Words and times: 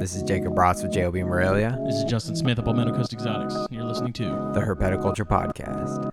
This 0.00 0.14
is 0.14 0.22
Jacob 0.22 0.54
Brotz 0.54 0.82
with 0.82 0.92
JOB 0.92 1.16
Morelia, 1.16 1.78
This 1.84 1.96
is 1.96 2.04
Justin 2.04 2.34
Smith 2.34 2.58
of 2.58 2.64
Palmetto 2.64 2.90
Coast 2.94 3.12
Exotics. 3.12 3.54
You're 3.70 3.84
listening 3.84 4.14
to 4.14 4.24
the 4.54 4.60
Herpeticulture 4.60 5.26
Podcast. 5.28 6.10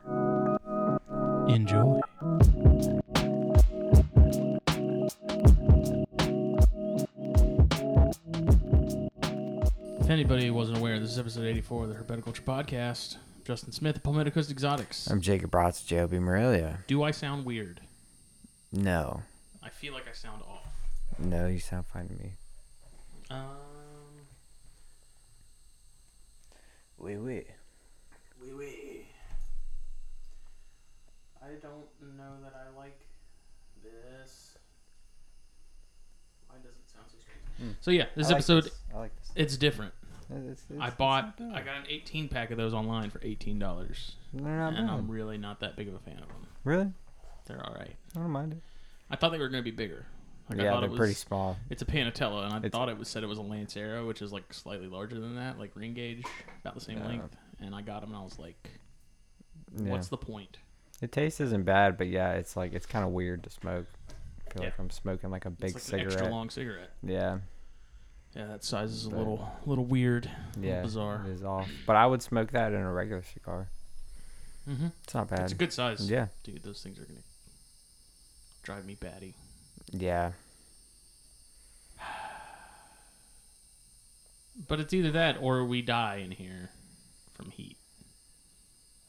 Enjoy. 1.50 2.02
If 10.00 10.10
anybody 10.10 10.50
wasn't 10.52 10.78
aware, 10.78 11.00
this 11.00 11.12
is 11.12 11.20
episode 11.20 11.46
84 11.46 11.84
of 11.84 11.90
the 11.90 11.96
Herpeticulture 11.96 12.42
Podcast. 12.44 13.18
Justin 13.46 13.72
Smith 13.72 13.96
of 13.96 14.04
Palmetto 14.04 14.30
Coast 14.30 14.52
Exotics. 14.52 15.08
I'm 15.08 15.22
Jacob 15.22 15.52
Brotz 15.52 15.82
with 15.82 15.88
JOB 15.88 16.12
Morelia. 16.20 16.80
Do 16.88 17.04
I 17.04 17.12
sound 17.12 17.46
weird? 17.46 17.80
No, 18.74 19.22
I 19.64 19.70
feel 19.70 19.94
like 19.94 20.08
I 20.10 20.14
sound 20.14 20.42
off. 20.44 20.66
no, 21.18 21.48
you 21.48 21.60
sound 21.60 21.86
fine 21.88 22.10
to 22.10 22.14
me. 22.16 22.34
Um, 23.30 23.46
Wait, 26.98 27.18
wait. 27.18 27.48
wee 28.42 28.54
wee. 28.54 29.08
I 31.42 31.50
don't 31.62 31.86
know 32.18 32.34
that 32.44 32.54
I 32.56 32.78
like 32.78 33.00
this. 33.84 34.58
Why 36.48 36.56
does 36.58 36.72
it 36.72 36.90
sound 36.94 37.06
so 37.08 37.18
strange? 37.20 37.42
Hmm. 37.60 37.78
So 37.82 37.92
yeah, 37.92 38.06
this 38.16 38.28
I 38.28 38.30
like 38.30 38.36
episode 38.38 38.64
this. 38.66 38.76
I 38.94 38.98
like 38.98 39.16
this. 39.18 39.32
it's 39.36 39.58
different. 39.58 39.94
It's- 40.30 40.66
it's- 40.70 40.82
I 40.82 40.90
bought, 40.90 41.40
I 41.40 41.62
got 41.62 41.78
an 41.78 41.86
18 41.88 42.28
pack 42.28 42.52
of 42.52 42.58
those 42.58 42.74
online 42.74 43.10
for 43.12 43.20
$18. 43.20 44.16
They're 44.34 44.44
not 44.44 44.74
and 44.76 44.88
bad. 44.88 44.94
I'm 44.94 45.10
really 45.10 45.38
not 45.38 45.62
that 45.62 45.78
big 45.78 45.88
of 45.88 45.94
a 45.94 46.00
fan 46.00 46.18
of 46.22 46.28
them. 46.28 46.48
Really? 46.66 46.92
They're 47.46 47.66
all 47.66 47.74
right. 47.76 47.96
I 48.16 48.20
don't 48.20 48.32
mind 48.32 48.52
it. 48.54 48.62
I 49.10 49.16
thought 49.16 49.32
they 49.32 49.38
were 49.40 49.48
going 49.48 49.64
to 49.64 49.72
be 49.72 49.76
bigger. 49.76 50.06
Like, 50.50 50.60
I 50.60 50.64
yeah, 50.64 50.72
thought 50.72 50.80
they're 50.82 50.88
it 50.88 50.92
was, 50.92 50.98
pretty 50.98 51.14
small. 51.14 51.58
It's 51.70 51.82
a 51.82 51.86
Panatella, 51.86 52.46
and 52.46 52.54
I 52.54 52.58
It's- 52.58 52.72
thought 52.72 52.88
it 52.90 52.98
was 52.98 53.10
said 53.10 53.24
it 53.24 53.28
was 53.28 53.38
a 53.38 53.42
Lancero, 53.42 54.08
which 54.08 54.22
is 54.22 54.32
like 54.32 54.54
slightly 54.54 54.88
larger 54.88 55.20
than 55.20 55.36
that, 55.36 55.60
like 55.60 55.76
ring 55.76 55.94
gauge, 55.94 56.24
about 56.62 56.74
the 56.76 56.82
same 56.82 57.00
Yeah. 57.00 57.08
length. 57.08 57.36
And 57.60 57.76
I 57.76 57.82
got 57.82 58.02
them, 58.02 58.12
and 58.12 58.18
I 58.20 58.24
was 58.24 58.40
like, 58.40 58.70
Yeah. 59.78 59.90
"What's 59.92 60.08
the 60.08 60.18
point?" 60.18 60.58
The 61.02 61.08
taste 61.08 61.42
isn't 61.42 61.64
bad, 61.64 61.98
but 61.98 62.08
yeah, 62.08 62.32
it's 62.34 62.56
like 62.56 62.74
it's 62.74 62.86
kind 62.86 63.04
of 63.06 63.12
weird 63.12 63.44
to 63.44 63.50
smoke. 63.50 63.88
I 64.48 64.54
feel 64.54 64.62
Yeah. 64.64 64.70
like 64.70 64.80
I'm 64.80 64.90
smoking 64.90 65.30
like 65.32 65.46
a 65.46 65.50
big 65.50 65.76
it's 65.76 65.92
like 65.92 66.02
an 66.04 66.10
cigarette. 66.10 66.14
extra 66.14 66.30
long 66.32 66.50
cigarette. 66.50 66.92
Yeah, 67.04 67.40
Yeah, 68.36 68.46
that 68.48 68.64
size 68.64 68.92
is 68.92 69.06
a 69.06 69.10
But- 69.10 69.18
little, 69.18 69.50
little 69.66 69.86
weird, 69.86 70.26
yeah, 70.60 70.68
little 70.76 70.82
bizarre. 70.84 71.24
It 71.28 71.32
is 71.32 71.44
off, 71.44 71.70
but 71.88 71.96
I 71.96 72.06
would 72.06 72.22
smoke 72.22 72.52
that 72.52 72.72
in 72.72 72.80
a 72.82 72.92
regular 72.94 73.24
cigar. 73.24 73.68
Mm-hmm. 74.70 74.88
It's 75.04 75.14
not 75.14 75.28
bad. 75.30 75.40
It's 75.42 75.54
a 75.54 75.56
good 75.56 75.74
size. 75.74 76.10
Yeah, 76.10 76.28
Dude, 76.44 76.62
those 76.62 76.82
things 76.84 77.00
are 77.00 77.06
gonna 77.06 77.20
drive 78.64 78.86
me 78.86 78.96
batty. 78.96 79.34
Yeah. 79.92 80.32
But 84.68 84.80
it's 84.80 84.94
either 84.94 85.12
that 85.12 85.38
or 85.40 85.64
we 85.66 85.82
die 85.82 86.16
in 86.18 86.32
here 86.32 86.70
from 87.34 87.52
heat. 87.52 87.78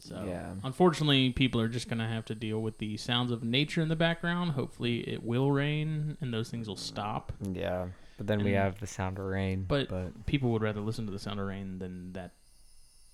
So, 0.01 0.25
Yeah. 0.27 0.55
unfortunately, 0.63 1.31
people 1.33 1.61
are 1.61 1.69
just 1.69 1.89
going 1.89 1.99
to 1.99 2.07
have 2.07 2.25
to 2.27 2.35
deal 2.35 2.61
with 2.63 2.79
the 2.79 2.97
sounds 2.99 3.31
of 3.31 3.43
nature 3.43 3.81
in 3.83 3.89
the 3.89 3.97
background. 3.97 4.53
Hopefully, 4.53 5.01
it 5.09 5.23
will 5.25 5.51
rain 5.51 6.17
and 6.21 6.33
those 6.33 6.51
things 6.51 6.69
will 6.69 6.77
stop. 6.77 7.33
Yeah, 7.41 7.89
but 8.17 8.27
then 8.27 8.45
we 8.45 8.53
have 8.53 8.79
the 8.79 8.87
sound 8.87 9.19
of 9.19 9.25
rain. 9.25 9.65
but- 9.67 9.89
but 9.89 10.27
People 10.27 10.51
would 10.53 10.63
rather 10.63 10.81
listen 10.81 11.07
to 11.07 11.13
the 11.13 11.19
sound 11.19 11.41
of 11.41 11.47
rain 11.47 11.79
than 11.79 12.13
that 12.13 12.33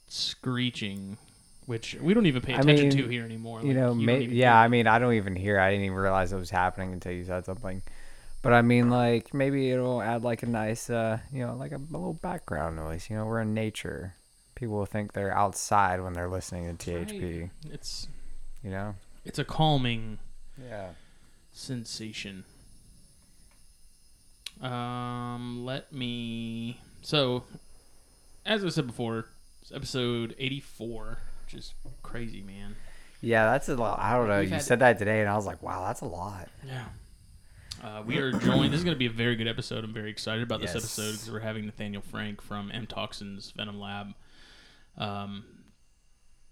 screeching, 0.09 1.17
which 1.67 1.95
we 2.01 2.15
don't 2.15 2.27
even 2.27 2.43
pay 2.43 2.55
I 2.55 2.61
attention 2.61 2.89
mean, 2.89 2.97
to 2.99 3.09
here 3.09 3.25
anymore. 3.25 3.63
you 3.63 3.75
know, 3.75 3.95
may, 3.95 4.21
yeah. 4.23 4.59
I 4.59 4.69
mean, 4.69 4.87
I 4.87 4.99
don't 4.99 5.15
even 5.15 5.35
hear. 5.37 5.59
I 5.59 5.71
didn't 5.71 5.87
even 5.87 5.97
realize 5.97 6.33
it 6.33 6.37
was 6.37 6.51
happening 6.51 6.93
until 6.93 7.13
you 7.13 7.25
said 7.25 7.45
something. 7.47 7.83
But 8.43 8.53
I 8.53 8.61
mean, 8.63 8.91
like 8.91 9.33
maybe 9.33 9.71
it'll 9.71 10.03
add 10.03 10.23
like 10.23 10.43
a 10.43 10.47
nice, 10.47 10.91
uh, 10.91 11.19
you 11.33 11.47
know, 11.47 11.55
like 11.57 11.73
a, 11.73 11.77
a 11.77 11.79
little 11.97 12.13
background 12.15 12.77
noise. 12.77 13.09
You 13.09 13.17
know, 13.17 13.25
we're 13.25 13.41
in 13.41 13.55
nature. 13.55 14.15
People 14.55 14.77
will 14.77 14.87
think 14.87 15.15
they're 15.15 15.37
outside 15.37 16.01
when 16.03 16.13
they're 16.13 16.29
listening 16.29 16.77
to 16.77 16.95
Right. 16.95 17.09
THP. 17.09 17.51
It's 17.73 18.07
You 18.63 18.71
know. 18.71 18.95
it's 19.25 19.39
a 19.39 19.45
calming 19.45 20.19
Yeah. 20.63 20.91
sensation. 21.53 22.45
Um, 24.61 25.65
let 25.65 25.93
me. 25.93 26.81
So, 27.03 27.45
as 28.47 28.65
I 28.65 28.69
said 28.69 28.87
before, 28.87 29.27
episode 29.75 30.35
eighty-four, 30.39 31.19
which 31.45 31.55
is 31.55 31.75
crazy, 32.03 32.43
man. 32.43 32.77
Yeah, 33.21 33.47
that's 33.53 33.69
a 33.69 33.77
lot. 33.77 33.99
I 34.01 34.15
don't 34.15 34.29
know. 34.29 34.41
We've 34.41 34.49
You 34.49 34.55
had- 34.55 34.63
said 34.63 34.79
that 34.81 34.99
today, 34.99 35.21
and 35.21 35.29
I 35.29 35.37
was 35.37 35.47
like, 35.47 35.63
wow, 35.63 35.85
that's 35.87 36.01
a 36.03 36.07
lot. 36.07 36.49
Yeah. 36.67 36.85
Uh, 37.83 38.03
we 38.07 38.19
are 38.19 38.33
joined. 38.33 38.73
This 38.73 38.79
is 38.79 38.85
going 38.85 38.95
to 38.95 38.99
be 38.99 39.07
a 39.07 39.11
very 39.11 39.37
good 39.37 39.49
episode. 39.49 39.85
I'm 39.85 39.93
very 39.93 40.11
excited 40.11 40.43
about 40.43 40.61
this 40.61 40.75
Yes. 40.75 40.85
episode 40.85 41.13
because 41.13 41.31
we're 41.31 41.41
having 41.41 41.67
Nathaniel 41.67 42.03
Frank 42.03 42.41
from 42.41 42.71
M 42.73 42.87
Toxins 42.87 43.51
Venom 43.51 43.79
Lab. 43.79 44.15
Um, 44.97 45.45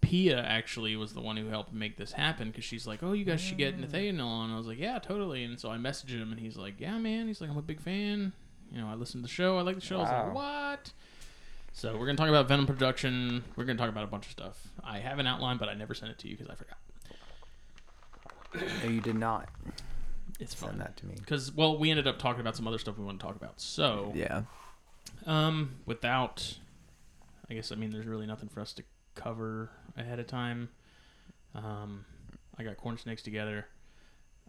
Pia 0.01 0.43
actually 0.43 0.97
was 0.97 1.15
the 1.15 1.21
one 1.21 1.37
who 1.37 1.47
helped 1.49 1.73
make 1.73 1.97
this 1.97 2.13
happen 2.13 2.49
because 2.51 2.65
she's 2.65 2.87
like, 2.87 3.03
"Oh, 3.03 3.13
you 3.13 3.25
guys 3.25 3.41
should 3.41 3.57
get 3.57 3.79
Nathaniel 3.79 4.27
on." 4.29 4.51
I 4.51 4.57
was 4.57 4.67
like, 4.67 4.79
"Yeah, 4.79 4.99
totally." 4.99 5.45
And 5.45 5.59
so 5.61 5.71
I 5.71 5.77
messaged 5.79 6.11
him, 6.19 6.33
and 6.33 6.41
he's 6.41 6.57
like, 6.57 6.75
"Yeah, 6.81 6.99
man." 6.99 7.29
He's 7.29 7.41
like, 7.41 7.49
"I'm 7.51 7.57
a 7.57 7.63
big 7.63 7.81
fan. 7.81 8.33
You 8.71 8.81
know, 8.81 8.89
I 8.89 8.95
listen 8.95 9.21
to 9.21 9.23
the 9.23 9.33
show. 9.33 9.59
I 9.59 9.63
like 9.63 9.77
the 9.77 9.81
show." 9.81 9.99
I 9.99 10.01
was 10.03 10.11
like, 10.11 10.35
Wow. 10.35 10.71
"What?" 10.71 10.93
So 11.73 11.97
we're 11.97 12.07
gonna 12.07 12.17
talk 12.19 12.29
about 12.29 12.49
Venom 12.49 12.67
production. 12.67 13.45
We're 13.57 13.65
gonna 13.65 13.79
talk 13.79 13.89
about 13.89 14.05
a 14.05 14.09
bunch 14.09 14.27
of 14.27 14.33
stuff. 14.33 14.69
I 14.85 14.99
have 14.99 15.19
an 15.19 15.27
outline, 15.27 15.57
but 15.59 15.69
I 15.69 15.75
never 15.75 15.95
sent 15.95 16.11
it 16.13 16.19
to 16.21 16.29
you 16.29 16.37
because 16.37 16.51
I 16.51 16.55
forgot. 16.55 16.79
No, 18.85 18.91
you 18.91 19.01
did 19.01 19.17
not 19.17 19.49
It's 20.39 20.53
fine. 20.55 20.71
send 20.71 20.81
that 20.83 20.97
to 20.99 21.07
me. 21.07 21.15
Because 21.19 21.51
well, 21.53 21.79
we 21.79 21.91
ended 21.91 22.07
up 22.07 22.19
talking 22.19 22.41
about 22.41 22.55
some 22.57 22.69
other 22.69 22.79
stuff 22.79 22.99
we 22.99 23.05
want 23.05 23.19
to 23.19 23.27
talk 23.27 23.37
about. 23.37 23.61
So 23.61 24.13
Yeah. 24.15 24.43
um, 25.27 25.77
without, 25.87 26.59
I 27.51 27.55
guess 27.55 27.73
I 27.73 27.77
mean 27.77 27.91
there's 27.91 28.07
really 28.07 28.27
nothing 28.27 28.49
for 28.51 28.61
us 28.61 28.73
to 28.75 28.85
cover 29.15 29.71
ahead 29.97 30.19
of 30.19 30.27
time. 30.27 30.69
Um, 31.55 32.05
I 32.59 32.63
got 32.65 32.77
corn 32.77 32.99
snakes 32.99 33.23
together. 33.23 33.67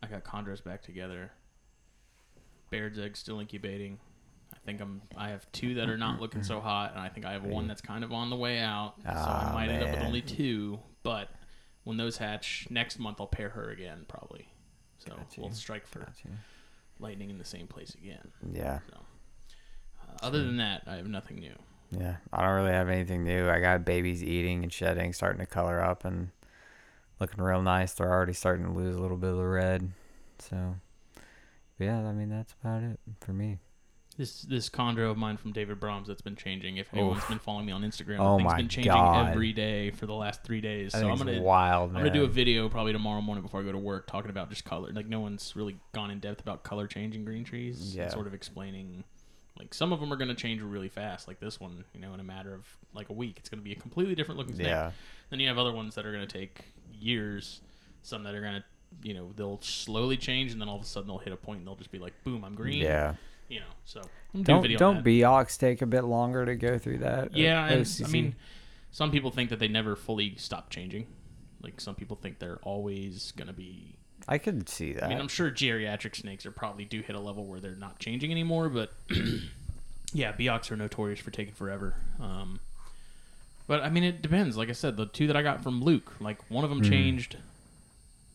I 0.01 0.07
got 0.07 0.23
chondros 0.25 0.61
back 0.63 0.81
together. 0.83 1.31
Baird's 2.69 2.99
eggs 2.99 3.19
still 3.19 3.39
incubating. 3.39 3.99
I 4.63 4.65
think 4.65 4.79
I'm. 4.81 5.01
I 5.17 5.29
have 5.29 5.51
two 5.51 5.75
that 5.75 5.89
are 5.89 5.97
not 5.97 6.21
looking 6.21 6.41
so 6.41 6.61
hot, 6.61 6.91
and 6.93 7.01
I 7.01 7.09
think 7.09 7.25
I 7.25 7.33
have 7.33 7.43
one 7.43 7.67
that's 7.67 7.81
kind 7.81 8.03
of 8.03 8.13
on 8.13 8.29
the 8.29 8.35
way 8.37 8.59
out. 8.59 8.93
so 9.03 9.09
I 9.09 9.13
Ah, 9.49 9.51
might 9.53 9.69
end 9.69 9.83
up 9.83 9.89
with 9.89 9.99
man. 9.99 10.07
only 10.07 10.21
two. 10.21 10.79
But 11.03 11.29
when 11.83 11.97
those 11.97 12.15
hatch 12.17 12.67
next 12.69 12.97
month, 12.97 13.19
I'll 13.19 13.27
pair 13.27 13.49
her 13.49 13.69
again 13.71 14.05
probably. 14.07 14.47
So 14.99 15.11
Gotcha. 15.17 15.41
we'll 15.41 15.51
strike 15.51 15.85
for 15.85 15.99
Gotcha. 15.99 16.29
lightning 16.99 17.29
in 17.29 17.37
the 17.37 17.43
same 17.45 17.67
place 17.67 17.93
again. 17.95 18.31
Yeah. 18.53 18.79
So, 18.89 18.99
uh, 20.01 20.25
other 20.25 20.41
than 20.45 20.55
that, 20.57 20.83
I 20.87 20.95
have 20.95 21.07
nothing 21.07 21.39
new. 21.39 21.55
Yeah, 21.91 22.15
I 22.31 22.41
don't 22.45 22.55
really 22.55 22.71
have 22.71 22.87
anything 22.89 23.25
new. 23.25 23.49
I 23.49 23.59
got 23.59 23.83
babies 23.83 24.23
eating 24.23 24.63
and 24.63 24.71
shedding, 24.71 25.11
starting 25.11 25.41
to 25.41 25.45
color 25.45 25.81
up 25.83 26.05
and 26.05 26.29
looking 27.19 27.43
real 27.43 27.61
nice. 27.61 27.93
They're 27.93 28.09
already 28.09 28.33
starting 28.33 28.65
to 28.65 28.71
lose 28.71 28.95
a 28.95 28.99
little 29.01 29.17
bit 29.17 29.31
of 29.31 29.37
the 29.37 29.45
red. 29.45 29.91
So, 30.39 30.75
but 31.77 31.83
yeah, 31.83 31.99
I 31.99 32.13
mean 32.13 32.29
that's 32.29 32.55
about 32.63 32.81
it 32.83 32.97
for 33.19 33.33
me. 33.33 33.57
This 34.15 34.43
this 34.43 34.69
chondro 34.69 35.09
of 35.09 35.17
mine 35.17 35.37
from 35.37 35.53
David 35.53 35.79
Brahms 35.79 36.07
that's 36.07 36.21
been 36.21 36.35
changing. 36.35 36.77
If 36.77 36.87
anyone's 36.93 37.17
Oof. 37.23 37.29
been 37.29 37.39
following 37.39 37.65
me 37.65 37.71
on 37.71 37.81
Instagram, 37.81 38.19
Oh 38.19 38.37
thing's 38.37 38.53
been 38.53 38.67
changing 38.69 38.93
God. 38.93 39.31
every 39.31 39.53
day 39.53 39.89
for 39.89 40.05
the 40.05 40.13
last 40.13 40.43
three 40.43 40.61
days. 40.61 40.93
I 40.93 40.99
so 40.99 41.09
I'm 41.09 41.17
gonna 41.17 41.41
wild, 41.41 41.89
I'm 41.89 41.93
man. 41.95 42.03
gonna 42.03 42.13
do 42.13 42.23
a 42.23 42.27
video 42.27 42.69
probably 42.69 42.93
tomorrow 42.93 43.21
morning 43.21 43.41
before 43.41 43.61
I 43.61 43.63
go 43.63 43.71
to 43.71 43.77
work 43.79 44.05
talking 44.05 44.29
about 44.29 44.49
just 44.49 44.65
color. 44.65 44.91
Like 44.93 45.07
no 45.07 45.19
one's 45.19 45.55
really 45.55 45.77
gone 45.93 46.11
in 46.11 46.19
depth 46.19 46.41
about 46.41 46.63
color 46.63 46.85
changing 46.85 47.25
green 47.25 47.43
trees. 47.43 47.95
Yeah. 47.95 48.03
And 48.03 48.11
sort 48.11 48.27
of 48.27 48.33
explaining. 48.35 49.03
Like 49.57 49.73
some 49.73 49.91
of 49.91 49.99
them 49.99 50.13
are 50.13 50.15
gonna 50.15 50.35
change 50.35 50.61
really 50.61 50.89
fast. 50.89 51.27
Like 51.27 51.39
this 51.39 51.59
one, 51.59 51.83
you 51.93 51.99
know, 51.99 52.13
in 52.13 52.19
a 52.19 52.23
matter 52.23 52.53
of 52.53 52.67
like 52.93 53.09
a 53.09 53.13
week, 53.13 53.37
it's 53.37 53.49
gonna 53.49 53.63
be 53.63 53.71
a 53.71 53.75
completely 53.75 54.13
different 54.13 54.37
looking 54.37 54.55
snake. 54.55 54.67
Yeah, 54.67 54.91
Then 55.31 55.39
you 55.39 55.47
have 55.47 55.57
other 55.57 55.73
ones 55.73 55.95
that 55.95 56.05
are 56.05 56.11
going 56.11 56.27
to 56.27 56.31
take 56.39 56.65
years. 56.93 57.61
Some 58.03 58.23
that 58.25 58.35
are 58.35 58.41
going 58.41 58.55
to, 58.55 58.63
you 59.07 59.13
know, 59.13 59.31
they'll 59.35 59.61
slowly 59.61 60.17
change, 60.17 60.51
and 60.51 60.59
then 60.61 60.67
all 60.69 60.75
of 60.75 60.81
a 60.83 60.85
sudden 60.85 61.07
they'll 61.07 61.17
hit 61.17 61.33
a 61.33 61.37
point 61.37 61.59
and 61.59 61.67
they'll 61.67 61.75
just 61.75 61.91
be 61.91 61.99
like, 61.99 62.13
boom, 62.23 62.43
I'm 62.43 62.53
green. 62.53 62.81
yeah. 62.83 63.15
You 63.53 63.59
know, 63.59 63.65
so 63.85 64.01
do 64.33 64.39
a 64.39 64.43
Don't 64.43 64.77
don't 64.77 64.95
that. 64.95 65.05
Biaks 65.05 65.59
take 65.59 65.83
a 65.83 65.85
bit 65.85 66.05
longer 66.05 66.43
to 66.43 66.55
go 66.55 66.79
through 66.79 66.97
that. 66.99 67.35
Yeah, 67.35 67.63
and 67.67 68.01
I 68.03 68.07
mean, 68.07 68.35
some 68.91 69.11
people 69.11 69.29
think 69.29 69.51
that 69.51 69.59
they 69.59 69.67
never 69.67 69.95
fully 69.95 70.33
stop 70.37 70.71
changing. 70.71 71.05
Like 71.61 71.79
some 71.79 71.93
people 71.93 72.15
think 72.17 72.39
they're 72.39 72.59
always 72.63 73.31
going 73.33 73.47
to 73.47 73.53
be. 73.53 73.95
I 74.27 74.39
could 74.39 74.67
see 74.69 74.93
that. 74.93 75.03
I 75.03 75.07
mean, 75.09 75.19
I'm 75.19 75.27
sure 75.27 75.51
geriatric 75.51 76.15
snakes 76.15 76.45
are 76.47 76.51
probably 76.51 76.83
do 76.85 77.01
hit 77.01 77.15
a 77.15 77.19
level 77.19 77.45
where 77.45 77.59
they're 77.59 77.75
not 77.75 77.99
changing 77.99 78.31
anymore, 78.31 78.69
but 78.69 78.91
yeah, 80.13 80.31
Biaks 80.33 80.71
are 80.71 80.75
notorious 80.77 81.19
for 81.19 81.29
taking 81.29 81.53
forever. 81.53 81.93
Um, 82.19 82.59
but 83.67 83.81
I 83.81 83.89
mean, 83.89 84.03
it 84.03 84.21
depends. 84.23 84.57
Like 84.57 84.69
I 84.69 84.73
said, 84.73 84.97
the 84.97 85.05
two 85.05 85.27
that 85.27 85.35
I 85.37 85.43
got 85.43 85.61
from 85.61 85.83
Luke, 85.83 86.11
like 86.19 86.49
one 86.49 86.63
of 86.63 86.69
them 86.71 86.81
Mhm. 86.81 86.89
changed 86.89 87.37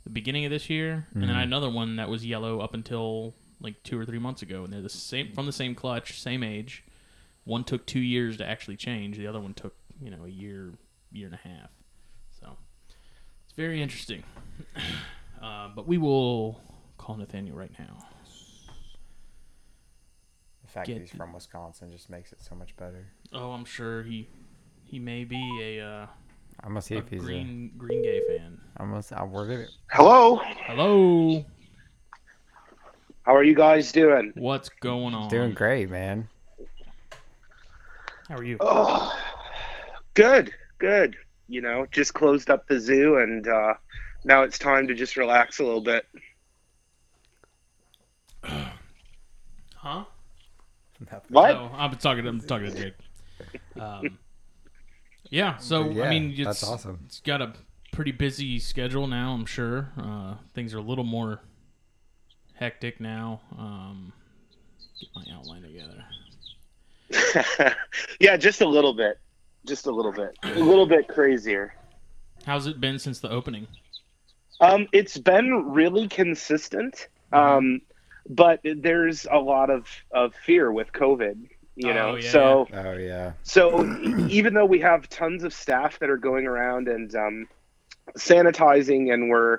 the 0.05 0.11
beginning 0.11 0.45
of 0.45 0.51
this 0.51 0.71
year, 0.71 1.07
and 1.13 1.25
then 1.25 1.31
I 1.31 1.33
Mhm. 1.33 1.39
had 1.41 1.47
another 1.49 1.71
one 1.71 1.97
that 1.97 2.09
was 2.09 2.25
yellow 2.25 2.61
up 2.61 2.73
until 2.73 3.35
like 3.61 3.83
two 3.83 3.99
or 3.99 4.05
three 4.05 4.19
months 4.19 4.43
ago, 4.43 4.65
and 4.65 4.73
they're 4.73 4.83
the 4.83 4.89
same 4.89 5.33
from 5.33 5.47
the 5.47 5.53
same 5.53 5.75
clutch, 5.75 6.21
same 6.21 6.43
age. 6.43 6.85
One 7.45 7.65
took 7.65 7.87
two 7.87 8.01
years 8.01 8.37
to 8.39 8.47
actually 8.47 8.77
change. 8.77 9.17
The 9.17 9.27
other 9.27 9.41
one 9.41 9.55
took 9.55 9.75
you 10.01 10.11
know 10.11 10.25
a 10.25 10.29
year, 10.29 10.73
year 11.13 11.27
and 11.27 11.35
a 11.35 11.49
half. 11.49 11.71
So 12.41 12.57
it's 13.45 13.55
very 13.55 13.83
interesting. 13.83 14.23
uh, 15.43 15.69
but 15.75 15.87
we 15.87 15.99
will 15.99 16.61
call 16.99 17.17
Nathaniel 17.17 17.57
right 17.57 17.73
now. 17.79 17.99
The 20.63 20.69
fact 20.69 20.87
Get- 20.87 20.95
that 20.95 21.01
he's 21.01 21.11
from 21.11 21.33
Wisconsin 21.33 21.91
just 21.91 22.11
makes 22.11 22.33
it 22.33 22.41
so 22.41 22.55
much 22.55 22.77
better. 22.77 23.07
Oh, 23.33 23.53
I'm 23.53 23.65
sure 23.65 24.03
he 24.03 24.29
he 24.85 24.99
may 24.99 25.25
be 25.25 25.43
a, 25.61 25.85
uh, 25.85 26.07
I'm 26.63 26.71
gonna 26.71 26.83
see 26.83 26.95
a 26.95 26.99
if 26.99 27.09
he's 27.09 27.23
Green 27.23 27.73
Green 27.77 28.03
Bay 28.03 28.21
fan. 28.29 28.61
I'm 28.77 28.91
gonna. 28.91 29.03
i'll 29.13 29.27
work 29.29 29.51
it. 29.51 29.69
Hello. 29.91 30.37
Hello, 30.67 31.45
How 33.29 33.37
are 33.37 33.45
you 33.45 33.55
guys 33.55 33.93
doing? 33.93 34.33
what's 34.37 34.71
going 34.81 35.13
on? 35.13 35.29
Doing 35.29 35.53
great, 35.53 35.91
man. 35.91 36.31
How 38.27 38.37
are 38.37 38.43
you? 38.43 38.57
Oh, 38.59 39.15
good, 40.15 40.51
good. 40.79 41.15
You 41.47 41.61
know, 41.61 41.87
just 41.91 42.15
closed 42.15 42.49
up 42.49 42.67
the 42.69 42.81
zoo, 42.81 43.19
and 43.19 43.47
uh, 43.47 43.75
now 44.25 44.45
it's 44.45 44.59
time 44.59 44.89
to 44.89 44.95
just 44.95 45.19
relax 45.19 45.59
a 45.59 45.65
little 45.65 45.83
bit. 45.83 46.07
Huh? 49.77 50.05
What? 51.29 51.53
No, 51.53 51.71
I'm 51.75 51.95
talking. 51.97 52.27
I'm 52.27 52.41
talking 52.41 52.73
to 52.73 52.83
Jake. 52.83 52.95
Um, 53.81 54.19
yeah. 55.31 55.59
So 55.59 55.91
yeah, 55.91 56.05
I 56.05 56.11
mean, 56.11 56.33
it's, 56.33 56.45
that's 56.45 56.65
awesome. 56.65 56.99
It's 57.05 57.21
got 57.21 57.41
a 57.41 57.53
pretty 57.93 58.11
busy 58.11 58.59
schedule 58.59 59.07
now. 59.07 59.35
I'm 59.35 59.47
sure 59.47 59.93
uh, 59.97 60.35
things 60.55 60.75
are 60.75 60.79
a 60.79 60.83
little 60.83 61.05
more 61.05 61.43
hectic 62.59 63.01
now. 63.01 63.41
Um, 63.59 64.13
get 65.01 65.09
my 65.15 65.25
outline 65.35 65.63
together. 65.63 66.05
yeah, 68.21 68.37
just 68.37 68.61
a 68.61 68.69
little 68.69 68.93
bit, 68.95 69.19
just 69.67 69.87
a 69.87 69.91
little 69.91 70.13
bit, 70.13 70.37
a 70.43 70.59
little 70.59 70.87
bit 70.87 71.09
crazier. 71.09 71.75
How's 72.45 72.67
it 72.67 72.81
been 72.81 72.99
since 72.99 73.21
the 73.21 73.31
opening? 73.31 73.67
Um, 74.61 74.89
it's 74.93 75.17
been 75.17 75.71
really 75.71 76.09
consistent, 76.09 77.09
um, 77.33 77.81
but 78.29 78.61
there's 78.65 79.27
a 79.31 79.39
lot 79.39 79.71
of, 79.71 79.87
of 80.11 80.35
fear 80.35 80.71
with 80.73 80.93
COVID. 80.93 81.49
You 81.77 81.91
Oh, 81.91 81.95
know, 81.95 82.17
yeah, 82.17 82.31
so 82.31 82.67
Oh 82.73 82.95
yeah. 82.95 83.33
So 83.45 83.85
even 84.29 84.53
though 84.55 84.67
we 84.67 84.81
have 84.81 85.09
tons 85.09 85.45
of 85.45 85.55
staff 85.55 86.01
that 86.01 86.11
are 86.11 86.17
going 86.17 86.45
around 86.47 86.89
and 86.89 87.15
um, 87.15 87.49
sanitizing, 88.17 89.13
and 89.15 89.31
we're, 89.31 89.59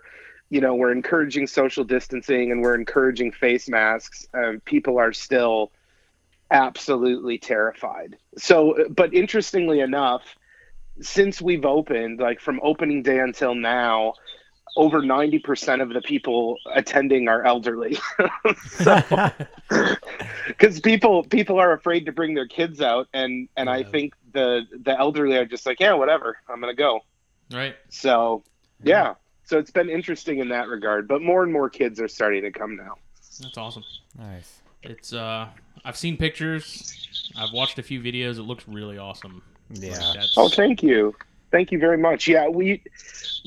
you 0.49 0.61
know, 0.61 0.75
we're 0.75 0.91
encouraging 0.91 1.47
social 1.47 1.83
distancing 1.83 2.51
and 2.51 2.61
we're 2.61 2.75
encouraging 2.75 3.31
face 3.31 3.69
masks, 3.69 4.27
um, 4.33 4.61
people 4.65 4.97
are 4.97 5.13
still 5.13 5.71
absolutely 6.51 7.37
terrified. 7.37 8.17
So, 8.37 8.85
but 8.89 9.13
interestingly 9.13 9.79
enough, 9.79 10.23
since 11.01 11.41
we've 11.41 11.65
opened, 11.65 12.19
like 12.19 12.39
from 12.41 12.59
opening 12.63 13.03
day 13.03 13.19
until 13.19 13.53
now, 13.55 14.13
over 14.75 15.01
90% 15.01 15.81
of 15.81 15.89
the 15.89 16.01
people 16.01 16.57
attending 16.73 17.27
are 17.27 17.43
elderly. 17.45 17.97
because 20.47 20.79
people 20.83 21.23
people 21.23 21.59
are 21.59 21.73
afraid 21.73 22.05
to 22.05 22.11
bring 22.11 22.33
their 22.33 22.47
kids 22.47 22.81
out 22.81 23.07
and 23.13 23.47
and 23.55 23.69
i 23.69 23.83
think 23.83 24.13
the 24.33 24.65
the 24.83 24.97
elderly 24.97 25.37
are 25.37 25.45
just 25.45 25.65
like 25.65 25.79
yeah 25.79 25.93
whatever 25.93 26.37
i'm 26.49 26.59
gonna 26.59 26.73
go 26.73 27.01
Right. 27.51 27.75
so 27.89 28.43
yeah 28.83 29.13
so 29.49 29.57
it's 29.57 29.71
been 29.71 29.89
interesting 29.89 30.37
in 30.39 30.49
that 30.49 30.67
regard 30.67 31.07
but 31.07 31.21
more 31.21 31.43
and 31.43 31.51
more 31.51 31.69
kids 31.69 31.99
are 31.99 32.07
starting 32.07 32.43
to 32.43 32.51
come 32.51 32.75
now 32.75 32.93
That's 33.41 33.57
awesome. 33.57 33.83
nice. 34.17 34.61
It's 34.83 35.11
uh, 35.11 35.47
I've 35.83 35.97
seen 35.97 36.15
pictures. 36.15 37.33
I've 37.35 37.51
watched 37.51 37.79
a 37.79 37.83
few 37.83 37.99
videos. 37.99 38.37
It 38.37 38.43
looks 38.43 38.65
really 38.67 38.97
awesome. 38.97 39.41
Yeah. 39.71 39.97
Like, 40.15 40.29
oh 40.37 40.49
thank 40.49 40.81
you 40.81 41.13
thank 41.51 41.71
you 41.71 41.79
very 41.79 41.97
much 41.97 42.27
yeah 42.27 42.47
we 42.47 42.81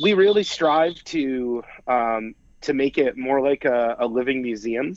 we 0.03 0.13
really 0.15 0.43
strive 0.43 0.95
to 1.05 1.63
um 1.87 2.35
to 2.61 2.75
make 2.75 2.97
it 2.97 3.17
more 3.17 3.41
like 3.41 3.65
a, 3.65 3.97
a 3.99 4.07
living 4.07 4.43
museum 4.43 4.95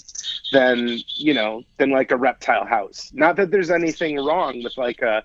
than 0.51 0.99
you 1.15 1.33
know 1.33 1.63
than 1.77 1.89
like 1.89 2.11
a 2.11 2.17
reptile 2.17 2.65
house 2.65 3.11
not 3.13 3.35
that 3.35 3.49
there's 3.51 3.71
anything 3.71 4.17
wrong 4.17 4.61
with 4.63 4.77
like 4.77 5.01
a 5.01 5.23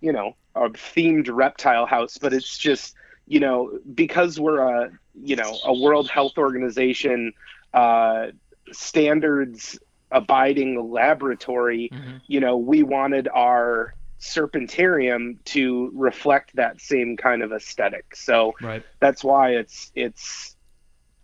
you 0.00 0.12
know 0.12 0.34
a 0.54 0.68
themed 0.70 1.28
reptile 1.32 1.86
house 1.86 2.18
but 2.18 2.32
it's 2.32 2.56
just 2.58 2.94
you 3.26 3.40
know 3.40 3.78
because 3.94 4.38
we're 4.38 4.60
a 4.60 4.90
you 5.22 5.36
know 5.36 5.58
a 5.64 5.72
world 5.74 6.08
health 6.10 6.36
organization 6.38 7.32
uh 7.74 8.26
standards 8.72 9.78
abiding 10.10 10.90
laboratory 10.90 11.90
Mhm. 11.92 12.20
you 12.26 12.40
know 12.40 12.56
we 12.56 12.82
wanted 12.82 13.28
our 13.28 13.94
serpentarium 14.20 15.42
to 15.44 15.90
reflect 15.94 16.54
that 16.56 16.80
same 16.80 17.16
kind 17.16 17.42
of 17.42 17.52
aesthetic 17.52 18.14
so 18.14 18.54
Right. 18.60 18.82
that's 19.00 19.22
why 19.24 19.50
it's 19.50 19.90
it's 19.94 20.56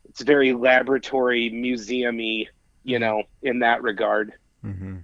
it's 0.08 0.22
very 0.22 0.52
laboratory 0.52 1.50
museumy 1.50 2.46
you 2.84 2.98
know 2.98 3.22
in 3.42 3.58
that 3.60 3.82
regard 3.82 4.32
Mm-hmm. 4.64 4.96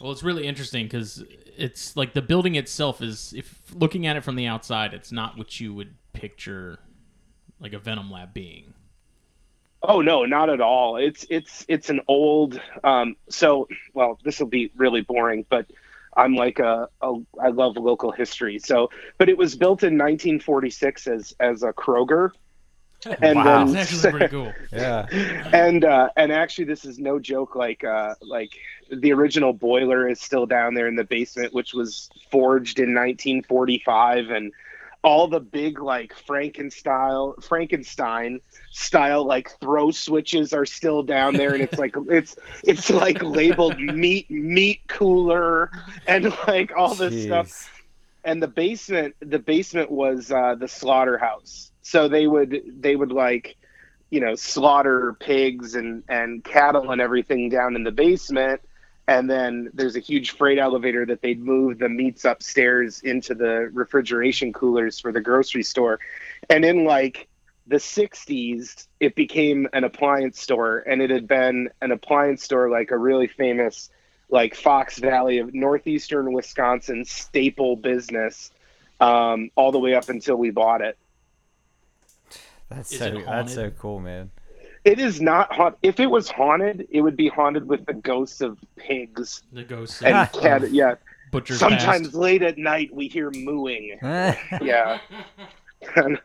Well, 0.00 0.12
it's 0.12 0.22
really 0.22 0.46
interesting 0.46 0.84
because 0.86 1.22
it's 1.56 1.96
like 1.96 2.14
the 2.14 2.22
building 2.22 2.54
itself 2.54 3.02
is, 3.02 3.34
if 3.36 3.60
looking 3.74 4.06
at 4.06 4.16
it 4.16 4.24
from 4.24 4.36
the 4.36 4.46
outside, 4.46 4.94
it's 4.94 5.12
not 5.12 5.36
what 5.36 5.58
you 5.60 5.74
would 5.74 5.96
picture 6.14 6.78
like 7.60 7.72
a 7.72 7.78
Venom 7.78 8.10
Lab 8.10 8.32
being. 8.34 8.74
oh 9.82 10.00
no 10.00 10.24
not 10.24 10.48
at 10.50 10.60
all 10.60 10.96
it's 10.96 11.26
it's 11.30 11.64
it's 11.68 11.90
an 11.90 12.00
old 12.08 12.60
um 12.82 13.14
so 13.28 13.68
well 13.94 14.18
this 14.24 14.40
will 14.40 14.46
be 14.48 14.70
really 14.76 15.02
boring 15.02 15.44
but 15.48 15.66
i'm 16.16 16.34
like 16.34 16.58
a, 16.58 16.88
a 17.02 17.14
i 17.40 17.48
love 17.48 17.76
local 17.76 18.10
history 18.10 18.58
so 18.58 18.88
but 19.18 19.28
it 19.28 19.36
was 19.36 19.54
built 19.54 19.82
in 19.82 19.94
1946 19.98 21.06
as 21.06 21.34
as 21.40 21.62
a 21.62 21.72
kroger 21.72 22.30
and 23.20 23.36
Wow. 23.36 23.64
That's 23.66 23.72
then 23.72 23.82
actually 23.82 24.10
pretty 24.12 24.28
cool. 24.36 24.52
Yeah. 24.72 25.06
and 25.52 25.84
uh, 25.84 26.08
and 26.16 26.32
actually 26.32 26.64
this 26.64 26.84
is 26.86 26.98
no 26.98 27.18
joke 27.18 27.54
like 27.54 27.84
uh, 27.84 28.14
like 28.22 28.52
the 28.90 29.12
original 29.12 29.52
boiler 29.52 30.08
is 30.08 30.18
still 30.20 30.46
down 30.46 30.72
there 30.74 30.88
in 30.88 30.96
the 30.96 31.04
basement 31.04 31.52
which 31.52 31.74
was 31.74 32.08
forged 32.30 32.78
in 32.78 32.94
1945 32.94 34.30
and 34.30 34.52
all 35.06 35.28
the 35.28 35.38
big 35.38 35.80
like 35.80 36.12
frankenstein 36.26 37.32
frankenstein 37.40 38.40
style 38.72 39.24
like 39.24 39.48
throw 39.60 39.92
switches 39.92 40.52
are 40.52 40.66
still 40.66 41.04
down 41.04 41.32
there 41.32 41.54
and 41.54 41.62
it's 41.62 41.78
like 41.78 41.94
it's 42.08 42.36
it's 42.64 42.90
like 42.90 43.22
labeled 43.22 43.78
meat 43.80 44.28
meat 44.28 44.80
cooler 44.88 45.70
and 46.08 46.32
like 46.48 46.72
all 46.76 46.94
this 46.94 47.24
stuff. 47.24 47.72
And 48.24 48.42
the 48.42 48.48
basement 48.48 49.14
the 49.20 49.38
basement 49.38 49.90
was 49.90 50.32
uh, 50.32 50.56
the 50.56 50.66
slaughterhouse. 50.66 51.70
So 51.82 52.08
they 52.08 52.26
would 52.26 52.60
they 52.80 52.96
would 52.96 53.12
like 53.12 53.56
you 54.10 54.20
know 54.20 54.34
slaughter 54.34 55.16
pigs 55.20 55.76
and 55.76 56.02
and 56.08 56.42
cattle 56.42 56.90
and 56.90 57.00
everything 57.00 57.48
down 57.48 57.76
in 57.76 57.84
the 57.84 57.92
basement 57.92 58.60
and 59.08 59.30
then 59.30 59.70
there's 59.72 59.96
a 59.96 60.00
huge 60.00 60.32
freight 60.32 60.58
elevator 60.58 61.06
that 61.06 61.22
they'd 61.22 61.40
move 61.40 61.78
the 61.78 61.88
meats 61.88 62.24
upstairs 62.24 63.00
into 63.00 63.34
the 63.34 63.70
refrigeration 63.72 64.52
coolers 64.52 64.98
for 64.98 65.12
the 65.12 65.20
grocery 65.20 65.62
store 65.62 65.98
and 66.50 66.64
in 66.64 66.84
like 66.84 67.28
the 67.66 67.76
60s 67.76 68.86
it 69.00 69.14
became 69.14 69.68
an 69.72 69.84
appliance 69.84 70.40
store 70.40 70.78
and 70.78 71.02
it 71.02 71.10
had 71.10 71.26
been 71.26 71.68
an 71.82 71.92
appliance 71.92 72.42
store 72.42 72.70
like 72.70 72.90
a 72.90 72.98
really 72.98 73.26
famous 73.26 73.90
like 74.28 74.54
fox 74.54 74.98
valley 74.98 75.38
of 75.38 75.54
northeastern 75.54 76.32
wisconsin 76.32 77.04
staple 77.04 77.76
business 77.76 78.50
um, 78.98 79.50
all 79.56 79.72
the 79.72 79.78
way 79.78 79.94
up 79.94 80.08
until 80.08 80.36
we 80.36 80.50
bought 80.50 80.80
it 80.80 80.96
That's 82.68 82.92
Is 82.92 82.98
so. 82.98 83.06
it 83.06 83.26
That's 83.26 83.54
so 83.54 83.70
cool, 83.70 84.00
man. 84.00 84.30
It 84.86 84.98
is 84.98 85.20
not 85.20 85.52
haunted 85.52 85.78
if 85.82 86.00
it 86.00 86.06
was 86.06 86.30
haunted 86.30 86.86
it 86.90 87.00
would 87.02 87.16
be 87.16 87.28
haunted 87.28 87.66
with 87.68 87.84
the 87.86 87.92
ghosts 87.94 88.40
of 88.40 88.58
pigs 88.76 89.42
The 89.52 89.64
ghosts 89.64 90.00
and 90.02 90.16
of 90.16 90.32
cat 90.32 90.70
yeah 90.70 90.94
butcher's 91.32 91.58
sometimes 91.58 92.06
past. 92.08 92.14
late 92.14 92.42
at 92.42 92.56
night 92.56 92.94
we 92.94 93.08
hear 93.08 93.30
mooing 93.32 93.98
yeah. 94.02 94.38
yeah 94.62 94.98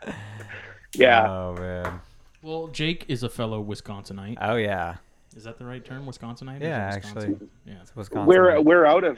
yeah 0.95 1.27
Oh 1.29 1.53
man. 1.59 2.01
Well, 2.43 2.67
Jake 2.69 3.05
is 3.07 3.21
a 3.23 3.29
fellow 3.29 3.63
Wisconsinite. 3.63 4.37
Oh 4.41 4.55
yeah. 4.55 4.95
Is 5.35 5.43
that 5.43 5.57
the 5.59 5.65
right 5.65 5.83
term, 5.85 6.05
Wisconsinite? 6.07 6.59
Yeah, 6.61 6.89
is 6.89 6.95
it 6.95 6.97
actually. 7.05 7.37
Yeah. 7.65 7.73
It's 7.81 7.95
Wisconsin. 7.95 8.25
we're 8.27 8.59
we're 8.61 8.85
out 8.85 9.03
of 9.03 9.17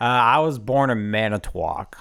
Uh, 0.00 0.04
I 0.04 0.38
was 0.40 0.58
born 0.58 0.90
in 0.90 1.10
Manitowoc. 1.10 1.96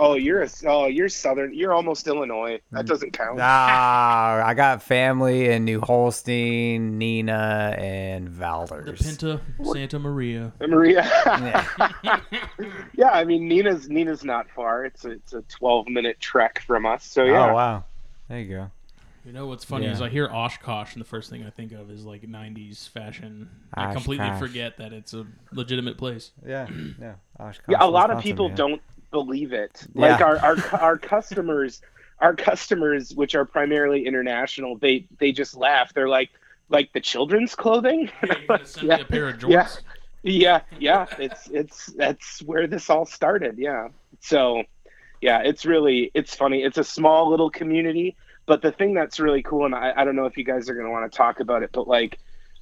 Oh 0.00 0.14
you're 0.14 0.42
a 0.42 0.48
oh 0.66 0.86
you're 0.86 1.08
southern 1.08 1.52
you're 1.52 1.72
almost 1.72 2.06
illinois 2.06 2.60
that 2.72 2.86
doesn't 2.86 3.12
count 3.12 3.38
Ah, 3.40 4.44
I 4.46 4.54
got 4.54 4.82
family 4.82 5.46
in 5.48 5.64
New 5.64 5.80
Holstein, 5.80 6.98
Neenah, 7.00 7.76
and 7.78 8.28
Valders. 8.28 8.86
The 8.98 9.04
Pinta 9.04 9.40
Santa 9.72 9.98
Maria. 9.98 10.52
maria 10.60 11.02
Yeah. 11.26 12.20
yeah 12.94 13.10
i 13.10 13.24
mean 13.24 13.48
Neenah's 13.48 13.88
Neenah's 13.88 14.24
not 14.24 14.48
far 14.50 14.84
it's 14.84 15.04
a, 15.04 15.10
it's 15.10 15.32
a 15.32 15.42
12 15.42 15.88
minute 15.88 16.18
trek 16.20 16.62
from 16.66 16.86
us 16.86 17.04
so 17.04 17.24
yeah 17.24 17.50
Oh 17.50 17.54
wow. 17.54 17.84
There 18.28 18.40
you 18.40 18.48
go. 18.56 18.70
You 19.24 19.32
know 19.32 19.46
what's 19.46 19.64
funny 19.64 19.86
Yeah. 19.86 19.92
is 19.92 20.00
I 20.02 20.08
hear 20.10 20.28
Oshkosh, 20.28 20.92
and 20.94 21.00
the 21.00 21.08
first 21.08 21.28
thing 21.30 21.44
I 21.46 21.50
think 21.50 21.72
of 21.72 21.90
is 21.90 22.04
like 22.04 22.22
'90s 22.22 22.88
fashion. 22.90 23.48
I 23.74 23.92
completely 23.92 24.26
Oshkosh. 24.26 24.38
forget 24.38 24.76
that 24.78 24.92
it's 24.92 25.12
a 25.14 25.26
legitimate 25.52 25.96
place. 25.98 26.30
Yeah. 26.46 26.66
Yeah. 27.00 27.14
Oshkosh, 27.38 27.66
yeah 27.70 27.78
a 27.80 27.86
lot 27.88 28.10
of 28.10 28.16
Wisconsin, 28.16 28.22
people 28.22 28.48
man. 28.48 28.56
don't 28.56 28.82
believe 29.10 29.52
it 29.52 29.86
like 29.94 30.20
our 30.20 30.38
our 30.44 30.56
our 30.80 30.98
customers 30.98 31.80
our 32.20 32.34
customers 32.34 33.12
which 33.14 33.34
are 33.34 33.44
primarily 33.44 34.06
international 34.06 34.76
they 34.78 35.06
they 35.18 35.32
just 35.32 35.56
laugh 35.56 35.92
they're 35.94 36.08
like 36.08 36.30
like 36.68 36.92
the 36.92 37.00
children's 37.00 37.54
clothing 37.54 38.10
Hey, 38.22 38.42
you 38.42 38.48
gonna 38.48 38.66
send 38.66 38.88
Yeah. 38.88 38.96
me 38.96 39.00
a 39.02 39.04
pair 39.04 39.28
of 39.28 39.38
Yeah. 39.46 39.62
jorts? 39.64 39.80
Yeah, 40.22 40.60
yeah, 40.78 41.06
it's 41.16 41.48
it's 41.48 41.86
that's 41.96 42.42
where 42.42 42.66
this 42.66 42.90
all 42.90 43.06
started. 43.06 43.56
Yeah, 43.56 43.88
so 44.20 44.64
yeah, 45.20 45.40
it's 45.44 45.64
really 45.64 46.10
it's 46.14 46.34
funny. 46.34 46.62
It's 46.62 46.76
a 46.78 46.84
small 46.84 47.30
little 47.30 47.50
community, 47.50 48.16
but 48.46 48.60
the 48.62 48.72
thing 48.72 48.94
that's 48.94 49.20
really 49.20 49.42
cool, 49.42 49.64
and 49.64 49.74
I, 49.74 49.92
I 49.96 50.04
don't 50.04 50.16
know 50.16 50.26
if 50.26 50.36
you 50.36 50.44
guys 50.44 50.68
are 50.68 50.74
going 50.74 50.86
to 50.86 50.90
want 50.92 51.10
to 51.10 51.16
talk 51.16 51.40
about 51.40 51.62
it, 51.62 51.70
but 51.72 51.88
like 51.88 52.18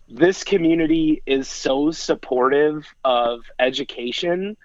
this 0.09 0.45
community 0.45 1.23
is 1.27 1.49
so 1.49 1.91
supportive 1.91 2.87
of 3.05 3.41
education 3.59 4.57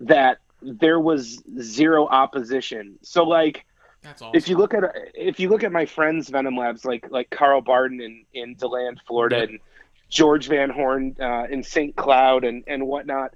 that 0.00 0.38
there 0.64 1.00
was 1.00 1.42
zero 1.60 2.06
opposition. 2.08 2.98
So 3.02 3.24
like 3.24 3.64
That's 4.02 4.22
awesome. 4.22 4.36
if 4.36 4.48
you 4.48 4.56
look 4.56 4.74
at 4.74 4.84
if 5.14 5.38
you 5.40 5.48
look 5.48 5.62
at 5.64 5.72
my 5.72 5.86
friends 5.86 6.28
Venom 6.28 6.56
Labs 6.56 6.84
like 6.84 7.10
like 7.10 7.30
Carl 7.30 7.60
Barden 7.60 8.00
in 8.00 8.24
in 8.32 8.54
Deland, 8.54 9.00
Florida, 9.06 9.42
and 9.42 9.60
George 10.08 10.48
Van 10.48 10.70
Horn 10.70 11.16
uh, 11.20 11.44
in 11.50 11.62
St. 11.62 11.94
Cloud 11.96 12.44
and 12.44 12.64
and 12.66 12.86
whatnot, 12.86 13.34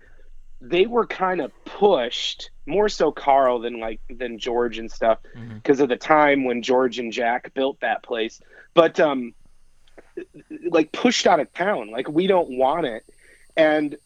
they 0.61 0.87
were 0.87 1.07
kind 1.07 1.41
of 1.41 1.53
pushed 1.65 2.51
more 2.67 2.89
so 2.89 3.11
Carl 3.11 3.61
than 3.61 3.81
like 3.81 4.01
than 4.11 4.39
George 4.39 4.79
and 4.79 4.91
stuff 4.91 5.19
because 5.55 5.81
of 5.81 5.89
the 5.89 5.97
time 5.97 6.45
when 6.45 6.63
George 6.63 6.99
and 6.99 7.13
Jack 7.13 7.55
built 7.55 7.81
that 7.81 8.03
place, 8.03 8.41
but 8.75 8.99
um, 9.01 9.35
like 10.71 10.93
pushed 10.93 11.27
out 11.27 11.41
of 11.41 11.53
town. 11.53 11.91
Like 11.91 12.09
we 12.09 12.27
don't 12.27 12.51
want 12.51 12.87
it, 12.87 13.05
and 13.57 13.97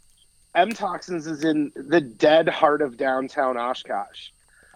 M 0.55 0.71
Toxins 0.73 1.27
is 1.27 1.45
in 1.45 1.73
the 1.75 2.01
dead 2.01 2.49
heart 2.49 2.83
of 2.83 2.97
downtown 2.97 3.57
Oshkosh. 3.57 4.31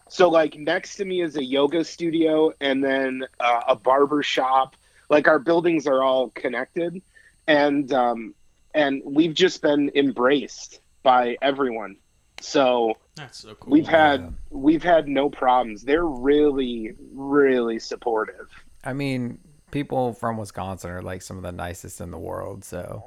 So 0.08 0.28
like 0.28 0.56
next 0.56 0.96
to 0.96 1.04
me 1.04 1.20
is 1.20 1.36
a 1.36 1.44
yoga 1.44 1.84
studio 1.84 2.52
and 2.60 2.82
then 2.82 3.24
uh, 3.40 3.62
a 3.68 3.76
barber 3.76 4.22
shop. 4.22 4.76
Like 5.08 5.28
our 5.28 5.38
buildings 5.38 5.86
are 5.86 6.02
all 6.02 6.30
connected, 6.30 7.00
and 7.46 7.92
um, 7.92 8.34
and 8.74 9.02
we've 9.04 9.34
just 9.34 9.62
been 9.62 9.90
embraced 9.94 10.80
by 11.02 11.36
everyone. 11.42 11.96
So 12.40 12.94
That's 13.14 13.38
so 13.38 13.54
cool. 13.54 13.72
we've 13.72 13.86
had 13.86 14.20
Yeah. 14.20 14.28
we've 14.50 14.82
had 14.82 15.06
no 15.08 15.30
problems. 15.30 15.82
They're 15.82 16.04
really 16.06 16.94
really 17.12 17.78
supportive. 17.78 18.48
I 18.84 18.92
mean, 18.94 19.38
people 19.70 20.12
from 20.12 20.36
Wisconsin 20.38 20.90
are 20.90 21.02
like 21.02 21.22
some 21.22 21.36
of 21.36 21.42
the 21.42 21.52
nicest 21.52 22.00
in 22.00 22.10
the 22.10 22.18
world, 22.18 22.64
so 22.64 23.04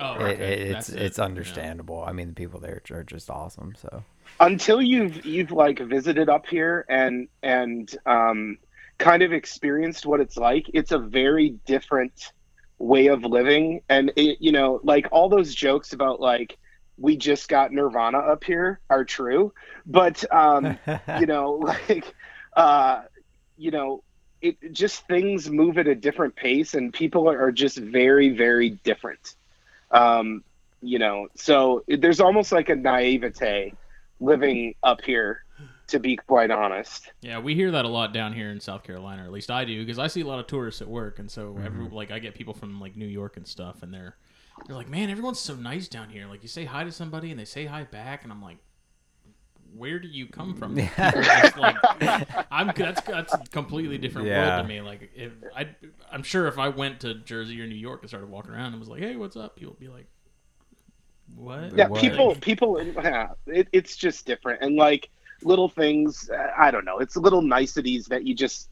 oh, 0.00 0.14
okay. 0.14 0.52
it, 0.52 0.70
it's 0.70 0.88
it. 0.88 1.02
it's 1.02 1.18
Yeah. 1.18 1.24
understandable. 1.24 2.04
I 2.06 2.12
mean, 2.12 2.28
the 2.28 2.34
people 2.34 2.60
there 2.60 2.82
are 2.92 3.04
just 3.04 3.30
awesome. 3.30 3.74
So 3.76 4.04
until 4.40 4.80
you've 4.80 5.24
you've 5.24 5.52
like 5.52 5.78
visited 5.78 6.28
up 6.28 6.46
here 6.46 6.84
and 6.88 7.28
and 7.42 7.94
um, 8.06 8.58
kind 8.98 9.22
of 9.22 9.32
experienced 9.32 10.06
what 10.06 10.20
it's 10.20 10.36
like 10.36 10.66
it's 10.74 10.92
a 10.92 10.98
very 10.98 11.50
different 11.66 12.32
way 12.78 13.08
of 13.08 13.24
living 13.24 13.80
and 13.88 14.12
it, 14.16 14.38
you 14.40 14.52
know 14.52 14.80
like 14.84 15.08
all 15.10 15.28
those 15.28 15.54
jokes 15.54 15.92
about 15.92 16.20
like 16.20 16.56
we 16.98 17.16
just 17.16 17.48
got 17.48 17.72
nirvana 17.72 18.18
up 18.18 18.44
here 18.44 18.80
are 18.90 19.04
true 19.04 19.52
but 19.86 20.22
um 20.32 20.78
you 21.18 21.26
know 21.26 21.52
like 21.88 22.14
uh 22.56 23.02
you 23.56 23.70
know 23.70 24.02
it 24.42 24.56
just 24.72 25.06
things 25.06 25.50
move 25.50 25.76
at 25.78 25.86
a 25.86 25.94
different 25.94 26.34
pace 26.36 26.74
and 26.74 26.92
people 26.92 27.28
are, 27.28 27.42
are 27.42 27.52
just 27.52 27.78
very 27.78 28.30
very 28.30 28.70
different 28.70 29.34
um 29.90 30.42
you 30.82 30.98
know 30.98 31.28
so 31.34 31.84
there's 31.88 32.20
almost 32.20 32.52
like 32.52 32.68
a 32.68 32.76
naivete 32.76 33.72
living 34.20 34.74
up 34.82 35.00
here 35.02 35.44
to 35.86 35.98
be 35.98 36.16
quite 36.16 36.50
honest 36.50 37.10
Yeah, 37.20 37.40
we 37.40 37.54
hear 37.54 37.72
that 37.72 37.84
a 37.84 37.88
lot 37.88 38.14
down 38.14 38.32
here 38.32 38.50
in 38.50 38.60
South 38.60 38.84
Carolina, 38.84 39.22
or 39.22 39.26
at 39.26 39.32
least 39.32 39.50
I 39.50 39.64
do, 39.64 39.80
because 39.84 39.98
I 39.98 40.06
see 40.06 40.20
a 40.20 40.26
lot 40.26 40.38
of 40.38 40.46
tourists 40.46 40.80
at 40.80 40.88
work, 40.88 41.18
and 41.18 41.28
so 41.30 41.58
every 41.64 41.88
like 41.88 42.10
I 42.12 42.20
get 42.20 42.34
people 42.34 42.54
from 42.54 42.80
like 42.80 42.96
New 42.96 43.06
York 43.06 43.36
and 43.36 43.46
stuff, 43.46 43.82
and 43.82 43.92
they're 43.92 44.16
they're 44.66 44.76
like, 44.76 44.88
"Man, 44.88 45.10
everyone's 45.10 45.40
so 45.40 45.54
nice 45.56 45.88
down 45.88 46.08
here. 46.08 46.26
Like 46.28 46.42
you 46.42 46.48
say 46.48 46.64
hi 46.64 46.84
to 46.84 46.92
somebody, 46.92 47.30
and 47.30 47.40
they 47.40 47.44
say 47.44 47.66
hi 47.66 47.84
back," 47.84 48.22
and 48.22 48.32
I'm 48.32 48.42
like, 48.42 48.58
"Where 49.76 49.98
do 49.98 50.08
you 50.08 50.26
come 50.26 50.54
from?" 50.54 50.74
People 50.96 51.22
just, 51.22 51.56
like, 51.56 51.76
I'm 52.50 52.72
that's 52.76 53.00
that's 53.02 53.34
a 53.34 53.38
completely 53.38 53.98
different 53.98 54.28
Yeah. 54.28 54.38
world 54.38 54.62
to 54.62 54.68
me. 54.68 54.80
Like 54.80 55.10
if 55.14 55.32
I 55.54 55.68
I'm 56.10 56.22
sure 56.22 56.46
if 56.46 56.58
I 56.58 56.68
went 56.68 57.00
to 57.00 57.14
Jersey 57.14 57.60
or 57.60 57.66
New 57.66 57.74
York 57.74 58.00
and 58.02 58.08
started 58.08 58.30
walking 58.30 58.52
around 58.52 58.72
and 58.72 58.80
was 58.80 58.88
like, 58.88 59.00
"Hey, 59.02 59.16
what's 59.16 59.36
up?" 59.36 59.56
People 59.56 59.72
would 59.74 59.80
be 59.80 59.88
like, 59.88 60.06
"What?" 61.34 61.72
yeah 61.74 61.88
What? 61.88 62.00
people 62.00 62.34
people 62.36 62.82
yeah, 62.82 63.28
it, 63.46 63.68
it's 63.72 63.96
just 63.96 64.26
different 64.26 64.62
and 64.62 64.76
like 64.76 65.08
little 65.42 65.68
things 65.68 66.28
uh, 66.30 66.48
i 66.58 66.70
don't 66.70 66.84
know 66.84 66.98
it's 66.98 67.16
little 67.16 67.42
niceties 67.42 68.06
that 68.06 68.26
you 68.26 68.34
just 68.34 68.68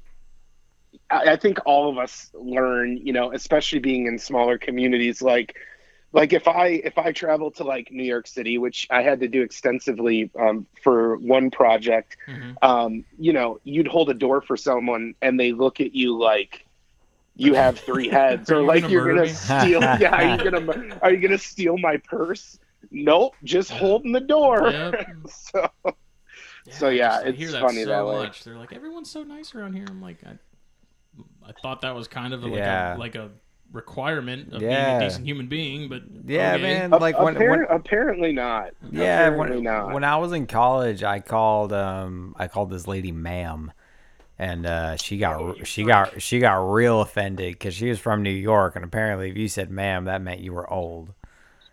I, 1.11 1.33
I 1.33 1.37
think 1.37 1.59
all 1.67 1.91
of 1.91 1.99
us 1.99 2.31
learn 2.35 2.97
you 2.99 3.13
know 3.13 3.33
especially 3.33 3.79
being 3.79 4.07
in 4.07 4.19
smaller 4.19 4.59
communities 4.59 5.23
like 5.23 5.57
like 6.13 6.33
if 6.33 6.49
i 6.49 6.67
if 6.69 6.97
i 6.99 7.13
travel 7.13 7.51
to 7.51 7.65
like 7.65 7.91
new 7.91 8.03
york 8.05 8.27
city 8.27 8.59
which 8.59 8.87
i 8.91 9.03
had 9.03 9.21
to 9.21 9.29
do 9.29 9.43
extensively 9.43 10.31
um, 10.39 10.67
for 10.83 11.17
one 11.19 11.51
project 11.51 12.17
Mhm. 12.29 12.57
um, 12.63 13.05
you 13.19 13.33
know 13.33 13.61
you'd 13.65 13.87
hold 13.89 14.11
a 14.11 14.15
door 14.15 14.41
for 14.41 14.57
someone 14.57 15.15
and 15.23 15.39
they 15.39 15.53
look 15.53 15.81
at 15.81 15.95
you 15.95 16.19
like 16.19 16.65
you 17.37 17.55
have 17.55 17.79
three 17.81 18.09
heads 18.19 18.51
Are 18.51 18.55
or 18.55 18.61
you 18.61 18.67
like 18.67 18.83
gonna 18.83 18.93
you're 18.93 19.07
gonna 19.15 19.27
me? 19.27 19.33
steal 19.35 19.81
yeah 20.01 20.11
are 20.15 20.25
you 20.25 20.51
gonna 20.51 20.99
are 21.03 21.13
you 21.13 21.21
gonna 21.21 21.39
steal 21.39 21.79
my 21.79 21.97
purse 21.99 22.59
nope 22.91 23.35
just 23.45 23.71
holding 23.71 24.13
the 24.13 24.21
door 24.21 24.73
Yep. 24.73 25.07
so 25.29 25.69
So, 26.71 26.91
yeah, 26.91 27.21
I 27.25 27.29
it's 27.29 27.39
hear 27.39 27.51
that 27.53 27.63
funny 27.63 27.83
so 27.85 27.89
that 27.89 28.07
way. 28.07 28.25
much. 28.25 28.45
They're 28.45 28.57
like, 28.57 28.73
everyone's 28.75 29.11
so 29.11 29.23
nice 29.23 29.55
around 29.55 29.73
here. 29.75 29.87
I'm 29.89 30.03
like, 30.03 30.19
I, 30.25 30.33
I 31.49 31.53
thought 31.63 31.81
that 31.81 31.95
was 31.95 32.09
kind 32.09 32.35
of 32.35 32.45
like 32.45 32.59
Yeah. 32.59 32.95
a 32.95 32.99
like 32.99 33.15
a 33.15 33.31
requirement 33.73 34.53
of 34.53 34.61
being 34.61 34.73
a 34.73 35.01
decent 35.01 35.27
human 35.27 35.47
being, 35.47 35.89
but 35.89 36.03
yeah, 36.27 36.55
okay. 36.55 36.63
man. 36.63 36.95
Ap- 36.95 37.01
Like 37.01 37.19
when, 37.21 37.35
appar- 37.35 37.51
when 37.51 37.67
apparently 37.69 38.33
not 38.33 38.71
yeah, 38.91 39.27
apparently 39.27 39.57
when, 39.57 39.65
not. 39.65 39.93
when 39.93 40.05
I 40.05 40.17
was 40.17 40.33
in 40.33 40.47
college, 40.47 41.03
I 41.03 41.21
called 41.21 41.73
um 41.73 42.35
I 42.39 42.49
called 42.49 42.71
this 42.71 42.87
lady 42.87 43.13
ma'am, 43.13 43.73
and 44.39 44.65
uh, 44.67 44.97
she 44.97 45.19
got 45.19 45.67
she 45.67 45.85
got 45.85 46.21
she 46.23 46.39
got 46.39 46.55
real 46.73 47.01
offended 47.01 47.53
because 47.55 47.75
she 47.75 47.89
was 47.91 47.99
from 47.99 48.23
New 48.23 48.31
York, 48.31 48.75
and 48.77 48.85
apparently 48.85 49.31
if 49.31 49.37
you 49.37 49.49
said 49.49 49.71
ma'am, 49.71 50.05
that 50.07 50.23
meant 50.23 50.41
you 50.41 50.53
were 50.55 50.69
old. 50.73 51.13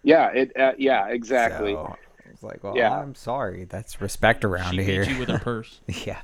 yeah 0.04 0.28
it 0.34 0.52
uh, 0.58 0.74
yeah 0.78 1.08
exactly 1.08 1.74
So, 1.74 1.96
I 2.28 2.32
was 2.32 2.44
like, 2.44 2.64
well, 2.64 2.76
Yeah. 2.76 2.92
I'm 3.00 3.16
sorry. 3.16 3.64
That's 3.64 4.02
respect 4.02 4.44
around 4.44 4.74
she 4.76 4.84
here. 4.84 5.06
beat 5.06 5.14
you 5.14 5.20
with 5.20 5.30
a 5.30 5.40
purse. 5.44 5.80
yeah. 6.06 6.20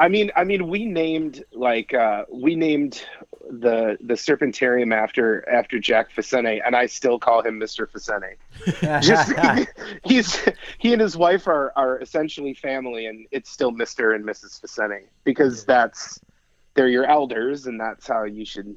I 0.00 0.06
mean, 0.08 0.30
I 0.36 0.44
mean, 0.44 0.68
we 0.68 0.84
named 0.86 1.44
like 1.52 1.92
uh, 1.92 2.24
we 2.32 2.54
named 2.54 3.04
the 3.50 3.96
the 4.00 4.14
Serpentarium 4.14 4.94
after 4.94 5.48
after 5.48 5.78
Jack 5.78 6.12
Facente, 6.12 6.60
and 6.64 6.76
I 6.76 6.86
still 6.86 7.18
call 7.18 7.42
him 7.42 7.58
Mister 7.58 7.86
Facente. 7.86 8.36
Just 9.02 9.32
he's 10.04 10.38
he 10.78 10.92
and 10.92 11.00
his 11.00 11.16
wife 11.16 11.46
are 11.46 11.72
are 11.76 12.00
essentially 12.00 12.54
family, 12.54 13.06
and 13.06 13.26
it's 13.30 13.50
still 13.50 13.70
Mister 13.70 14.12
and 14.12 14.24
Mrs. 14.24 14.60
Facente 14.60 15.04
because 15.24 15.64
that's 15.64 16.20
they're 16.74 16.88
your 16.88 17.06
elders, 17.06 17.66
and 17.66 17.80
that's 17.80 18.06
how 18.06 18.24
you 18.24 18.44
should 18.44 18.76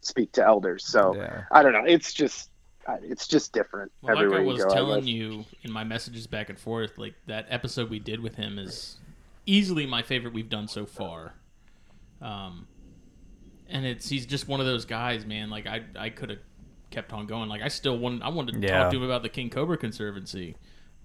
speak 0.00 0.32
to 0.32 0.44
elders. 0.44 0.86
So 0.86 1.14
yeah. 1.16 1.44
I 1.50 1.62
don't 1.62 1.72
know. 1.72 1.84
It's 1.84 2.12
just 2.12 2.50
uh, 2.86 2.96
it's 3.02 3.26
just 3.26 3.52
different 3.52 3.90
Well, 4.02 4.14
like 4.14 4.24
everywhere 4.24 4.40
I 4.40 4.42
you 4.42 4.48
was 4.48 4.64
go. 4.64 4.70
Telling 4.72 5.00
guess. 5.00 5.08
you 5.08 5.44
in 5.62 5.72
my 5.72 5.84
messages 5.84 6.26
back 6.26 6.50
and 6.50 6.58
forth, 6.58 6.98
like 6.98 7.14
that 7.26 7.46
episode 7.48 7.90
we 7.90 7.98
did 7.98 8.20
with 8.20 8.36
him 8.36 8.58
is 8.58 8.96
easily 9.46 9.86
my 9.86 10.02
favorite 10.02 10.34
we've 10.34 10.48
done 10.48 10.68
so 10.68 10.86
far. 10.86 11.34
Um, 12.22 12.66
and 13.74 13.84
it's 13.84 14.08
he's 14.08 14.24
just 14.24 14.48
one 14.48 14.60
of 14.60 14.66
those 14.66 14.86
guys, 14.86 15.26
man. 15.26 15.50
Like 15.50 15.66
I 15.66 15.82
I 15.98 16.08
could 16.08 16.30
have 16.30 16.38
kept 16.90 17.12
on 17.12 17.26
going. 17.26 17.48
Like 17.50 17.60
I 17.60 17.68
still 17.68 17.98
wanted 17.98 18.22
I 18.22 18.28
wanted 18.28 18.52
to 18.62 18.66
Yeah. 18.66 18.84
talk 18.84 18.92
to 18.92 18.96
him 18.96 19.02
about 19.02 19.22
the 19.22 19.28
King 19.28 19.50
Cobra 19.50 19.76
Conservancy. 19.76 20.56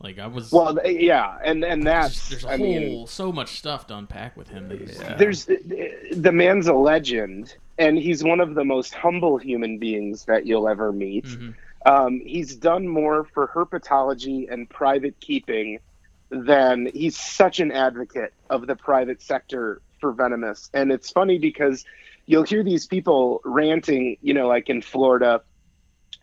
Like 0.02 0.20
I 0.20 0.28
was 0.28 0.52
Well, 0.52 0.80
yeah, 0.86 1.38
and 1.44 1.66
and 1.66 1.86
there's, 1.86 2.14
that's 2.16 2.30
there's 2.30 2.46
a 2.46 2.50
I 2.50 2.58
whole 2.58 2.66
mean, 2.66 3.08
so 3.08 3.34
much 3.34 3.58
stuff 3.58 3.88
to 3.88 3.98
unpack 3.98 4.38
with 4.38 4.48
him. 4.48 4.70
That 4.70 4.80
Yeah. 4.82 5.16
there's 5.18 5.46
the 5.46 6.32
man's 6.32 6.68
a 6.68 6.74
legend 6.74 7.56
and 7.78 7.98
he's 7.98 8.24
one 8.24 8.40
of 8.40 8.54
the 8.56 8.64
most 8.64 8.94
humble 8.94 9.38
human 9.38 9.78
beings 9.80 10.26
that 10.26 10.46
you'll 10.46 10.70
ever 10.70 10.92
meet 10.94 11.26
Mhm. 11.26 11.56
um, 11.86 12.20
he's 12.26 12.56
done 12.56 12.88
more 12.88 13.24
for 13.34 13.48
herpetology 13.48 14.52
and 14.52 14.70
private 14.70 15.20
keeping 15.22 15.80
than 16.30 16.90
he's 16.94 17.18
such 17.18 17.60
an 17.60 17.72
advocate 17.72 18.34
of 18.50 18.68
the 18.68 18.76
private 18.76 19.22
sector 19.22 19.82
for 20.00 20.12
venomous 20.14 20.70
and 20.74 20.92
it's 20.92 21.10
funny 21.10 21.38
because 21.40 21.84
you'll 22.30 22.44
hear 22.44 22.64
these 22.64 22.86
people 22.86 23.42
ranting 23.44 24.18
you 24.22 24.34
know 24.34 24.48
like 24.48 24.70
in 24.70 24.82
florida 24.82 25.42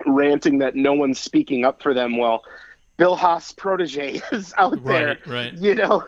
ranting 0.06 0.58
that 0.58 0.75
no 0.75 0.92
one's 0.92 1.18
speaking 1.18 1.64
up 1.64 1.82
for 1.82 1.92
them 1.94 2.16
well 2.16 2.42
bill 2.96 3.16
haast 3.16 3.56
protege 3.56 4.20
is 4.32 4.54
out 4.56 4.82
there 4.84 5.08
right, 5.08 5.26
right. 5.26 5.52
you 5.54 5.75
know, 5.75 6.02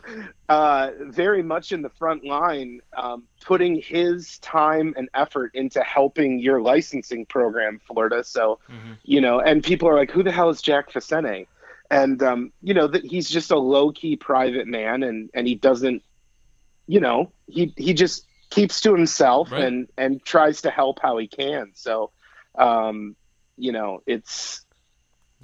uh, 0.49 0.91
very 1.01 1.43
much 1.43 1.73
in 1.73 1.83
the 1.83 1.91
front 1.91 2.25
line, 2.25 2.81
um, 2.97 3.25
putting 3.45 3.79
his 3.81 4.39
time 4.39 4.95
and 4.97 5.09
effort 5.13 5.51
into 5.55 5.83
helping 5.83 6.39
your 6.39 6.63
licensing 6.63 7.27
program, 7.27 7.79
Florida. 7.87 8.25
So, 8.25 8.59
Mhm. 8.71 8.97
you 9.05 9.21
know, 9.21 9.41
and 9.41 9.63
people 9.63 9.87
are 9.89 9.95
like, 9.95 10.11
who 10.11 10.23
the 10.23 10.33
hell 10.33 10.49
is 10.49 10.63
Jack 10.63 10.91
Facente? 10.91 11.47
And, 11.91 12.23
um, 12.23 12.53
you 12.63 12.73
know, 12.73 12.87
that 12.87 13.05
he's 13.05 13.29
just 13.29 13.51
a 13.51 13.59
low 13.59 13.93
key 13.93 14.17
private 14.17 14.67
man 14.67 15.03
and, 15.03 15.29
and 15.35 15.47
he 15.47 15.55
doesn't, 15.55 16.03
you 16.87 17.01
know, 17.01 17.31
he, 17.49 17.75
he 17.77 17.93
just 17.93 18.25
keeps 18.51 18.81
to 18.83 18.95
himself 18.95 19.51
Right. 19.53 19.65
and, 19.65 19.89
and 19.97 20.25
tries 20.25 20.63
to 20.63 20.71
help 20.71 21.01
how 21.03 21.19
he 21.19 21.27
can. 21.29 21.73
So, 21.75 22.11
um, 22.57 23.15
you 23.57 23.73
know, 23.73 24.03
it's, 24.07 24.65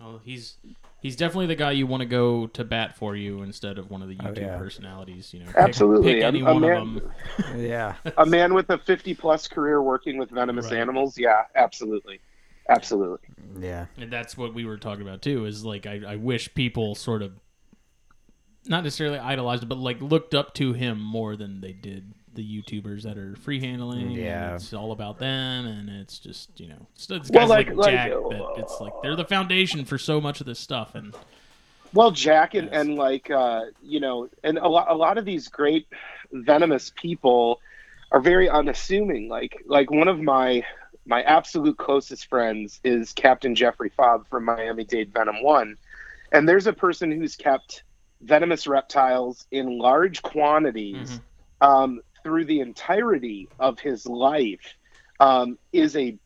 Well, 0.00 0.20
he's 0.24 0.56
he's 1.00 1.16
definitely 1.16 1.46
the 1.46 1.54
guy 1.54 1.72
you 1.72 1.86
want 1.86 2.00
to 2.00 2.06
go 2.06 2.46
to 2.48 2.64
bat 2.64 2.96
for 2.96 3.14
you 3.14 3.42
instead 3.42 3.76
of 3.78 3.90
one 3.90 4.00
of 4.02 4.08
the 4.08 4.16
Oh, 4.20 4.24
YouTube 4.24 4.38
yeah. 4.38 4.56
personalities. 4.58 5.34
You 5.34 5.40
know, 5.40 5.46
pick- 5.46 5.56
Absolutely. 5.56 6.14
Pick, 6.14 6.22
A- 6.22 6.26
any 6.26 6.40
a 6.40 6.44
one 6.44 6.60
man- 6.62 6.76
of 6.76 6.94
them. 6.94 7.60
Yeah. 7.60 7.94
a 8.16 8.24
man 8.26 8.54
with 8.54 8.70
a 8.70 8.78
50 8.78 9.14
plus 9.14 9.46
career 9.48 9.82
working 9.82 10.16
with 10.18 10.30
venomous 10.30 10.66
Right. 10.66 10.74
animals. 10.80 11.18
Yeah, 11.18 11.42
absolutely. 11.54 12.20
Absolutely. 12.68 13.28
Yeah. 13.60 13.86
And 13.98 14.10
that's 14.10 14.38
what 14.38 14.54
we 14.54 14.64
were 14.64 14.78
talking 14.78 15.02
about 15.02 15.20
too. 15.20 15.44
Is 15.44 15.64
like 15.64 15.84
I, 15.86 16.00
I 16.06 16.16
wish 16.16 16.52
people 16.54 16.94
sort 16.94 17.20
of 17.22 17.32
not 18.66 18.82
necessarily 18.84 19.18
idolized, 19.18 19.68
but 19.68 19.76
like 19.76 20.00
looked 20.00 20.34
up 20.34 20.54
to 20.54 20.72
him 20.72 20.98
more 20.98 21.36
than 21.36 21.60
they 21.60 21.72
did 21.72 22.14
the 22.34 22.62
YouTubers 22.62 23.02
that 23.02 23.16
are 23.18 23.34
free 23.36 23.60
handling. 23.60 24.10
Yeah. 24.12 24.54
it's 24.56 24.72
all 24.72 24.92
about 24.92 25.18
them, 25.18 25.66
and 25.66 25.88
it's 25.88 26.18
just 26.18 26.58
you 26.60 26.68
know, 26.68 26.86
it's, 26.94 27.08
it's 27.10 27.30
Well, 27.30 27.42
guys 27.42 27.48
like, 27.48 27.66
like- 27.68 27.76
like, 27.76 27.94
Jack, 27.94 28.12
but 28.28 28.52
it's 28.58 28.80
like 28.80 28.92
they're 29.02 29.16
the 29.16 29.24
foundation 29.24 29.84
for 29.84 29.98
so 29.98 30.20
much 30.20 30.40
of 30.40 30.46
this 30.46 30.58
stuff. 30.58 30.94
And 30.94 31.14
Well, 31.92 32.10
Jack 32.10 32.54
and, 32.54 32.68
Yes. 32.70 32.80
and 32.80 32.96
like 32.96 33.30
uh, 33.30 33.66
you 33.82 34.00
know, 34.00 34.28
and 34.42 34.58
a 34.58 34.68
lot 34.68 34.90
a 34.90 34.94
lot 34.94 35.18
of 35.18 35.24
these 35.24 35.48
great 35.48 35.86
venomous 36.32 36.92
people 36.96 37.60
are 38.12 38.20
very 38.20 38.48
unassuming. 38.48 39.28
Like 39.28 39.62
like 39.66 39.90
one 39.90 40.08
of 40.08 40.20
my 40.20 40.62
my 41.06 41.22
absolute 41.22 41.76
closest 41.76 42.28
friends 42.28 42.80
is 42.82 43.12
Captain 43.12 43.54
Jeffrey 43.54 43.90
Fobb 43.98 44.26
from 44.28 44.44
Miami 44.46 44.84
Dade 44.84 45.12
Venom 45.12 45.42
One, 45.42 45.76
and 46.32 46.48
there's 46.48 46.66
a 46.66 46.72
person 46.72 47.10
who's 47.12 47.36
kept 47.36 47.82
venomous 48.22 48.66
reptiles 48.66 49.46
in 49.50 49.78
large 49.78 50.22
quantities 50.22 51.20
Mhm. 51.60 51.66
um, 51.66 52.00
through 52.24 52.46
the 52.46 52.60
entirety 52.60 53.48
of 53.60 53.78
his 53.78 54.06
life. 54.06 54.74
Um, 55.20 55.58
is 55.72 55.94
a 55.96 56.18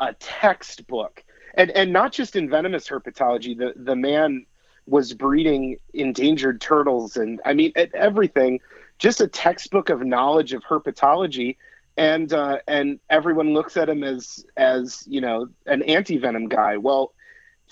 a 0.00 0.14
textbook, 0.14 1.22
and 1.54 1.70
and 1.70 1.92
not 1.92 2.12
just 2.12 2.34
in 2.34 2.50
venomous 2.50 2.88
herpetology. 2.88 3.56
The 3.56 3.72
the 3.76 3.94
man 3.94 4.46
was 4.86 5.14
breeding 5.14 5.78
endangered 5.94 6.60
turtles 6.60 7.16
and 7.16 7.40
I 7.44 7.54
mean 7.54 7.72
everything. 7.94 8.60
Just 8.98 9.20
a 9.20 9.28
textbook 9.28 9.88
of 9.88 10.04
knowledge 10.04 10.52
of 10.52 10.62
herpetology, 10.64 11.56
and 11.96 12.32
uh, 12.32 12.58
and 12.66 13.00
everyone 13.08 13.54
looks 13.54 13.76
at 13.76 13.88
him 13.88 14.02
as 14.02 14.44
as 14.56 15.04
you 15.06 15.20
know 15.20 15.48
an 15.66 15.82
anti 15.82 16.18
venom 16.18 16.48
guy. 16.48 16.76
Well, 16.76 17.14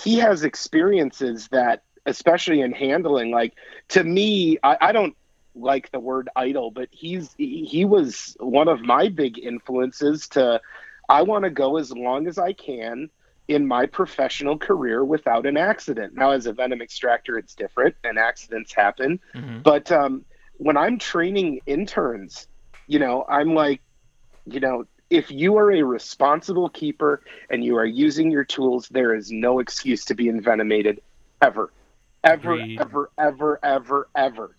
he 0.01 0.17
has 0.19 0.45
experiences 0.45 1.49
that, 1.49 1.83
especially 2.07 2.63
in 2.63 2.73
handling, 2.73 3.31
like 3.31 3.55
to 3.89 4.05
me, 4.05 4.59
I, 4.63 4.79
I 4.81 4.93
don't 4.93 5.17
like 5.61 5.91
the 5.91 6.01
word 6.01 6.29
idol, 6.37 6.71
but 6.71 6.89
he's 6.91 7.35
he 7.39 7.85
was 7.85 8.37
one 8.41 8.69
of 8.69 8.81
my 8.81 9.09
big 9.09 9.39
influences 9.39 10.29
to. 10.29 10.61
I 11.11 11.23
want 11.23 11.45
to 11.45 11.51
go 11.51 11.79
as 11.79 11.91
long 11.91 12.27
as 12.27 12.37
I 12.39 12.53
can 12.53 13.09
in 13.49 13.67
my 13.67 13.87
professional 13.87 14.59
career 14.59 15.03
without 15.03 15.47
an 15.47 15.57
accident. 15.57 16.15
Now, 16.15 16.33
as 16.33 16.47
a 16.47 16.53
venom 16.53 16.83
extractor, 16.83 17.39
it's 17.39 17.55
different, 17.55 17.97
and 18.05 18.19
accidents 18.19 18.75
happen. 18.75 19.19
Mhm. 19.35 19.63
But 19.63 19.91
um, 19.91 20.25
when 20.59 20.77
I'm 20.77 20.99
training 20.99 21.61
interns, 21.67 22.47
you 22.87 22.99
know, 22.99 23.25
I'm 23.27 23.55
like, 23.55 23.81
you 24.45 24.61
know, 24.61 24.85
if 25.11 25.31
you 25.31 25.57
are 25.57 25.73
a 25.73 25.83
responsible 25.83 26.69
keeper 26.69 27.23
and 27.49 27.65
you 27.65 27.77
are 27.77 27.87
using 27.87 28.31
your 28.31 28.45
tools, 28.45 28.89
there 28.89 29.15
is 29.15 29.31
no 29.31 29.61
excuse 29.61 30.05
to 30.07 30.15
be 30.15 30.29
envenomated 30.29 31.01
ever, 31.41 31.73
ever, 32.23 32.55
Agreed. 32.55 32.81
ever, 32.81 33.11
ever, 33.17 33.59
ever, 33.63 34.09
ever. 34.15 34.51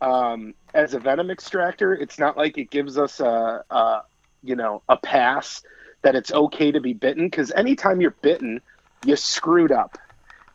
Um, 0.00 0.54
as 0.74 0.94
a 0.94 1.00
venom 1.00 1.30
extractor, 1.30 1.94
it's 1.94 2.18
not 2.18 2.36
like 2.36 2.58
it 2.58 2.70
gives 2.70 2.98
us 2.98 3.20
a, 3.20 3.64
a 3.70 4.02
you 4.42 4.56
know, 4.56 4.82
a 4.88 4.96
pass 4.96 5.62
that 6.02 6.14
it's 6.14 6.32
okay 6.32 6.70
to 6.72 6.80
be 6.80 6.92
bitten 6.92 7.26
because 7.26 7.50
anytime 7.52 8.00
you're 8.00 8.16
bitten, 8.22 8.60
you 9.04 9.16
screwed 9.16 9.72
up, 9.72 9.98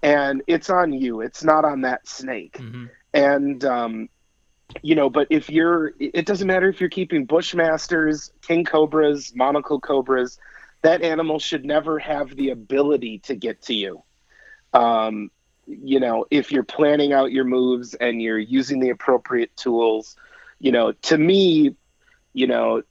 and 0.02 0.42
it's 0.48 0.70
on 0.70 0.94
you. 0.94 1.22
It's 1.22 1.44
not 1.44 1.66
on 1.66 1.82
that 1.82 2.08
snake 2.08 2.58
Mhm. 2.58 2.90
and 3.14 3.64
um, 3.66 4.10
you 4.82 4.96
know 4.96 5.10
but 5.10 5.28
if 5.30 5.50
you're 5.50 5.94
it 6.00 6.26
doesn't 6.26 6.48
matter 6.48 6.70
if 6.70 6.80
you're 6.80 6.90
keeping 6.90 7.28
bushmasters 7.28 8.30
king 8.42 8.64
cobras 8.64 9.34
monocle 9.36 9.80
cobras 9.80 10.38
that 10.82 11.02
animal 11.02 11.40
should 11.40 11.66
never 11.66 12.00
have 12.00 12.36
the 12.36 12.50
ability 12.50 13.20
to 13.20 13.36
get 13.36 13.62
to 13.62 13.74
you 13.74 14.02
um, 14.74 15.30
you 15.84 16.00
know 16.00 16.26
if 16.32 16.52
you're 16.52 16.64
planning 16.64 17.14
out 17.14 17.32
your 17.32 17.46
moves 17.46 17.94
and 17.96 18.22
you're 18.22 18.38
using 18.40 18.80
the 18.80 18.90
appropriate 18.90 19.56
tools 19.56 20.16
you 20.60 20.72
know 20.72 20.92
to 20.92 21.18
me 21.18 21.76
you 22.34 22.46
know 22.48 22.82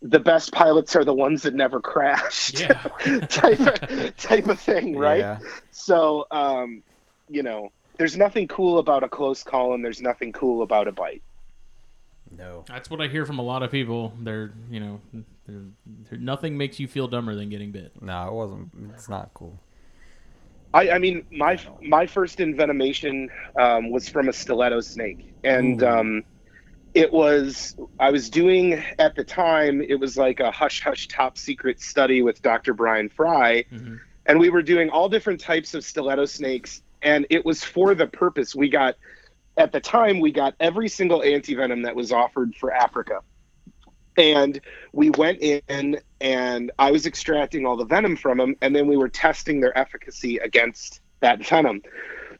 the 0.00 0.20
best 0.20 0.52
pilots 0.52 0.94
are 0.94 1.04
the 1.04 1.12
ones 1.14 1.42
that 1.42 1.54
never 1.54 1.80
crashed 1.80 2.60
Yeah. 2.60 2.72
type 3.28 3.60
of, 3.60 4.16
type 4.16 4.46
of 4.46 4.60
thing 4.60 4.96
right 4.96 5.18
Yeah. 5.18 5.38
so, 5.72 6.26
um, 6.30 6.82
you 7.28 7.42
know, 7.42 7.72
there's 7.98 8.16
nothing 8.16 8.46
cool 8.46 8.78
about 8.78 9.02
a 9.02 9.08
close 9.08 9.42
call, 9.42 9.74
and 9.74 9.84
there's 9.84 10.00
nothing 10.00 10.32
cool 10.32 10.62
about 10.62 10.86
a 10.86 10.92
bite. 10.92 11.20
No. 12.30 12.64
That's 12.68 12.88
what 12.88 13.00
I 13.00 13.08
hear 13.08 13.26
from 13.26 13.38
a 13.40 13.42
lot 13.42 13.62
of 13.64 13.70
people. 13.72 14.12
They're 14.20 14.52
you 14.70 14.78
know, 14.80 15.00
they're, 15.46 15.64
they're, 16.08 16.18
nothing 16.18 16.56
makes 16.56 16.78
you 16.78 16.86
feel 16.86 17.08
dumber 17.08 17.34
than 17.34 17.48
getting 17.50 17.72
bit. 17.72 17.92
No, 18.00 18.28
it 18.28 18.32
wasn't. 18.32 18.70
It's 18.94 19.08
not 19.08 19.30
cool. 19.34 19.58
I, 20.74 20.90
I 20.90 20.98
mean, 20.98 21.24
my 21.32 21.58
my 21.82 22.06
first 22.06 22.38
envenomation 22.38 23.28
um, 23.58 23.90
was 23.90 24.08
from 24.08 24.28
a 24.28 24.32
stiletto 24.32 24.80
snake, 24.80 25.34
and 25.42 25.82
um, 25.82 26.24
it 26.94 27.12
was 27.12 27.74
I 27.98 28.10
was 28.10 28.28
doing 28.30 28.82
at 28.98 29.14
the 29.14 29.24
time. 29.24 29.80
It 29.80 29.98
was 29.98 30.16
like 30.16 30.40
a 30.40 30.50
hush 30.50 30.82
hush 30.82 31.08
top 31.08 31.38
secret 31.38 31.80
study 31.80 32.22
with 32.22 32.42
Dr. 32.42 32.74
Bryan 32.74 33.08
Fry, 33.08 33.64
hmm 33.70 33.96
and 34.26 34.38
we 34.38 34.50
were 34.50 34.62
doing 34.62 34.90
all 34.90 35.08
different 35.08 35.40
types 35.40 35.72
of 35.72 35.82
stiletto 35.82 36.26
snakes. 36.26 36.82
And 37.00 37.26
it 37.30 37.46
was 37.46 37.64
for 37.64 37.94
the 37.94 38.06
purpose 38.06 38.54
we 38.54 38.68
got 38.68 38.94
at 39.56 39.72
the 39.72 39.80
time 39.80 40.20
we 40.20 40.30
got 40.30 40.54
every 40.60 40.88
single 40.88 41.20
antivenom 41.20 41.84
that 41.84 41.96
was 41.96 42.12
offered 42.12 42.54
for 42.54 42.72
africa 42.72 43.20
and 44.18 44.60
we 44.92 45.10
went 45.10 45.40
in 45.40 45.98
and 46.20 46.70
i 46.78 46.90
was 46.90 47.06
extracting 47.06 47.64
all 47.64 47.76
the 47.76 47.84
venom 47.84 48.16
from 48.16 48.38
them 48.38 48.54
and 48.60 48.74
then 48.76 48.86
we 48.86 48.96
were 48.96 49.08
testing 49.08 49.60
their 49.60 49.76
efficacy 49.78 50.36
against 50.38 51.00
that 51.20 51.44
venom. 51.46 51.82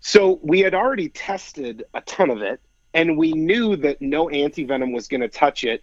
So 0.01 0.39
we 0.43 0.61
had 0.61 0.75
already 0.75 1.09
tested 1.09 1.85
a 1.95 2.01
ton 2.03 2.31
of 2.31 2.43
it 2.43 2.61
and 2.95 3.17
we 3.17 3.33
knew 3.33 3.77
that 3.77 4.01
no 4.01 4.29
anti 4.29 4.65
venom 4.65 4.93
was 4.93 5.09
going 5.09 5.21
to 5.21 5.29
touch 5.29 5.65
it. 5.65 5.83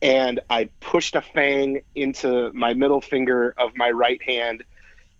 And 0.00 0.40
i 0.50 0.68
pushed 0.80 1.14
a 1.14 1.22
fang 1.22 1.82
into 1.94 2.52
my 2.52 2.74
middle 2.74 3.00
finger 3.00 3.54
of 3.56 3.76
my 3.76 3.90
right 3.90 4.20
hand. 4.22 4.64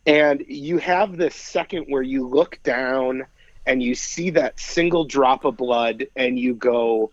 And 0.07 0.45
you 0.49 0.79
have 0.79 1.17
this 1.17 1.37
second 1.37 1.85
where 1.89 2.03
you 2.03 2.27
look 2.27 2.61
down 2.65 3.27
and 3.65 3.81
you 3.81 3.95
see 3.95 4.31
that 4.31 4.59
single 4.59 5.05
drop 5.05 5.45
of 5.45 5.57
blood 5.57 6.07
and 6.17 6.37
you 6.37 6.55
go 6.55 7.13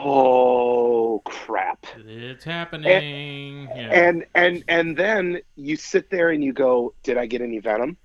oh 0.00 1.22
crap. 1.24 1.86
It's 2.06 2.44
happening. 2.44 3.68
yeah. 3.74 4.08
and 4.08 4.26
and 4.34 4.64
and 4.68 4.96
then 4.96 5.40
you 5.56 5.76
sit 5.76 6.10
there 6.10 6.30
and 6.30 6.42
you 6.42 6.52
go 6.52 6.94
did 7.02 7.16
i 7.18 7.26
get 7.26 7.40
any 7.40 7.58
venom? 7.58 7.96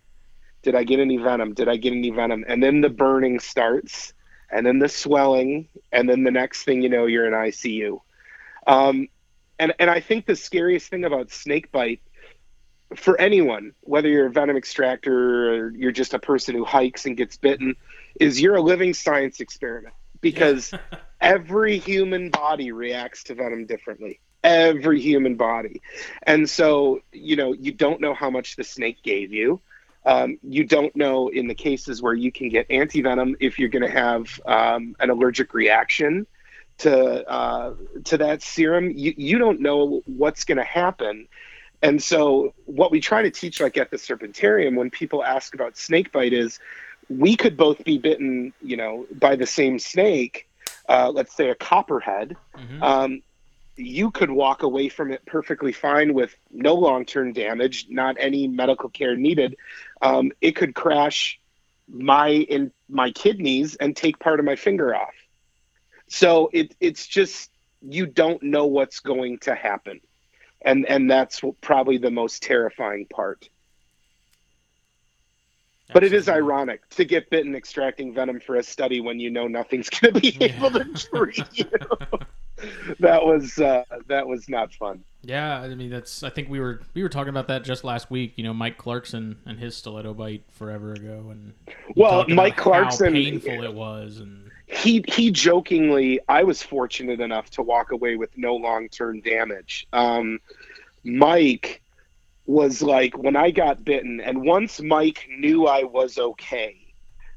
Did 0.62 0.76
i 0.76 0.84
get 0.84 1.00
any 1.00 1.18
venom? 1.18 1.54
Did 1.54 1.70
i 1.70 1.78
get 1.78 1.94
any 1.94 2.10
venom? 2.10 2.46
And 2.48 2.62
then 2.62 2.82
the 2.82 2.90
burning 2.90 3.40
starts 3.40 4.14
and 4.52 4.66
then 4.66 4.80
the 4.80 4.90
swelling 4.90 5.68
and 5.92 6.10
then 6.10 6.24
the 6.24 6.32
next 6.32 6.64
thing 6.64 6.82
you 6.82 6.90
know 6.90 7.06
you're 7.06 7.28
in 7.28 7.34
icu 7.34 8.02
um, 8.66 9.08
and 9.60 9.74
and 9.78 9.88
i 9.88 10.00
think 10.00 10.26
the 10.26 10.36
scariest 10.36 10.90
thing 10.90 11.06
about 11.06 11.30
snake 11.30 11.72
bite 11.72 12.02
for 12.96 13.20
anyone 13.22 13.74
whether 13.82 14.10
you're 14.10 14.26
a 14.26 14.32
venom 14.32 14.58
extractor 14.58 15.54
or 15.54 15.70
you're 15.76 15.92
just 15.92 16.16
a 16.16 16.20
person 16.20 16.56
who 16.56 16.66
hikes 16.66 17.06
and 17.06 17.16
gets 17.16 17.38
bitten 17.38 17.76
is 18.20 18.42
you're 18.42 18.56
a 18.56 18.62
living 18.62 18.94
science 18.94 19.40
experiment. 19.40 19.94
Because 20.22 20.74
every 21.22 21.78
human 21.78 22.30
body 22.30 22.72
reacts 22.72 23.24
to 23.26 23.36
venom 23.36 23.66
differently. 23.66 24.20
Every 24.44 25.02
human 25.02 25.36
body. 25.36 25.82
And 26.24 26.50
so 26.50 27.02
you 27.12 27.36
know 27.36 27.54
you 27.54 27.72
don't 27.72 28.02
know 28.02 28.14
how 28.14 28.30
much 28.30 28.56
the 28.56 28.64
snake 28.64 29.04
gave 29.04 29.34
you. 29.34 29.60
Um, 30.06 30.40
you 30.44 30.64
don't 30.64 30.96
know 30.96 31.28
in 31.28 31.48
the 31.48 31.56
cases 31.56 32.02
where 32.02 32.14
you 32.14 32.32
can 32.32 32.50
get 32.50 32.70
antivenom 32.70 33.36
if 33.40 33.60
you're 33.60 33.70
going 33.70 33.84
to 33.84 33.92
have 33.92 34.40
um, 34.46 34.96
an 35.00 35.10
allergic 35.10 35.54
reaction 35.54 36.26
to 36.80 37.30
uh, 37.30 37.74
to 38.06 38.18
that 38.18 38.42
serum. 38.42 38.92
You, 38.92 39.14
you 39.18 39.38
don't 39.38 39.60
know 39.60 40.02
what's 40.06 40.46
going 40.46 40.58
to 40.58 40.64
happen. 40.64 41.28
And 41.82 42.02
so 42.02 42.54
what 42.66 42.92
we 42.92 43.00
try 43.00 43.22
to 43.22 43.32
teach 43.32 43.62
like 43.62 43.78
at 43.78 43.92
the 43.92 43.98
serpentarium 43.98 44.76
when 44.76 44.90
people 44.90 45.24
ask 45.24 45.54
about 45.54 45.78
snake 45.78 46.12
bite 46.12 46.34
is 46.34 46.60
we 47.10 47.36
could 47.36 47.58
both 47.58 47.84
be 47.84 47.98
bitten 47.98 48.54
you 48.62 48.78
know 48.78 49.06
by 49.12 49.36
the 49.36 49.46
same 49.46 49.80
snake 49.80 50.48
uh, 50.90 51.12
let's 51.14 51.36
say 51.36 51.50
a 51.50 51.56
copperhead 51.56 52.36
Mhm. 52.58 52.84
um, 52.84 53.22
you 53.78 54.12
could 54.12 54.30
walk 54.32 54.64
away 54.64 54.90
from 54.90 55.12
it 55.12 55.26
perfectly 55.26 55.72
fine 55.72 56.14
with 56.14 56.36
no 56.52 56.76
long-term 56.76 57.32
damage, 57.34 57.88
not 57.90 58.18
any 58.20 58.48
medical 58.48 58.90
care 58.90 59.16
needed. 59.16 59.56
Um, 60.02 60.34
it 60.42 60.56
could 60.58 60.76
crash 60.76 61.40
my 61.88 62.30
in 62.30 62.72
my 62.90 63.12
kidneys 63.12 63.76
and 63.78 63.96
take 63.96 64.20
part 64.20 64.40
of 64.40 64.46
my 64.46 64.58
finger 64.58 64.94
off. 64.96 65.16
So 66.10 66.50
it 66.54 66.76
it's 66.82 67.08
just 67.08 67.52
you 67.82 68.06
don't 68.06 68.44
know 68.44 68.66
what's 68.66 69.00
going 69.00 69.40
to 69.40 69.56
happen, 69.56 70.02
and 70.62 70.86
and 70.86 71.10
that's 71.10 71.42
probably 71.62 71.98
the 71.98 72.12
most 72.12 72.44
terrifying 72.44 73.06
part. 73.06 73.50
But 75.94 76.04
it 76.04 76.14
is 76.14 76.30
ironic 76.30 76.88
to 76.92 77.06
get 77.06 77.30
bitten 77.30 77.56
extracting 77.56 78.14
venom 78.14 78.40
for 78.40 78.56
a 78.58 78.64
study 78.64 79.02
when 79.02 79.20
you 79.20 79.30
know 79.30 79.48
nothing's 79.48 79.90
going 79.90 80.14
to 80.14 80.20
be 80.22 80.38
Yeah. 80.40 80.56
able 80.58 80.72
to 80.72 80.86
treat 80.94 81.58
you. 81.58 81.66
that 83.00 83.26
was 83.26 83.58
uh, 83.60 83.84
that 84.08 84.28
was 84.28 84.48
not 84.50 84.74
fun. 84.74 85.04
Yeah, 85.22 85.60
I 85.60 85.74
mean 85.76 85.90
that's. 85.90 86.24
I 86.24 86.30
think 86.30 86.50
we 86.50 86.60
were 86.60 86.82
we 86.94 87.04
were 87.04 87.10
talking 87.10 87.30
about 87.30 87.48
that 87.48 87.64
just 87.64 87.84
last 87.84 88.10
week. 88.12 88.34
You 88.38 88.44
know, 88.44 88.54
Mike 88.54 88.78
Clarkson 88.78 89.38
and 89.46 89.60
his 89.60 89.76
stiletto 89.76 90.14
bite 90.14 90.44
forever 90.50 90.94
ago, 90.94 91.28
and 91.32 91.54
Well, 91.96 92.26
Mike 92.30 92.56
how 92.58 92.64
Clarkson- 92.64 93.14
painful 93.14 93.64
it 93.64 93.74
was, 93.74 94.20
and 94.20 94.50
he 94.68 95.04
he 95.08 95.32
jokingly 95.32 96.20
i 96.30 96.44
was 96.44 96.62
fortunate 96.62 97.20
enough 97.20 97.50
to 97.50 97.64
walk 97.64 97.92
away 97.92 98.16
with 98.16 98.30
no 98.38 98.56
long-term 98.56 99.20
damage 99.22 99.88
um 99.94 100.40
mike 101.04 101.82
was 102.50 102.82
like 102.82 103.18
when 103.18 103.36
i 103.36 103.52
got 103.52 103.84
bitten 103.86 104.20
and 104.20 104.42
once 104.42 104.82
mike 104.82 105.28
knew 105.38 105.68
i 105.68 105.84
was 105.84 106.18
okay 106.18 106.76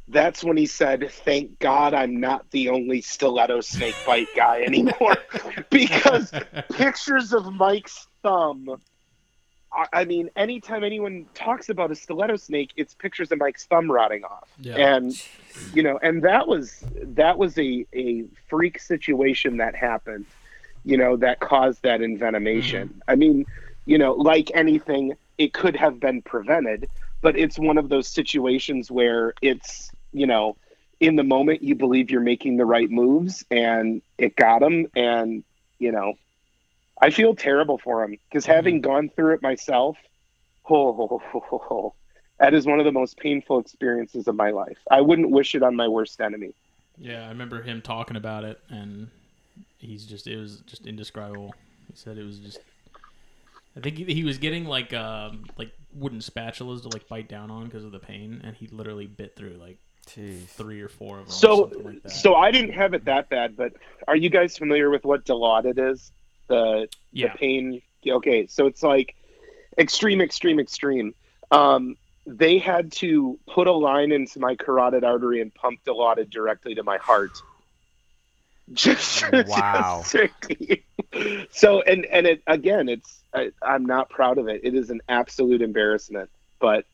that's 0.09 0.43
when 0.43 0.57
he 0.57 0.67
said 0.67 1.11
thank 1.25 1.59
god 1.59 1.93
i'm 1.93 2.19
not 2.19 2.51
the 2.51 2.69
only 2.69 3.01
stiletto 3.01 3.61
snake 3.61 3.95
bite 4.07 4.29
guy 4.35 4.63
anymore. 4.63 5.17
Because 5.71 6.33
pictures 6.73 7.33
of 7.33 7.53
mike's 7.55 8.07
thumb 8.23 8.81
I- 9.95 10.05
mean, 10.05 10.29
anytime 10.37 10.85
anyone 10.85 11.25
talks 11.33 11.71
about 11.71 11.91
a 11.91 11.95
stiletto 11.95 12.37
snake, 12.37 12.73
it's 12.77 12.93
pictures 12.93 13.33
of 13.33 13.39
Mike's 13.39 13.65
thumb 13.65 13.91
rotting 13.91 14.23
off. 14.23 14.47
Yeah, 14.61 14.97
and 14.97 15.15
you 15.73 15.83
know 15.83 15.99
and 16.03 16.23
that 16.23 16.47
was 16.47 16.85
that 16.93 17.39
was 17.39 17.59
a 17.59 17.87
a 17.95 18.25
freak 18.49 18.79
situation 18.79 19.57
that 19.59 19.75
happened 19.75 20.27
you 20.85 20.97
know 20.97 21.17
that 21.17 21.41
caused 21.41 21.83
that 21.83 22.01
envenomation 22.01 22.85
mm-hmm. 22.89 22.99
i 23.09 23.15
mean 23.15 23.45
you 23.87 23.99
know 23.99 24.13
like 24.13 24.51
anything 24.55 25.15
it 25.39 25.53
could 25.53 25.77
have 25.77 25.99
been 26.01 26.23
prevented 26.23 26.89
but 27.21 27.39
it's 27.39 27.59
one 27.59 27.79
of 27.79 27.89
those 27.89 28.09
situations 28.09 28.91
where 28.91 29.35
it's 29.43 29.91
you 30.13 30.27
know 30.27 30.57
in 31.01 31.17
the 31.17 31.25
moment 31.25 31.63
you 31.63 31.75
believe 31.75 32.11
you're 32.11 32.21
making 32.21 32.57
the 32.57 32.65
right 32.65 32.91
moves 32.91 33.45
and 33.51 34.03
it 34.19 34.37
got 34.37 34.63
him 34.63 34.87
and 34.95 35.43
you 35.79 35.91
know 35.91 36.15
i 37.01 37.11
feel 37.11 37.35
terrible 37.35 37.79
for 37.79 38.05
him 38.05 38.17
because 38.29 38.45
mm-hmm. 38.45 38.53
having 38.53 38.81
gone 38.81 39.09
through 39.09 39.35
it 39.35 39.43
myself 39.43 39.97
oh, 40.71 41.95
that 42.39 42.55
is 42.55 42.67
one 42.67 42.79
of 42.79 42.85
the 42.85 42.93
most 42.93 43.19
painful 43.19 43.61
experiences 43.61 44.27
of 44.27 44.35
my 44.35 44.51
life. 44.51 44.79
I 44.91 45.01
wouldn't 45.01 45.31
wish 45.31 45.55
it 45.55 45.63
on 45.63 45.77
my 45.77 45.89
worst 45.89 46.21
enemy. 46.21 46.55
yeah. 46.99 47.25
I 47.25 47.29
remember 47.29 47.63
him 47.63 47.81
talking 47.81 48.17
about 48.17 48.45
it, 48.45 48.61
and 48.69 49.09
he's 49.79 50.05
just 50.05 50.27
it 50.27 50.37
was 50.37 50.61
just 50.67 50.87
indescribable. 50.87 51.55
He 51.89 51.97
said 51.97 52.19
it 52.19 52.25
was 52.25 52.39
just. 52.39 52.59
I 53.77 53.81
think 53.81 53.97
he, 53.97 54.05
he 54.05 54.25
was 54.25 54.39
getting 54.39 54.65
like 54.67 54.93
um 54.93 55.45
like 55.57 55.73
wooden 55.95 56.21
spatulas 56.21 56.83
to 56.83 56.89
like 56.89 57.09
bite 57.09 57.29
down 57.29 57.51
on 57.51 57.65
because 57.65 57.85
of 57.85 57.93
the 57.93 57.99
pain, 57.99 58.41
and 58.45 58.55
he 58.57 58.67
literally 58.69 59.07
bit 59.07 59.37
through 59.37 59.55
like 59.61 59.79
Jeez. 60.09 60.45
three 60.47 60.81
or 60.81 60.89
four 60.89 61.19
of 61.21 61.27
them. 61.27 61.33
So, 61.33 61.57
something 61.71 61.85
like 61.85 62.03
that. 62.03 62.11
so 62.11 62.35
I 62.35 62.51
didn't 62.51 62.73
have 62.73 62.93
it 62.95 63.05
that 63.07 63.29
bad, 63.29 63.57
but 63.57 63.73
are 64.09 64.17
you 64.17 64.31
guys 64.31 64.59
familiar 64.59 64.91
with 64.91 65.05
what 65.05 65.25
Dilaudid 65.25 65.79
is? 65.93 66.11
The 66.49 66.89
yeah, 67.13 67.33
the 67.33 67.39
pain. 67.39 67.83
Okay, 68.07 68.47
so 68.47 68.67
it's 68.67 68.83
like 68.83 69.15
extreme, 69.79 70.21
extreme, 70.21 70.59
extreme. 70.59 71.15
Um, 71.51 71.97
they 72.27 72.59
had 72.59 72.93
to 72.93 73.39
put 73.47 73.67
a 73.69 73.73
line 73.73 74.13
into 74.13 74.39
my 74.39 74.55
carotid 74.55 75.05
artery 75.05 75.41
and 75.41 75.55
pump 75.55 75.81
Dilaudid 75.85 76.31
directly 76.31 76.75
to 76.75 76.83
my 76.83 76.99
heart. 76.99 77.31
Just, 78.73 79.25
Wow. 79.33 80.03
just 80.09 80.15
to- 80.43 80.79
so, 81.51 81.83
and 81.83 82.05
and 82.07 82.27
it 82.27 82.43
again, 82.47 82.89
it's 82.89 83.23
I, 83.35 83.53
I'm 83.63 83.87
not 83.87 84.11
proud 84.11 84.39
of 84.39 84.49
it. 84.49 84.63
It 84.65 84.75
is 84.75 84.91
an 84.91 85.01
absolute 85.09 85.63
embarrassment, 85.63 86.31
but 86.61 86.85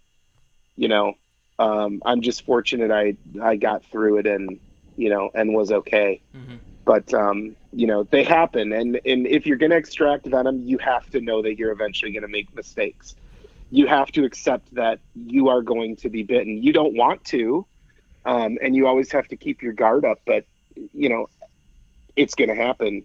you 0.76 0.88
know, 0.88 1.14
um, 1.59 2.02
I'm 2.04 2.22
just 2.22 2.44
fortunate 2.44 2.90
I 2.90 3.16
I 3.42 3.57
got 3.57 3.85
through 3.87 4.18
it 4.18 4.26
and 4.26 4.61
you 4.96 5.11
know 5.11 5.31
and 5.35 5.54
was 5.54 5.72
okay. 5.72 6.20
Hmm 6.33 6.57
but 6.88 7.12
um, 7.12 7.54
you 7.70 7.87
know 7.87 8.04
they 8.04 8.24
happen. 8.24 8.72
And 8.72 8.98
and 9.04 9.26
if 9.26 9.44
you're 9.44 9.59
going 9.59 9.72
to 9.72 9.76
extract 9.76 10.24
venom 10.24 10.62
you 10.64 10.78
have 10.78 11.09
to 11.11 11.20
know 11.20 11.42
that 11.42 11.59
you're 11.59 11.70
eventually 11.70 12.12
going 12.12 12.22
to 12.22 12.28
make 12.28 12.52
mistakes. 12.54 13.14
You 13.70 13.87
have 13.87 14.11
to 14.12 14.24
accept 14.24 14.74
that 14.74 14.98
you 15.14 15.50
are 15.50 15.61
going 15.61 15.96
to 15.96 16.09
be 16.09 16.22
bitten. 16.22 16.62
You 16.62 16.72
don't 16.72 16.96
want 16.96 17.22
to 17.24 17.66
um, 18.24 18.57
and 18.62 18.74
you 18.74 18.87
always 18.87 19.12
have 19.12 19.28
to 19.28 19.37
keep 19.37 19.62
your 19.62 19.74
guard 19.74 20.07
up 20.07 20.20
but 20.26 20.44
you 20.74 21.11
know 21.11 21.26
it's 22.16 22.35
going 22.35 22.48
to 22.48 22.57
happen 22.57 23.04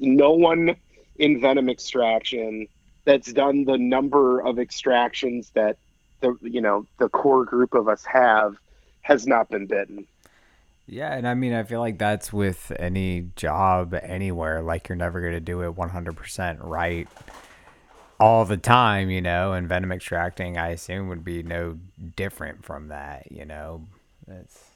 no 0.00 0.32
one 0.32 0.76
in 1.16 1.40
venom 1.40 1.68
extraction 1.68 2.66
that's 3.04 3.32
done 3.32 3.64
the 3.64 3.78
number 3.78 4.40
of 4.40 4.58
extractions 4.58 5.50
that 5.54 5.76
the 6.20 6.36
you 6.42 6.60
know 6.60 6.86
the 6.98 7.08
core 7.08 7.44
group 7.44 7.74
of 7.74 7.88
us 7.88 8.04
have 8.04 8.56
has 9.02 9.26
not 9.26 9.48
been 9.48 9.66
bitten 9.66 10.06
Yeah, 10.86 11.14
and 11.14 11.26
I 11.28 11.34
mean, 11.34 11.52
I 11.52 11.62
feel 11.62 11.80
like 11.80 11.98
that's 11.98 12.32
with 12.32 12.72
any 12.78 13.30
job 13.36 13.94
anywhere. 13.94 14.62
Like, 14.62 14.88
you're 14.88 14.96
never 14.96 15.20
going 15.20 15.32
to 15.32 15.40
do 15.40 15.62
it 15.62 15.76
100% 15.76 16.58
right 16.60 17.08
all 18.18 18.44
the 18.44 18.56
time, 18.56 19.08
you 19.08 19.20
know, 19.20 19.52
and 19.52 19.68
venom 19.68 19.92
extracting, 19.92 20.58
I 20.58 20.70
assume, 20.70 21.08
would 21.08 21.24
be 21.24 21.42
no 21.42 21.78
different 22.16 22.64
from 22.64 22.88
that, 22.88 23.30
you 23.30 23.44
know. 23.44 23.86
It's. 24.28 24.71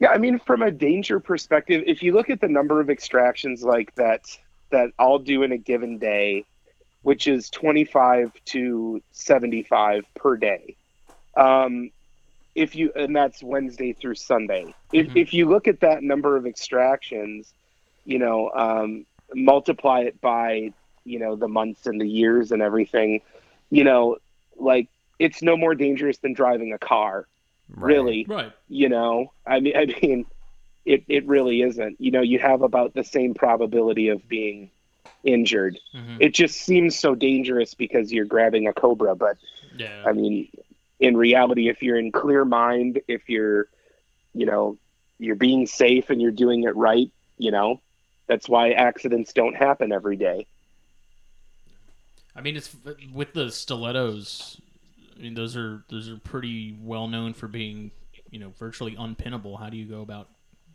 Yeah, 0.00 0.10
I 0.10 0.18
mean, 0.18 0.38
from 0.38 0.62
a 0.62 0.70
danger 0.70 1.18
perspective, 1.18 1.82
if 1.86 2.02
you 2.02 2.12
look 2.12 2.30
at 2.30 2.40
the 2.40 2.48
number 2.48 2.80
of 2.80 2.88
extractions 2.88 3.62
like 3.62 3.94
that 3.96 4.24
that 4.70 4.90
I'll 4.98 5.18
do 5.18 5.42
in 5.42 5.52
a 5.52 5.58
given 5.58 5.98
day, 5.98 6.44
which 7.02 7.26
is 7.26 7.50
25 7.50 8.32
to 8.46 9.02
75 9.12 10.04
per 10.14 10.36
day, 10.36 10.76
um, 11.36 11.90
if 12.54 12.76
you 12.76 12.92
and 12.94 13.14
that's 13.14 13.42
Wednesday 13.42 13.92
through 13.92 14.16
Sunday. 14.16 14.74
If 14.92 15.08
Mhm. 15.08 15.16
if 15.16 15.34
you 15.34 15.48
look 15.48 15.68
at 15.68 15.80
that 15.80 16.02
number 16.02 16.36
of 16.36 16.46
extractions, 16.46 17.52
you 18.04 18.18
know, 18.18 18.50
um, 18.50 19.06
multiply 19.34 20.00
it 20.02 20.20
by 20.20 20.72
you 21.04 21.18
know 21.18 21.36
the 21.36 21.48
months 21.48 21.86
and 21.86 22.00
the 22.00 22.08
years 22.08 22.52
and 22.52 22.62
everything, 22.62 23.20
you 23.70 23.84
know, 23.84 24.16
like 24.56 24.88
it's 25.18 25.42
no 25.42 25.56
more 25.56 25.74
dangerous 25.74 26.18
than 26.18 26.32
driving 26.34 26.72
a 26.72 26.78
car 26.78 27.26
Right. 27.70 27.94
really 27.94 28.26
right. 28.28 28.52
you 28.68 28.88
know 28.88 29.32
i 29.46 29.60
mean 29.60 29.76
i 29.76 29.86
mean 29.86 30.26
it, 30.84 31.04
it 31.06 31.26
really 31.26 31.62
isn't 31.62 31.96
you 32.00 32.10
know 32.10 32.22
you 32.22 32.38
have 32.38 32.62
about 32.62 32.94
the 32.94 33.04
same 33.04 33.34
probability 33.34 34.08
of 34.08 34.26
being 34.28 34.70
injured 35.24 35.78
hmm 35.92 36.16
it 36.20 36.34
just 36.34 36.60
seems 36.60 36.98
so 36.98 37.14
dangerous 37.14 37.74
because 37.74 38.12
you're 38.12 38.24
grabbing 38.24 38.66
a 38.66 38.72
cobra 38.72 39.14
but 39.14 39.36
Yeah, 39.76 40.04
i 40.06 40.12
mean 40.12 40.48
in 40.98 41.16
reality 41.16 41.68
if 41.68 41.82
you're 41.82 41.98
in 41.98 42.10
clear 42.10 42.44
mind 42.44 43.00
if 43.06 43.28
you're 43.28 43.68
you 44.34 44.46
know 44.46 44.78
you're 45.18 45.36
being 45.36 45.66
safe 45.66 46.10
and 46.10 46.20
you're 46.20 46.30
doing 46.30 46.64
it 46.64 46.74
right 46.74 47.10
you 47.36 47.50
know 47.50 47.80
that's 48.26 48.48
why 48.48 48.72
accidents 48.72 49.32
don't 49.32 49.54
happen 49.56 49.92
every 49.92 50.16
day 50.16 50.46
I 52.38 52.40
mean, 52.40 52.56
it's 52.56 52.74
with 53.12 53.32
the 53.32 53.50
stilettos. 53.50 54.60
I 55.18 55.22
mean, 55.22 55.34
those 55.34 55.56
are 55.56 55.82
those 55.88 56.08
are 56.08 56.16
pretty 56.18 56.76
well 56.80 57.08
known 57.08 57.34
for 57.34 57.48
being, 57.48 57.90
you 58.30 58.38
know, 58.38 58.50
virtually 58.58 58.94
unpinnable. 58.96 59.58
How 59.58 59.68
do 59.68 59.76
you 59.76 59.84
go 59.84 60.00
about 60.00 60.28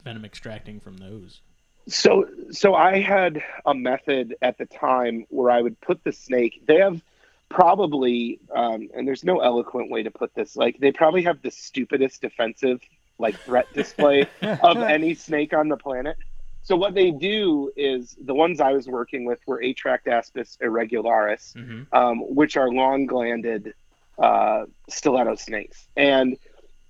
venom 0.03 0.25
extracting 0.25 0.79
from 0.79 0.97
those? 0.97 1.41
So, 1.87 2.25
so 2.51 2.75
I 2.75 2.99
had 3.01 3.41
a 3.65 3.73
method 3.73 4.35
at 4.41 4.57
the 4.57 4.65
time 4.65 5.25
where 5.29 5.51
I 5.51 5.61
would 5.61 5.79
put 5.81 6.03
the 6.03 6.13
snake. 6.13 6.63
They 6.65 6.77
have 6.77 7.01
probably, 7.49 8.39
um, 8.55 8.89
and 8.95 9.07
there's 9.07 9.23
no 9.23 9.39
eloquent 9.39 9.91
way 9.91 10.03
to 10.03 10.11
put 10.11 10.33
this. 10.33 10.55
Like 10.55 10.79
they 10.79 10.91
probably 10.91 11.23
have 11.23 11.41
the 11.41 11.51
stupidest 11.51 12.21
defensive, 12.21 12.81
like 13.19 13.35
threat 13.41 13.67
display 13.73 14.27
of 14.41 14.77
any 14.77 15.13
snake 15.13 15.53
on 15.53 15.67
the 15.69 15.77
planet. 15.77 16.17
So 16.63 16.77
what 16.77 16.93
they 16.93 17.11
do 17.11 17.71
is 17.75 18.15
the 18.23 18.33
ones 18.33 18.61
I 18.61 18.71
was 18.71 18.87
working 18.87 19.25
with 19.25 19.39
were 19.45 19.61
Atractaspis 19.61 20.57
irregularis, 20.59 21.53
Mm-hmm. 21.53 21.95
um, 21.95 22.19
which 22.33 22.55
are 22.55 22.69
long 22.69 23.05
glanded 23.05 23.73
uh, 24.17 24.65
stiletto 24.89 25.35
snakes. 25.35 25.87
And 25.95 26.37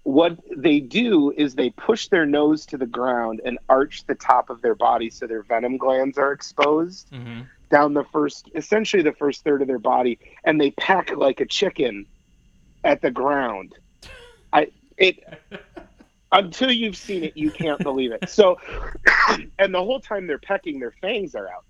what 0.04 0.38
they 0.56 0.80
do 0.80 1.32
is 1.32 1.56
they 1.56 1.70
push 1.70 2.10
their 2.10 2.26
nose 2.26 2.66
to 2.68 2.78
the 2.78 2.86
ground 2.86 3.42
and 3.46 3.58
arch 3.70 4.04
the 4.06 4.16
top 4.16 4.50
of 4.50 4.62
their 4.62 4.76
body 4.76 5.10
so 5.10 5.28
their 5.28 5.44
venom 5.44 5.78
glands 5.78 6.18
are 6.18 6.32
exposed 6.34 7.10
Mm-hmm. 7.12 7.42
down 7.70 7.94
the 7.94 8.04
first, 8.12 8.50
essentially 8.56 9.02
the 9.02 9.14
first 9.14 9.44
third 9.44 9.62
of 9.62 9.68
their 9.68 9.80
body, 9.80 10.20
and 10.44 10.60
they 10.60 10.72
peck 10.72 11.16
like 11.16 11.40
a 11.40 11.46
chicken 11.46 12.06
at 12.84 13.02
the 13.02 13.12
ground. 13.12 13.74
I 14.52 14.68
it 14.98 15.24
until 16.32 16.72
you've 16.72 16.98
seen 16.98 17.24
it, 17.24 17.38
you 17.38 17.52
can't 17.52 17.82
believe 17.82 18.12
it. 18.12 18.30
So, 18.30 18.58
and 19.60 19.74
the 19.74 19.80
whole 19.84 20.00
time 20.00 20.28
they're 20.28 20.38
pecking, 20.38 20.80
their 20.80 20.94
fangs 21.02 21.34
are 21.36 21.48
out, 21.48 21.66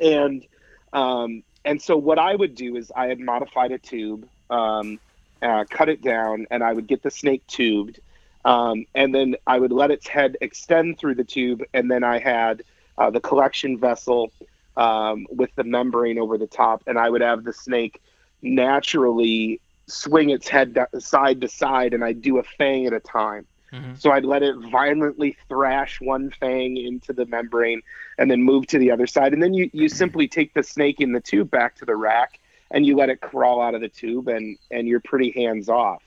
and 0.00 0.46
um, 0.92 1.42
and 1.64 1.80
so 1.80 1.96
what 1.96 2.18
I 2.18 2.34
would 2.34 2.54
do 2.54 2.76
is 2.76 2.92
I 2.94 3.06
had 3.06 3.18
modified 3.18 3.72
a 3.72 3.78
tube, 3.78 4.28
um, 4.50 4.98
uh, 5.42 5.64
cut 5.68 5.88
it 5.88 6.02
down, 6.02 6.46
and 6.50 6.62
I 6.62 6.72
would 6.72 6.86
get 6.86 7.02
the 7.02 7.10
snake 7.10 7.46
tubed, 7.46 8.00
um, 8.44 8.86
and 8.94 9.14
then 9.14 9.36
I 9.46 9.58
would 9.58 9.72
let 9.72 9.90
its 9.90 10.06
head 10.06 10.36
extend 10.40 10.98
through 10.98 11.16
the 11.16 11.24
tube, 11.24 11.62
and 11.74 11.90
then 11.90 12.04
I 12.04 12.18
had 12.18 12.62
uh, 12.98 13.10
the 13.10 13.20
collection 13.20 13.78
vessel 13.78 14.32
um, 14.76 15.26
with 15.30 15.54
the 15.54 15.64
membrane 15.64 16.18
over 16.18 16.38
the 16.38 16.46
top, 16.46 16.82
and 16.86 16.98
I 16.98 17.10
would 17.10 17.22
have 17.22 17.44
the 17.44 17.52
snake 17.52 18.00
naturally 18.42 19.60
swing 19.86 20.30
its 20.30 20.48
head 20.48 20.74
do- 20.74 21.00
side 21.00 21.40
to 21.40 21.48
side, 21.48 21.94
and 21.94 22.04
I'd 22.04 22.22
do 22.22 22.38
a 22.38 22.42
fang 22.42 22.86
at 22.86 22.92
a 22.92 23.00
time. 23.00 23.46
Mhm. 23.72 23.98
So 23.98 24.10
I'd 24.10 24.24
let 24.24 24.42
it 24.42 24.56
violently 24.70 25.36
thrash 25.48 26.00
one 26.00 26.30
fang 26.30 26.76
into 26.76 27.12
the 27.12 27.26
membrane 27.26 27.82
and 28.18 28.30
then 28.30 28.42
move 28.42 28.66
to 28.68 28.78
the 28.78 28.90
other 28.90 29.06
side. 29.06 29.32
And 29.32 29.42
then 29.42 29.54
you, 29.54 29.68
you 29.72 29.88
simply 29.88 30.28
take 30.28 30.54
the 30.54 30.62
snake 30.62 31.00
in 31.00 31.12
the 31.12 31.20
tube 31.20 31.50
back 31.50 31.74
to 31.76 31.84
the 31.84 31.96
rack 31.96 32.38
and 32.70 32.84
you 32.86 32.96
let 32.96 33.10
it 33.10 33.20
crawl 33.20 33.60
out 33.60 33.74
of 33.74 33.80
the 33.80 33.88
tube 33.88 34.28
and, 34.28 34.58
and 34.70 34.88
you're 34.88 35.00
pretty 35.00 35.30
hands 35.30 35.68
off. 35.68 36.02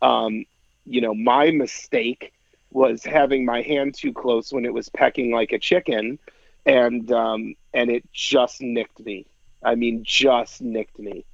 Um, 0.00 0.44
you 0.84 1.00
know, 1.00 1.14
my 1.14 1.50
mistake 1.50 2.32
was 2.70 3.04
having 3.04 3.44
my 3.44 3.62
hand 3.62 3.94
too 3.94 4.12
close 4.12 4.52
when 4.52 4.64
it 4.64 4.72
was 4.72 4.88
pecking 4.88 5.32
like 5.32 5.52
a 5.52 5.58
chicken 5.58 6.18
and 6.66 7.10
um, 7.12 7.54
and 7.72 7.90
it 7.90 8.04
just 8.12 8.60
nicked 8.60 9.00
me. 9.00 9.26
I 9.62 9.74
mean, 9.74 10.04
just 10.04 10.60
nicked 10.60 10.98
me. 10.98 11.24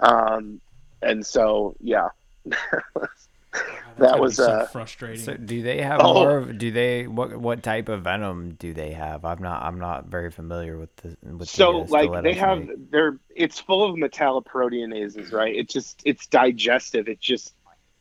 Um, 0.00 0.60
and 1.00 1.24
so, 1.24 1.74
yeah. 1.80 2.08
That's 3.98 4.12
That 4.12 4.20
was, 4.20 4.36
so 4.36 4.44
uh, 4.50 4.66
frustrating. 4.66 5.24
So 5.24 5.34
do 5.34 5.62
they 5.62 5.80
have 5.82 6.00
Oh. 6.02 6.14
more? 6.14 6.38
Of, 6.38 6.58
do 6.58 6.70
they 6.70 7.06
what 7.06 7.36
what 7.36 7.62
type 7.62 7.88
of 7.88 8.02
venom 8.02 8.54
do 8.58 8.72
they 8.72 8.92
have? 8.92 9.24
I'm 9.24 9.42
not 9.42 9.62
I'm 9.62 9.78
not 9.78 10.06
very 10.06 10.30
familiar 10.30 10.78
with 10.78 10.94
the 10.96 11.16
with 11.22 11.48
so 11.48 11.72
the, 11.72 11.78
uh, 11.78 11.86
like 12.10 12.22
they 12.22 12.34
have 12.34 12.64
snake. 12.64 12.76
they're 12.90 13.18
it's 13.34 13.58
full 13.58 13.84
of 13.84 13.96
metalloproteinases 13.96 15.32
right 15.32 15.54
it 15.54 15.68
just 15.68 16.02
it's 16.04 16.26
digestive 16.26 17.08
it 17.08 17.20
just 17.20 17.54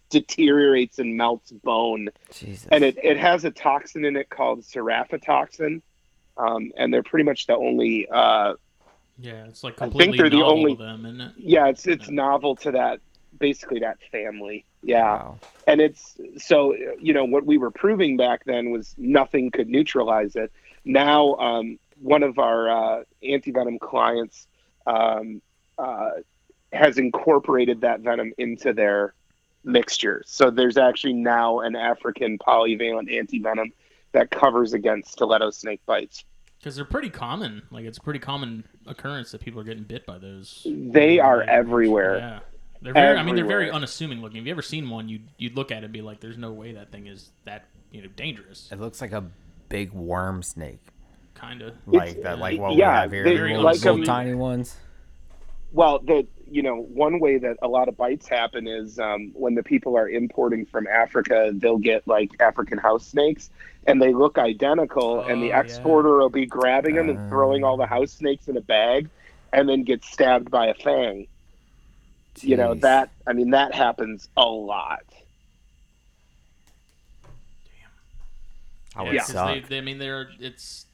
deteriorates 0.10 1.00
and 1.00 1.16
melts 1.16 1.52
bone 1.52 2.10
Jesus. 2.34 2.68
and 2.72 2.84
it, 2.84 2.98
it 3.02 3.18
has 3.18 3.46
a 3.46 3.52
toxin 3.52 4.04
in 4.04 4.18
it 4.18 4.30
called 4.30 4.62
sarafotoxin 4.62 5.82
um, 6.38 6.72
and 6.78 6.94
they're 6.94 7.04
pretty 7.04 7.24
much 7.24 7.48
the 7.48 7.56
only 7.56 8.08
uh, 8.12 8.54
yeah, 9.20 9.46
it's 9.46 9.64
like 9.64 9.76
I 9.76 9.86
think 9.86 9.92
completely 9.94 10.18
they're 10.18 10.30
the 10.30 10.44
only- 10.44 10.76
to 10.76 10.84
them, 10.84 11.06
isn't 11.06 11.22
it? 11.22 11.32
yeah 11.38 11.68
it's 11.68 11.88
it's 11.88 12.08
Yeah. 12.10 12.16
novel 12.16 12.56
to 12.58 12.72
that 12.72 13.00
basically 13.42 13.80
that 13.80 13.98
family 14.12 14.64
yeah 14.84 15.16
Wow. 15.16 15.38
and 15.68 15.82
it's 15.82 16.16
so 16.38 16.74
you 17.00 17.14
know 17.14 17.26
what 17.26 17.46
we 17.46 17.58
were 17.58 17.72
proving 17.72 18.16
back 18.16 18.46
then 18.46 18.72
was 18.72 18.96
nothing 18.98 19.52
could 19.52 19.68
neutralize 19.68 20.36
it 20.38 20.52
now 20.86 21.36
um, 21.36 21.78
one 22.00 22.24
of 22.24 22.40
our 22.40 22.70
uh, 22.70 23.04
anti-venom 23.24 23.80
clients 23.80 24.48
um, 24.88 25.42
uh, 25.78 26.12
has 26.72 26.98
incorporated 26.98 27.82
that 27.82 28.00
venom 28.02 28.32
into 28.38 28.72
their 28.74 29.14
mixture 29.64 30.24
so 30.26 30.50
there's 30.50 30.78
actually 30.78 31.14
now 31.14 31.60
an 31.60 31.76
african 31.76 32.38
polyvalent 32.38 33.12
anti-venom 33.12 33.72
that 34.14 34.30
covers 34.32 34.74
against 34.74 35.12
stiletto 35.12 35.50
snake 35.52 35.82
bites 35.86 36.24
Because 36.60 36.76
they're 36.76 36.84
pretty 36.86 37.10
common. 37.10 37.62
Like 37.72 37.86
it's 37.86 37.98
a 37.98 38.02
pretty 38.02 38.20
common 38.20 38.64
occurrence 38.86 39.32
that 39.32 39.42
people 39.42 39.60
are 39.62 39.64
getting 39.64 39.84
bit 39.84 40.06
by 40.06 40.18
those. 40.20 40.68
they 40.68 41.18
are 41.20 41.42
everywhere 41.44 42.18
Yeah. 42.18 42.40
They're 42.82 42.94
very. 42.94 43.18
I 43.18 43.24
mean, 43.24 43.36
they're 43.36 43.46
very 43.46 43.70
unassuming 43.70 44.22
looking. 44.22 44.38
If 44.38 44.46
you 44.46 44.52
ever 44.52 44.62
seen 44.62 44.90
one, 44.90 45.08
you'd 45.08 45.28
you'd 45.38 45.56
look 45.56 45.72
at 45.72 45.80
it 45.80 45.86
and 45.86 45.94
be 45.94 46.02
like, 46.02 46.20
"There's 46.20 46.38
no 46.38 46.52
way 46.52 46.74
that 46.74 46.92
thing 46.92 47.08
is 47.08 47.30
that 47.46 47.66
you 47.92 48.02
know 48.02 48.10
dangerous." 48.16 48.70
It 48.72 48.80
looks 48.80 49.02
like 49.02 49.12
a 49.12 49.24
big 49.70 49.92
worm 49.94 50.42
snake, 50.44 50.82
Kind 51.36 51.62
of. 51.62 51.76
like 51.86 52.22
that, 52.24 52.40
like 52.40 52.60
what 52.60 52.76
yeah, 52.76 52.90
we 52.90 53.02
have 53.02 53.12
here. 53.12 53.24
they- 53.24 53.38
little, 53.38 53.62
like, 53.64 53.78
little 53.78 53.98
um, 53.98 54.04
tiny 54.04 54.34
ones. 54.34 54.76
Well, 55.74 56.00
the 56.00 56.26
you 56.50 56.62
know 56.64 56.76
one 56.82 57.20
way 57.20 57.38
that 57.38 57.58
a 57.62 57.68
lot 57.68 57.88
of 57.88 57.96
bites 57.96 58.28
happen 58.28 58.68
is 58.68 59.00
um, 59.00 59.32
when 59.36 59.54
the 59.56 59.64
people 59.64 59.96
are 59.96 60.10
importing 60.10 60.66
from 60.66 60.88
Africa, 60.88 61.52
they'll 61.54 61.78
get 61.78 62.08
like 62.08 62.32
African 62.42 62.78
house 62.80 63.06
snakes, 63.06 63.50
and 63.88 64.02
they 64.02 64.14
look 64.14 64.38
identical, 64.40 65.22
and 65.22 65.42
the 65.42 65.54
Oh, 65.54 65.60
exporter 65.60 66.18
will 66.18 66.30
be 66.30 66.46
grabbing 66.48 66.96
them 66.96 67.10
and 67.10 67.30
throwing 67.30 67.64
all 67.64 67.78
the 67.78 67.86
house 67.86 68.12
snakes 68.12 68.48
in 68.48 68.58
a 68.58 68.62
bag, 68.62 69.08
and 69.54 69.70
then 69.70 69.84
get 69.84 70.04
stabbed 70.04 70.50
by 70.52 70.66
a 70.68 70.74
fang. 70.74 71.28
You 72.40 72.58
know 72.58 72.74
that 72.76 73.10
I 73.28 73.34
mean 73.34 73.52
that 73.52 73.74
happens 73.74 74.30
a 74.38 74.46
lot. 74.46 75.04
I 78.96 79.04
would 79.04 79.14
Yeah, 79.14 79.22
'cause 79.22 79.32
suck. 79.32 79.54
they, 79.54 79.60
they, 79.62 79.78
I 79.78 79.82
mean, 79.82 80.00
they're 80.00 80.30
it's. 80.40 80.86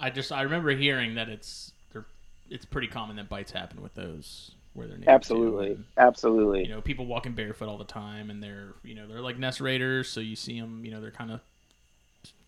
I 0.00 0.10
just 0.10 0.32
I 0.32 0.42
remember 0.42 0.70
hearing 0.70 1.14
that 1.14 1.28
it's 1.28 1.72
they're 1.92 2.04
it's 2.50 2.64
pretty 2.64 2.88
common 2.88 3.16
that 3.16 3.28
bites 3.28 3.50
happen 3.50 3.82
with 3.82 3.94
those 3.94 4.52
where 4.74 4.86
they're 4.86 4.98
Absolutely, 5.06 5.72
and, 5.72 5.84
absolutely. 5.96 6.62
you 6.64 6.68
know 6.68 6.80
people 6.80 7.06
walking 7.06 7.32
barefoot 7.32 7.68
all 7.68 7.78
the 7.78 7.84
time 7.84 8.30
and 8.30 8.42
they're 8.42 8.74
you 8.82 8.94
know 8.94 9.06
they're 9.06 9.20
like 9.22 9.38
nest 9.38 9.60
raiders 9.60 10.08
so 10.08 10.20
you 10.20 10.36
see 10.36 10.60
them 10.60 10.84
you 10.84 10.90
know 10.90 11.00
they're 11.00 11.10
kind 11.10 11.30
of 11.30 11.40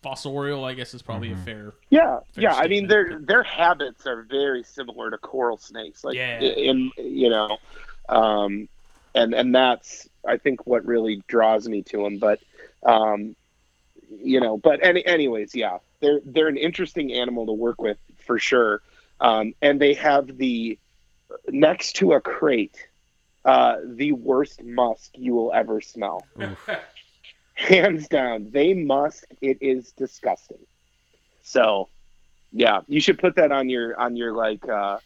fossorial 0.03 0.63
I 0.65 0.73
guess 0.73 0.93
is 0.93 1.01
probably 1.01 1.31
Mm-hmm. 1.31 1.41
a 1.41 1.45
fair 1.45 1.73
Yeah, 1.89 2.19
Fair 2.33 2.43
yeah. 2.43 2.55
I 2.55 2.67
mean, 2.67 2.87
their 2.87 3.19
their 3.19 3.43
habits 3.43 4.05
are 4.07 4.23
very 4.23 4.63
similar 4.63 5.11
to 5.11 5.17
coral 5.17 5.57
snakes. 5.57 6.03
Like, 6.03 6.15
Yeah. 6.15 6.39
in 6.41 6.91
you 6.97 7.29
know, 7.29 7.57
um, 8.07 8.69
and 9.15 9.33
and 9.33 9.53
that's 9.53 10.07
I 10.27 10.37
think 10.37 10.65
what 10.65 10.85
really 10.85 11.21
draws 11.27 11.67
me 11.67 11.81
to 11.83 12.03
them. 12.03 12.19
But, 12.19 12.39
um, 12.85 13.35
you 14.09 14.39
know, 14.39 14.57
but 14.57 14.79
any 14.83 15.05
anyways, 15.05 15.53
yeah, 15.55 15.79
they're 16.01 16.21
they're 16.25 16.47
an 16.47 16.57
interesting 16.57 17.11
animal 17.13 17.45
to 17.47 17.53
work 17.53 17.81
with 17.81 17.97
for 18.25 18.39
sure. 18.39 18.81
Um, 19.19 19.53
and 19.61 19.81
they 19.81 19.95
have 19.95 20.37
the 20.37 20.79
next 21.49 21.93
to 21.97 22.13
a 22.13 22.21
krait, 22.21 22.71
uh, 23.43 23.75
the 23.85 24.13
worst 24.13 24.63
musk 24.63 25.11
you 25.15 25.33
will 25.35 25.51
ever 25.51 25.81
smell. 25.81 26.25
Hands 27.67 28.07
down, 28.07 28.49
they 28.51 28.73
must 28.73 29.25
It 29.41 29.57
is 29.61 29.91
disgusting. 29.91 30.59
So, 31.43 31.89
yeah, 32.51 32.81
you 32.87 33.01
should 33.01 33.19
put 33.19 33.35
that 33.35 33.51
on 33.51 33.69
your 33.69 33.99
on 33.99 34.15
your 34.15 34.31
like 34.33 34.67
uh, 34.67 34.99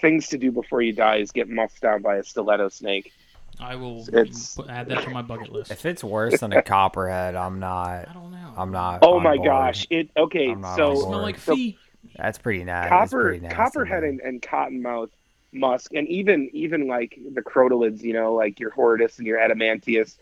things 0.00 0.28
to 0.28 0.38
do 0.38 0.50
before 0.50 0.82
you 0.82 0.92
die 0.92 1.16
is 1.16 1.30
get 1.30 1.48
musked 1.48 1.82
down 1.82 2.02
by 2.02 2.16
a 2.16 2.24
stiletto 2.24 2.68
snake. 2.68 3.12
I 3.60 3.76
will 3.76 4.00
It's- 4.12 4.56
put, 4.56 4.68
add 4.68 4.88
that 4.88 5.04
to 5.04 5.10
my 5.10 5.22
bucket 5.22 5.52
list 5.52 5.70
If 5.70 5.86
it's 5.86 6.02
worse 6.02 6.40
than 6.40 6.52
a 6.52 6.62
copperhead, 6.62 7.36
I'm 7.36 7.60
not. 7.60 8.08
I 8.08 8.12
don't 8.12 8.32
know 8.32 8.52
I'm 8.56 8.72
not. 8.72 8.98
Oh 9.02 9.18
on 9.18 9.22
my 9.22 9.36
board. 9.36 9.46
gosh! 9.48 9.86
It 9.90 10.10
okay. 10.16 10.52
So 10.54 10.94
smell 10.96 11.04
board. 11.10 11.22
like 11.22 11.38
So- 11.38 11.54
feet 11.54 11.78
That's 12.16 12.38
pretty 12.38 12.64
nasty. 12.64 12.88
copper 12.88 13.22
pretty 13.22 13.40
nasty, 13.40 13.54
copperhead 13.54 14.02
and, 14.02 14.20
and 14.20 14.42
cottonmouth 14.42 15.10
musk 15.52 15.94
and 15.94 16.08
even 16.08 16.50
even 16.52 16.88
like 16.88 17.16
the 17.34 17.40
crotalids 17.40 18.02
you 18.02 18.12
know 18.12 18.34
like 18.34 18.58
your 18.58 18.70
horridus 18.70 19.18
and 19.18 19.26
your 19.28 19.38
adamanteus 19.38 20.16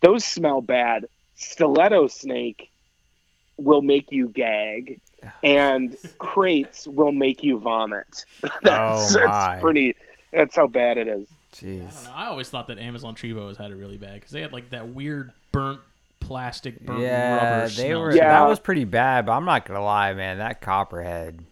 those 0.00 0.24
smell 0.24 0.62
bad 0.62 1.06
stiletto 1.38 2.06
snake 2.08 2.70
will 3.56 3.82
make 3.82 4.10
you 4.12 4.28
gag 4.28 5.00
and 5.42 5.96
kraits 6.18 6.86
will 6.86 7.12
make 7.12 7.42
you 7.42 7.58
vomit 7.58 8.24
that's, 8.62 9.16
Oh, 9.16 9.20
my. 9.20 9.26
that's 9.26 9.62
pretty 9.62 9.94
that's 10.32 10.54
how 10.56 10.66
bad 10.66 10.98
it 10.98 11.08
is 11.08 11.26
I 11.62 11.64
don't 11.66 11.78
Jeez. 11.88 12.04
know 12.04 12.12
I 12.14 12.26
always 12.26 12.48
thought 12.50 12.66
that 12.68 12.78
Amazon 12.78 13.14
tree 13.14 13.32
boas 13.32 13.56
had 13.56 13.70
it 13.70 13.74
really 13.76 13.96
bad 13.96 14.14
because 14.14 14.30
they 14.32 14.42
had 14.42 14.52
like 14.52 14.70
that 14.70 14.88
weird 14.88 15.32
burnt 15.50 15.80
plastic 16.20 16.78
burnt 16.84 17.00
Yeah, 17.00 17.36
rubber 17.36 17.68
they 17.68 17.74
smell. 17.88 18.00
were. 18.02 18.14
Yeah. 18.14 18.28
That 18.28 18.48
was 18.48 18.58
pretty 18.60 18.84
bad. 18.84 19.24
But 19.26 19.32
I'm 19.32 19.44
not 19.46 19.64
gonna 19.64 19.82
lie, 19.82 20.12
man. 20.12 20.38
That 20.38 20.60
copperhead. 20.60 21.42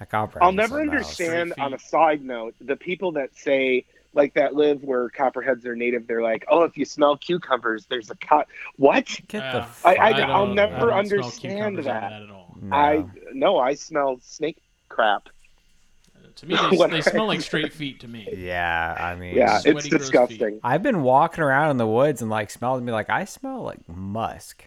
That 0.00 0.10
copperhead. 0.10 0.42
I'll 0.42 0.52
never 0.52 0.80
understand 0.80 1.54
on 1.58 1.72
a 1.72 1.78
side 1.78 2.24
note 2.24 2.54
the 2.60 2.74
people 2.74 3.12
that 3.12 3.36
say 3.36 3.84
like 4.12 4.34
that 4.34 4.54
live 4.54 4.82
where 4.82 5.08
copperheads 5.10 5.64
are 5.66 5.76
native 5.76 6.06
they're 6.06 6.22
like 6.22 6.44
oh 6.48 6.62
if 6.64 6.76
you 6.76 6.84
smell 6.84 7.16
cucumbers 7.16 7.86
there's 7.86 8.10
a 8.10 8.16
cut 8.16 8.48
what 8.76 9.06
Get 9.28 9.30
the. 9.30 9.38
Yeah. 9.38 9.56
F- 9.58 9.86
I- 9.86 9.96
I- 9.96 10.12
don't- 10.12 10.30
I'll 10.30 10.46
never 10.46 10.76
don't 10.86 10.92
understand 10.92 11.54
cucumbers 11.56 11.86
out 11.86 12.02
of 12.04 12.10
that. 12.10 12.22
at 12.24 12.30
all. 12.30 12.56
no. 12.60 12.76
I 12.76 13.04
no, 13.32 13.58
I 13.58 13.74
smell 13.74 14.18
snake 14.22 14.58
crap. 14.88 15.28
Uh, 16.16 16.26
to 16.34 16.46
me, 16.46 16.56
they, 16.56 16.86
they 16.90 17.00
smell 17.02 17.26
like 17.26 17.40
straight 17.50 17.72
feet 17.72 18.00
to 18.00 18.08
me. 18.08 18.28
Yeah, 18.36 18.96
I 18.98 19.14
mean. 19.14 19.36
Yeah, 19.36 19.58
Sweaty, 19.58 19.78
it's 19.78 19.88
disgusting. 19.88 20.60
I've 20.64 20.82
been 20.82 21.02
walking 21.02 21.42
around 21.44 21.70
in 21.70 21.76
the 21.76 21.86
woods 21.86 22.20
and 22.20 22.30
like 22.30 22.50
smelled 22.50 22.80
to 22.80 22.84
me 22.84 22.92
like 22.92 23.08
I 23.08 23.24
smell 23.24 23.62
like 23.62 23.88
musk, 23.88 24.66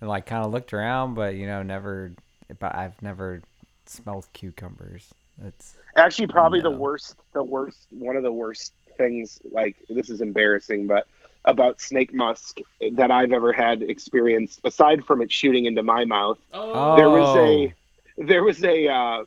and 0.00 0.08
like 0.08 0.26
kind 0.26 0.44
of 0.44 0.52
looked 0.52 0.72
around, 0.72 1.14
but 1.14 1.34
you 1.34 1.46
know 1.46 1.62
never. 1.62 2.12
But 2.60 2.74
I've 2.74 3.00
never 3.02 3.42
smelled 3.86 4.26
cucumbers. 4.32 5.08
It's 5.44 5.74
Actually, 5.96 6.28
probably 6.28 6.60
the 6.60 6.70
worst, 6.70 7.16
the 7.32 7.42
worst, 7.42 7.86
one 7.90 8.16
of 8.16 8.22
the 8.22 8.32
worst 8.32 8.72
things. 8.96 9.40
Like 9.50 9.76
this 9.88 10.10
is 10.10 10.20
embarrassing, 10.20 10.86
but 10.86 11.06
about 11.44 11.80
snake 11.80 12.14
musk 12.14 12.58
that 12.92 13.10
I've 13.10 13.32
ever 13.32 13.52
had 13.52 13.82
experienced, 13.82 14.60
aside 14.64 15.04
from 15.04 15.22
it 15.22 15.30
shooting 15.30 15.66
into 15.66 15.82
my 15.82 16.04
mouth, 16.04 16.38
Oh, 16.52 16.96
there 16.96 17.10
was 17.10 17.36
a, 17.36 17.74
there 18.16 18.44
was 18.44 18.62
a, 18.64 18.88
uh, 18.88 19.24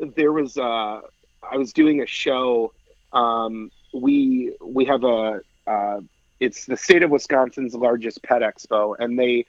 there 0.00 0.32
was 0.32 0.56
a. 0.56 1.02
I 1.50 1.56
was 1.56 1.72
doing 1.72 2.00
a 2.00 2.06
show. 2.06 2.72
Um, 3.12 3.70
we 3.92 4.56
we 4.62 4.84
have 4.86 5.04
a. 5.04 5.40
Uh, 5.66 6.00
it's 6.40 6.66
the 6.66 6.76
state 6.76 7.02
of 7.02 7.10
Wisconsin's 7.10 7.74
largest 7.74 8.22
pet 8.22 8.42
expo, 8.42 8.94
and 8.98 9.18
they 9.18 9.46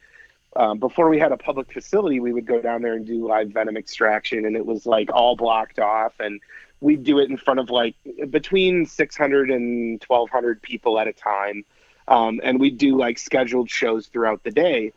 um, 0.55 0.79
before 0.79 1.09
we 1.09 1.19
had 1.19 1.31
a 1.31 1.37
public 1.37 1.71
facility, 1.71 2.19
we 2.19 2.31
would 2.31 2.45
go 2.45 2.61
down 2.61 2.81
there 2.81 2.93
and 2.93 3.05
do 3.05 3.27
live 3.27 3.49
venom 3.49 3.75
extraction, 3.75 4.45
and 4.45 4.55
it 4.55 4.65
was 4.65 4.85
like 4.85 5.09
all 5.13 5.35
blocked 5.35 5.79
off, 5.79 6.13
and 6.19 6.39
we'd 6.79 7.03
do 7.03 7.19
it 7.19 7.29
in 7.29 7.37
front 7.37 7.59
of 7.59 7.69
like 7.69 7.95
between 8.29 8.85
600 8.85 9.49
and 9.51 10.03
1200 10.07 10.61
people 10.61 10.99
at 10.99 11.07
a 11.07 11.13
time, 11.13 11.65
um, 12.07 12.39
and 12.43 12.59
we'd 12.59 12.77
do 12.77 12.97
like 12.97 13.17
scheduled 13.17 13.69
shows 13.69 14.07
throughout 14.07 14.43
the 14.43 14.51
day, 14.51 14.93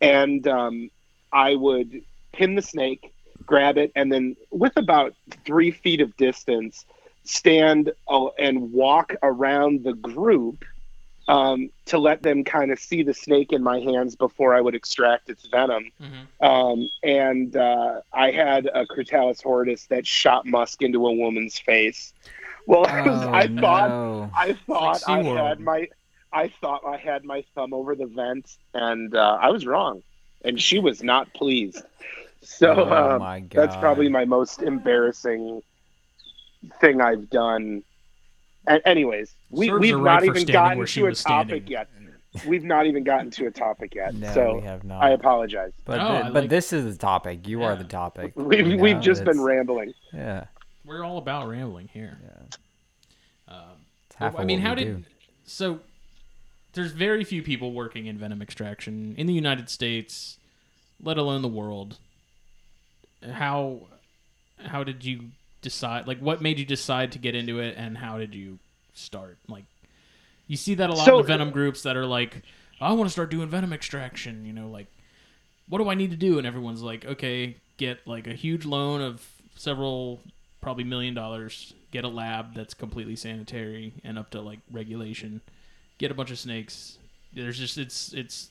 and 0.00 0.46
um, 0.46 0.90
I 1.32 1.54
would 1.54 2.02
pin 2.32 2.54
the 2.54 2.62
snake, 2.62 3.12
grab 3.46 3.78
it, 3.78 3.92
and 3.96 4.12
then 4.12 4.36
with 4.50 4.76
about 4.76 5.14
three 5.44 5.70
feet 5.70 6.02
of 6.02 6.16
distance, 6.18 6.84
stand 7.24 7.92
uh, 8.08 8.26
and 8.38 8.72
walk 8.72 9.14
around 9.22 9.84
the 9.84 9.94
group 9.94 10.64
um, 11.28 11.70
to 11.84 11.98
let 11.98 12.22
them 12.22 12.42
kind 12.42 12.72
of 12.72 12.78
see 12.78 13.02
the 13.02 13.14
snake 13.14 13.52
in 13.52 13.62
my 13.62 13.78
hands 13.80 14.16
before 14.16 14.54
I 14.54 14.60
would 14.60 14.74
extract 14.74 15.28
its 15.28 15.46
venom. 15.46 15.90
Mm-hmm. 16.02 16.44
Um, 16.44 16.88
and 17.02 17.54
uh, 17.54 18.00
I 18.12 18.30
had 18.30 18.66
a 18.66 18.86
Crotalus 18.86 19.42
horridus 19.42 19.86
that 19.86 20.06
shot 20.06 20.46
musk 20.46 20.82
into 20.82 21.06
a 21.06 21.12
woman's 21.12 21.58
face. 21.58 22.12
Well, 22.66 22.86
I, 22.88 23.02
was, 23.02 23.22
Oh, 23.24 23.30
I 23.32 23.46
thought. 23.60 24.30
I 24.34 24.52
thought 24.66 25.02
I 25.06 25.22
SeaWorld. 25.22 25.48
had 25.48 25.60
my 25.60 25.88
I 26.32 26.48
thought 26.60 26.82
I 26.86 26.96
had 26.96 27.24
my 27.24 27.44
thumb 27.54 27.72
over 27.72 27.94
the 27.94 28.06
vent, 28.06 28.56
and 28.74 29.14
uh, 29.14 29.38
I 29.40 29.50
was 29.50 29.66
wrong, 29.66 30.02
and 30.44 30.60
she 30.60 30.78
was 30.78 31.02
not 31.02 31.32
pleased. 31.34 31.82
So 32.42 32.74
Oh, 32.74 33.14
um, 33.14 33.20
my 33.20 33.44
that's 33.50 33.76
probably 33.76 34.08
my 34.08 34.24
most 34.24 34.62
embarrassing 34.62 35.62
thing 36.80 37.00
I've 37.00 37.30
done. 37.30 37.82
And 38.66 38.82
anyways, 38.84 39.34
we, 39.50 39.68
Serves 39.68 39.80
we've 39.80 39.94
right 39.96 40.14
not 40.14 40.24
even 40.24 40.44
gotten 40.46 40.84
to 40.86 41.06
a 41.06 41.14
topic 41.14 41.16
standing. 41.16 41.66
yet. 41.68 41.88
We've 42.46 42.64
not 42.64 42.86
even 42.86 43.04
gotten 43.04 43.30
to 43.32 43.46
a 43.46 43.50
topic 43.50 43.94
yet. 43.94 44.14
No, 44.14 44.32
so 44.34 44.54
we 44.56 44.62
have 44.62 44.84
not. 44.84 45.02
I 45.02 45.10
apologize. 45.10 45.72
but 45.86 45.96
No, 45.96 46.08
thi- 46.08 46.14
I 46.14 46.22
but 46.30 46.34
like- 46.42 46.50
this 46.50 46.72
is 46.72 46.84
the 46.92 46.98
topic. 46.98 47.48
You 47.48 47.62
are 47.62 47.74
the 47.74 47.84
topic. 47.84 48.32
We've, 48.36 48.66
you 48.66 48.76
we've 48.78 48.96
know? 48.96 49.02
just 49.02 49.24
been 49.24 49.40
rambling. 49.40 49.94
Yeah. 50.12 50.44
We're 50.84 51.02
all 51.04 51.18
about 51.18 51.48
rambling 51.48 51.88
here. 51.92 52.18
yeah. 52.22 53.54
Um, 53.54 53.62
It's 54.08 54.16
half 54.16 54.38
I 54.38 54.44
mean, 54.44 54.60
how 54.60 54.74
did 54.74 54.98
do. 54.98 55.04
so? 55.44 55.80
There's 56.74 56.92
very 56.92 57.24
few 57.24 57.42
people 57.42 57.72
working 57.72 58.06
in 58.06 58.18
venom 58.18 58.42
extraction 58.42 59.14
in 59.16 59.26
the 59.26 59.32
United 59.32 59.70
States, 59.70 60.38
let 61.02 61.16
alone 61.16 61.40
the 61.42 61.48
world. 61.48 61.98
How 63.32 63.88
how 64.64 64.84
did 64.84 65.04
you 65.04 65.30
decide? 65.62 66.06
Like, 66.06 66.18
what 66.18 66.40
made 66.40 66.58
you 66.58 66.64
decide 66.64 67.12
to 67.12 67.18
get 67.18 67.34
into 67.34 67.58
it, 67.60 67.74
and 67.76 67.98
how 67.98 68.18
did 68.18 68.34
you 68.34 68.58
start? 68.94 69.38
Like, 69.48 69.64
you 70.46 70.56
see 70.56 70.74
that 70.74 70.90
a 70.90 70.94
lot 70.94 71.04
So- 71.04 71.16
in 71.18 71.22
the 71.22 71.28
venom 71.28 71.50
groups 71.50 71.82
that 71.82 71.96
are 71.96 72.06
like, 72.06 72.42
I 72.80 72.92
want 72.92 73.08
to 73.08 73.12
start 73.12 73.30
doing 73.30 73.48
venom 73.48 73.72
extraction. 73.72 74.44
You 74.44 74.52
know, 74.52 74.68
like, 74.68 74.86
what 75.68 75.78
do 75.78 75.88
I 75.88 75.94
need 75.94 76.10
to 76.12 76.16
do? 76.16 76.38
And 76.38 76.46
everyone's 76.46 76.82
like, 76.82 77.04
okay, 77.04 77.56
get 77.76 78.06
like 78.06 78.26
a 78.26 78.32
huge 78.34 78.64
loan 78.64 79.00
of 79.00 79.26
several, 79.56 80.20
probably 80.60 80.84
million 80.84 81.14
dollars. 81.14 81.74
Get 81.90 82.04
a 82.04 82.08
lab 82.08 82.54
that's 82.54 82.74
completely 82.74 83.16
sanitary 83.16 83.94
and 84.04 84.18
up 84.18 84.30
to 84.30 84.40
like 84.40 84.60
regulation. 84.70 85.40
Get 85.98 86.10
a 86.10 86.14
bunch 86.14 86.30
of 86.30 86.38
snakes. 86.38 86.98
There's 87.34 87.58
just 87.58 87.78
it's 87.78 88.12
it's 88.12 88.50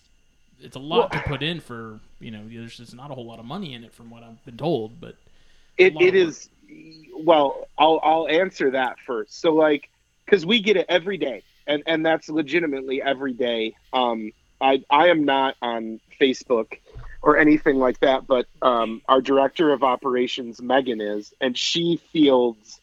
it's 0.60 0.76
a 0.76 0.80
lot 0.80 1.12
Well- 1.14 1.22
to 1.24 1.30
put 1.30 1.42
in 1.44 1.60
for 1.62 2.00
you 2.20 2.32
know. 2.32 2.42
There's 2.48 2.78
just 2.78 2.94
not 2.96 3.12
a 3.12 3.14
whole 3.14 3.26
lot 3.26 3.40
of 3.40 3.46
money 3.46 3.74
in 3.74 3.84
it 3.84 3.94
from 3.94 4.10
what 4.10 4.24
I've 4.24 4.44
been 4.44 4.58
told, 4.58 5.00
but 5.00 5.16
It, 5.78 5.96
it 6.02 6.16
is 6.16 6.50
well 7.18 7.68
i'll 7.78 8.00
i'll 8.04 8.28
answer 8.28 8.72
that 8.72 8.98
first. 9.06 9.40
So 9.40 9.54
like 9.54 9.90
because 10.26 10.46
we 10.46 10.62
get 10.62 10.78
it 10.78 10.86
every 10.90 11.18
day 11.18 11.44
and 11.66 11.84
and 11.86 12.06
that's 12.06 12.30
legitimately 12.30 13.02
every 13.02 13.34
day. 13.34 13.76
Um 13.94 14.32
i 14.62 14.84
i 14.90 15.08
am 15.08 15.26
not 15.26 15.56
on 15.62 16.00
facebook 16.20 16.80
or 17.22 17.38
anything 17.38 17.78
like 17.78 18.00
that 18.00 18.26
but 18.26 18.48
um 18.62 19.02
our 19.08 19.22
director 19.22 19.72
of 19.72 19.84
operations 19.84 20.62
megan 20.62 21.00
is 21.00 21.34
and 21.40 21.56
she 21.58 21.98
fields 22.12 22.82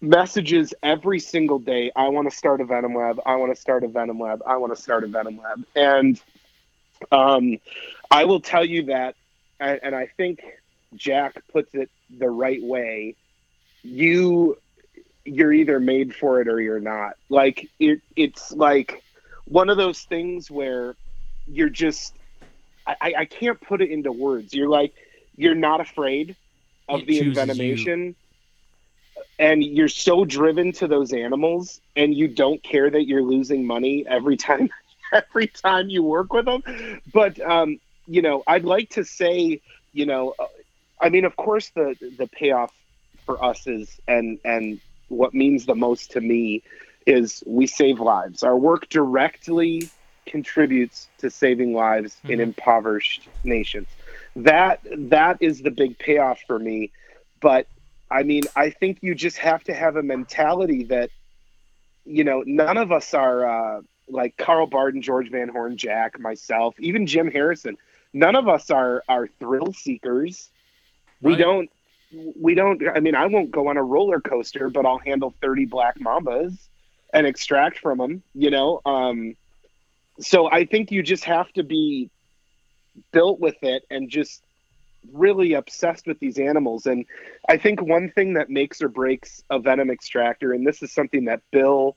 messages 0.00 0.74
every 0.82 1.18
single 1.18 1.58
day. 1.58 1.90
I 1.96 2.08
want 2.08 2.30
to 2.30 2.36
start 2.36 2.60
a 2.60 2.64
venom 2.64 2.94
lab. 2.94 3.20
I 3.26 3.36
want 3.36 3.54
to 3.54 3.60
start 3.60 3.82
a 3.82 3.88
venom 3.88 4.20
lab. 4.20 4.42
I 4.46 4.56
want 4.56 4.74
to 4.74 4.80
start 4.80 5.02
a 5.04 5.08
venom 5.08 5.38
lab. 5.38 5.64
And 5.74 6.20
um 7.12 7.58
i 8.10 8.24
will 8.24 8.40
tell 8.40 8.64
you 8.64 8.84
that 8.84 9.14
and, 9.60 9.80
and 9.82 9.94
i 9.94 10.06
think 10.16 10.40
Jack 10.94 11.34
puts 11.52 11.74
it 11.74 11.90
the 12.10 12.28
right 12.28 12.62
way, 12.62 13.16
you 13.82 14.56
you're 15.24 15.52
either 15.52 15.78
made 15.80 16.14
for 16.14 16.40
it 16.40 16.48
or 16.48 16.60
you're 16.60 16.80
not. 16.80 17.12
Like 17.28 17.68
it 17.78 18.00
it's 18.16 18.52
like 18.52 19.02
one 19.44 19.68
of 19.68 19.76
those 19.76 20.00
things 20.02 20.50
where 20.50 20.96
you're 21.46 21.70
just 21.70 22.14
I, 22.86 23.12
I- 23.18 23.24
can't 23.26 23.60
put 23.60 23.80
it 23.82 23.90
into 23.90 24.12
words. 24.12 24.54
You're 24.54 24.68
like 24.68 24.92
you're 25.36 25.54
not 25.54 25.80
afraid 25.80 26.36
of 26.88 27.02
It 27.02 27.06
the 27.06 27.20
envenomation 27.20 28.14
and 29.38 29.62
you're 29.62 29.88
so 29.88 30.24
driven 30.24 30.72
to 30.72 30.86
those 30.86 31.12
animals 31.12 31.80
and 31.96 32.14
you 32.14 32.28
don't 32.28 32.62
care 32.62 32.90
that 32.90 33.06
you're 33.06 33.22
losing 33.22 33.66
money 33.66 34.04
every 34.08 34.36
time 34.36 34.68
every 35.12 35.48
time 35.48 35.88
you 35.88 36.02
work 36.02 36.32
with 36.32 36.44
them 36.46 36.62
but 37.12 37.38
um 37.40 37.78
you 38.06 38.22
know 38.22 38.42
i'd 38.46 38.64
like 38.64 38.88
to 38.90 39.04
say 39.04 39.60
you 39.92 40.06
know 40.06 40.34
i 41.00 41.08
mean 41.08 41.24
of 41.24 41.36
course 41.36 41.70
the 41.74 41.94
the 42.16 42.26
payoff 42.28 42.72
for 43.26 43.42
us 43.44 43.66
is 43.66 44.00
and 44.08 44.38
and 44.44 44.80
what 45.08 45.34
means 45.34 45.66
the 45.66 45.74
most 45.74 46.10
to 46.12 46.20
me 46.20 46.62
is 47.06 47.42
we 47.46 47.66
save 47.66 47.98
lives. 48.00 48.42
Our 48.42 48.56
work 48.56 48.88
directly 48.90 49.90
contributes 50.26 51.08
to 51.18 51.30
saving 51.30 51.72
lives 51.72 52.20
in 52.28 52.38
Mhm. 52.38 52.42
impoverished 52.42 53.30
nations. 53.42 53.88
That 54.36 54.80
that 55.10 55.38
is 55.40 55.62
the 55.62 55.70
big 55.70 55.98
payoff 55.98 56.40
for 56.46 56.58
me. 56.58 56.92
But 57.40 57.66
i 58.10 58.22
mean 58.22 58.48
i 58.56 58.70
think 58.70 58.98
you 59.02 59.14
just 59.14 59.38
have 59.38 59.62
to 59.64 59.74
have 59.74 59.96
a 59.96 60.02
mentality 60.02 60.84
that 60.84 61.10
you 62.04 62.24
know 62.24 62.42
none 62.46 62.76
of 62.78 62.92
us 62.92 63.14
are 63.14 63.46
uh, 63.46 63.80
like 64.08 64.36
carl 64.36 64.66
barden 64.66 65.02
george 65.02 65.30
van 65.30 65.48
horn 65.48 65.76
jack 65.76 66.18
myself 66.18 66.74
even 66.80 67.06
jim 67.06 67.30
harrison. 67.30 67.76
None 68.14 68.36
of 68.36 68.48
us 68.48 68.70
are 68.70 69.04
are 69.08 69.28
thrill 69.38 69.72
seekers 69.72 70.50
we 71.20 71.32
Right. 71.32 71.38
don't 71.38 71.70
we 72.40 72.54
don't 72.54 72.82
i 72.94 73.00
mean 73.00 73.14
i 73.14 73.26
won't 73.26 73.50
go 73.50 73.68
on 73.68 73.76
a 73.76 73.82
roller 73.82 74.20
coaster 74.20 74.70
but 74.70 74.86
i'll 74.86 74.98
handle 74.98 75.34
30 75.42 75.66
black 75.66 75.98
mambas 75.98 76.68
and 77.12 77.26
extract 77.26 77.78
from 77.78 77.98
them 77.98 78.22
you 78.34 78.50
know 78.50 78.80
um 78.86 79.34
so 80.20 80.50
i 80.50 80.64
think 80.64 80.90
you 80.90 81.02
just 81.02 81.24
have 81.24 81.50
to 81.52 81.62
be 81.62 82.10
built 83.12 83.40
with 83.40 83.56
it 83.62 83.82
and 83.90 84.10
just 84.10 84.42
really 85.12 85.52
obsessed 85.54 86.06
with 86.06 86.18
these 86.18 86.38
animals 86.38 86.86
and 86.86 87.04
i 87.48 87.56
think 87.56 87.80
one 87.82 88.10
thing 88.10 88.34
that 88.34 88.48
makes 88.50 88.80
or 88.82 88.88
breaks 88.88 89.42
a 89.50 89.58
venom 89.58 89.90
extractor 89.90 90.52
and 90.52 90.66
this 90.66 90.82
is 90.82 90.92
something 90.92 91.26
that 91.26 91.40
bill 91.52 91.96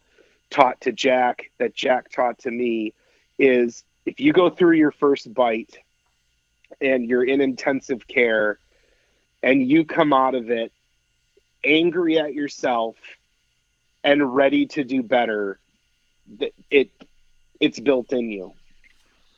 taught 0.49 0.79
to 0.81 0.91
jack 0.91 1.49
that 1.57 1.73
jack 1.73 2.09
taught 2.11 2.37
to 2.37 2.51
me 2.51 2.93
is 3.39 3.83
if 4.05 4.19
you 4.19 4.33
go 4.33 4.49
through 4.49 4.75
your 4.75 4.91
first 4.91 5.33
bite 5.33 5.77
and 6.81 7.07
you're 7.09 7.23
in 7.23 7.41
intensive 7.41 8.07
care 8.07 8.59
and 9.43 9.67
you 9.67 9.85
come 9.85 10.13
out 10.13 10.35
of 10.35 10.49
it 10.49 10.71
angry 11.63 12.19
at 12.19 12.33
yourself 12.33 12.95
and 14.03 14.35
ready 14.35 14.65
to 14.65 14.83
do 14.83 15.03
better 15.03 15.59
it 16.69 16.89
it's 17.59 17.79
built 17.79 18.11
in 18.13 18.31
you 18.31 18.53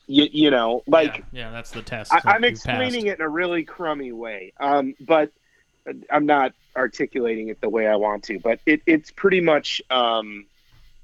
you, 0.08 0.28
you 0.32 0.52
know 0.52 0.84
like 0.88 1.24
yeah, 1.32 1.46
yeah, 1.46 1.52
that's 1.52 1.72
the 1.72 1.82
test. 1.82 2.14
I, 2.14 2.22
i'm 2.26 2.44
explaining 2.44 3.06
passed. 3.06 3.14
it 3.14 3.20
in 3.20 3.22
a 3.22 3.30
really 3.30 3.64
crummy 3.64 4.12
way, 4.12 4.54
um, 4.60 4.96
but 5.00 5.32
I'm 6.10 6.26
not 6.26 6.54
articulating 6.76 7.50
it 7.50 7.62
the 7.62 7.70
way 7.70 7.88
I 7.88 7.96
want 7.96 8.24
to. 8.26 8.40
But 8.40 8.60
it, 8.66 8.82
it's 8.86 9.12
pretty 9.12 9.42
much 9.42 9.82
um, 9.90 10.46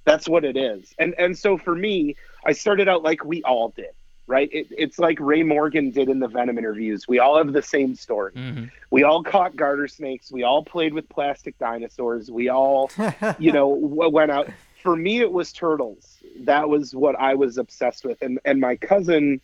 that's 0.05 0.27
what 0.27 0.45
it 0.45 0.57
is. 0.57 0.93
And 0.97 1.15
and 1.17 1.37
so 1.37 1.57
for 1.57 1.75
me, 1.75 2.15
I 2.45 2.53
started 2.53 2.87
out 2.87 3.03
like 3.03 3.23
we 3.23 3.43
all 3.43 3.69
did, 3.75 3.91
right? 4.29 4.47
It, 4.53 4.67
it's 4.69 4.99
like 4.99 5.19
Ray 5.19 5.41
Morgan 5.41 5.89
did 5.89 6.07
in 6.07 6.19
the 6.19 6.27
Venom 6.27 6.59
interviews. 6.59 7.07
We 7.07 7.17
all 7.17 7.37
have 7.37 7.51
the 7.51 7.63
same 7.63 7.95
story. 7.95 8.31
Mhm. 8.33 8.69
We 8.91 9.01
all 9.03 9.23
caught 9.23 9.55
garter 9.55 9.87
snakes. 9.87 10.31
We 10.31 10.43
all 10.43 10.63
played 10.63 10.93
with 10.93 11.09
plastic 11.09 11.57
dinosaurs. 11.57 12.29
We 12.29 12.47
all 12.47 12.91
you 13.39 13.51
know 13.51 13.73
w- 13.73 14.09
went 14.09 14.31
out 14.31 14.47
for 14.83 14.95
me 14.95 15.19
it 15.19 15.31
was 15.31 15.51
turtles 15.51 16.15
that 16.39 16.69
was 16.69 16.95
what 16.95 17.13
i 17.19 17.33
was 17.35 17.57
obsessed 17.57 18.05
with 18.05 18.21
and 18.21 18.39
and 18.45 18.61
my 18.61 18.77
cousin 18.77 19.41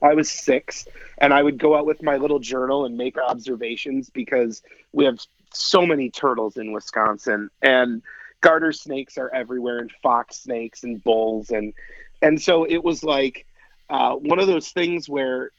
i 0.00 0.14
was 0.14 0.30
six 0.30 0.86
and 1.18 1.34
i 1.34 1.42
would 1.42 1.58
go 1.58 1.76
out 1.76 1.86
with 1.86 2.00
my 2.04 2.16
little 2.18 2.38
journal 2.38 2.84
and 2.84 2.96
make 2.96 3.18
observations 3.18 4.10
because 4.10 4.62
we 4.92 5.04
have 5.04 5.18
so 5.52 5.84
many 5.84 6.08
turtles 6.08 6.56
in 6.56 6.70
wisconsin 6.70 7.50
and 7.62 8.00
garter 8.42 8.70
snakes 8.72 9.18
are 9.18 9.28
everywhere 9.34 9.78
and 9.80 9.90
fox 10.04 10.36
snakes 10.36 10.84
and 10.84 11.02
bulls 11.02 11.50
and 11.50 11.74
and 12.22 12.40
so 12.40 12.62
it 12.62 12.84
was 12.84 13.02
like 13.02 13.44
uh, 13.90 14.14
one 14.14 14.38
of 14.38 14.46
those 14.46 14.70
things 14.70 15.08
where 15.08 15.50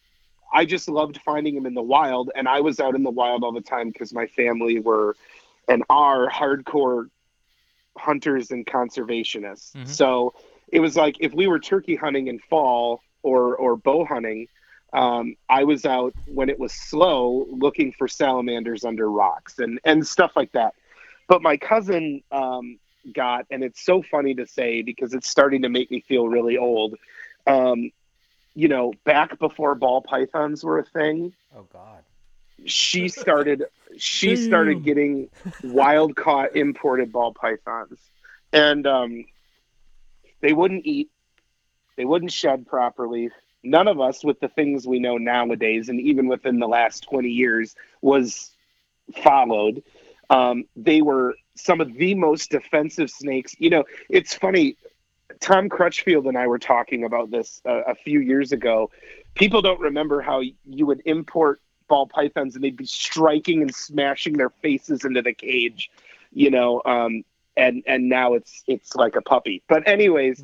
i 0.53 0.65
just 0.65 0.87
loved 0.87 1.19
finding 1.21 1.55
them 1.55 1.65
in 1.65 1.73
the 1.73 1.81
wild 1.81 2.31
and 2.35 2.47
i 2.47 2.61
was 2.61 2.79
out 2.79 2.95
in 2.95 3.03
the 3.03 3.09
wild 3.09 3.43
all 3.43 3.51
the 3.51 3.61
time 3.61 3.89
because 3.89 4.13
my 4.13 4.27
family 4.27 4.79
were 4.79 5.15
and 5.67 5.83
are 5.89 6.29
hardcore 6.29 7.09
hunters 7.97 8.51
and 8.51 8.65
conservationists. 8.65 9.75
Mhm. 9.75 9.87
So 9.87 10.33
it 10.71 10.79
was 10.79 10.95
like 10.95 11.17
if 11.19 11.33
we 11.33 11.47
were 11.47 11.59
turkey 11.59 11.95
hunting 11.95 12.27
in 12.27 12.39
fall 12.39 13.01
or 13.23 13.55
or 13.55 13.75
bow 13.75 14.05
hunting, 14.05 14.47
um, 14.93 15.35
I 15.49 15.63
was 15.63 15.85
out 15.85 16.13
when 16.25 16.49
it 16.49 16.59
was 16.59 16.73
slow 16.73 17.47
looking 17.49 17.91
for 17.91 18.07
salamanders 18.07 18.83
under 18.83 19.09
rocks 19.09 19.59
and 19.59 19.79
and 19.83 20.05
stuff 20.05 20.31
like 20.35 20.51
that. 20.53 20.73
But 21.27 21.41
my 21.41 21.57
cousin 21.57 22.21
um, 22.31 22.77
got, 23.13 23.47
and 23.49 23.63
it's 23.63 23.83
so 23.83 24.03
funny 24.03 24.35
to 24.35 24.45
say 24.45 24.83
because 24.83 25.13
it's 25.13 25.27
starting 25.27 25.63
to 25.63 25.69
make 25.69 25.89
me 25.89 26.01
feel 26.01 26.27
really 26.27 26.57
old. 26.57 26.95
Um, 27.47 27.91
you 28.55 28.67
know, 28.69 28.93
back 29.03 29.37
before 29.37 29.75
ball 29.75 30.01
pythons 30.01 30.63
were 30.63 30.79
a 30.79 30.83
thing, 30.83 31.33
oh 31.55 31.67
God. 31.71 32.03
she 32.65 33.09
started 33.09 33.65
she 33.97 34.35
started 34.37 34.83
getting 34.83 35.29
wild 35.61 36.15
caught 36.15 36.55
imported 36.55 37.11
ball 37.11 37.33
pythons, 37.33 37.99
and 38.53 38.87
um, 38.87 39.25
they 40.41 40.53
wouldn't 40.53 40.85
eat, 40.85 41.09
they 41.97 42.05
wouldn't 42.05 42.31
shed 42.31 42.65
properly. 42.65 43.29
None 43.63 43.87
of 43.87 43.99
us, 43.99 44.23
with 44.23 44.39
the 44.39 44.47
things 44.47 44.87
we 44.87 44.99
know 44.99 45.17
nowadays, 45.17 45.89
and 45.89 45.99
even 45.99 46.27
within 46.27 46.59
the 46.59 46.67
last 46.67 47.03
twenty 47.03 47.29
years, 47.29 47.75
was 48.01 48.51
followed. 49.23 49.83
Um, 50.29 50.65
they 50.75 51.01
were 51.01 51.35
some 51.55 51.81
of 51.81 51.93
the 51.93 52.15
most 52.15 52.51
defensive 52.51 53.09
snakes. 53.09 53.55
You 53.59 53.69
know, 53.69 53.83
it's 54.09 54.33
funny. 54.33 54.77
Tom 55.39 55.69
Crutchfield 55.69 56.27
and 56.27 56.37
I 56.37 56.47
were 56.47 56.59
talking 56.59 57.03
about 57.03 57.31
this 57.31 57.61
uh, 57.65 57.81
a 57.87 57.95
few 57.95 58.19
years 58.19 58.51
ago. 58.51 58.91
People 59.35 59.61
don't 59.61 59.79
remember 59.79 60.21
how 60.21 60.41
you 60.65 60.85
would 60.85 61.01
import 61.05 61.61
ball 61.87 62.07
pythons 62.07 62.55
and 62.55 62.63
they'd 62.63 62.77
be 62.77 62.85
striking 62.85 63.61
and 63.61 63.73
smashing 63.73 64.33
their 64.33 64.49
faces 64.49 65.05
into 65.05 65.21
the 65.21 65.33
cage, 65.33 65.89
you 66.31 66.49
know. 66.49 66.81
Um, 66.85 67.23
and 67.57 67.83
and 67.87 68.09
now 68.09 68.33
it's 68.33 68.63
it's 68.67 68.95
like 68.95 69.15
a 69.15 69.21
puppy. 69.21 69.63
But 69.67 69.87
anyways, 69.87 70.41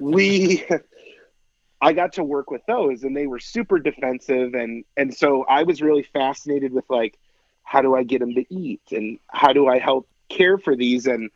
we 0.00 0.64
I 1.80 1.92
got 1.92 2.12
to 2.14 2.24
work 2.24 2.50
with 2.50 2.64
those 2.66 3.04
and 3.04 3.16
they 3.16 3.26
were 3.26 3.38
super 3.38 3.78
defensive 3.78 4.54
and 4.54 4.84
and 4.96 5.14
so 5.14 5.44
I 5.48 5.62
was 5.62 5.80
really 5.80 6.02
fascinated 6.02 6.72
with 6.72 6.84
like 6.88 7.18
how 7.62 7.82
do 7.82 7.94
I 7.94 8.02
get 8.02 8.20
them 8.20 8.34
to 8.34 8.44
eat 8.52 8.82
and 8.90 9.18
how 9.28 9.52
do 9.52 9.68
I 9.68 9.78
help 9.78 10.08
care 10.28 10.58
for 10.58 10.76
these 10.76 11.06
and 11.06 11.30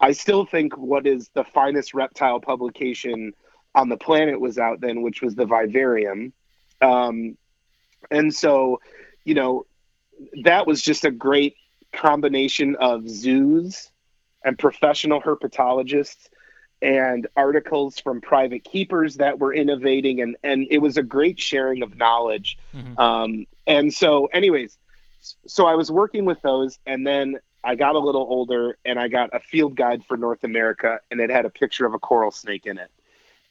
I 0.00 0.12
still 0.12 0.44
think 0.46 0.76
what 0.76 1.06
is 1.06 1.28
the 1.34 1.44
finest 1.44 1.94
reptile 1.94 2.40
publication 2.40 3.34
on 3.74 3.88
the 3.88 3.96
planet 3.96 4.40
was 4.40 4.58
out 4.58 4.80
then 4.80 5.02
which 5.02 5.22
was 5.22 5.34
the 5.34 5.46
Vivarium 5.46 6.32
um, 6.80 7.36
and 8.10 8.34
so 8.34 8.80
you 9.24 9.34
know 9.34 9.66
that 10.44 10.66
was 10.66 10.82
just 10.82 11.04
a 11.04 11.10
great 11.10 11.56
combination 11.92 12.76
of 12.76 13.08
zoos 13.08 13.90
and 14.44 14.58
professional 14.58 15.20
herpetologists 15.20 16.28
and 16.82 17.26
articles 17.36 17.98
from 17.98 18.20
private 18.20 18.64
keepers 18.64 19.16
that 19.16 19.38
were 19.38 19.52
innovating 19.52 20.20
and 20.22 20.36
and 20.42 20.66
it 20.70 20.78
was 20.78 20.96
a 20.96 21.02
great 21.02 21.38
sharing 21.38 21.82
of 21.82 21.96
knowledge 21.96 22.58
Mhm. 22.74 22.98
um, 22.98 23.46
and 23.66 23.92
so 23.92 24.26
anyways 24.26 24.78
so 25.46 25.66
i 25.66 25.74
was 25.74 25.90
working 25.90 26.24
with 26.24 26.40
those 26.42 26.78
and 26.86 27.06
then 27.06 27.38
i 27.64 27.74
got 27.74 27.94
a 27.94 27.98
little 27.98 28.26
older 28.28 28.76
and 28.84 28.98
i 28.98 29.08
got 29.08 29.30
a 29.34 29.40
field 29.40 29.74
guide 29.74 30.04
for 30.04 30.16
north 30.16 30.44
america 30.44 31.00
and 31.10 31.20
it 31.20 31.30
had 31.30 31.44
a 31.44 31.50
picture 31.50 31.86
of 31.86 31.94
a 31.94 31.98
coral 31.98 32.30
snake 32.30 32.66
in 32.66 32.78
it 32.78 32.90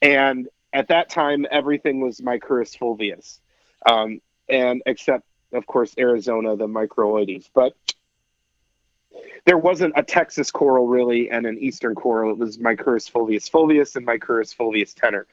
and 0.01 0.47
at 0.73 0.87
that 0.87 1.09
time 1.09 1.45
everything 1.51 2.01
was 2.01 2.19
micrurus 2.21 2.77
fulvius 2.77 3.39
um, 3.89 4.21
and 4.47 4.81
except 4.85 5.23
of 5.53 5.65
course 5.65 5.93
arizona 5.97 6.55
the 6.55 6.67
microides 6.67 7.49
but 7.53 7.73
there 9.45 9.57
wasn't 9.57 9.93
a 9.95 10.03
Texas 10.03 10.51
coral 10.51 10.87
really 10.87 11.29
and 11.29 11.45
an 11.45 11.57
Eastern 11.59 11.95
coral. 11.95 12.31
It 12.31 12.37
was 12.37 12.57
Micrurus 12.57 13.11
fulvius 13.11 13.49
fulvius 13.49 13.95
and 13.95 14.05
Micrurus 14.05 14.55
fulvius 14.55 14.93
tenor, 14.93 15.25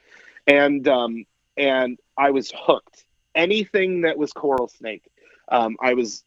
and 0.46 0.86
um, 0.88 1.26
and 1.56 1.98
I 2.16 2.30
was 2.30 2.52
hooked. 2.56 3.04
Anything 3.34 4.02
that 4.02 4.16
was 4.16 4.32
coral 4.32 4.68
snake, 4.68 5.04
um, 5.48 5.76
I 5.80 5.94
was. 5.94 6.24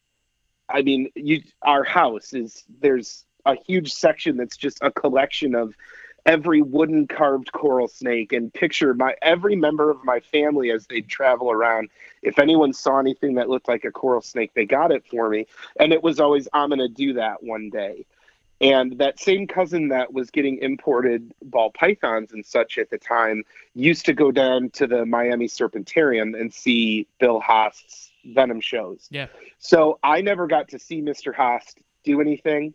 I 0.70 0.82
mean, 0.82 1.10
you 1.16 1.42
our 1.62 1.84
house 1.84 2.34
is 2.34 2.64
there's 2.82 3.26
a 3.46 3.56
huge 3.56 3.94
section 3.94 4.38
that's 4.38 4.58
just 4.58 4.80
a 4.82 4.92
collection 4.92 5.56
of 5.56 5.76
every 6.26 6.62
wooden 6.62 7.08
carved 7.08 7.52
coral 7.52 7.88
snake 7.88 8.34
and 8.34 8.54
picture 8.54 8.94
my 8.94 9.16
every 9.22 9.56
member 9.56 9.90
of 9.90 10.04
my 10.04 10.20
family 10.20 10.72
as 10.72 10.86
they 10.88 11.02
travel 11.02 11.52
around. 11.52 11.90
If 12.22 12.40
anyone 12.40 12.74
saw 12.74 13.00
anything 13.00 13.36
that 13.36 13.50
looked 13.50 13.68
like 13.68 13.86
a 13.86 13.92
coral 13.92 14.22
snake 14.22 14.52
they 14.54 14.66
got 14.66 14.92
it 14.92 15.06
for 15.08 15.30
me. 15.30 15.48
And 15.80 15.94
it 15.94 16.04
was 16.04 16.20
always 16.20 16.48
i'm 16.54 16.70
going 16.70 16.80
to 16.80 16.88
do 16.88 17.14
that 17.14 17.42
one 17.42 17.70
day. 17.70 18.06
And 18.62 18.98
that 18.98 19.20
same 19.20 19.48
cousin 19.48 19.88
that 19.88 20.14
was 20.14 20.30
getting 20.32 20.58
imported 20.58 21.34
ball 21.42 21.72
pythons 21.72 22.34
and 22.34 22.46
such 22.46 22.78
at 22.78 22.90
the 22.90 22.98
time 22.98 23.44
used 23.74 24.06
to 24.08 24.14
go 24.14 24.32
down 24.32 24.70
to 24.72 24.86
the 24.86 25.06
miami 25.06 25.48
serpentarium 25.48 26.40
and 26.40 26.54
see 26.54 27.08
bill 27.20 27.40
haast's 27.40 28.09
venom 28.26 28.62
shows 28.62 29.08
Yeah. 29.12 29.28
so 29.58 30.00
i 30.04 30.22
never 30.22 30.48
got 30.48 30.70
to 30.70 30.80
see 30.80 31.02
mr 31.02 31.34
haast 31.34 31.78
do 32.04 32.22
anything 32.22 32.74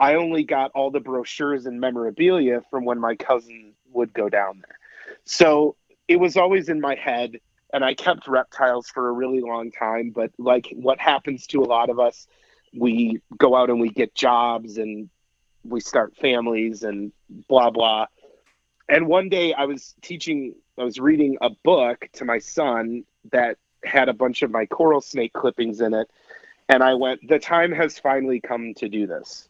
i 0.00 0.14
only 0.14 0.44
got 0.44 0.70
all 0.74 0.90
the 0.90 1.00
brochures 1.00 1.66
and 1.66 1.80
memorabilia 1.80 2.62
from 2.70 2.84
when 2.84 2.98
my 2.98 3.16
cousin 3.16 3.72
would 3.92 4.12
go 4.12 4.28
down 4.28 4.62
there 4.66 4.78
so 5.24 5.76
it 6.08 6.16
was 6.16 6.36
always 6.36 6.68
in 6.68 6.80
my 6.80 6.94
head 6.94 7.40
and 7.72 7.84
I 7.84 7.94
kept 7.94 8.28
reptiles 8.28 8.88
for 8.88 9.08
a 9.08 9.12
really 9.12 9.40
long 9.40 9.70
time. 9.70 10.10
But 10.10 10.30
like 10.38 10.68
what 10.74 10.98
happens 10.98 11.46
to 11.48 11.62
a 11.62 11.64
lot 11.64 11.88
of 11.90 11.98
us, 11.98 12.26
we 12.74 13.20
go 13.38 13.56
out 13.56 13.70
and 13.70 13.80
we 13.80 13.88
get 13.88 14.14
jobs 14.14 14.76
and 14.78 15.08
we 15.64 15.80
start 15.80 16.14
families 16.16 16.82
and 16.82 17.12
blah 17.48 17.70
blah. 17.70 18.06
And 18.88 19.06
one 19.06 19.28
day 19.28 19.54
I 19.54 19.64
was 19.64 19.94
teaching, 20.02 20.54
I 20.78 20.84
was 20.84 20.98
reading 20.98 21.38
a 21.40 21.50
book 21.64 22.08
to 22.14 22.24
my 22.24 22.38
son 22.38 23.04
that 23.30 23.56
had 23.84 24.08
a 24.08 24.12
bunch 24.12 24.42
of 24.42 24.50
my 24.50 24.66
coral 24.66 25.00
snake 25.00 25.32
clippings 25.32 25.80
in 25.80 25.94
it, 25.94 26.10
and 26.68 26.82
I 26.82 26.94
went, 26.94 27.26
"The 27.28 27.38
time 27.38 27.72
has 27.72 27.98
finally 27.98 28.40
come 28.40 28.74
to 28.74 28.88
do 28.88 29.06
this." 29.06 29.48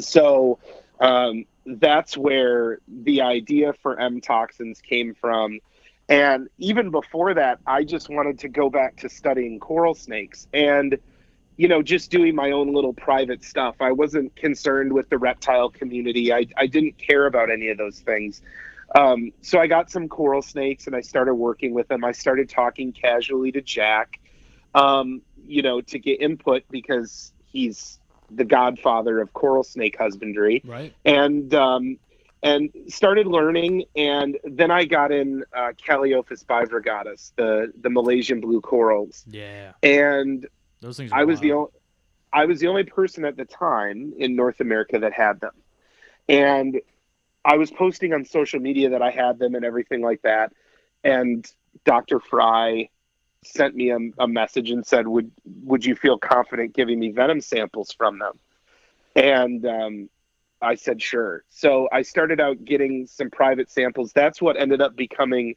So 0.00 0.58
um, 1.00 1.44
that's 1.66 2.16
where 2.16 2.78
the 2.88 3.22
idea 3.22 3.72
for 3.72 3.98
M 3.98 4.20
toxins 4.20 4.80
came 4.80 5.14
from. 5.14 5.60
And 6.08 6.48
even 6.58 6.90
before 6.90 7.34
that, 7.34 7.60
I 7.66 7.84
just 7.84 8.10
wanted 8.10 8.38
to 8.40 8.48
go 8.48 8.68
back 8.68 8.96
to 8.96 9.08
studying 9.08 9.58
coral 9.58 9.94
snakes 9.94 10.46
and, 10.52 10.98
you 11.56 11.66
know, 11.66 11.82
just 11.82 12.10
doing 12.10 12.34
my 12.34 12.50
own 12.50 12.74
little 12.74 12.92
private 12.92 13.42
stuff. 13.42 13.76
I 13.80 13.92
wasn't 13.92 14.36
concerned 14.36 14.92
with 14.92 15.08
the 15.08 15.16
reptile 15.16 15.70
community. 15.70 16.32
I, 16.32 16.46
I 16.58 16.66
didn't 16.66 16.98
care 16.98 17.26
about 17.26 17.50
any 17.50 17.68
of 17.68 17.78
those 17.78 18.00
things. 18.00 18.42
Um, 18.94 19.32
so 19.40 19.58
I 19.58 19.66
got 19.66 19.90
some 19.90 20.08
coral 20.08 20.42
snakes 20.42 20.86
and 20.86 20.94
I 20.94 21.00
started 21.00 21.34
working 21.34 21.74
with 21.74 21.88
them. 21.88 22.04
I 22.04 22.12
started 22.12 22.48
talking 22.48 22.92
casually 22.92 23.50
to 23.52 23.60
Jack, 23.60 24.20
um, 24.74 25.22
you 25.46 25.62
know, 25.62 25.80
to 25.80 25.98
get 25.98 26.20
input 26.20 26.62
because 26.70 27.32
he's 27.44 27.98
the 28.30 28.44
godfather 28.44 29.20
of 29.20 29.32
coral 29.32 29.62
snake 29.64 29.96
husbandry 29.98 30.62
Right. 30.64 30.94
and 31.04 31.52
um, 31.54 31.98
and 32.42 32.70
started 32.88 33.26
learning. 33.26 33.84
And 33.96 34.38
then 34.44 34.70
I 34.70 34.84
got 34.84 35.10
in 35.10 35.44
uh, 35.52 35.72
Caliophis 35.72 36.44
bivrigatus, 36.44 37.32
the 37.36 37.72
the 37.80 37.90
Malaysian 37.90 38.40
blue 38.40 38.60
corals, 38.60 39.24
Yeah. 39.28 39.72
and 39.82 40.46
Those 40.80 40.96
things. 40.96 41.10
I 41.12 41.24
was 41.24 41.40
the 41.40 41.52
only 41.52 41.70
I 42.32 42.46
was 42.46 42.60
the 42.60 42.68
only 42.68 42.84
person 42.84 43.24
at 43.24 43.36
the 43.36 43.44
time 43.44 44.12
in 44.18 44.36
North 44.36 44.60
America 44.60 44.98
that 45.00 45.12
had 45.12 45.40
them, 45.40 45.54
and 46.28 46.80
I 47.44 47.56
was 47.56 47.70
posting 47.70 48.12
on 48.12 48.24
social 48.24 48.60
media 48.60 48.90
that 48.90 49.02
I 49.02 49.10
had 49.10 49.38
them 49.38 49.54
and 49.54 49.64
everything 49.64 50.00
like 50.00 50.22
that. 50.22 50.52
And 51.02 51.46
Dr. 51.84 52.20
Fry 52.20 52.88
sent 53.44 53.74
me 53.74 53.90
a, 53.90 53.98
a 54.18 54.26
message 54.26 54.70
and 54.70 54.86
said, 54.86 55.06
"Would 55.06 55.30
would 55.62 55.84
you 55.84 55.94
feel 55.94 56.18
confident 56.18 56.74
giving 56.74 56.98
me 56.98 57.10
venom 57.10 57.40
samples 57.40 57.92
from 57.92 58.18
them?" 58.18 58.38
And 59.14 59.64
um, 59.66 60.10
I 60.62 60.74
said, 60.76 61.02
"Sure." 61.02 61.44
So 61.50 61.88
I 61.92 62.02
started 62.02 62.40
out 62.40 62.64
getting 62.64 63.06
some 63.06 63.30
private 63.30 63.70
samples. 63.70 64.12
That's 64.12 64.40
what 64.40 64.56
ended 64.56 64.80
up 64.80 64.96
becoming 64.96 65.56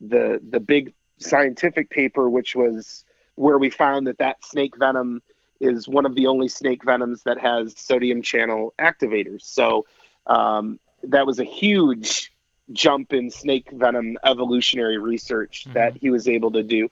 the 0.00 0.40
the 0.50 0.60
big 0.60 0.92
scientific 1.18 1.90
paper, 1.90 2.28
which 2.28 2.56
was 2.56 3.04
where 3.36 3.58
we 3.58 3.70
found 3.70 4.06
that 4.06 4.18
that 4.18 4.44
snake 4.44 4.76
venom 4.76 5.22
is 5.60 5.86
one 5.86 6.06
of 6.06 6.14
the 6.14 6.26
only 6.26 6.48
snake 6.48 6.82
venoms 6.84 7.22
that 7.22 7.38
has 7.38 7.78
sodium 7.78 8.22
channel 8.22 8.74
activators. 8.78 9.42
So 9.42 9.86
um, 10.26 10.80
that 11.04 11.26
was 11.26 11.38
a 11.38 11.44
huge 11.44 12.32
jump 12.72 13.12
in 13.12 13.30
snake 13.30 13.70
venom 13.72 14.16
evolutionary 14.24 14.98
research 14.98 15.66
that 15.74 15.96
he 15.96 16.10
was 16.10 16.28
able 16.28 16.52
to 16.52 16.62
do. 16.62 16.88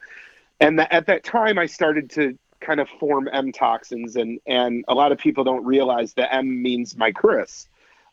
And 0.61 0.79
tha- 0.79 0.93
at 0.93 1.07
that 1.07 1.25
time, 1.25 1.59
I 1.59 1.67
started 1.67 2.11
to 2.11 2.37
kind 2.61 2.81
of 2.81 2.89
form 2.89 3.29
M 3.33 3.53
toxins, 3.53 4.17
and 4.17 4.41
and 4.47 4.85
a 4.89 4.95
lot 4.95 5.13
of 5.13 5.19
people 5.19 5.45
don't 5.45 5.65
realize 5.65 6.15
that 6.15 6.35
M 6.35 6.63
means 6.63 6.95
micrurus. 6.95 7.69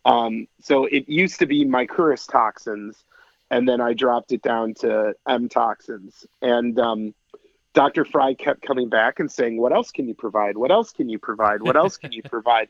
Um, 0.05 0.47
so 0.61 0.85
it 0.85 1.09
used 1.09 1.39
to 1.39 1.47
be 1.47 1.65
micrurus 1.65 2.29
toxins, 2.29 3.03
and 3.49 3.67
then 3.67 3.81
I 3.81 3.93
dropped 3.93 4.31
it 4.31 4.41
down 4.41 4.75
to 4.75 5.15
M 5.27 5.49
toxins. 5.49 6.25
And 6.41 6.77
um, 6.79 7.15
Dr. 7.73 8.05
Fry 8.05 8.35
kept 8.35 8.61
coming 8.61 8.89
back 8.89 9.19
and 9.19 9.31
saying, 9.31 9.57
"What 9.57 9.73
else 9.73 9.91
can 9.91 10.07
you 10.07 10.13
provide? 10.13 10.57
What 10.57 10.71
else 10.71 10.91
can 10.91 11.09
you 11.09 11.17
provide? 11.17 11.63
What 11.63 11.75
else 11.75 11.97
can 11.97 12.11
you 12.11 12.21
provide?" 12.29 12.69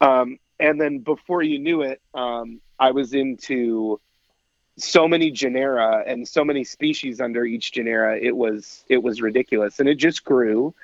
Um, 0.00 0.38
and 0.58 0.80
then 0.80 0.98
before 0.98 1.42
you 1.42 1.58
knew 1.58 1.82
it, 1.82 2.00
um, 2.14 2.60
I 2.78 2.90
was 2.90 3.14
into 3.14 4.00
so 4.76 5.06
many 5.06 5.30
genera 5.30 6.02
and 6.06 6.26
so 6.26 6.44
many 6.44 6.64
species 6.64 7.20
under 7.20 7.44
each 7.44 7.72
genera. 7.72 8.18
It 8.18 8.36
was 8.36 8.84
it 8.88 9.02
was 9.02 9.20
ridiculous, 9.22 9.80
and 9.80 9.88
it 9.88 9.96
just 9.96 10.24
grew. 10.24 10.74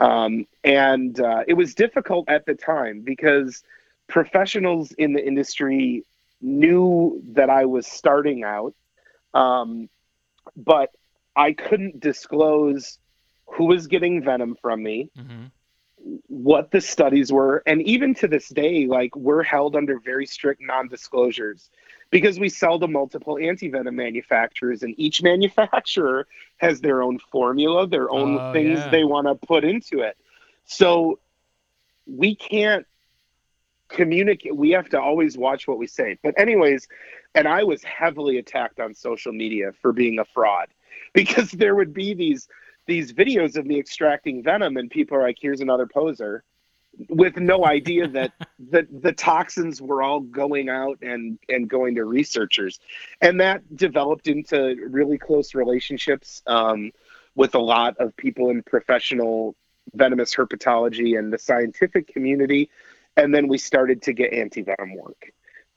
Um, 0.00 0.46
and 0.64 1.18
uh, 1.20 1.44
it 1.46 1.54
was 1.54 1.74
difficult 1.74 2.28
at 2.28 2.46
the 2.46 2.54
time 2.54 3.02
because 3.02 3.62
professionals 4.08 4.92
in 4.92 5.12
the 5.12 5.24
industry 5.24 6.04
knew 6.40 7.22
that 7.32 7.50
I 7.50 7.66
was 7.66 7.86
starting 7.86 8.42
out, 8.42 8.74
um, 9.32 9.88
but 10.56 10.90
I 11.36 11.52
couldn't 11.52 12.00
disclose 12.00 12.98
who 13.46 13.66
was 13.66 13.86
getting 13.86 14.22
venom 14.22 14.56
from 14.60 14.82
me, 14.82 15.10
hmm 15.16 15.46
what 16.32 16.70
the 16.70 16.80
studies 16.80 17.30
were. 17.30 17.62
And 17.66 17.82
even 17.82 18.14
to 18.14 18.26
this 18.26 18.48
day 18.48 18.86
like 18.86 19.14
we're 19.14 19.42
held 19.42 19.76
under 19.76 19.98
very 20.00 20.24
strict 20.24 20.62
non-disclosures 20.62 21.68
because 22.10 22.40
we 22.40 22.48
sell 22.48 22.78
to 22.78 22.88
multiple 22.88 23.36
anti-venom 23.38 23.94
manufacturers 23.94 24.82
and 24.82 24.94
each 24.96 25.22
manufacturer 25.22 26.26
has 26.56 26.80
their 26.80 27.02
own 27.02 27.18
formula 27.18 27.86
their 27.86 28.10
own 28.10 28.38
Oh, 28.40 28.52
things 28.54 28.78
yeah. 28.78 28.88
they 28.88 29.04
want 29.04 29.26
to 29.26 29.34
put 29.46 29.62
into 29.62 30.00
it. 30.00 30.16
So 30.64 31.18
we 32.06 32.34
can't 32.34 32.86
communicate 33.90 34.56
we 34.56 34.70
have 34.70 34.88
to 34.88 34.98
always 34.98 35.36
watch 35.36 35.68
what 35.68 35.76
we 35.76 35.86
say. 35.86 36.16
But 36.22 36.32
anyways 36.40 36.88
and 37.34 37.46
i 37.46 37.62
was 37.62 37.82
heavily 37.84 38.38
attacked 38.38 38.80
on 38.80 38.94
social 38.94 39.32
media 39.32 39.72
for 39.82 39.92
being 39.92 40.18
a 40.18 40.24
fraud 40.24 40.68
because 41.12 41.50
there 41.50 41.74
would 41.74 41.92
be 41.92 42.14
these 42.14 42.48
these 42.86 43.12
videos 43.12 43.56
of 43.56 43.66
me 43.66 43.78
extracting 43.78 44.42
venom 44.42 44.76
and 44.76 44.90
people 44.90 45.16
are 45.16 45.22
like 45.22 45.38
here's 45.40 45.60
another 45.60 45.86
poser 45.86 46.44
with 47.08 47.36
no 47.36 47.64
idea 47.64 48.08
that 48.08 48.32
the 48.58 48.86
the 48.90 49.12
toxins 49.12 49.80
were 49.80 50.02
all 50.02 50.20
going 50.20 50.68
out 50.68 50.98
and 51.02 51.38
and 51.48 51.68
going 51.68 51.94
to 51.96 52.04
researchers. 52.04 52.80
And 53.20 53.40
that 53.40 53.76
developed 53.76 54.28
into 54.28 54.76
really 54.88 55.18
close 55.18 55.54
relationships 55.54 56.42
um, 56.46 56.92
with 57.34 57.54
a 57.54 57.60
lot 57.60 57.96
of 57.98 58.16
people 58.16 58.50
in 58.50 58.62
professional 58.62 59.54
venomous 59.94 60.34
herpetology 60.34 61.18
and 61.18 61.32
the 61.32 61.38
scientific 61.38 62.08
community. 62.08 62.70
And 63.16 63.34
then 63.34 63.48
we 63.48 63.58
started 63.58 64.02
to 64.02 64.12
get 64.12 64.32
anti-venom 64.32 64.94
work. 64.94 65.32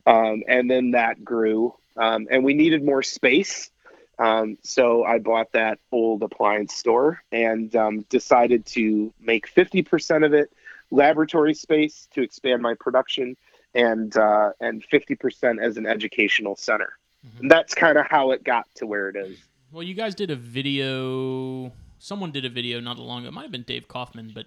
Um, 0.06 0.44
and 0.48 0.70
then 0.70 0.92
that 0.92 1.24
grew. 1.24 1.76
Um, 1.98 2.28
and 2.30 2.44
we 2.44 2.54
needed 2.54 2.84
more 2.84 3.04
space 3.04 3.72
um, 4.20 4.58
so 4.64 5.04
I 5.04 5.20
bought 5.20 5.52
that 5.54 5.80
old 5.92 6.24
appliance 6.24 6.74
store 6.74 7.22
and 7.32 7.76
um, 7.76 8.02
decided 8.10 8.66
to 8.68 9.14
make 9.20 9.54
50% 9.54 10.26
of 10.26 10.34
it 10.34 10.52
laboratory 10.92 11.54
space 11.54 12.08
to 12.14 12.22
expand 12.22 12.62
my 12.62 12.74
production 12.76 13.36
and 13.74 14.16
uh, 14.16 14.52
and 14.62 14.84
50% 14.92 15.62
as 15.62 15.78
an 15.78 15.86
educational 15.86 16.56
center. 16.56 16.98
Mhm. 17.26 17.42
And 17.42 17.52
that's 17.52 17.74
kind 17.74 17.98
of 17.98 18.06
how 18.10 18.32
it 18.32 18.44
got 18.44 18.68
to 18.76 18.88
where 18.88 19.10
it 19.10 19.16
is. 19.16 19.38
Well, 19.72 19.84
you 19.84 19.94
guys 19.94 20.16
did 20.16 20.32
a 20.32 20.36
video. 20.36 21.74
Someone 22.00 22.32
did 22.32 22.46
a 22.46 22.50
video 22.50 22.80
not 22.80 22.98
long 22.98 23.22
ago. 23.22 23.30
It 23.30 23.34
might 23.34 23.42
have 23.42 23.52
been 23.52 23.64
Dave 23.64 23.88
Kaufman, 23.88 24.32
but 24.34 24.46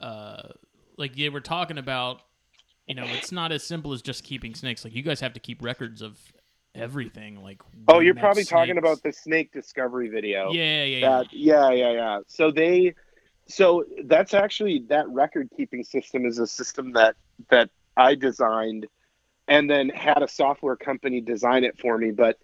uh, 0.00 0.50
like 0.96 1.16
they 1.16 1.28
were 1.28 1.40
talking 1.40 1.78
about, 1.78 2.20
you 2.86 2.94
know, 2.94 3.04
it's 3.06 3.32
not 3.32 3.50
as 3.50 3.64
simple 3.64 3.92
as 3.92 4.02
just 4.02 4.22
keeping 4.22 4.54
snakes. 4.54 4.84
Like 4.84 4.94
you 4.94 5.02
guys 5.02 5.20
have 5.20 5.32
to 5.32 5.40
keep 5.40 5.62
records 5.62 6.02
of 6.02 6.20
everything. 6.76 7.42
Like 7.42 7.62
Oh, 7.88 8.00
you're 8.00 8.14
probably 8.14 8.44
talking 8.44 8.78
about 8.78 9.02
the 9.02 9.12
snake 9.12 9.52
discovery 9.52 10.08
video. 10.08 10.52
Yeah, 10.52 10.84
yeah, 10.84 10.98
yeah. 10.98 11.08
That, 11.08 11.32
yeah, 11.32 11.70
yeah, 11.70 11.92
yeah. 11.92 12.18
So 12.26 12.50
they, 12.50 12.94
so 13.48 13.84
that's 14.04 14.34
actually 14.34 14.84
that 14.88 15.08
record 15.08 15.50
keeping 15.56 15.84
system 15.84 16.26
is 16.26 16.38
a 16.38 16.46
system 16.46 16.92
that 16.92 17.16
that 17.50 17.70
I 17.96 18.14
designed, 18.14 18.86
and 19.46 19.70
then 19.70 19.88
had 19.90 20.22
a 20.22 20.28
software 20.28 20.76
company 20.76 21.20
design 21.20 21.64
it 21.64 21.78
for 21.78 21.96
me. 21.96 22.10
But 22.10 22.38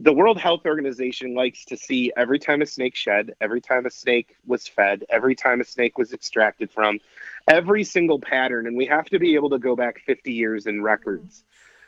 the 0.00 0.12
World 0.12 0.38
Health 0.38 0.62
Organization 0.66 1.34
likes 1.34 1.64
to 1.66 1.76
see 1.76 2.12
every 2.16 2.38
time 2.38 2.62
a 2.62 2.66
snake 2.66 2.96
shed, 2.96 3.34
every 3.40 3.60
time 3.60 3.86
a 3.86 3.90
snake 3.90 4.36
was 4.46 4.66
fed, 4.66 5.04
every 5.08 5.34
time 5.34 5.60
a 5.60 5.64
snake 5.64 5.96
was 5.96 6.12
extracted 6.12 6.70
from, 6.70 7.00
every 7.48 7.84
single 7.84 8.18
pattern, 8.18 8.66
and 8.66 8.76
we 8.76 8.86
have 8.86 9.06
to 9.06 9.18
be 9.18 9.34
able 9.34 9.50
to 9.50 9.58
go 9.58 9.74
back 9.74 10.00
50 10.06 10.32
years 10.32 10.66
in 10.66 10.82
records. 10.82 11.44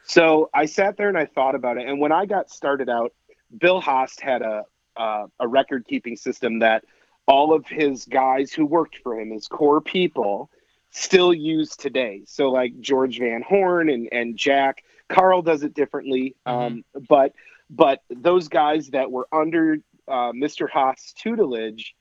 So 0.09 0.49
I 0.55 0.65
sat 0.65 0.97
there 0.97 1.11
and 1.11 1.19
I 1.19 1.27
thought 1.27 1.55
about 1.55 1.77
it, 1.77 1.87
and 1.87 2.01
when 2.01 2.13
I 2.13 2.25
got 2.25 2.51
started 2.51 2.89
out, 2.89 3.13
Bill 3.57 3.81
Haast 3.81 4.21
had 4.21 4.43
a 4.43 4.65
uh, 4.97 5.27
a 5.39 5.47
record 5.47 5.87
keeping 5.87 6.17
system 6.17 6.59
that 6.59 6.85
all 7.27 7.53
of 7.53 7.67
his 7.67 8.05
guys 8.07 8.53
who 8.53 8.67
worked 8.67 8.97
for 9.03 9.21
him, 9.21 9.31
his 9.31 9.47
core 9.47 9.81
people, 9.81 10.51
still 10.91 11.33
use 11.33 11.77
today. 11.77 12.23
So 12.27 12.51
like 12.51 12.81
George 12.81 13.19
Van 13.19 13.43
Horn 13.43 13.91
and 13.91 14.09
and 14.11 14.37
Jack, 14.37 14.83
Carl 15.11 15.43
does 15.43 15.63
it 15.63 15.75
differently, 15.75 16.35
um, 16.47 16.85
but 17.09 17.35
but 17.69 18.03
those 18.09 18.49
guys 18.49 18.89
that 18.89 19.11
were 19.11 19.29
under 19.31 19.77
uh, 20.09 20.33
Mr. 20.33 20.71
Haas' 20.71 21.13
tutelage 21.13 21.95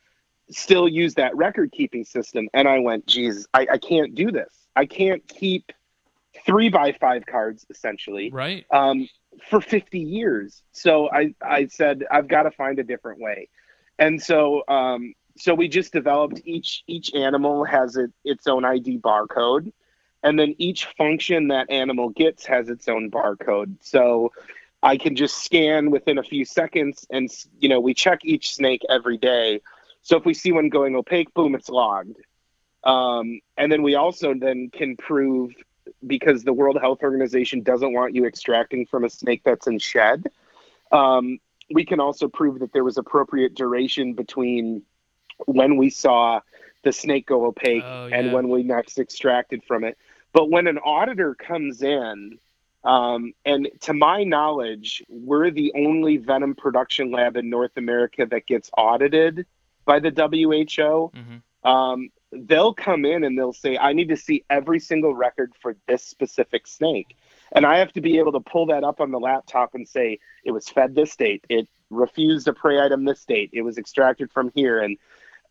still 0.49 0.87
use 0.87 1.15
that 1.15 1.35
record 1.35 1.73
keeping 1.73 2.05
system. 2.05 2.47
And 2.53 2.69
I 2.69 2.79
went, 2.79 3.05
geez, 3.05 3.47
I, 3.53 3.67
I 3.73 3.77
can't 3.77 4.15
do 4.15 4.31
this. 4.31 4.53
I 4.77 4.85
can't 4.85 5.27
keep 5.27 5.73
three 6.45 6.69
by 6.69 6.91
five 6.93 7.25
cards 7.25 7.65
essentially 7.69 8.29
Right. 8.31 8.65
um, 8.71 9.07
for 9.49 9.61
50 9.61 9.99
years. 9.99 10.61
So 10.71 11.09
I, 11.11 11.33
I 11.41 11.67
said, 11.67 12.05
I've 12.11 12.27
got 12.27 12.43
to 12.43 12.51
find 12.51 12.79
a 12.79 12.83
different 12.83 13.19
way. 13.19 13.49
And 13.99 14.21
so, 14.21 14.63
um, 14.67 15.13
so 15.37 15.53
we 15.53 15.67
just 15.67 15.93
developed 15.93 16.41
each, 16.45 16.83
each 16.87 17.13
animal 17.13 17.63
has 17.63 17.95
it, 17.95 18.11
its 18.23 18.47
own 18.47 18.65
ID 18.65 18.99
barcode. 18.99 19.71
And 20.23 20.39
then 20.39 20.55
each 20.57 20.85
function 20.97 21.49
that 21.49 21.69
animal 21.69 22.09
gets 22.09 22.45
has 22.47 22.69
its 22.69 22.87
own 22.87 23.11
barcode. 23.11 23.75
So 23.81 24.31
I 24.81 24.97
can 24.97 25.15
just 25.15 25.43
scan 25.43 25.91
within 25.91 26.17
a 26.17 26.23
few 26.23 26.43
seconds 26.45 27.05
and, 27.09 27.29
you 27.59 27.69
know, 27.69 27.79
we 27.79 27.93
check 27.93 28.19
each 28.23 28.53
snake 28.53 28.81
every 28.89 29.17
day. 29.17 29.61
So 30.01 30.17
if 30.17 30.25
we 30.25 30.33
see 30.33 30.51
one 30.51 30.69
going 30.69 30.95
opaque, 30.95 31.33
boom, 31.33 31.53
it's 31.55 31.69
logged. 31.69 32.17
Um, 32.83 33.41
and 33.57 33.71
then 33.71 33.83
we 33.83 33.95
also 33.95 34.33
then 34.33 34.69
can 34.71 34.95
prove 34.97 35.53
because 36.05 36.43
the 36.43 36.53
World 36.53 36.77
Health 36.79 36.99
Organization 37.03 37.61
doesn't 37.61 37.93
want 37.93 38.15
you 38.15 38.25
extracting 38.25 38.85
from 38.85 39.03
a 39.03 39.09
snake 39.09 39.41
that's 39.43 39.67
in 39.67 39.79
shed. 39.79 40.27
Um, 40.91 41.39
we 41.69 41.85
can 41.85 41.99
also 41.99 42.27
prove 42.27 42.59
that 42.59 42.71
there 42.73 42.83
was 42.83 42.97
appropriate 42.97 43.55
duration 43.55 44.13
between 44.13 44.83
when 45.45 45.77
we 45.77 45.89
saw 45.89 46.41
the 46.83 46.91
snake 46.91 47.27
go 47.27 47.45
opaque 47.45 47.83
Oh, 47.83 48.07
and 48.11 48.31
when 48.31 48.49
we 48.49 48.63
next 48.63 48.99
extracted 48.99 49.63
from 49.67 49.83
it. 49.83 49.97
But 50.33 50.49
when 50.49 50.67
an 50.67 50.77
auditor 50.77 51.35
comes 51.35 51.81
in, 51.81 52.39
um, 52.83 53.33
and 53.45 53.67
to 53.81 53.93
my 53.93 54.23
knowledge, 54.23 55.03
we're 55.09 55.51
the 55.51 55.73
only 55.75 56.17
venom 56.17 56.55
production 56.55 57.11
lab 57.11 57.35
in 57.35 57.49
North 57.49 57.75
America 57.75 58.25
that 58.29 58.45
gets 58.47 58.69
audited 58.77 59.45
by 59.85 59.99
the 59.99 60.11
WHO 60.11 61.11
hmm 61.13 61.37
um, 61.67 62.09
they'll 62.31 62.73
come 62.73 63.05
in 63.05 63.23
and 63.23 63.37
they'll 63.37 63.53
say, 63.53 63.77
I 63.77 63.93
need 63.93 64.09
to 64.09 64.17
see 64.17 64.43
every 64.49 64.79
single 64.79 65.13
record 65.13 65.53
for 65.61 65.75
this 65.87 66.03
specific 66.03 66.65
snake. 66.65 67.17
And 67.51 67.65
I 67.65 67.77
have 67.79 67.93
to 67.93 68.01
be 68.01 68.17
able 68.19 68.31
to 68.33 68.39
pull 68.39 68.65
that 68.67 68.83
up 68.83 68.99
on 68.99 69.11
the 69.11 69.19
laptop 69.19 69.75
and 69.75 69.87
say, 69.87 70.19
it 70.43 70.51
was 70.51 70.67
fed 70.69 70.95
this 70.95 71.15
date, 71.15 71.45
it 71.49 71.67
refused 71.89 72.47
a 72.47 72.53
prey 72.53 72.79
item 72.79 73.05
this 73.05 73.23
date, 73.25 73.49
it 73.53 73.61
was 73.61 73.77
extracted 73.77 74.31
from 74.31 74.51
here. 74.55 74.79
And, 74.79 74.97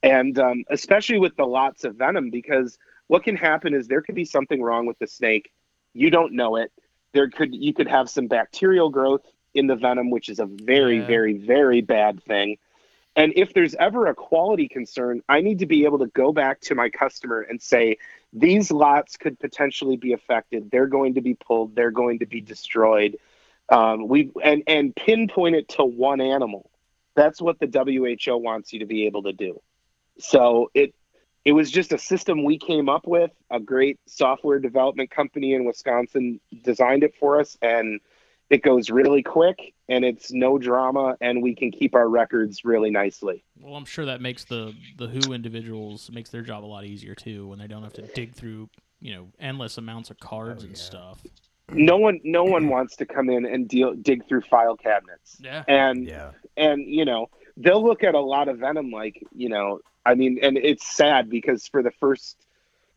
and 0.02 0.38
um, 0.38 0.64
especially 0.70 1.18
with 1.18 1.36
the 1.36 1.46
lots 1.46 1.84
of 1.84 1.96
venom, 1.96 2.30
because 2.30 2.78
what 3.08 3.22
can 3.22 3.36
happen 3.36 3.74
is 3.74 3.86
there 3.86 4.02
could 4.02 4.14
be 4.14 4.24
something 4.24 4.62
wrong 4.62 4.86
with 4.86 4.98
the 4.98 5.06
snake. 5.06 5.50
You 5.94 6.10
don't 6.10 6.32
know 6.32 6.56
it. 6.56 6.72
There 7.12 7.30
could, 7.30 7.54
you 7.54 7.72
could 7.72 7.88
have 7.88 8.10
some 8.10 8.26
bacterial 8.26 8.90
growth 8.90 9.22
in 9.54 9.66
the 9.66 9.76
venom, 9.76 10.10
which 10.10 10.28
is 10.28 10.38
a 10.38 10.46
very, 10.46 10.98
Yeah. 10.98 11.06
very, 11.06 11.32
very 11.34 11.80
bad 11.80 12.22
thing. 12.24 12.58
And 13.16 13.32
if 13.34 13.54
there's 13.54 13.74
ever 13.76 14.06
a 14.06 14.14
quality 14.14 14.68
concern, 14.68 15.22
I 15.28 15.40
need 15.40 15.60
to 15.60 15.66
be 15.66 15.84
able 15.86 15.98
to 16.00 16.06
go 16.08 16.32
back 16.32 16.60
to 16.62 16.74
my 16.74 16.90
customer 16.90 17.40
and 17.40 17.60
say, 17.60 17.96
these 18.32 18.70
lots 18.70 19.16
could 19.16 19.38
potentially 19.40 19.96
be 19.96 20.12
affected. 20.12 20.70
They're 20.70 20.86
going 20.86 21.14
to 21.14 21.22
be 21.22 21.34
pulled. 21.34 21.74
They're 21.74 21.90
going 21.90 22.18
to 22.18 22.26
be 22.26 22.42
destroyed. 22.42 23.18
Um, 23.70 24.06
we 24.06 24.30
and 24.44 24.62
and 24.66 24.94
pinpoint 24.94 25.56
it 25.56 25.68
to 25.70 25.84
one 25.84 26.20
animal. 26.20 26.70
That's 27.16 27.40
what 27.40 27.58
the 27.58 27.66
WHO 27.66 28.36
wants 28.36 28.72
you 28.72 28.80
to 28.80 28.86
be 28.86 29.06
able 29.06 29.24
to 29.24 29.32
do. 29.32 29.60
So 30.18 30.70
it 30.74 30.94
it 31.44 31.52
was 31.52 31.70
just 31.70 31.92
a 31.92 31.98
system 31.98 32.44
we 32.44 32.58
came 32.58 32.88
up 32.88 33.06
with. 33.06 33.30
A 33.50 33.58
great 33.58 33.98
software 34.06 34.58
development 34.58 35.10
company 35.10 35.54
in 35.54 35.64
Wisconsin 35.64 36.40
designed 36.62 37.02
it 37.02 37.14
for 37.18 37.40
us, 37.40 37.56
and 37.62 38.00
it 38.50 38.62
goes 38.62 38.90
really 38.90 39.22
quick 39.22 39.74
and 39.88 40.04
it's 40.04 40.32
no 40.32 40.58
drama, 40.58 41.16
and 41.20 41.42
we 41.42 41.54
can 41.54 41.70
keep 41.70 41.94
our 41.94 42.08
records 42.08 42.64
really 42.64 42.90
nicely. 42.90 43.44
Well, 43.60 43.74
I'm 43.76 43.84
sure 43.84 44.04
that 44.06 44.20
makes 44.20 44.44
the 44.44 44.72
the 44.98 45.06
Who 45.06 45.32
individuals 45.32 46.10
makes 46.12 46.30
their 46.30 46.42
job 46.42 46.64
a 46.64 46.66
lot 46.66 46.84
easier 46.84 47.14
too 47.14 47.48
when 47.48 47.58
they 47.58 47.66
don't 47.66 47.82
have 47.82 47.92
to 47.94 48.02
dig 48.02 48.34
through 48.34 48.68
you 49.00 49.14
know 49.14 49.28
endless 49.38 49.78
amounts 49.78 50.10
of 50.10 50.18
cards 50.18 50.62
Oh, 50.62 50.66
and 50.66 50.76
yeah. 50.76 50.82
stuff. 50.82 51.22
No 51.72 51.96
one, 51.96 52.20
no 52.22 52.44
one 52.44 52.68
wants 52.68 52.94
to 52.96 53.06
come 53.06 53.28
in 53.28 53.44
and 53.44 53.68
deal 53.68 53.92
dig 53.94 54.26
through 54.28 54.42
file 54.42 54.76
cabinets. 54.76 55.36
Yeah. 55.40 55.64
and 55.68 56.06
Yeah. 56.06 56.30
and 56.56 56.82
you 56.86 57.04
know 57.04 57.28
they'll 57.56 57.82
look 57.84 58.04
at 58.04 58.14
a 58.14 58.20
lot 58.20 58.48
of 58.48 58.58
venom 58.58 58.90
like 58.90 59.22
you 59.34 59.48
know 59.48 59.80
i 60.04 60.14
mean 60.14 60.38
and 60.42 60.58
it's 60.58 60.86
sad 60.86 61.30
because 61.30 61.66
for 61.66 61.82
the 61.82 61.90
first 61.90 62.36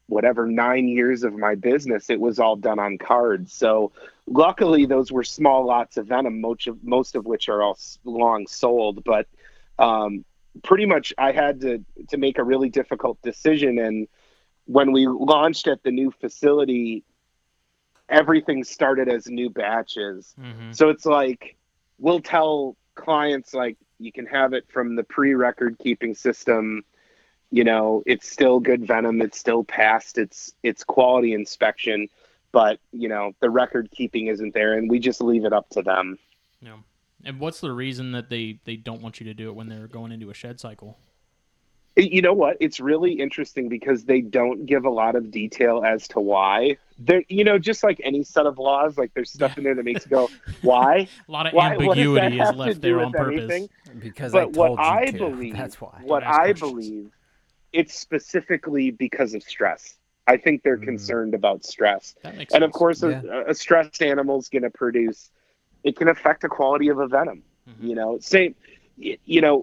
whatever 0.08 0.46
nine 0.48 0.88
years 0.88 1.24
of 1.24 1.34
my 1.34 1.56
business 1.56 2.10
it 2.10 2.20
was 2.20 2.40
all 2.40 2.56
done 2.58 2.78
on 2.80 2.98
cards 2.98 3.54
so 3.54 3.92
luckily 4.32 4.86
those 4.86 5.12
were 5.12 5.24
small 5.24 5.66
lots 5.66 5.98
of 5.98 6.08
venom 6.08 6.40
most 6.40 6.68
of 6.68 6.84
most 6.84 7.16
of 7.16 7.26
which 7.26 7.50
are 7.50 7.62
all 7.62 7.78
long 8.04 8.46
sold 8.48 9.04
but 9.04 9.28
um, 9.80 10.24
pretty 10.64 10.86
much 10.86 11.14
i 11.18 11.32
had 11.32 11.62
to 11.62 11.84
to 12.08 12.18
make 12.18 12.38
a 12.38 12.44
really 12.44 12.70
difficult 12.70 13.22
decision 13.22 13.80
and 13.80 14.08
when 14.66 14.92
we 14.92 15.08
launched 15.08 15.68
at 15.68 15.82
the 15.84 15.92
new 15.92 16.12
facility 16.12 17.04
everything 18.10 18.64
started 18.64 19.08
as 19.08 19.28
new 19.28 19.50
batches. 19.50 20.34
Hmm 20.40 20.72
so 20.72 20.90
it's 20.90 21.06
like 21.06 21.58
we'll 21.98 22.22
tell 22.22 22.76
clients 22.96 23.54
like 23.54 23.78
you 24.00 24.12
can 24.12 24.26
have 24.26 24.54
it 24.54 24.66
from 24.70 24.96
the 24.96 25.04
pre-record 25.04 25.78
keeping 25.80 26.16
system. 26.16 26.84
You 27.52 27.64
know, 27.64 28.04
it's 28.06 28.30
still 28.30 28.60
good 28.60 28.86
venom. 28.86 29.22
It's 29.22 29.40
still 29.40 29.64
passed 29.64 30.18
its 30.18 30.54
its 30.64 30.84
quality 30.84 31.34
inspection, 31.34 32.08
but 32.52 32.80
you 32.92 33.08
know, 33.10 33.34
the 33.42 33.50
record 33.50 33.90
keeping 33.92 34.28
isn't 34.28 34.54
there, 34.54 34.74
and 34.74 34.90
we 34.90 35.00
just 35.00 35.22
leave 35.22 35.46
it 35.46 35.54
up 35.54 35.70
to 35.72 35.82
them. 35.82 36.18
Yeah. 36.62 36.78
And 37.26 37.40
what's 37.40 37.60
the 37.60 37.72
reason 37.72 38.12
that 38.14 38.30
they 38.30 38.60
they 38.66 38.76
don't 38.78 39.02
want 39.02 39.20
you 39.20 39.26
to 39.26 39.34
do 39.34 39.50
it 39.50 39.56
when 39.56 39.68
they're 39.68 39.88
going 39.88 40.12
into 40.12 40.30
a 40.30 40.34
shed 40.34 40.60
cycle? 40.60 40.98
You 41.98 42.22
know 42.22 42.34
what? 42.34 42.56
It's 42.62 42.80
really 42.80 43.12
interesting 43.20 43.68
because 43.68 44.06
they 44.06 44.22
don't 44.22 44.66
give 44.66 44.86
a 44.86 44.90
lot 44.90 45.16
of 45.16 45.32
detail 45.32 45.84
as 45.86 46.08
to 46.10 46.22
why. 46.22 46.78
There, 46.98 47.24
you 47.28 47.44
know, 47.44 47.60
just 47.60 47.84
like 47.84 48.00
any 48.06 48.24
set 48.24 48.46
of 48.46 48.58
laws, 48.58 48.98
like 48.98 49.14
there's 49.16 49.32
stuff 49.34 49.58
in 49.58 49.66
there 49.66 49.76
that 49.76 49.84
makes 49.84 50.06
you 50.06 50.10
go, 50.10 50.30
"Why?" 50.62 51.10
A 51.28 51.32
lot 51.32 51.48
of 51.48 51.54
Why- 51.54 51.76
what 51.76 51.98
ambiguity 51.98 52.38
is 52.38 52.42
have 52.46 52.52
to 52.54 52.58
left 52.58 52.76
do 52.76 52.88
there 52.96 53.04
on 53.04 53.12
purpose. 53.12 53.52
anything? 53.52 53.70
Because 54.00 54.34
I 54.34 54.46
But 54.46 54.54
told 54.54 54.56
what 54.56 54.86
you 54.86 54.92
I 54.92 55.06
to. 55.12 55.18
believe, 55.18 55.58
That's 55.58 55.82
why. 55.82 56.00
what 56.04 56.24
I 56.24 56.54
questions. 56.54 56.60
believe, 56.62 57.12
it's 57.74 57.94
specifically 58.00 58.92
because 58.92 59.34
of 59.34 59.44
stress. 59.44 59.96
I 60.34 60.38
think 60.38 60.62
they're 60.64 60.78
Mm. 60.78 60.84
concerned 60.92 61.34
about 61.34 61.64
stress, 61.74 62.16
That 62.24 62.36
makes 62.38 62.54
and 62.54 62.62
sense. 62.62 62.70
of 62.70 62.72
course, 62.80 63.00
Yeah. 63.04 63.22
a, 63.48 63.52
a 63.52 63.56
stressed 63.56 64.02
animal 64.02 64.38
is 64.40 64.48
going 64.50 64.64
to 64.64 64.70
produce. 64.84 65.32
It 65.84 65.96
can 66.00 66.08
affect 66.08 66.42
the 66.42 66.50
quality 66.50 66.88
of 66.90 67.00
a 67.00 67.08
venom. 67.08 67.44
Mhm. 67.70 67.84
You 67.90 67.96
know, 67.96 68.20
same. 68.20 68.54
You 68.98 69.42
know, 69.46 69.56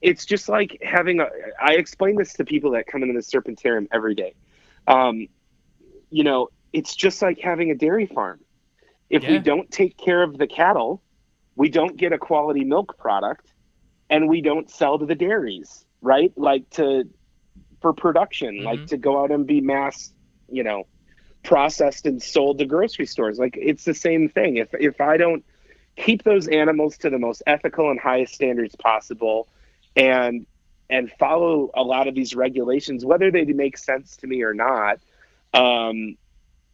it's 0.00 0.24
just 0.32 0.48
like 0.48 0.70
having 0.82 1.20
a. 1.20 1.26
I 1.60 1.72
explain 1.74 2.14
this 2.16 2.32
to 2.34 2.44
people 2.44 2.70
that 2.72 2.86
come 2.86 3.02
into 3.02 3.14
the 3.14 3.26
serpentarium 3.32 3.86
every 3.92 4.14
day. 4.14 4.34
Um, 4.86 5.28
you 6.10 6.24
know, 6.24 6.48
it's 6.72 6.94
just 6.94 7.22
like 7.22 7.38
having 7.40 7.70
a 7.70 7.74
dairy 7.74 8.06
farm. 8.06 8.38
If 9.10 9.22
we 9.28 9.38
don't 9.50 9.70
take 9.70 9.96
care 9.98 10.22
of 10.22 10.38
the 10.38 10.46
cattle, 10.46 11.02
we 11.56 11.68
don't 11.78 11.96
get 11.96 12.12
a 12.12 12.18
quality 12.18 12.64
milk 12.64 12.96
product, 12.98 13.46
and 14.10 14.28
we 14.28 14.40
don't 14.42 14.70
sell 14.70 14.98
to 14.98 15.06
the 15.06 15.14
dairies, 15.14 15.84
right? 16.00 16.32
Like 16.36 16.68
to 16.78 17.08
for 17.82 17.92
production, 17.94 18.62
like 18.64 18.84
Mhm. 18.84 18.88
to 18.88 18.98
go 18.98 19.22
out 19.22 19.32
and 19.32 19.46
be 19.46 19.60
mass, 19.60 20.12
you 20.48 20.64
know, 20.64 20.84
processed 21.44 22.06
and 22.06 22.22
sold 22.22 22.58
to 22.58 22.66
grocery 22.66 23.06
stores. 23.06 23.38
Like 23.38 23.56
it's 23.60 23.84
the 23.84 23.94
same 23.94 24.28
thing. 24.28 24.56
If 24.58 24.70
if 24.74 25.00
I 25.00 25.18
don't 25.18 25.44
keep 25.96 26.24
those 26.24 26.48
animals 26.48 26.98
to 26.98 27.10
the 27.10 27.18
most 27.18 27.42
ethical 27.46 27.90
and 27.90 28.00
highest 28.00 28.34
standards 28.34 28.76
possible 28.76 29.48
and 29.96 30.46
and 30.90 31.10
follow 31.12 31.70
a 31.74 31.82
lot 31.82 32.08
of 32.08 32.14
these 32.14 32.34
regulations 32.34 33.04
whether 33.04 33.30
they 33.30 33.44
make 33.44 33.76
sense 33.78 34.16
to 34.16 34.26
me 34.26 34.42
or 34.42 34.54
not 34.54 34.98
um, 35.54 36.16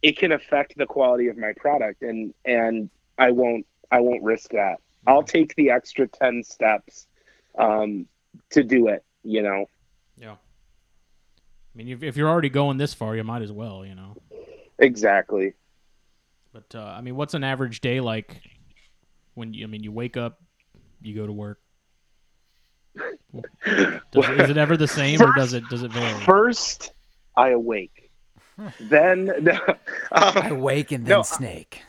it 0.01 0.17
can 0.17 0.31
affect 0.31 0.77
the 0.77 0.85
quality 0.85 1.27
of 1.27 1.37
my 1.37 1.53
product 1.57 2.01
and 2.01 2.33
and 2.45 2.89
i 3.17 3.31
won't 3.31 3.65
i 3.91 3.99
won't 3.99 4.23
risk 4.23 4.51
that 4.51 4.77
i'll 5.07 5.23
take 5.23 5.55
the 5.55 5.71
extra 5.71 6.07
10 6.07 6.43
steps 6.43 7.07
um, 7.57 8.07
to 8.51 8.63
do 8.63 8.87
it 8.87 9.03
you 9.23 9.41
know 9.41 9.65
mean, 11.79 11.89
if, 11.89 12.03
if 12.03 12.17
you're 12.17 12.29
already 12.29 12.49
going 12.49 12.77
this 12.77 12.93
far, 12.93 13.15
you 13.15 13.23
might 13.23 13.41
as 13.41 13.51
well, 13.51 13.85
you 13.85 13.95
know. 13.95 14.15
exactly 14.79 15.53
But 16.53 16.75
uh, 16.75 16.79
I 16.83 17.01
mean, 17.01 17.15
what's 17.15 17.33
an 17.33 17.43
average 17.43 17.79
day 17.81 17.99
like? 18.01 18.41
When 19.35 19.53
you, 19.53 19.63
I 19.63 19.67
mean, 19.67 19.83
you 19.83 19.91
wake 19.91 20.17
up, 20.17 20.41
you 21.01 21.15
go 21.15 21.25
to 21.25 21.31
work. 21.31 21.59
Does, 24.11 24.29
is 24.39 24.49
it 24.49 24.57
ever 24.57 24.75
the 24.75 24.87
same, 24.87 25.21
or 25.21 25.31
does 25.35 25.53
it 25.53 25.63
does 25.69 25.83
it 25.83 25.91
vary? 25.91 26.25
first 26.25 26.91
i 27.37 27.49
awake 27.49 28.09
then 28.79 29.31
I 30.11 30.49
um, 30.49 30.59
wake 30.59 30.91
and 30.91 31.05
then 31.05 31.11
No, 31.13 31.19
I- 31.19 31.23
snake. 31.23 31.81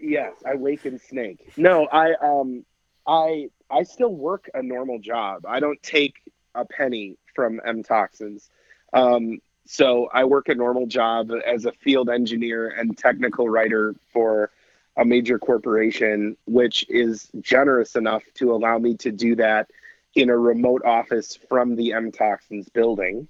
Yes, 0.00 0.34
I 0.46 0.54
wake 0.56 0.84
and 0.84 1.00
snake. 1.00 1.52
No, 1.56 1.86
I 1.86 2.12
um 2.22 2.64
I 3.06 3.48
I 3.70 3.84
still 3.84 4.14
work 4.14 4.50
a 4.54 4.62
normal 4.62 4.98
job. 4.98 5.46
I 5.46 5.60
don't 5.60 5.82
take 5.82 6.14
a 6.54 6.64
penny 6.64 7.16
from 7.34 7.60
M 7.64 7.82
Toxins. 7.82 8.50
Um 8.92 9.40
so 9.66 10.08
I 10.14 10.24
work 10.24 10.48
a 10.48 10.54
normal 10.54 10.86
job 10.86 11.30
as 11.46 11.66
a 11.66 11.72
field 11.72 12.08
engineer 12.08 12.70
and 12.70 12.96
technical 12.96 13.48
writer 13.48 13.94
for 14.12 14.50
a 14.96 15.04
major 15.04 15.38
corporation 15.38 16.36
which 16.46 16.86
is 16.88 17.28
generous 17.40 17.94
enough 17.94 18.24
to 18.34 18.52
allow 18.52 18.78
me 18.78 18.96
to 18.96 19.12
do 19.12 19.36
that 19.36 19.70
in 20.14 20.30
a 20.30 20.36
remote 20.36 20.84
office 20.84 21.38
from 21.48 21.76
the 21.76 21.92
M 21.92 22.10
Toxins 22.10 22.68
building. 22.68 23.28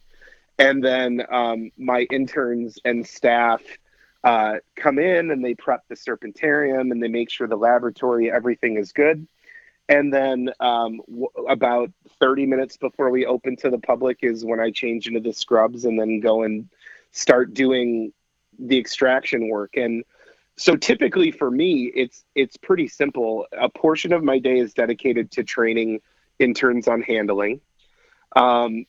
And 0.58 0.82
then 0.82 1.22
um, 1.30 1.70
my 1.76 2.06
interns 2.10 2.78
and 2.84 3.06
staff 3.06 3.62
uh, 4.24 4.56
come 4.74 4.98
in 4.98 5.30
and 5.30 5.44
they 5.44 5.54
prep 5.54 5.86
the 5.88 5.94
serpentarium 5.94 6.90
and 6.90 7.02
they 7.02 7.08
make 7.08 7.30
sure 7.30 7.46
the 7.46 7.56
laboratory 7.56 8.30
everything 8.30 8.76
is 8.76 8.92
good 8.92 9.26
and 9.88 10.12
then 10.12 10.50
um, 10.60 11.00
w- 11.08 11.28
about 11.48 11.90
30 12.20 12.46
minutes 12.46 12.76
before 12.76 13.10
we 13.10 13.24
open 13.26 13.56
to 13.56 13.70
the 13.70 13.78
public 13.78 14.18
is 14.22 14.44
when 14.44 14.60
i 14.60 14.70
change 14.70 15.06
into 15.06 15.20
the 15.20 15.32
scrubs 15.32 15.84
and 15.84 15.98
then 15.98 16.20
go 16.20 16.42
and 16.42 16.68
start 17.12 17.54
doing 17.54 18.12
the 18.58 18.78
extraction 18.78 19.48
work. 19.48 19.76
And 19.76 20.04
so 20.56 20.76
typically 20.76 21.30
for 21.30 21.50
me 21.50 21.84
it's 21.94 22.24
it's 22.34 22.56
pretty 22.56 22.88
simple. 22.88 23.46
A 23.52 23.68
portion 23.68 24.12
of 24.12 24.22
my 24.22 24.38
day 24.38 24.58
is 24.58 24.74
dedicated 24.74 25.30
to 25.32 25.44
training 25.44 26.00
interns 26.38 26.88
on 26.88 27.02
handling 27.02 27.60
um, 28.36 28.84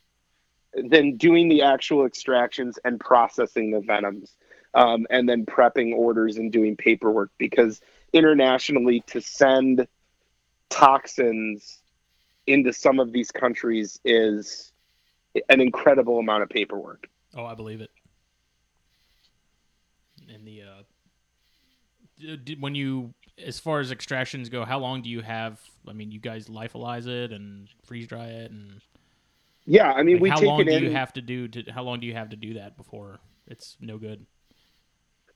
then 0.73 1.17
doing 1.17 1.49
the 1.49 1.63
actual 1.63 2.05
extractions 2.05 2.77
and 2.85 2.99
processing 2.99 3.71
the 3.71 3.79
venoms 3.79 4.35
um, 4.75 5.07
and 5.09 5.27
then 5.27 5.45
prepping 5.45 5.95
orders 5.95 6.37
and 6.37 6.51
doing 6.51 6.75
paperwork 6.75 7.31
because 7.39 7.81
internationally 8.13 9.03
to 9.07 9.19
send 9.21 9.87
toxins 10.69 11.79
into 12.47 12.73
some 12.73 12.99
of 12.99 13.11
these 13.11 13.31
countries 13.31 13.99
is 14.03 14.71
an 15.49 15.61
incredible 15.61 16.19
amount 16.19 16.43
of 16.43 16.49
paperwork. 16.49 17.07
Oh, 17.35 17.45
I 17.45 17.53
believe 17.55 17.81
it. 17.81 17.91
And 20.33 20.45
the 20.45 20.61
uh, 20.63 20.83
d- 22.19 22.37
d- 22.37 22.57
when 22.59 22.75
you, 22.75 23.13
as 23.43 23.59
far 23.59 23.79
as 23.79 23.91
extractions 23.91 24.49
go, 24.49 24.65
how 24.65 24.79
long 24.79 25.01
do 25.01 25.09
you 25.09 25.21
have? 25.21 25.59
I 25.87 25.93
mean, 25.93 26.11
you 26.11 26.19
guys 26.19 26.47
lyophilize 26.47 27.07
it 27.07 27.31
and 27.31 27.67
freeze 27.83 28.07
dry 28.07 28.25
it, 28.25 28.51
and 28.51 28.81
Yeah, 29.65 29.91
I 29.91 30.03
mean 30.03 30.15
like, 30.15 30.23
we 30.23 30.29
how 30.29 30.39
take 30.39 30.47
long 30.47 30.61
it 30.61 30.65
do 30.65 30.71
in. 30.71 30.83
you 30.83 30.91
have 30.91 31.13
to 31.13 31.21
do? 31.21 31.47
To, 31.47 31.63
how 31.71 31.83
long 31.83 31.99
do 31.99 32.07
you 32.07 32.13
have 32.13 32.29
to 32.29 32.35
do 32.35 32.55
that 32.55 32.77
before 32.77 33.19
it's 33.47 33.77
no 33.79 33.97
good? 33.97 34.25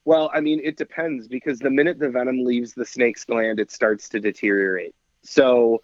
Well, 0.06 0.30
I 0.34 0.42
mean, 0.42 0.60
it 0.64 0.76
depends 0.78 1.28
because 1.28 1.60
the 1.60 1.70
minute 1.70 1.98
the 1.98 2.10
venom 2.10 2.44
leaves 2.44 2.74
the 2.74 2.86
snake's 2.86 3.24
gland, 3.24 3.60
it 3.60 3.72
starts 3.72 4.10
to 4.10 4.20
deteriorate. 4.20 4.94
So, 5.24 5.82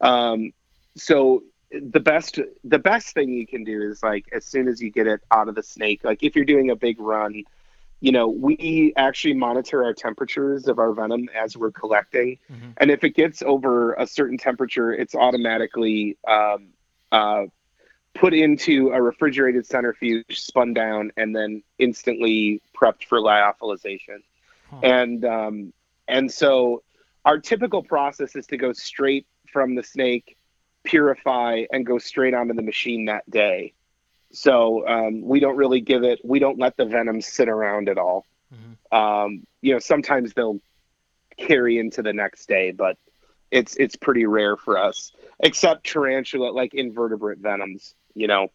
um, 0.00 0.52
so 0.96 1.42
the 1.70 2.00
best 2.00 2.40
the 2.64 2.78
best 2.78 3.14
thing 3.14 3.30
you 3.30 3.46
can 3.46 3.62
do 3.64 3.80
is 3.82 4.02
like 4.02 4.26
as 4.32 4.44
soon 4.44 4.66
as 4.68 4.80
you 4.80 4.90
get 4.90 5.06
it 5.06 5.20
out 5.30 5.48
of 5.48 5.54
the 5.54 5.62
snake, 5.62 6.04
like 6.04 6.22
if 6.22 6.34
you're 6.34 6.44
doing 6.44 6.70
a 6.70 6.76
big 6.76 7.00
run, 7.00 7.44
you 8.00 8.12
know, 8.12 8.28
we 8.28 8.92
actually 8.96 9.34
monitor 9.34 9.84
our 9.84 9.92
temperatures 9.94 10.66
of 10.66 10.78
our 10.78 10.92
venom 10.92 11.28
as 11.34 11.56
we're 11.56 11.70
collecting, 11.70 12.38
Mhm. 12.50 12.72
and 12.78 12.90
if 12.90 13.04
it 13.04 13.10
gets 13.10 13.42
over 13.42 13.92
a 13.94 14.06
certain 14.06 14.38
temperature, 14.38 14.92
it's 14.92 15.14
automatically 15.14 16.16
um, 16.26 16.68
uh, 17.12 17.46
put 18.14 18.34
into 18.34 18.90
a 18.90 19.00
refrigerated 19.00 19.64
centrifuge, 19.66 20.40
spun 20.40 20.74
down, 20.74 21.12
and 21.16 21.36
then 21.36 21.62
instantly 21.78 22.60
prepped 22.74 23.04
for 23.04 23.18
lyophilization. 23.18 24.22
Huh. 24.70 24.80
And 24.82 25.24
um, 25.24 25.72
and 26.08 26.32
so 26.32 26.82
our 27.24 27.38
typical 27.38 27.82
process 27.82 28.36
is 28.36 28.46
to 28.46 28.56
go 28.56 28.72
straight 28.72 29.26
from 29.52 29.74
the 29.74 29.82
snake, 29.82 30.36
purify, 30.84 31.64
and 31.72 31.84
go 31.84 31.98
straight 31.98 32.34
onto 32.34 32.54
the 32.54 32.62
machine 32.62 33.06
that 33.06 33.28
day. 33.30 33.72
So 34.32 34.86
um, 34.86 35.22
we 35.22 35.40
don't 35.40 35.56
really 35.56 35.80
give 35.80 36.04
it. 36.04 36.20
We 36.24 36.38
don't 36.38 36.58
let 36.58 36.76
the 36.76 36.84
venom 36.84 37.20
sit 37.20 37.48
around 37.48 37.88
at 37.88 37.98
all. 37.98 38.26
Mhm. 38.54 38.96
Um, 38.96 39.46
you 39.60 39.72
know, 39.72 39.78
sometimes 39.78 40.34
they'll 40.34 40.60
carry 41.36 41.78
into 41.78 42.02
the 42.02 42.12
next 42.12 42.46
day, 42.48 42.70
but 42.70 42.96
it's 43.50 43.76
it's 43.76 43.96
pretty 43.96 44.26
rare 44.26 44.56
for 44.56 44.78
us, 44.78 45.12
except 45.40 45.86
tarantula, 45.86 46.50
like 46.50 46.74
invertebrate 46.74 47.38
venoms. 47.38 47.94
You 48.14 48.28
know, 48.28 48.48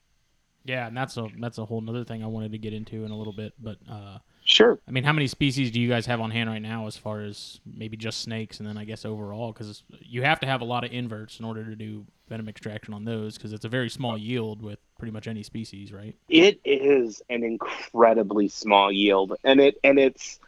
Yeah, 0.64 0.88
and 0.88 0.96
that's 0.96 1.18
a 1.18 1.28
that's 1.40 1.58
a 1.58 1.66
whole 1.66 1.84
other 1.90 2.04
thing 2.04 2.24
I 2.24 2.28
wanted 2.28 2.52
to 2.54 2.58
get 2.58 2.74
into 2.74 3.06
in 3.06 3.12
a 3.12 3.18
little 3.18 3.34
bit. 3.34 3.54
But 3.62 3.78
uh, 3.90 4.20
sure. 4.46 4.80
I 4.88 4.92
mean, 4.92 5.04
how 5.04 5.12
many 5.14 5.28
species 5.28 5.72
do 5.72 5.82
you 5.82 5.90
guys 5.90 6.06
have 6.06 6.22
on 6.22 6.32
hand 6.32 6.50
right 6.50 6.62
now, 6.62 6.88
as 6.88 6.96
far 6.96 7.22
as 7.22 7.60
maybe 7.66 7.98
just 7.98 8.22
snakes, 8.22 8.60
and 8.60 8.68
then 8.68 8.78
I 8.78 8.86
guess 8.86 9.04
overall, 9.06 9.52
because 9.52 9.84
you 10.00 10.22
have 10.24 10.40
to 10.40 10.48
have 10.48 10.62
a 10.62 10.66
lot 10.66 10.84
of 10.86 10.92
inverts 10.94 11.40
in 11.40 11.46
order 11.46 11.66
to 11.66 11.76
do 11.76 12.06
venom 12.30 12.48
extraction 12.48 12.94
on 12.94 13.04
those, 13.04 13.36
because 13.36 13.52
it's 13.52 13.66
a 13.66 13.70
very 13.70 13.90
small 13.90 14.18
yield 14.18 14.62
with 14.62 14.80
pretty 14.98 15.12
much 15.12 15.28
any 15.28 15.44
species, 15.44 15.92
right? 15.92 16.16
It 16.30 16.60
is 16.64 17.22
an 17.30 17.44
incredibly 17.44 18.48
small 18.48 18.92
yield, 18.92 19.34
and 19.44 19.60
it 19.60 19.78
and 19.84 20.00
it's. 20.00 20.40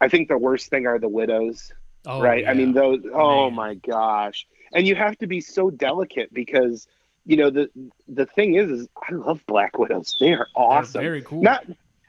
I 0.00 0.08
think 0.08 0.28
the 0.28 0.36
worst 0.38 0.68
thing 0.68 0.86
are 0.86 0.98
the 0.98 1.08
widows, 1.08 1.72
Oh, 2.04 2.20
right? 2.20 2.46
I 2.46 2.52
mean, 2.54 2.72
those. 2.72 3.00
Oh 3.12 3.48
Man. 3.50 3.54
my 3.56 3.74
gosh! 3.74 4.46
And 4.72 4.86
you 4.86 4.94
have 4.94 5.16
to 5.18 5.26
be 5.26 5.40
so 5.40 5.70
delicate 5.70 6.32
because 6.32 6.86
you 7.24 7.36
know 7.36 7.50
the 7.50 7.70
the 8.06 8.26
thing 8.26 8.54
is, 8.54 8.70
is 8.70 8.88
I 9.08 9.14
love 9.14 9.40
black 9.46 9.78
widows. 9.78 10.14
They 10.20 10.32
are 10.32 10.46
They're 10.54 10.62
awesome. 10.64 11.02
very 11.02 11.22
cool. 11.22 11.42
Not 11.42 11.64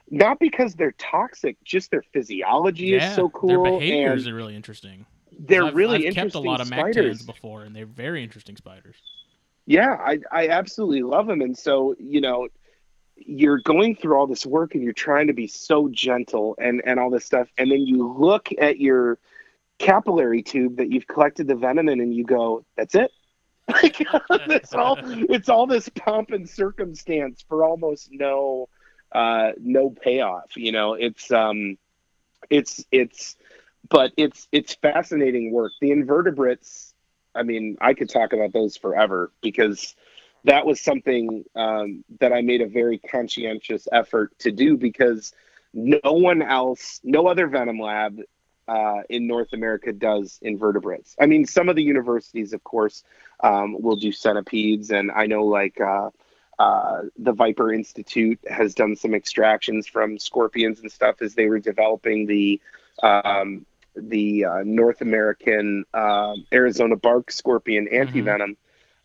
not 0.10 0.40
because 0.40 0.76
they're 0.76 0.94
toxic, 0.94 1.58
just 1.64 1.92
their 1.92 2.04
physiology 2.14 2.88
yeah, 2.88 3.10
is 3.10 3.16
so 3.16 3.30
cool. 3.30 3.50
Their 3.50 3.80
behaviors 3.80 4.28
are 4.28 4.34
really 4.34 4.56
interesting. 4.56 5.06
they're 5.38 5.66
I've, 5.66 5.76
really 5.76 6.08
I've 6.08 6.16
kept 6.16 6.36
a 6.36 6.40
lot 6.40 6.62
of 6.62 6.68
spiders. 6.68 7.24
Before, 7.24 7.64
and 7.64 7.76
they're 7.76 7.86
very 7.86 8.24
interesting 8.24 8.56
spiders. 8.56 8.96
Yeah, 9.66 9.98
I 10.00 10.20
I 10.32 10.48
absolutely 10.48 11.04
love 11.04 11.28
them, 11.28 11.42
and 11.42 11.58
so 11.58 11.96
you 12.00 12.22
know, 12.22 12.48
you're 13.16 13.60
going 13.60 13.96
through 13.96 14.18
all 14.18 14.28
this 14.28 14.46
work 14.46 14.76
and 14.76 14.84
you're 14.84 14.94
trying 14.94 15.28
to 15.28 15.34
be 15.34 15.48
so 15.48 15.90
gentle 15.90 16.56
and 16.58 16.82
and 16.86 17.00
all 17.00 17.10
this 17.10 17.26
stuff, 17.26 17.50
and 17.58 17.70
then 17.70 17.82
you 17.82 18.16
look 18.18 18.50
at 18.60 18.80
your 18.80 19.18
capillary 19.78 20.42
tube 20.42 20.78
that 20.78 20.92
you've 20.92 21.08
collected 21.08 21.48
the 21.48 21.56
venom 21.56 21.90
in, 21.90 22.00
and 22.00 22.16
you 22.16 22.24
go, 22.24 22.64
"That's 22.76 22.96
it." 22.96 23.12
Like 23.70 23.98
it's 24.30 24.74
all 24.74 24.98
it's 25.04 25.50
all 25.50 25.68
this 25.68 25.90
pomp 25.90 26.32
and 26.32 26.50
circumstance 26.50 27.44
for 27.50 27.66
almost 27.66 28.08
no 28.14 28.70
uh 29.12 29.52
no 29.60 29.90
payoff. 29.90 30.56
You 30.56 30.72
know, 30.72 30.94
it's 30.94 31.32
um 31.32 31.78
it's 32.50 32.86
it's 32.92 33.36
but 33.90 34.12
it's 34.18 34.48
it's 34.52 34.76
fascinating 34.76 35.52
work. 35.52 35.72
The 35.82 35.92
invertebrates, 35.92 36.94
I 37.36 37.44
mean, 37.44 37.78
I 37.82 37.94
could 37.94 38.10
talk 38.10 38.34
about 38.34 38.54
those 38.54 38.78
forever 38.78 39.32
because 39.42 39.96
that 40.44 40.66
was 40.66 40.80
something 40.80 41.44
um, 41.56 42.04
that 42.20 42.32
I 42.34 42.42
made 42.42 42.62
a 42.62 42.68
very 42.68 42.98
conscientious 43.00 43.88
effort 43.92 44.38
to 44.40 44.52
do 44.52 44.78
because 44.78 45.34
no 45.74 46.00
one 46.04 46.42
else, 46.42 47.00
no 47.04 47.28
other 47.28 47.48
venom 47.48 47.80
lab 47.80 48.20
uh, 48.68 49.02
in 49.10 49.28
North 49.28 49.54
America 49.54 49.94
does 49.94 50.40
invertebrates. 50.42 51.16
I 51.20 51.26
mean, 51.26 51.46
some 51.46 51.70
of 51.70 51.76
the 51.76 51.84
universities, 51.84 52.54
of 52.54 52.64
course, 52.64 53.04
um, 53.42 53.82
will 53.82 53.96
do 53.96 54.12
centipedes, 54.12 54.92
and 54.92 55.12
I 55.12 55.26
know 55.28 55.46
like 55.46 55.80
uh, 55.80 56.10
uh, 56.60 57.02
the 57.18 57.34
Viper 57.34 57.72
Institute 57.72 58.40
has 58.50 58.74
done 58.74 58.96
some 58.96 59.14
extractions 59.14 59.88
from 59.88 60.18
scorpions 60.18 60.80
and 60.80 60.92
stuff 60.92 61.22
as 61.22 61.36
they 61.36 61.48
were 61.48 61.60
developing 61.60 62.26
the 62.26 62.60
um, 63.04 63.66
the 63.96 64.46
uh, 64.46 64.62
North 64.64 65.02
American 65.02 65.86
uh, 65.94 66.34
Arizona 66.52 66.96
bark 66.96 67.32
scorpion 67.32 67.88
antivenom. 67.92 68.56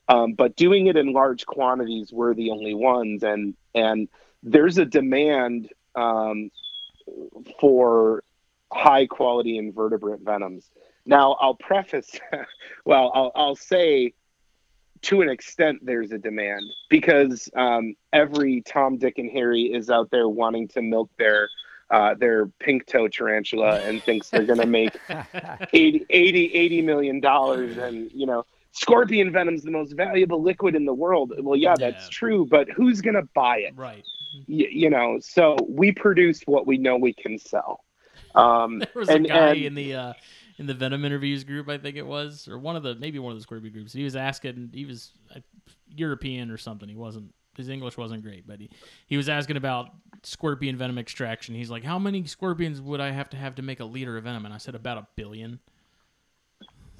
Mm-hmm. 0.08 0.16
Um, 0.16 0.32
but 0.32 0.56
doing 0.56 0.86
it 0.88 0.96
in 0.96 1.12
large 1.12 1.46
quantities, 1.46 2.12
we're 2.12 2.34
the 2.34 2.50
only 2.50 2.74
ones, 2.74 3.22
and 3.22 3.54
and 3.74 4.08
there's 4.42 4.78
a 4.78 4.84
demand 4.84 5.70
um, 5.94 6.50
for 7.60 8.24
high 8.72 9.06
quality 9.06 9.58
invertebrate 9.58 10.20
venoms. 10.20 10.70
Now, 11.04 11.32
I'll 11.40 11.54
preface, 11.54 12.18
well, 12.84 13.10
I'll, 13.14 13.32
I'll 13.34 13.56
say 13.56 14.14
to 15.02 15.20
an 15.20 15.28
extent 15.28 15.80
there's 15.82 16.12
a 16.12 16.18
demand 16.18 16.62
because 16.88 17.48
um, 17.56 17.94
every 18.12 18.62
Tom, 18.62 18.98
Dick, 18.98 19.18
and 19.18 19.30
Harry 19.30 19.64
is 19.64 19.90
out 19.90 20.10
there 20.10 20.28
wanting 20.28 20.68
to 20.68 20.82
milk 20.82 21.10
their 21.18 21.48
uh, 21.90 22.14
their 22.14 22.46
pink 22.58 22.86
toe 22.86 23.06
tarantula 23.06 23.80
and 23.82 24.02
thinks 24.02 24.30
they're 24.30 24.46
going 24.46 24.60
to 24.60 24.66
make 24.66 24.96
80, 25.72 26.06
80, 26.08 26.54
80 26.54 26.82
million 26.82 27.20
dollars 27.20 27.76
and 27.76 28.10
you 28.12 28.26
know 28.26 28.46
scorpion 28.70 29.30
venom's 29.30 29.62
the 29.62 29.70
most 29.70 29.92
valuable 29.92 30.42
liquid 30.42 30.74
in 30.74 30.86
the 30.86 30.94
world. 30.94 31.32
Well 31.38 31.56
yeah 31.56 31.74
that's 31.78 32.04
yeah. 32.04 32.10
true 32.10 32.46
but 32.46 32.70
who's 32.70 33.02
going 33.02 33.16
to 33.16 33.28
buy 33.34 33.58
it? 33.58 33.74
Right. 33.76 34.04
Y- 34.48 34.68
you 34.70 34.88
know 34.88 35.18
so 35.20 35.56
we 35.68 35.92
produce 35.92 36.40
what 36.46 36.66
we 36.66 36.78
know 36.78 36.96
we 36.96 37.12
can 37.12 37.38
sell. 37.38 37.84
Um, 38.34 38.78
there 38.78 38.88
was 38.94 39.10
and, 39.10 39.26
a 39.26 39.28
guy 39.28 39.48
and, 39.48 39.58
in 39.58 39.74
the 39.74 39.94
uh, 39.94 40.12
in 40.62 40.68
the 40.68 40.74
Venom 40.74 41.04
interviews 41.04 41.42
group, 41.42 41.68
I 41.68 41.76
think 41.76 41.96
it 41.96 42.06
was, 42.06 42.46
or 42.46 42.56
one 42.56 42.76
of 42.76 42.84
the 42.84 42.94
maybe 42.94 43.18
one 43.18 43.32
of 43.32 43.38
the 43.38 43.42
Scorpion 43.42 43.72
groups. 43.72 43.92
He 43.92 44.04
was 44.04 44.14
asking, 44.14 44.70
he 44.72 44.84
was 44.84 45.10
uh, 45.34 45.40
European 45.94 46.50
or 46.52 46.56
something. 46.56 46.88
He 46.88 46.94
wasn't 46.94 47.34
his 47.56 47.68
English 47.68 47.98
wasn't 47.98 48.22
great, 48.22 48.46
but 48.46 48.60
he, 48.60 48.70
he 49.06 49.16
was 49.16 49.28
asking 49.28 49.56
about 49.56 49.90
scorpion 50.22 50.76
venom 50.76 50.98
extraction. 50.98 51.54
He's 51.54 51.68
like, 51.68 51.84
"How 51.84 51.98
many 51.98 52.24
scorpions 52.24 52.80
would 52.80 53.00
I 53.00 53.10
have 53.10 53.28
to 53.30 53.36
have 53.36 53.56
to 53.56 53.62
make 53.62 53.80
a 53.80 53.84
liter 53.84 54.16
of 54.16 54.24
venom?" 54.24 54.44
And 54.44 54.54
I 54.54 54.58
said, 54.58 54.74
"About 54.74 54.98
a 54.98 55.06
billion. 55.16 55.58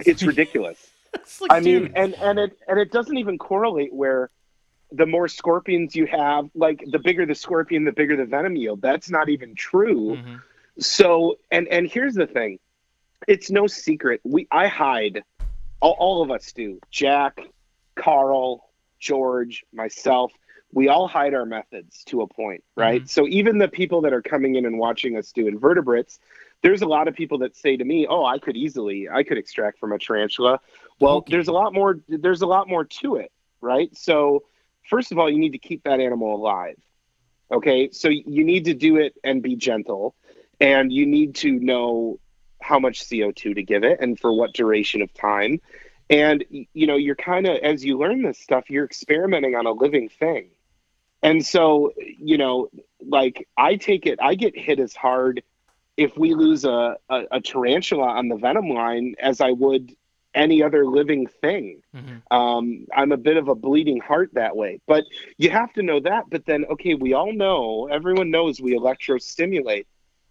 It's 0.01 0.23
ridiculous. 0.23 0.91
like, 1.41 1.53
I 1.53 1.61
dude. 1.61 1.85
mean, 1.85 1.93
and 1.97 2.15
and 2.17 2.39
it 2.39 2.59
and 2.69 2.79
it 2.79 2.91
doesn't 2.91 3.17
even 3.17 3.39
correlate 3.39 3.95
where 3.95 4.31
the 4.91 5.07
more 5.07 5.27
scorpions 5.29 5.97
you 5.97 6.07
have, 6.07 6.51
like 6.55 6.85
the 6.91 6.99
bigger 6.99 7.25
the 7.25 7.35
scorpion, 7.35 7.85
the 7.85 7.93
bigger 7.93 8.17
the 8.17 8.27
venom 8.27 8.57
yield. 8.57 8.83
That's 8.83 9.09
not 9.09 9.31
even 9.31 9.55
true. 9.55 10.17
Mm-hmm. 10.17 10.35
So, 10.81 11.39
and 11.51 11.67
and 11.69 11.89
here's 11.89 12.15
the 12.15 12.27
thing, 12.27 12.59
it's 13.29 13.51
no 13.51 13.67
secret. 13.67 14.21
We 14.25 14.47
I 14.51 14.67
hide, 14.67 15.23
all, 15.81 15.97
all 15.99 16.23
of 16.23 16.31
us 16.31 16.53
do. 16.53 16.81
Jack, 16.91 17.41
Carl, 17.95 18.69
George, 18.99 19.65
myself. 19.73 20.33
We 20.75 20.89
all 20.89 21.07
hide 21.07 21.35
our 21.35 21.45
methods 21.45 22.03
to 22.05 22.23
a 22.23 22.27
point, 22.27 22.65
right? 22.77 23.03
Mm-hmm. 23.03 23.09
So 23.09 23.27
even 23.29 23.59
the 23.59 23.69
people 23.69 24.01
that 24.03 24.13
are 24.13 24.23
coming 24.23 24.55
in 24.55 24.65
and 24.65 24.79
watching 24.79 25.19
us 25.19 25.31
do 25.33 25.47
invertebrates, 25.47 26.19
there's 26.63 26.81
a 26.81 26.87
lot 26.87 27.09
of 27.09 27.15
people 27.15 27.39
that 27.39 27.57
say 27.57 27.77
to 27.77 27.85
me, 27.85 28.07
"Oh, 28.09 28.25
I 28.25 28.39
could 28.39 28.57
easily, 28.57 29.09
I 29.09 29.23
could 29.23 29.37
extract 29.39 29.79
from 29.79 29.93
a 29.93 29.99
tarantula." 29.99 30.61
Well, 31.01 31.17
okay. 31.17 31.33
there's 31.33 31.49
a 31.49 31.53
lot 31.53 31.75
more. 31.75 32.01
There's 32.09 32.43
a 32.43 32.47
lot 32.47 32.69
more 32.69 32.85
to 32.85 33.17
it, 33.17 33.33
right? 33.61 33.95
So, 33.97 34.45
first 34.89 35.13
of 35.13 35.19
all, 35.19 35.29
you 35.29 35.39
need 35.39 35.53
to 35.53 35.59
keep 35.59 35.85
that 35.85 36.01
animal 36.01 36.35
alive. 36.35 36.77
Okay, 37.51 37.91
so 37.91 38.09
you 38.09 38.45
need 38.45 38.65
to 38.65 38.75
do 38.75 38.97
it 38.97 39.15
and 39.23 39.43
be 39.43 39.57
gentle 39.57 40.15
and 40.63 40.93
you 40.93 41.05
need 41.05 41.35
to 41.35 41.51
know 41.59 42.21
how 42.63 42.79
much 42.79 43.05
CO2 43.05 43.55
to 43.55 43.63
give 43.63 43.85
it 43.85 43.99
and 44.01 44.19
for 44.19 44.33
what 44.33 44.53
duration 44.55 45.03
of 45.03 45.13
time. 45.15 45.61
And 46.11 46.45
you 46.51 46.87
know, 46.87 46.97
you're 46.97 47.17
kind 47.17 47.47
of 47.47 47.57
as 47.59 47.85
you 47.85 47.99
learn 47.99 48.23
this 48.23 48.39
stuff, 48.39 48.71
you're 48.71 48.85
experimenting 48.85 49.55
on 49.55 49.67
a 49.67 49.73
living 49.73 50.09
thing. 50.09 50.51
And 51.23 51.45
so, 51.45 51.93
you 51.97 52.37
know, 52.37 52.69
like 53.01 53.49
I 53.57 53.77
take 53.77 54.07
it, 54.07 54.19
I 54.21 54.35
get 54.35 54.59
hit 54.59 54.81
as 54.81 54.95
hard 54.95 55.43
if 55.97 56.17
we 56.17 56.35
lose 56.35 56.65
a, 56.65 56.97
a, 57.09 57.23
a 57.31 57.41
tarantula 57.41 58.09
on 58.09 58.29
the 58.29 58.37
venom 58.37 58.71
line 58.71 59.15
as 59.21 59.41
I 59.41 59.53
would 59.53 59.95
any 60.35 60.63
other 60.63 60.87
living 60.87 61.27
thing. 61.27 61.83
Mm-hmm. 61.95 62.37
Um, 62.37 62.87
I'm 62.95 63.13
a 63.13 63.17
bit 63.17 63.37
of 63.37 63.49
a 63.49 63.55
bleeding 63.55 64.01
heart 64.01 64.31
that 64.35 64.57
way. 64.57 64.81
But 64.87 65.05
you 65.37 65.51
have 65.51 65.73
to 65.75 65.83
know 65.83 66.01
that. 66.01 66.25
But 66.31 66.47
then, 66.47 66.65
okay, 66.73 66.95
we 66.95 67.13
all 67.13 67.33
know, 67.33 67.89
everyone 67.91 68.31
knows 68.31 68.61
we 68.61 68.77
electrostimulate. 68.77 69.87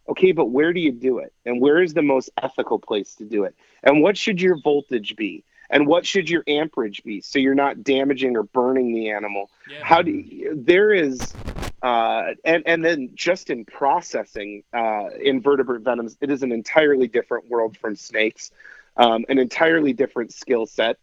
Okay, 0.09 0.31
but 0.31 0.45
where 0.45 0.73
do 0.73 0.79
you 0.79 0.91
do 0.91 1.19
it? 1.19 1.33
And 1.45 1.61
where 1.61 1.81
is 1.81 1.93
the 1.93 2.01
most 2.01 2.29
ethical 2.41 2.79
place 2.79 3.15
to 3.15 3.23
do 3.23 3.43
it? 3.43 3.55
And 3.83 4.01
what 4.01 4.17
should 4.17 4.41
your 4.41 4.59
voltage 4.59 5.15
be? 5.15 5.43
And 5.69 5.87
what 5.87 6.05
should 6.05 6.29
your 6.29 6.43
amperage 6.47 7.01
be 7.03 7.21
so 7.21 7.39
you're 7.39 7.55
not 7.55 7.83
damaging 7.83 8.35
or 8.35 8.43
burning 8.43 8.93
the 8.93 9.09
animal? 9.09 9.49
Yeah. 9.69 9.83
How 9.83 10.01
do 10.01 10.11
you, 10.11 10.53
there 10.53 10.91
is 10.91 11.33
uh, 11.81 12.33
and 12.45 12.63
and 12.67 12.85
then 12.85 13.09
just 13.15 13.49
in 13.49 13.65
processing 13.65 14.63
uh, 14.73 15.09
invertebrate 15.19 15.81
venoms, 15.81 16.15
it 16.21 16.29
is 16.29 16.43
an 16.43 16.51
entirely 16.51 17.07
different 17.07 17.49
world 17.49 17.75
from 17.77 17.95
snakes, 17.95 18.51
um, 18.97 19.25
an 19.29 19.39
entirely 19.39 19.93
different 19.93 20.31
skill 20.31 20.65
set, 20.67 20.97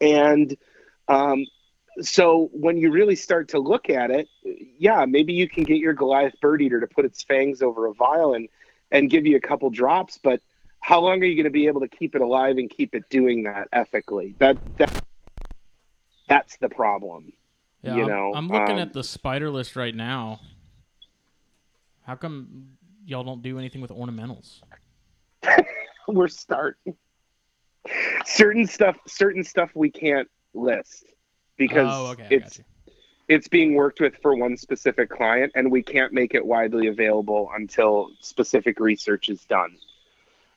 and 0.00 0.56
um, 1.08 1.46
so 2.00 2.50
when 2.52 2.76
you 2.76 2.90
really 2.90 3.16
start 3.16 3.48
to 3.48 3.58
look 3.58 3.88
at 3.88 4.10
it, 4.10 4.28
yeah, 4.78 5.04
maybe 5.04 5.32
you 5.32 5.48
can 5.48 5.64
get 5.64 5.78
your 5.78 5.92
Goliath 5.92 6.34
bird 6.40 6.62
eater 6.62 6.80
to 6.80 6.86
put 6.86 7.04
its 7.04 7.22
fangs 7.22 7.62
over 7.62 7.86
a 7.86 7.94
vial 7.94 8.34
and 8.34 8.48
and 8.90 9.10
give 9.10 9.26
you 9.26 9.36
a 9.36 9.40
couple 9.40 9.70
drops, 9.70 10.18
but 10.22 10.40
how 10.80 11.00
long 11.00 11.20
are 11.22 11.24
you 11.24 11.34
going 11.34 11.44
to 11.44 11.50
be 11.50 11.66
able 11.66 11.80
to 11.80 11.88
keep 11.88 12.14
it 12.14 12.20
alive 12.20 12.58
and 12.58 12.70
keep 12.70 12.94
it 12.94 13.08
doing 13.08 13.44
that 13.44 13.68
ethically? 13.72 14.34
That 14.38 14.58
that 14.76 15.04
that's 16.28 16.56
the 16.58 16.68
problem. 16.68 17.32
Yeah, 17.82 17.96
you 17.96 18.06
know, 18.06 18.32
I'm, 18.34 18.50
I'm 18.50 18.60
looking 18.60 18.76
um, 18.76 18.82
at 18.82 18.92
the 18.92 19.04
spider 19.04 19.50
list 19.50 19.76
right 19.76 19.94
now. 19.94 20.40
How 22.02 22.14
come 22.16 22.68
y'all 23.06 23.24
don't 23.24 23.42
do 23.42 23.58
anything 23.58 23.80
with 23.80 23.90
ornamentals? 23.90 24.60
We're 26.08 26.28
starting. 26.28 26.94
Certain 28.24 28.66
stuff, 28.66 28.96
certain 29.06 29.44
stuff 29.44 29.70
we 29.74 29.90
can't 29.90 30.28
list 30.54 31.04
because 31.56 31.88
oh, 31.90 32.12
okay, 32.12 32.28
it's 32.30 32.60
it's 33.28 33.48
being 33.48 33.74
worked 33.74 34.00
with 34.00 34.16
for 34.20 34.36
one 34.36 34.56
specific 34.56 35.10
client 35.10 35.52
and 35.54 35.70
we 35.70 35.82
can't 35.82 36.12
make 36.12 36.34
it 36.34 36.44
widely 36.44 36.88
available 36.88 37.50
until 37.54 38.10
specific 38.20 38.78
research 38.78 39.28
is 39.28 39.44
done. 39.46 39.76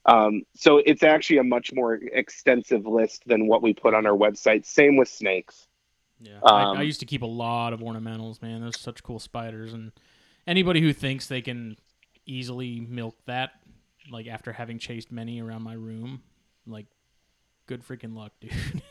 Um, 0.05 0.43
so 0.53 0.77
it's 0.85 1.03
actually 1.03 1.37
a 1.37 1.43
much 1.43 1.71
more 1.73 1.95
extensive 1.95 2.85
list 2.85 3.23
than 3.25 3.47
what 3.47 3.61
we 3.61 3.73
put 3.73 3.93
on 3.93 4.05
our 4.05 4.17
website. 4.17 4.65
Same 4.65 4.97
with 4.97 5.07
snakes. 5.07 5.67
Yeah 6.19 6.37
um, 6.43 6.77
I, 6.77 6.79
I, 6.79 6.81
used 6.81 6.99
to 7.01 7.05
keep 7.05 7.21
a 7.21 7.27
lot 7.27 7.73
of 7.73 7.79
ornamentals 7.81 8.41
man. 8.41 8.61
Those 8.61 8.79
such 8.79 9.03
cool 9.03 9.19
spiders 9.19 9.73
and 9.73 9.91
anybody 10.45 10.81
who 10.81 10.91
thinks 10.91 11.27
they 11.27 11.41
can 11.41 11.77
easily 12.25 12.79
milk 12.79 13.15
that 13.25 13.51
like 14.11 14.27
after 14.27 14.53
having 14.53 14.79
chased 14.79 15.11
many 15.11 15.41
around 15.41 15.61
my 15.61 15.73
room 15.73 16.21
like 16.65 16.87
good 17.67 17.85
freaking 17.85 18.15
luck 18.15 18.31
dude 18.41 18.81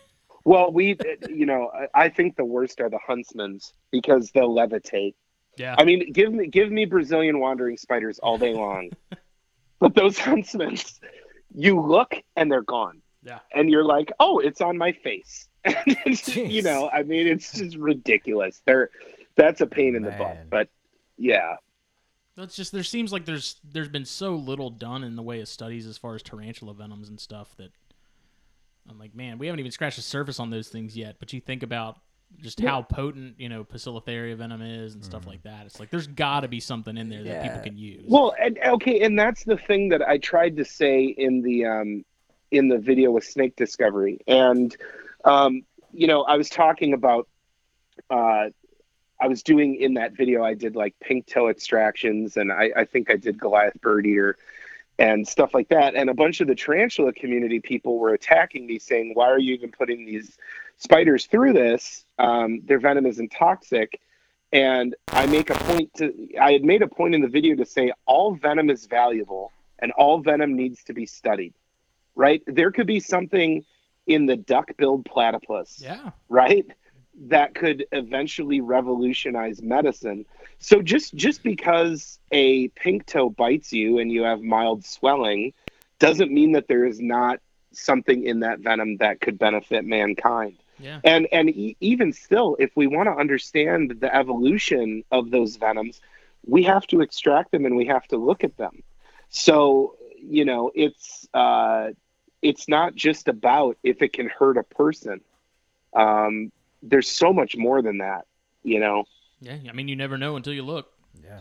Well, 0.47 0.71
we, 0.71 0.93
uh, 0.93 1.27
you 1.29 1.45
know, 1.45 1.73
I 1.93 2.09
think 2.09 2.37
the 2.37 2.45
worst 2.45 2.81
are 2.81 2.89
the 2.89 3.01
huntsmans 3.07 3.73
because 3.91 4.31
they'll 4.31 4.55
levitate. 4.55 5.15
Yeah. 5.57 5.75
I 5.77 5.83
mean, 5.83 6.13
give 6.13 6.33
me 6.33 6.47
give 6.47 6.71
me 6.71 6.85
Brazilian 6.85 7.41
wandering 7.41 7.77
spiders 7.77 8.21
all 8.21 8.39
day 8.39 8.55
long, 8.55 8.91
but 9.81 9.97
those 9.97 10.17
huntsmen, 10.21 10.77
you 11.53 11.81
look 11.81 12.15
and 12.37 12.51
they're 12.51 12.63
gone. 12.63 13.03
Yeah. 13.25 13.41
And 13.53 13.69
you're 13.69 13.85
like, 13.85 14.13
oh, 14.21 14.39
it's 14.39 14.61
on 14.61 14.79
my 14.79 14.93
face. 14.93 15.49
you 16.29 16.63
know, 16.63 16.91
I 16.91 17.03
mean, 17.03 17.27
it's 17.27 17.53
just 17.53 17.77
ridiculous. 17.77 18.63
They're 18.67 18.91
that's 19.35 19.61
a 19.63 19.67
pain 19.67 19.97
in 19.97 20.03
Man. 20.03 20.13
the 20.13 20.17
butt. 20.17 20.39
But 20.49 20.69
yeah. 21.19 21.57
That's 22.37 22.55
just 22.55 22.71
there 22.71 22.85
seems 22.85 23.13
like 23.13 23.25
there's 23.25 23.57
there's 23.65 23.89
been 23.89 24.05
so 24.05 24.37
little 24.37 24.71
done 24.71 25.03
in 25.03 25.17
the 25.17 25.23
way 25.23 25.41
of 25.41 25.49
studies 25.49 25.89
as 25.89 25.99
far 25.99 26.15
as 26.15 26.23
tarantula 26.23 26.73
venoms 26.73 27.09
and 27.09 27.19
stuff 27.19 27.57
that 27.57 27.73
I'm 28.91 28.99
like, 28.99 29.15
man, 29.15 29.39
we 29.39 29.47
haven't 29.47 29.61
even 29.61 29.73
scratched 29.73 29.97
the 29.97 30.03
surface 30.03 30.41
on 30.41 30.51
those 30.51 30.69
things 30.69 30.97
yet. 30.97 31.17
But 31.19 31.33
you 31.33 31.41
think 31.41 31.63
about 31.63 31.99
just 32.41 32.61
how 32.61 32.83
potent, 32.83 33.35
you 33.39 33.49
know, 33.49 33.65
Bacillifera 33.65 34.37
venom 34.37 34.63
is 34.63 34.95
and 34.95 35.05
stuff 35.05 35.27
like 35.27 35.43
that. 35.45 35.67
It's 35.67 35.81
like 35.81 35.91
there's 35.91 36.07
got 36.07 36.41
to 36.41 36.49
be 36.49 36.61
something 36.61 36.97
in 36.97 37.09
there 37.09 37.23
that 37.23 37.43
people 37.43 37.61
can 37.61 37.77
use. 37.77 38.05
Well, 38.07 38.35
and 38.39 38.59
okay, 38.59 39.01
and 39.03 39.19
that's 39.19 39.45
the 39.45 39.57
thing 39.57 39.91
that 39.91 40.03
I 40.03 40.19
tried 40.19 40.57
to 40.57 40.65
say 40.65 41.05
in 41.05 41.43
the 41.43 41.65
um, 41.67 42.05
in 42.51 42.69
the 42.69 42.79
video 42.79 43.11
with 43.11 43.25
snake 43.25 43.57
discovery, 43.57 44.21
and 44.27 44.77
um, 45.25 45.63
you 45.93 46.07
know, 46.07 46.23
I 46.23 46.37
was 46.37 46.49
talking 46.49 46.93
about. 46.93 47.29
Uh, 48.11 48.51
I 49.19 49.29
was 49.29 49.43
doing 49.43 49.77
in 49.77 49.95
that 49.95 50.13
video. 50.13 50.45
I 50.45 50.53
did 50.53 50.77
like 50.77 50.95
pink 51.01 51.27
toe 51.27 51.49
extractions, 51.49 52.37
and 52.37 52.53
I, 52.53 52.71
I 52.77 52.85
think 52.85 53.11
I 53.11 53.17
did 53.17 53.41
Goliath 53.41 53.81
bird 53.81 54.07
eater 54.07 54.37
and 54.99 55.27
stuff 55.27 55.55
like 55.55 55.69
that. 55.69 55.95
And 55.95 56.09
a 56.09 56.15
bunch 56.15 56.41
of 56.41 56.49
the 56.49 56.55
tarantula 56.55 57.13
community 57.13 57.61
people 57.61 57.99
were 57.99 58.15
attacking 58.15 58.67
me, 58.67 58.79
saying, 58.79 59.13
"Why 59.15 59.27
are 59.27 59.39
you 59.39 59.55
even 59.55 59.71
putting 59.71 60.05
these 60.05 60.39
spiders 60.77 61.27
through 61.27 61.53
this? 61.53 62.05
Um, 62.19 62.61
their 62.65 62.79
venom 62.79 63.07
isn't 63.07 63.31
toxic." 63.31 64.01
And 64.53 64.95
I 65.09 65.27
make 65.27 65.51
a 65.51 65.55
point 65.55 65.93
to. 65.95 66.13
I 66.41 66.53
had 66.53 66.65
made 66.65 66.83
a 66.83 66.89
point 66.89 67.15
in 67.15 67.21
the 67.21 67.29
video 67.29 67.57
to 67.57 67.67
say 67.67 67.93
all 68.07 68.35
venom 68.35 68.71
is 68.71 68.87
valuable, 68.87 69.53
and 69.79 69.93
all 69.93 70.19
venom 70.21 70.55
needs 70.55 70.85
to 70.85 70.93
be 70.93 71.07
studied. 71.07 71.55
Right? 72.15 72.43
There 72.47 72.71
could 72.71 72.87
be 72.87 73.01
something 73.01 73.65
in 74.07 74.27
the 74.27 74.37
duck-billed 74.37 75.05
platypus 75.05 75.81
yeah. 75.83 76.11
right 76.29 76.65
that 77.29 77.55
could 77.55 77.87
eventually 77.93 78.61
revolutionize 78.61 79.63
medicine. 79.63 80.27
So 80.59 80.83
just 80.83 81.15
just 81.15 81.43
because 81.43 82.19
a 82.33 82.69
pink 82.69 83.07
toe 83.07 83.31
bites 83.31 83.73
you 83.73 83.99
and 83.99 84.11
you 84.11 84.23
have 84.23 84.43
mild 84.43 84.85
swelling 84.85 85.53
doesn't 85.99 86.31
mean 86.31 86.53
that 86.53 86.69
there 86.69 86.85
is 86.85 87.01
not 87.01 87.41
something 87.73 88.25
in 88.25 88.41
that 88.41 88.61
venom 88.61 88.97
that 88.99 89.21
could 89.21 89.39
benefit 89.39 89.85
mankind. 89.85 90.57
Yeah. 90.79 91.01
and 91.05 91.27
and 91.33 91.49
e- 91.49 91.77
even 91.81 92.13
still 92.13 92.57
if 92.59 92.71
we 92.77 92.87
want 92.87 93.07
to 93.07 93.13
understand 93.13 93.97
the 94.01 94.15
evolution 94.15 95.05
of 95.11 95.31
those 95.31 95.57
venoms 95.57 96.03
we 96.47 96.65
have 96.65 96.87
to 96.89 97.01
extract 97.01 97.51
them 97.51 97.65
and 97.65 97.77
we 97.77 97.87
have 97.87 98.07
to 98.09 98.19
look 98.19 98.45
at 98.45 98.57
them. 98.59 98.83
So 99.31 99.97
you 100.19 100.45
know 100.45 100.71
it's 100.75 101.27
uh 101.33 101.91
it's 102.43 102.69
not 102.69 102.95
just 102.95 103.29
about 103.29 103.79
if 103.83 104.03
it 104.03 104.13
can 104.13 104.29
hurt 104.29 104.59
a 104.59 104.63
person. 104.63 105.21
Um 105.95 106.53
there's 106.83 107.09
so 107.09 107.33
much 107.33 107.57
more 107.57 107.83
than 107.83 107.99
that 107.99 108.27
you 108.63 108.79
know 108.79 109.05
Yeah. 109.41 109.59
I 109.69 109.73
mean, 109.73 109.89
you 109.89 109.97
never 109.97 110.17
know 110.19 110.37
until 110.37 110.53
you 110.55 110.63
look. 110.63 110.93
Yeah. 111.23 111.41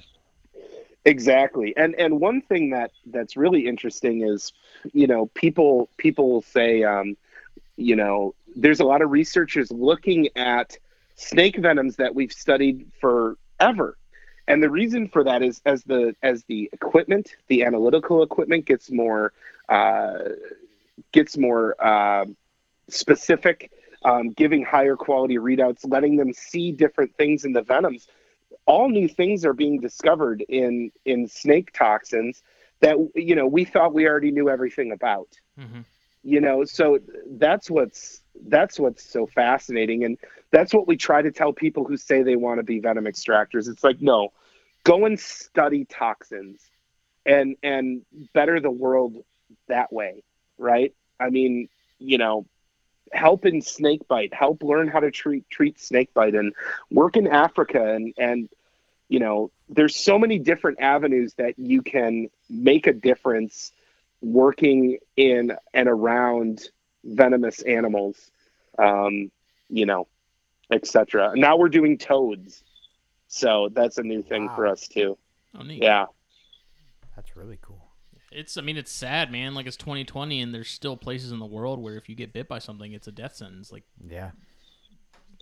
Exactly. 1.05 1.73
And 1.77 1.95
and 1.95 2.19
one 2.19 2.41
thing 2.41 2.71
that 2.71 2.91
that's 3.05 3.37
really 3.37 3.67
interesting 3.67 4.23
is, 4.27 4.53
you 4.93 5.07
know, 5.07 5.27
people 5.27 5.89
people 5.97 6.29
will 6.29 6.41
say, 6.41 6.83
um, 6.83 7.15
you 7.77 7.95
know, 7.95 8.33
there's 8.55 8.79
a 8.79 8.85
lot 8.85 9.01
of 9.01 9.11
researchers 9.11 9.71
looking 9.71 10.29
at 10.35 10.77
snake 11.15 11.57
venoms 11.57 11.95
that 11.97 12.15
we've 12.15 12.33
studied 12.33 12.91
forever. 12.99 13.97
And 14.47 14.61
the 14.63 14.69
reason 14.69 15.07
for 15.07 15.23
that 15.23 15.41
is 15.43 15.61
as 15.65 15.83
the 15.83 16.15
as 16.23 16.43
the 16.45 16.69
equipment, 16.73 17.35
the 17.47 17.63
analytical 17.63 18.23
equipment 18.23 18.65
gets 18.65 18.89
more 18.91 19.31
uh, 19.69 20.13
gets 21.11 21.37
more 21.37 21.75
uh, 21.83 22.25
specific, 22.89 23.71
um, 24.05 24.29
giving 24.31 24.63
higher 24.63 24.95
quality 24.95 25.37
readouts, 25.37 25.89
letting 25.89 26.17
them 26.17 26.33
see 26.33 26.71
different 26.71 27.15
things 27.17 27.45
in 27.45 27.53
the 27.53 27.63
venoms. 27.63 28.07
All 28.65 28.89
new 28.89 29.09
things 29.09 29.45
are 29.45 29.53
being 29.53 29.79
discovered 29.81 30.43
in 30.47 30.91
in 31.05 31.27
snake 31.27 31.73
toxins 31.73 32.43
that 32.81 32.97
you 33.15 33.35
know 33.35 33.47
we 33.47 33.65
thought 33.65 33.93
we 33.93 34.07
already 34.07 34.31
knew 34.31 34.49
everything 34.49 34.91
about. 34.91 35.29
Hmm 35.57 35.81
you 36.25 36.41
know 36.41 36.65
so 36.65 36.99
that's 37.37 37.69
what's 37.69 38.21
that's 38.47 38.79
what's 38.79 39.03
so 39.03 39.27
fascinating. 39.27 40.03
And 40.03 40.17
that's 40.51 40.73
what 40.73 40.87
we 40.87 40.97
try 40.97 41.21
to 41.21 41.31
tell 41.31 41.53
people 41.53 41.85
who 41.85 41.97
say 41.97 42.23
they 42.23 42.35
want 42.35 42.59
to 42.59 42.63
be 42.63 42.79
venom 42.79 43.05
extractors. 43.05 43.69
It's 43.69 43.83
like 43.83 44.01
no 44.01 44.33
go 44.83 45.05
and 45.05 45.19
study 45.19 45.85
toxins 45.85 46.61
and 47.25 47.55
and 47.63 48.01
better 48.33 48.59
the 48.59 48.71
world 48.71 49.15
that 49.67 49.93
way 49.93 50.23
right? 50.57 50.93
I 51.19 51.29
mean 51.29 51.69
you 51.99 52.17
know 52.17 52.45
help 53.13 53.45
in 53.45 53.61
snake 53.61 54.07
bite 54.07 54.33
help 54.33 54.63
learn 54.63 54.87
how 54.87 54.99
to 54.99 55.11
treat 55.11 55.47
treat 55.49 55.79
snake 55.79 56.13
bite 56.13 56.33
and 56.35 56.53
work 56.91 57.15
in 57.15 57.27
africa 57.27 57.93
and 57.93 58.13
and 58.17 58.49
you 59.09 59.19
know 59.19 59.49
there's 59.69 59.95
so 59.95 60.17
many 60.17 60.37
different 60.39 60.79
avenues 60.81 61.33
that 61.35 61.57
you 61.57 61.81
can 61.81 62.29
make 62.49 62.87
a 62.87 62.93
difference 62.93 63.71
working 64.21 64.97
in 65.15 65.51
and 65.73 65.87
around 65.87 66.69
venomous 67.03 67.61
animals 67.61 68.31
um 68.79 69.29
you 69.69 69.85
know 69.85 70.07
etc 70.71 71.31
now 71.35 71.55
we're 71.55 71.69
doing 71.69 71.97
toads 71.97 72.63
so 73.27 73.69
that's 73.73 73.97
a 73.97 74.03
new 74.03 74.21
thing 74.21 74.49
for 74.49 74.65
us 74.67 74.87
too 74.87 75.17
Oh, 75.57 75.63
neat. 75.63 75.81
yeah 75.81 76.05
That's 77.15 77.35
really 77.35 77.57
cool. 77.61 77.74
It's. 78.35 78.57
I 78.57 78.61
mean, 78.61 78.77
it's 78.77 78.91
sad, 78.91 79.31
man. 79.31 79.55
Like 79.55 79.65
it's 79.65 79.77
2020, 79.77 80.41
and 80.41 80.53
there's 80.53 80.69
still 80.69 80.97
places 80.97 81.31
in 81.31 81.39
the 81.39 81.45
world 81.45 81.81
where 81.81 81.95
if 81.95 82.09
you 82.09 82.15
get 82.15 82.33
bit 82.33 82.47
by 82.47 82.59
something, 82.59 82.91
it's 82.91 83.07
a 83.07 83.11
death 83.11 83.35
sentence. 83.35 83.71
Like, 83.71 83.83
Yeah. 84.07 84.31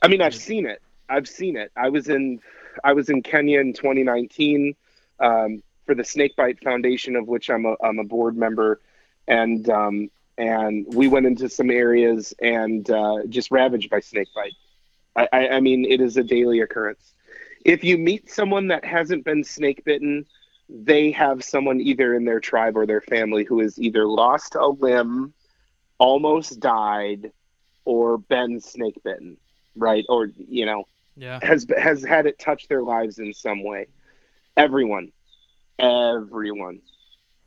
I 0.01 0.07
mean, 0.07 0.21
I've 0.21 0.35
seen 0.35 0.65
it. 0.65 0.81
I've 1.09 1.27
seen 1.27 1.55
it. 1.55 1.71
I 1.77 1.89
was 1.89 2.09
in, 2.09 2.41
I 2.83 2.93
was 2.93 3.09
in 3.09 3.21
Kenya 3.23 3.59
in 3.61 3.73
2019 3.73 4.75
um, 5.19 5.63
for 5.85 5.95
the 5.95 6.03
Snakebite 6.03 6.61
Foundation, 6.61 7.15
of 7.15 7.27
which 7.27 7.49
I'm 7.49 7.65
a, 7.65 7.75
I'm 7.81 7.99
a 7.99 8.03
board 8.03 8.35
member, 8.35 8.81
and 9.27 9.67
um, 9.69 10.09
and 10.37 10.85
we 10.93 11.07
went 11.07 11.25
into 11.25 11.49
some 11.49 11.69
areas 11.69 12.33
and 12.41 12.89
uh, 12.89 13.19
just 13.29 13.51
ravaged 13.51 13.89
by 13.89 13.99
snakebite. 13.99 14.53
I, 15.15 15.27
I, 15.31 15.47
I 15.49 15.59
mean, 15.59 15.85
it 15.85 16.01
is 16.01 16.17
a 16.17 16.23
daily 16.23 16.61
occurrence. 16.61 17.13
If 17.63 17.83
you 17.83 17.97
meet 17.97 18.29
someone 18.29 18.67
that 18.67 18.83
hasn't 18.83 19.23
been 19.23 19.43
snake 19.43 19.85
bitten, 19.85 20.25
they 20.74 21.11
have 21.11 21.43
someone 21.43 21.80
either 21.80 22.15
in 22.15 22.26
their 22.26 22.39
tribe 22.39 22.76
or 22.76 22.86
their 22.86 23.01
family 23.01 23.43
who 23.43 23.59
has 23.59 23.80
either 23.80 24.05
lost 24.05 24.55
a 24.55 24.67
limb, 24.67 25.34
almost 25.99 26.59
died, 26.59 27.32
or 27.86 28.17
been 28.17 28.59
snake 28.59 28.97
bitten 29.03 29.38
right? 29.76 30.05
Or 30.09 30.26
you 30.26 30.65
know, 30.65 30.86
yeah, 31.15 31.39
has 31.41 31.65
has 31.78 32.03
had 32.03 32.26
it 32.26 32.39
touch 32.39 32.67
their 32.67 32.84
lives 32.84 33.19
in 33.19 33.34
some 33.34 33.63
way. 33.63 33.88
Everyone, 34.57 35.11
everyone. 35.80 36.82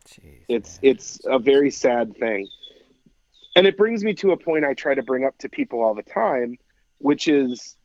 Jeez. 0.09 0.45
It's 0.49 0.83
man. 0.83 0.91
it's 0.91 1.21
a 1.27 1.39
very 1.39 1.71
sad 1.71 2.17
thing, 2.17 2.49
and 3.55 3.67
it 3.67 3.77
brings 3.77 4.05
me 4.05 4.15
to 4.15 4.33
a 4.33 4.37
point 4.37 4.65
I 4.65 4.75
try 4.75 4.95
to 4.95 5.03
bring 5.03 5.25
up 5.25 5.37
to 5.39 5.49
people 5.49 5.83
all 5.83 5.95
the 5.95 6.03
time, 6.03 6.59
which 6.99 7.29
is, 7.29 7.77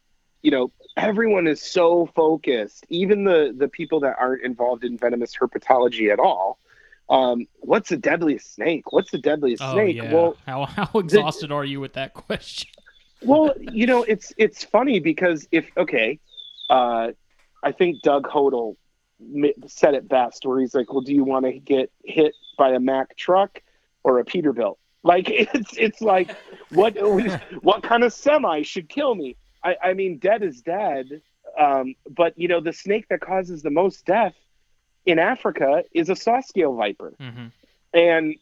you 0.41 0.51
know, 0.51 0.71
everyone 0.97 1.47
is 1.47 1.61
so 1.61 2.07
focused, 2.15 2.85
even 2.89 3.23
the 3.23 3.53
the 3.55 3.67
people 3.67 3.99
that 4.01 4.15
aren't 4.19 4.43
involved 4.43 4.83
in 4.83 4.97
venomous 4.97 5.35
herpetology 5.35 6.11
at 6.11 6.19
all. 6.19 6.59
Um, 7.09 7.47
what's 7.59 7.89
the 7.89 7.97
deadliest 7.97 8.55
snake? 8.55 8.91
What's 8.91 9.11
the 9.11 9.17
deadliest 9.17 9.61
oh 9.61 9.73
snake? 9.73 9.95
yeah. 9.95 10.13
Well, 10.13 10.37
how 10.45 10.65
how 10.65 10.99
exhausted 10.99 11.51
are 11.51 11.65
you 11.65 11.79
with 11.79 11.93
that 11.93 12.13
question? 12.13 12.69
well, 13.21 13.53
you 13.59 13.85
know, 13.85 14.03
it's 14.03 14.33
it's 14.37 14.63
funny 14.63 14.99
because 14.99 15.47
if 15.51 15.69
okay, 15.77 16.19
uh, 16.69 17.11
I 17.63 17.71
think 17.71 18.01
Doug 18.01 18.27
Hodel 18.27 18.75
said 19.67 19.93
it 19.93 20.09
best, 20.09 20.45
where 20.45 20.59
he's 20.59 20.73
like, 20.73 20.91
"Well, 20.91 21.01
do 21.01 21.13
you 21.13 21.23
want 21.23 21.45
to 21.45 21.53
get 21.53 21.91
hit 22.03 22.33
by 22.57 22.71
a 22.71 22.79
Mack 22.79 23.15
truck 23.17 23.61
or 24.03 24.19
a 24.19 24.25
Peterbilt?" 24.25 24.77
Like 25.03 25.29
it's 25.29 25.77
it's 25.77 26.01
like 26.01 26.35
what 26.69 26.95
what 27.61 27.83
kind 27.83 28.03
of 28.03 28.13
semi 28.13 28.61
should 28.63 28.89
kill 28.89 29.15
me? 29.15 29.35
I, 29.63 29.75
I 29.83 29.93
mean, 29.93 30.17
dead 30.19 30.43
is 30.43 30.61
dead, 30.61 31.21
um, 31.59 31.95
but 32.09 32.33
you 32.37 32.47
know, 32.47 32.59
the 32.61 32.73
snake 32.73 33.07
that 33.09 33.21
causes 33.21 33.61
the 33.61 33.69
most 33.69 34.05
death 34.05 34.35
in 35.05 35.19
Africa 35.19 35.83
is 35.93 36.09
a 36.09 36.15
saw 36.15 36.39
scale 36.41 36.73
viper. 36.75 37.13
hmm 37.19 37.47
And 37.93 38.35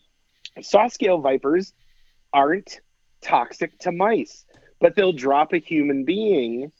saw 0.61 0.87
scale 0.87 1.19
vipers 1.19 1.73
aren't 2.33 2.81
toxic 3.21 3.77
to 3.79 3.91
mice, 3.91 4.45
but 4.79 4.95
they'll 4.95 5.13
drop 5.13 5.53
a 5.53 5.57
human 5.57 6.05
being 6.05 6.71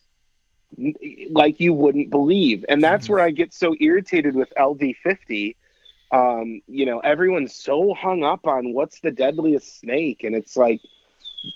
like 1.32 1.60
you 1.60 1.74
wouldn't 1.74 2.10
believe. 2.10 2.66
And 2.70 2.84
that's 2.84 3.08
Mhm. 3.08 3.12
where 3.12 3.20
I 3.20 3.32
get 3.32 3.54
so 3.54 3.76
irritated 3.80 4.36
with 4.36 4.52
LD50. 4.56 5.56
Um, 6.12 6.62
you 6.68 6.86
know, 6.86 7.00
everyone's 7.00 7.56
so 7.56 7.94
hung 7.94 8.24
up 8.24 8.48
on 8.48 8.74
what's 8.74 9.00
the 9.02 9.12
deadliest 9.12 9.80
snake. 9.80 10.24
And 10.24 10.36
it's 10.36 10.56
like, 10.56 10.82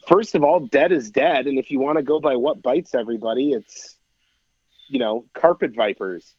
first 0.07 0.35
of 0.35 0.43
all, 0.43 0.61
dead 0.61 0.91
is 0.91 1.11
dead. 1.11 1.47
And 1.47 1.57
if 1.57 1.71
you 1.71 1.79
want 1.79 1.97
to 1.97 2.03
go 2.03 2.19
by 2.19 2.35
what 2.35 2.61
bites 2.61 2.95
everybody, 2.95 3.51
it's, 3.53 3.95
you 4.87 4.99
know, 4.99 5.25
carpet 5.33 5.73
vipers 5.75 6.35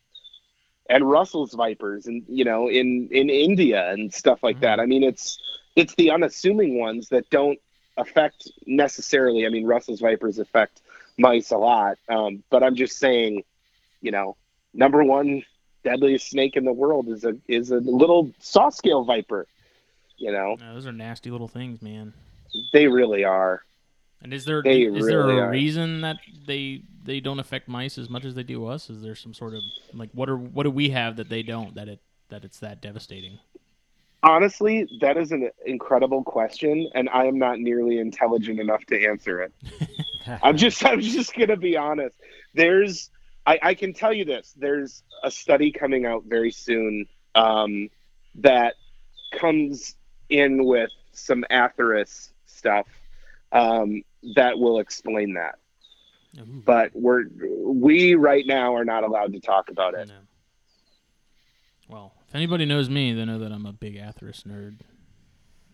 and 0.88 1.08
Russell's 1.08 1.54
vipers 1.54 2.06
and 2.06 2.22
you 2.28 2.44
know 2.44 2.68
in 2.68 3.08
in 3.10 3.30
India 3.30 3.90
and 3.90 4.12
stuff 4.12 4.42
like 4.42 4.60
that. 4.60 4.80
I 4.80 4.86
mean 4.86 5.02
it's 5.02 5.38
it's 5.76 5.94
the 5.94 6.10
unassuming 6.10 6.78
ones 6.78 7.08
that 7.08 7.28
don't 7.30 7.58
affect 7.96 8.50
necessarily. 8.66 9.46
I 9.46 9.48
mean 9.48 9.66
Russell's 9.66 10.00
vipers 10.00 10.38
affect 10.38 10.82
mice 11.16 11.50
a 11.50 11.58
lot, 11.58 11.98
um, 12.08 12.42
but 12.50 12.62
I'm 12.62 12.74
just 12.74 12.98
saying, 12.98 13.44
you 14.00 14.10
know, 14.10 14.36
number 14.72 15.02
one 15.04 15.44
deadliest 15.84 16.28
snake 16.30 16.56
in 16.56 16.64
the 16.64 16.72
world 16.72 17.08
is 17.08 17.24
a 17.24 17.36
is 17.48 17.70
a 17.70 17.78
little 17.78 18.32
saw 18.40 18.68
scale 18.68 19.04
viper. 19.04 19.46
You 20.16 20.32
know, 20.32 20.56
those 20.58 20.86
are 20.86 20.92
nasty 20.92 21.30
little 21.30 21.48
things, 21.48 21.82
man. 21.82 22.12
They 22.72 22.86
really 22.86 23.24
are. 23.24 23.62
And 24.22 24.32
is 24.32 24.44
there 24.44 24.62
They 24.62 24.82
is 24.82 25.06
there 25.06 25.28
a 25.28 25.36
are. 25.42 25.50
reason 25.50 26.00
that 26.00 26.16
they 26.46 26.82
they 27.04 27.20
don't 27.20 27.38
affect 27.38 27.68
mice 27.68 27.98
as 27.98 28.08
much 28.08 28.24
as 28.24 28.34
they 28.34 28.42
do 28.42 28.66
us? 28.66 28.88
Is 28.88 29.02
there 29.02 29.14
some 29.14 29.34
sort 29.34 29.54
of 29.54 29.60
like 29.92 30.10
what 30.12 30.28
are 30.28 30.36
what 30.36 30.62
do 30.62 30.70
we 30.70 30.90
have 30.90 31.16
that 31.16 31.28
they 31.28 31.42
don't 31.42 31.74
that 31.74 31.88
it 31.88 32.00
that 32.30 32.44
it's 32.44 32.58
that 32.60 32.80
devastating? 32.80 33.38
Honestly, 34.22 34.88
that 35.02 35.18
is 35.18 35.32
an 35.32 35.50
incredible 35.66 36.24
question, 36.24 36.90
and 36.94 37.10
I 37.10 37.26
am 37.26 37.38
not 37.38 37.58
nearly 37.58 37.98
intelligent 37.98 38.58
enough 38.58 38.82
to 38.86 39.04
answer 39.06 39.42
it. 39.42 39.52
I'm 40.42 40.56
just 40.56 40.82
I'm 40.84 41.00
just 41.00 41.34
gonna 41.34 41.58
be 41.58 41.76
honest. 41.76 42.16
There's 42.54 43.10
I, 43.46 43.58
I 43.62 43.74
can 43.74 43.92
tell 43.92 44.12
you 44.12 44.24
this. 44.24 44.54
There's 44.56 45.02
a 45.22 45.30
study 45.30 45.70
coming 45.70 46.06
out 46.06 46.24
very 46.24 46.50
soon 46.50 47.06
um, 47.34 47.90
that 48.36 48.74
comes 49.32 49.96
in 50.30 50.64
with 50.64 50.90
some 51.12 51.44
Atheris 51.50 52.30
stuff 52.64 52.86
um, 53.52 54.02
that 54.34 54.58
will 54.58 54.78
explain 54.78 55.34
that. 55.34 55.56
Ooh. 56.38 56.62
But 56.64 56.90
we're 56.94 57.24
we 57.62 58.14
right 58.14 58.44
now 58.46 58.74
are 58.74 58.84
not 58.84 59.04
allowed 59.04 59.32
to 59.34 59.40
talk 59.40 59.68
about 59.70 59.94
it. 59.94 60.08
No. 60.08 60.14
Well, 61.88 62.12
if 62.26 62.34
anybody 62.34 62.64
knows 62.64 62.88
me, 62.88 63.12
they 63.12 63.24
know 63.24 63.38
that 63.38 63.52
I'm 63.52 63.66
a 63.66 63.72
big 63.72 63.96
Atheris 63.96 64.44
nerd. 64.44 64.80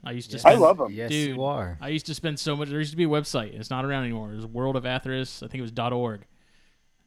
I 0.03 0.13
used 0.13 0.31
to 0.31 0.37
Yes. 0.37 0.45
I 0.45 0.55
love 0.55 0.79
them. 0.79 0.93
Yes, 0.93 1.11
Dude. 1.11 1.37
you 1.37 1.45
are. 1.45 1.79
I 1.81 1.89
used 1.89 2.07
to 2.07 2.15
spend 2.15 2.39
so 2.39 2.57
much. 2.57 2.69
There 2.69 2.79
used 2.79 2.91
to 2.91 2.97
be 2.97 3.05
a 3.05 3.09
website. 3.09 3.55
It's 3.55 3.71
not 3.71 3.85
around 3.85 4.05
anymore. 4.05 4.33
It 4.33 4.37
was 4.37 4.47
World 4.47 4.77
of 4.77 4.85
Atheris. 4.85 5.43
I 5.43 5.47
think 5.47 5.61
it 5.61 5.63
was 5.63 5.93
.org, 5.93 6.27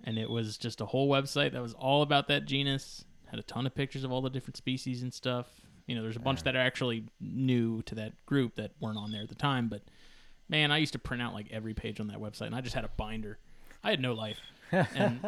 and 0.03 0.17
it 0.17 0.29
was 0.29 0.57
just 0.57 0.79
a 0.79 0.85
whole 0.85 1.09
website 1.09 1.51
that 1.53 1.61
was 1.61 1.73
all 1.73 2.01
about 2.01 2.27
that 2.29 2.45
genus. 2.45 3.03
Had 3.29 3.39
a 3.39 3.43
ton 3.43 3.65
of 3.65 3.75
pictures 3.75 4.03
of 4.03 4.11
all 4.11 4.21
the 4.21 4.29
different 4.29 4.57
species 4.57 5.03
and 5.03 5.13
stuff. 5.13 5.47
You 5.87 5.95
know, 5.95 6.01
there's 6.01 6.15
a 6.15 6.19
bunch 6.19 6.43
that 6.43 6.55
are 6.55 6.59
actually 6.59 7.03
new 7.19 7.81
to 7.83 7.95
that 7.95 8.13
group 8.25 8.55
that 8.55 8.71
weren't 8.79 8.97
on 8.97 9.11
there 9.11 9.21
at 9.23 9.29
the 9.29 9.35
time. 9.35 9.67
But 9.67 9.81
man, 10.47 10.71
I 10.71 10.77
used 10.77 10.93
to 10.93 10.99
print 10.99 11.21
out 11.21 11.33
like 11.33 11.47
every 11.51 11.73
page 11.73 11.99
on 11.99 12.07
that 12.07 12.19
website, 12.19 12.47
and 12.47 12.55
I 12.55 12.61
just 12.61 12.75
had 12.75 12.85
a 12.85 12.89
binder. 12.95 13.37
I 13.83 13.89
had 13.89 13.99
no 14.01 14.13
life. 14.13 14.37
And 14.95 15.19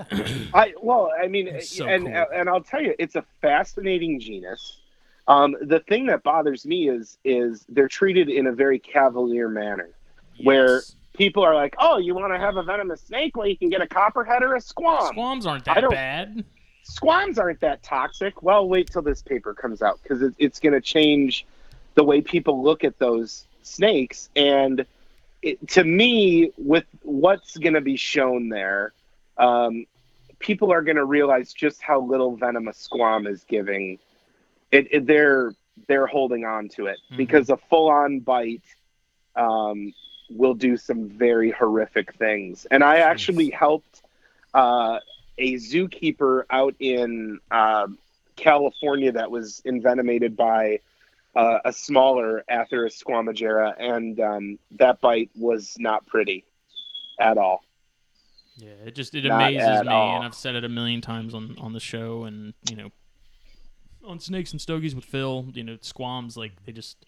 I 0.56 0.74
well, 0.82 1.12
I 1.22 1.28
mean, 1.28 1.62
so 1.62 1.86
and 1.88 2.06
cool. 2.06 2.26
and 2.34 2.49
I'll 2.49 2.64
tell 2.64 2.82
you, 2.82 2.95
it's 2.97 3.16
a 3.16 3.24
fascinating 3.41 4.20
genus. 4.20 4.80
Um, 5.28 5.56
the 5.62 5.82
thing 5.82 6.08
that 6.08 6.24
bothers 6.24 6.66
me 6.66 6.89
is 6.89 7.20
is 7.24 7.64
they're 7.70 7.88
treated 7.88 8.28
in 8.30 8.47
a 8.47 8.51
very 8.51 8.80
cavalier 8.80 9.47
manner. 9.49 9.89
Where- 10.43 10.82
People 11.16 11.43
are 11.45 11.56
like, 11.56 11.76
"Oh, 11.80 11.97
you 11.97 12.14
want 12.14 12.34
to 12.34 12.39
have 12.39 12.58
a 12.58 12.64
venomous 12.64 12.99
snake? 13.01 13.38
Well, 13.38 13.47
you 13.47 13.58
can 13.58 13.70
get 13.70 13.80
a 13.82 13.88
copperhead 13.88 14.43
or 14.43 14.56
a 14.56 14.60
squam." 14.60 15.08
squams 15.14 15.45
aren't 15.45 15.64
that 15.64 15.89
bad. 15.89 16.43
Squams 16.88 17.39
aren't 17.39 17.61
that 17.61 17.81
toxic. 17.81 18.43
Well, 18.43 18.67
wait 18.69 18.91
till 18.91 19.01
this 19.01 19.23
paper 19.23 19.55
comes 19.55 19.81
out 19.81 19.99
because 20.03 20.21
it, 20.21 20.36
it's 20.38 20.59
going 20.59 20.73
to 20.73 20.81
change 20.81 21.45
the 21.95 22.03
way 22.03 22.21
people 22.21 22.63
look 22.63 22.83
at 22.83 22.99
those 22.99 23.47
snakes. 23.63 24.29
And 24.36 24.86
it, 25.41 25.67
to 25.69 25.83
me, 25.83 26.51
with 26.57 26.86
what's 27.01 27.57
going 27.57 27.73
to 27.73 27.81
be 27.81 27.95
shown 27.97 28.49
there, 28.49 28.93
um, 29.38 29.88
people 30.38 30.71
are 30.71 30.83
going 30.83 30.97
to 30.97 31.05
realize 31.05 31.53
just 31.53 31.81
how 31.81 32.01
little 32.01 32.36
venom 32.36 32.67
a 32.67 32.73
squam 32.73 33.25
is 33.25 33.43
giving. 33.45 33.97
It, 34.71 34.88
it 34.91 35.05
they're 35.07 35.53
they're 35.88 36.07
holding 36.07 36.45
on 36.45 36.69
to 36.69 36.86
it 36.86 36.99
Mhm. 37.11 37.17
because 37.17 37.49
a 37.49 37.57
full-on 37.57 38.19
bite 38.19 38.61
um, 39.36 39.91
will 40.29 40.53
do 40.53 40.77
some 40.77 41.09
very 41.09 41.49
horrific 41.51 42.13
things. 42.13 42.65
And 42.69 42.83
I 42.83 42.97
actually 42.97 43.49
helped 43.49 44.03
uh, 44.53 44.99
a 45.38 45.53
zookeeper 45.55 46.43
out 46.49 46.75
in 46.79 47.39
um 47.51 47.97
California 48.36 49.11
that 49.11 49.31
was 49.31 49.61
envenomated 49.65 50.36
by 50.36 50.79
uh, 51.36 51.59
a 51.65 51.73
smaller 51.73 52.43
Atheris 52.49 53.01
squamigera, 53.01 53.73
and 53.77 54.19
um, 54.19 54.59
that 54.79 55.01
bite 55.01 55.29
was 55.36 55.75
not 55.79 56.05
pretty 56.05 56.45
at 57.19 57.38
all. 57.38 57.61
Yeah, 58.57 58.69
it 58.86 58.95
just 58.95 59.15
it 59.15 59.25
Not 59.25 59.51
amazes 59.51 59.83
me, 59.83 59.89
all. 59.89 60.15
and 60.15 60.23
I've 60.23 60.36
said 60.36 60.55
it 60.55 60.63
a 60.63 60.69
million 60.69 61.01
times 61.01 61.33
on 61.33 61.57
on 61.59 61.73
the 61.73 61.79
show, 61.79 62.23
and 62.23 62.53
you 62.69 62.75
know, 62.75 62.89
on 64.05 64.19
Snakes 64.19 64.51
and 64.51 64.61
Stogies 64.61 64.95
with 64.95 65.05
Phil, 65.05 65.47
you 65.53 65.63
know, 65.63 65.77
squams 65.81 66.38
like 66.38 66.53
they 66.65 66.71
just 66.71 67.05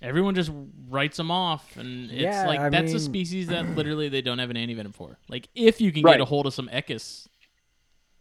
everyone 0.00 0.34
just 0.34 0.50
writes 0.90 1.16
them 1.18 1.30
off, 1.30 1.76
and 1.76 2.10
it's 2.10 2.42
Yeah, 2.42 2.46
like 2.48 2.60
I 2.60 2.70
that's 2.70 2.94
a 2.94 2.98
species 3.00 3.48
that 3.48 3.68
literally 3.76 4.08
they 4.08 4.22
don't 4.22 4.38
have 4.40 4.50
an 4.50 4.56
antivenom 4.56 4.94
for. 4.94 5.18
Like 5.28 5.48
if 5.54 5.80
you 5.80 5.92
can 5.92 6.02
Right. 6.02 6.14
get 6.14 6.20
a 6.20 6.24
hold 6.24 6.46
of 6.46 6.54
some 6.54 6.68
Echis 6.72 7.28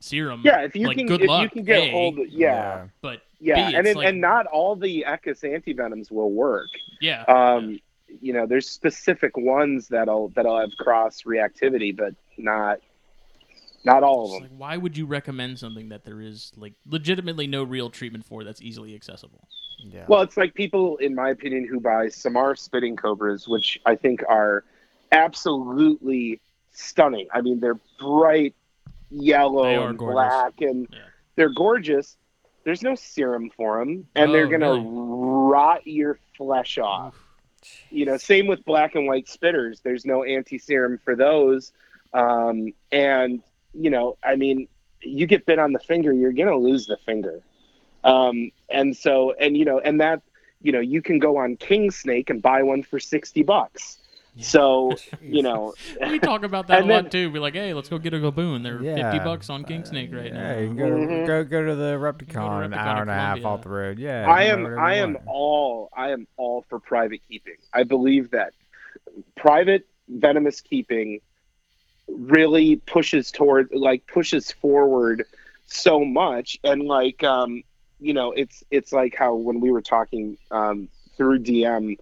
serum, 0.02 0.42
Yeah, 0.44 0.62
if 0.62 0.76
you 0.76 0.88
like 0.88 0.98
can, 0.98 1.08
good 1.08 1.22
if 1.22 1.28
luck, 1.30 1.44
you 1.44 1.50
can 1.50 1.64
get 1.64 1.84
A, 1.84 1.92
hold, 1.92 2.20
yeah, 2.30 2.88
but 3.02 3.22
yeah, 3.40 3.70
B, 3.70 3.76
and 3.76 3.88
it, 3.88 3.96
like- 3.98 4.08
and 4.08 4.20
not 4.22 4.46
all 4.48 4.76
the 4.76 5.06
Echis 5.08 5.42
antivenoms 5.44 6.12
will 6.12 6.32
work. 6.32 6.68
yeah, 7.00 7.24
Um, 7.24 7.80
you 8.22 8.34
know, 8.34 8.46
there's 8.46 8.70
specific 8.70 9.38
ones 9.38 9.88
that'll 9.88 10.30
that'll 10.30 10.60
have 10.60 10.72
cross 10.78 11.24
reactivity, 11.24 11.96
but 11.96 12.14
not 12.38 12.80
not 13.84 14.04
all 14.04 14.26
It's 14.26 14.36
of 14.36 14.42
them. 14.44 14.52
like, 14.52 14.60
why 14.60 14.78
would 14.78 14.96
you 14.98 15.06
recommend 15.08 15.58
something 15.58 15.90
that 15.90 16.04
there 16.06 16.22
is 16.22 16.52
like 16.58 16.74
legitimately 16.88 17.48
no 17.48 17.64
real 17.64 17.90
treatment 17.90 18.26
for 18.26 18.44
that's 18.44 18.62
easily 18.62 18.94
accessible? 18.96 19.48
Yeah. 19.80 20.06
Well, 20.08 20.22
it's 20.22 20.38
like 20.38 20.54
people, 20.54 20.98
in 20.98 21.16
my 21.16 21.30
opinion, 21.32 21.66
who 21.68 21.80
buy 21.80 22.10
Samar 22.10 22.56
spitting 22.56 22.96
cobras, 22.96 23.48
which 23.48 23.80
I 23.88 23.96
think 23.96 24.22
are 24.30 24.64
absolutely 25.12 26.40
stunning. 26.74 27.28
I 27.34 27.42
mean, 27.42 27.60
they're 27.60 27.80
bright 28.00 28.54
yellow 29.12 29.88
and 29.88 29.98
gorgeous. 29.98 30.14
black, 30.16 30.62
and 30.62 30.88
Yeah. 30.92 31.00
they're 31.36 31.54
gorgeous. 31.54 32.18
There's 32.64 32.82
no 32.84 32.96
serum 32.96 33.50
for 33.50 33.80
them, 33.80 34.08
and 34.16 34.34
they're 34.34 34.46
Oh, 34.46 34.50
gonna 34.50 34.72
really? 34.74 34.86
rot 34.88 35.88
your 35.88 36.20
flesh 36.38 36.78
off. 36.78 37.16
You 37.92 38.06
know, 38.06 38.18
same 38.18 38.48
with 38.48 38.64
black 38.66 38.96
and 38.96 39.08
white 39.08 39.26
spitters. 39.28 39.82
There's 39.84 40.06
no 40.06 40.24
anti 40.24 40.58
serum 40.58 40.98
for 41.04 41.16
those, 41.16 41.72
um, 42.14 42.74
and 42.92 43.42
you 43.74 43.90
know, 43.90 44.18
I 44.24 44.36
mean, 44.36 44.68
you 45.02 45.26
get 45.28 45.46
bit 45.46 45.60
on 45.60 45.74
the 45.74 45.80
finger, 45.80 46.12
you're 46.14 46.34
gonna 46.34 46.58
lose 46.58 46.86
the 46.88 46.98
finger. 46.98 47.42
Um, 48.04 48.52
and 48.70 48.96
so, 48.96 49.34
and 49.34 49.56
you 49.58 49.66
know, 49.66 49.80
and 49.80 50.00
that, 50.02 50.22
you 50.62 50.72
know, 50.72 50.80
you 50.80 51.02
can 51.02 51.20
go 51.20 51.38
on 51.38 51.56
King 51.58 51.92
Snake 51.92 52.30
and 52.30 52.42
buy 52.42 52.64
one 52.64 52.84
for 52.84 53.00
sixty 53.00 53.44
bucks. 53.44 53.98
Yeah. 54.34 54.44
So, 54.44 54.98
you 55.22 55.42
know, 55.42 55.74
we 56.08 56.20
talk 56.20 56.44
about 56.44 56.68
that 56.68 56.78
a 56.78 56.82
And 56.82 56.90
lot 56.90 57.12
too. 57.12 57.32
We're 57.32 57.42
like, 57.42 57.54
hey, 57.54 57.74
let's 57.74 57.90
go 57.90 57.98
get 57.98 58.14
a 58.14 58.18
gaboon. 58.18 58.64
They're 58.64 58.82
Yeah. 58.82 59.12
fifty 59.12 59.20
bucks 59.20 59.50
on 59.50 59.66
King 59.66 59.84
Snake 59.86 60.12
right 60.14 60.32
yeah, 60.34 60.54
now. 60.54 60.60
you 60.60 60.68
can 60.68 60.78
go 60.78 60.90
to, 60.90 60.96
Mhm. 60.96 61.26
go 61.28 61.44
go 61.44 61.66
to 61.66 61.76
the 61.76 61.94
Repticon, 61.98 62.66
an 62.66 62.74
hour 62.74 63.02
and 63.02 63.10
a 63.10 63.14
half 63.14 63.42
Columbia. 63.42 63.48
off 63.48 63.62
the 63.64 63.70
road. 63.70 64.00
Yeah, 64.00 64.30
I 64.30 64.44
am, 64.44 64.66
I 64.80 64.96
am 64.96 65.18
all, 65.26 65.90
I 65.96 66.12
am 66.12 66.28
all 66.38 66.64
for 66.70 66.80
private 66.80 67.22
keeping. 67.28 67.58
I 67.74 67.84
believe 67.84 68.32
that 68.32 68.54
private 69.36 69.86
venomous 70.08 70.62
keeping 70.62 71.20
really 72.08 72.78
pushes 72.78 73.32
toward, 73.32 73.70
like, 73.74 74.06
pushes 74.08 74.52
forward 74.52 75.26
so 75.66 76.04
much, 76.04 76.58
and 76.64 76.84
like, 76.84 77.24
um, 77.24 77.64
you 78.00 78.14
know, 78.14 78.32
it's 78.32 78.64
it's 78.72 78.92
like 78.92 79.16
how 79.16 79.36
when 79.36 79.60
we 79.60 79.72
were 79.72 79.82
talking 79.82 80.38
um, 80.52 80.90
through 81.18 81.40
DM 81.40 81.98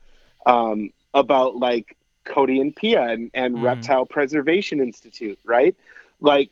um, 0.45 0.91
about 1.13 1.55
like 1.57 1.95
Cody 2.29 2.59
and 2.61 2.75
Pia 2.75 3.01
and, 3.03 3.31
and 3.33 3.55
Mhm. 3.55 3.63
Reptile 3.63 4.05
Preservation 4.05 4.79
Institute, 4.79 5.39
right? 5.45 5.75
Like 6.21 6.49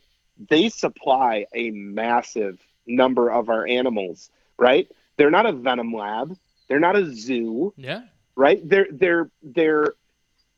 they 0.50 0.68
supply 0.68 1.46
a 1.54 1.70
massive 1.70 2.58
number 2.86 3.30
of 3.30 3.48
our 3.48 3.66
animals, 3.66 4.30
right? 4.58 4.86
They're 5.16 5.30
not 5.30 5.46
a 5.46 5.52
venom 5.52 5.92
lab. 5.92 6.36
They're 6.68 6.80
not 6.88 6.96
a 6.96 7.06
zoo, 7.14 7.72
Yeah. 7.76 8.02
right? 8.36 8.60
They're 8.68 8.88
they're 8.90 9.30
they're 9.42 9.94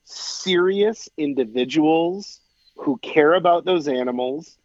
serious 0.04 1.08
individuals 1.16 2.40
who 2.76 2.98
care 2.98 3.34
about 3.34 3.64
those 3.64 3.88
animals. 3.88 4.56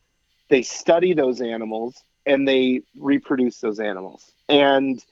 They 0.49 0.61
study 0.61 1.13
those 1.13 1.41
animals 1.41 2.03
and 2.25 2.47
they 2.47 2.81
reproduce 2.97 3.59
those 3.59 3.79
animals. 3.79 4.31
And 4.49 5.03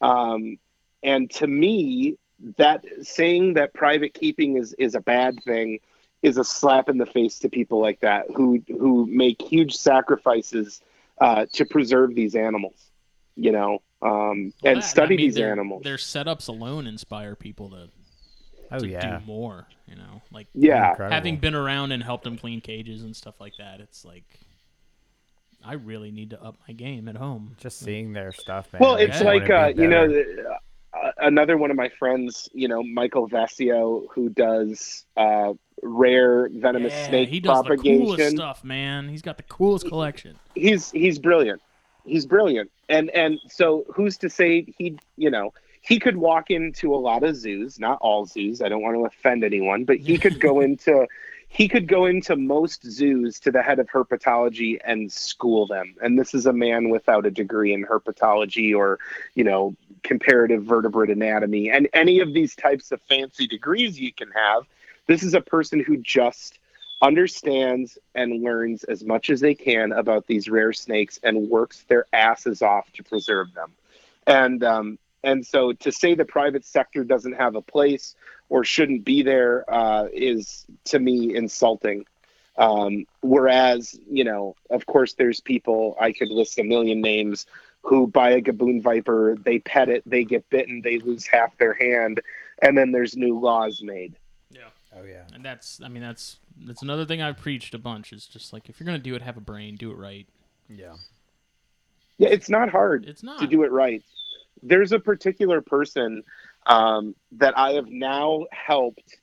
um, 0.00 0.58
and 1.02 1.30
to 1.32 1.46
me, 1.46 2.16
that 2.56 2.84
saying 3.02 3.54
that 3.54 3.74
private 3.74 4.14
keeping 4.14 4.56
is 4.56 4.72
is 4.74 4.94
a 4.94 5.00
bad 5.00 5.42
thing 5.44 5.80
is 6.22 6.36
a 6.38 6.44
slap 6.44 6.88
in 6.88 6.98
the 6.98 7.06
face 7.06 7.38
to 7.40 7.48
people 7.48 7.80
like 7.80 8.00
that 8.00 8.26
who 8.34 8.62
who 8.68 9.06
make 9.06 9.40
huge 9.42 9.76
sacrifices 9.76 10.80
uh, 11.20 11.46
to 11.52 11.64
preserve 11.64 12.14
these 12.14 12.34
animals. 12.34 12.74
You 13.36 13.52
know, 13.52 13.82
um, 14.02 14.52
Well, 14.62 14.72
and 14.72 14.82
that- 14.82 14.84
study 14.84 15.14
I 15.14 15.16
mean, 15.18 15.26
these 15.26 15.34
their- 15.36 15.52
animals. 15.52 15.82
Their 15.84 15.96
setups 15.96 16.48
alone 16.48 16.86
inspire 16.86 17.34
people 17.36 17.70
to, 17.70 17.88
Oh 18.72 18.78
to 18.80 18.88
yeah, 18.88 19.18
do 19.20 19.26
more. 19.26 19.66
You 19.86 19.94
know, 19.96 20.22
like 20.32 20.46
Yeah, 20.54 20.90
Incredible. 20.90 21.14
having 21.14 21.36
been 21.38 21.54
around 21.54 21.92
and 21.92 22.02
helped 22.02 22.24
them 22.24 22.36
clean 22.36 22.60
cages 22.60 23.02
and 23.02 23.14
stuff 23.16 23.40
like 23.40 23.54
that. 23.58 23.80
It's 23.80 24.04
like 24.04 24.24
I 25.64 25.74
really 25.74 26.10
need 26.10 26.30
to 26.30 26.42
up 26.42 26.56
my 26.68 26.74
game 26.74 27.08
at 27.08 27.16
home. 27.16 27.56
just 27.58 27.78
seeing 27.80 28.12
their 28.12 28.32
stuff, 28.32 28.72
man. 28.72 28.80
Well, 28.80 28.94
it's 28.96 29.18
Yeah. 29.20 29.24
wanna 29.26 29.38
like 29.38 29.46
be 29.48 29.52
uh, 29.80 29.82
you 29.84 29.88
know, 29.88 30.06
better. 30.08 30.50
uh, 30.52 30.58
another 31.20 31.56
one 31.56 31.70
of 31.70 31.76
my 31.76 31.88
friends, 31.88 32.48
you 32.52 32.68
know, 32.68 32.82
Michael 32.82 33.28
Vesio, 33.28 34.06
who 34.12 34.28
does 34.28 35.04
uh, 35.16 35.52
rare 35.82 36.48
venomous 36.48 36.92
yeah, 36.92 37.08
snake 37.08 37.28
he 37.28 37.40
does 37.40 37.64
the 37.64 37.76
coolest 37.76 38.36
stuff, 38.36 38.64
man. 38.64 39.08
He's 39.08 39.22
got 39.22 39.36
the 39.36 39.42
coolest 39.44 39.88
collection. 39.88 40.38
He's 40.54 40.90
he's 40.90 41.18
brilliant. 41.18 41.60
He's 42.04 42.26
brilliant. 42.26 42.70
And 42.88 43.10
and 43.10 43.38
so 43.48 43.84
who's 43.94 44.16
to 44.18 44.30
say 44.30 44.66
he, 44.78 44.98
you 45.16 45.30
know, 45.30 45.52
he 45.80 45.98
could 45.98 46.16
walk 46.16 46.50
into 46.50 46.94
a 46.94 46.96
lot 46.96 47.22
of 47.22 47.36
zoos, 47.36 47.78
not 47.78 47.98
all 48.00 48.26
zoos. 48.26 48.62
I 48.62 48.68
don't 48.68 48.82
want 48.82 48.96
to 48.96 49.04
offend 49.04 49.44
anyone, 49.44 49.84
but 49.84 49.98
he 49.98 50.18
could 50.18 50.40
go 50.40 50.60
into 50.68 51.06
he 51.48 51.66
could 51.66 51.88
go 51.88 52.04
into 52.04 52.36
most 52.36 52.84
zoos 52.84 53.40
to 53.40 53.50
the 53.50 53.62
head 53.62 53.78
of 53.78 53.88
herpetology 53.88 54.78
and 54.84 55.10
school 55.10 55.66
them. 55.66 55.94
And 56.02 56.18
this 56.18 56.34
is 56.34 56.46
a 56.46 56.52
man 56.52 56.90
without 56.90 57.24
a 57.24 57.30
degree 57.30 57.72
in 57.72 57.84
herpetology 57.84 58.76
or, 58.76 58.98
you 59.34 59.44
know, 59.44 59.74
comparative 60.02 60.62
vertebrate 60.64 61.10
anatomy 61.10 61.70
and 61.70 61.88
any 61.94 62.20
of 62.20 62.34
these 62.34 62.54
types 62.54 62.92
of 62.92 63.00
fancy 63.02 63.46
degrees 63.46 63.98
you 63.98 64.12
can 64.12 64.30
have. 64.32 64.64
This 65.06 65.22
is 65.22 65.32
a 65.32 65.40
person 65.40 65.80
who 65.80 65.96
just 65.96 66.58
understands 67.00 67.96
and 68.14 68.42
learns 68.42 68.84
as 68.84 69.02
much 69.04 69.30
as 69.30 69.40
they 69.40 69.54
can 69.54 69.92
about 69.92 70.26
these 70.26 70.48
rare 70.50 70.72
snakes 70.72 71.18
and 71.22 71.48
works 71.48 71.84
their 71.88 72.06
asses 72.12 72.60
off 72.60 72.92
to 72.92 73.02
preserve 73.02 73.54
them. 73.54 73.72
And 74.26 74.62
um, 74.62 74.98
and 75.24 75.46
so 75.46 75.72
to 75.72 75.90
say 75.90 76.14
the 76.14 76.24
private 76.24 76.64
sector 76.64 77.04
doesn't 77.04 77.34
have 77.34 77.54
a 77.54 77.62
place 77.62 78.14
or 78.48 78.64
shouldn't 78.64 79.04
be 79.04 79.22
there 79.22 79.64
uh, 79.72 80.08
is 80.12 80.64
to 80.84 80.98
me 80.98 81.34
insulting. 81.34 82.04
Um, 82.56 83.06
whereas, 83.20 83.98
you 84.10 84.24
know, 84.24 84.56
of 84.70 84.86
course, 84.86 85.14
there's 85.14 85.40
people 85.40 85.96
I 86.00 86.12
could 86.12 86.28
list 86.28 86.58
a 86.58 86.64
million 86.64 87.00
names 87.00 87.46
who 87.82 88.08
buy 88.08 88.30
a 88.30 88.40
gaboon 88.42 88.82
viper, 88.82 89.36
they 89.40 89.60
pet 89.60 89.88
it, 89.88 90.02
they 90.04 90.24
get 90.24 90.48
bitten, 90.50 90.80
they 90.82 90.98
lose 90.98 91.26
half 91.26 91.56
their 91.58 91.74
hand, 91.74 92.20
and 92.60 92.76
then 92.76 92.90
there's 92.90 93.16
new 93.16 93.38
laws 93.38 93.80
made. 93.82 94.16
Yeah. 94.50 94.62
Oh 94.98 95.04
yeah. 95.04 95.24
And 95.32 95.44
that's, 95.44 95.80
I 95.84 95.88
mean, 95.88 96.02
that's 96.02 96.38
that's 96.66 96.82
another 96.82 97.04
thing 97.04 97.22
I've 97.22 97.36
preached 97.38 97.74
a 97.74 97.78
bunch. 97.78 98.12
Is 98.12 98.26
just 98.26 98.52
like 98.52 98.68
if 98.68 98.80
you're 98.80 98.86
gonna 98.86 98.98
do 98.98 99.14
it, 99.14 99.22
have 99.22 99.36
a 99.36 99.40
brain, 99.40 99.76
do 99.76 99.92
it 99.92 99.96
right. 99.96 100.26
Yeah. 100.68 100.94
Yeah, 102.18 102.30
it's 102.30 102.50
not 102.50 102.68
hard 102.68 103.04
It's 103.06 103.22
not. 103.22 103.38
to 103.38 103.46
do 103.46 103.62
it 103.62 103.70
right. 103.70 104.02
There's 104.60 104.90
a 104.90 104.98
particular 104.98 105.60
person 105.60 106.24
um, 106.68 107.14
that 107.32 107.58
I 107.58 107.72
have 107.72 107.88
now 107.88 108.44
helped 108.52 109.16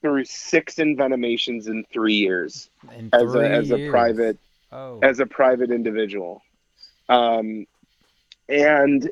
through 0.00 0.24
six 0.24 0.76
envenomations 0.76 1.66
in 1.66 1.84
three 1.92 2.14
years 2.14 2.70
In 2.96 3.10
as 3.12 3.22
a 3.22 3.38
three 3.38 3.46
as 3.46 3.70
a 3.72 3.90
private 3.90 4.38
Oh. 4.70 4.98
as 5.02 5.18
a 5.18 5.24
private 5.26 5.70
individual. 5.70 6.42
Um, 7.08 7.66
and 8.50 9.10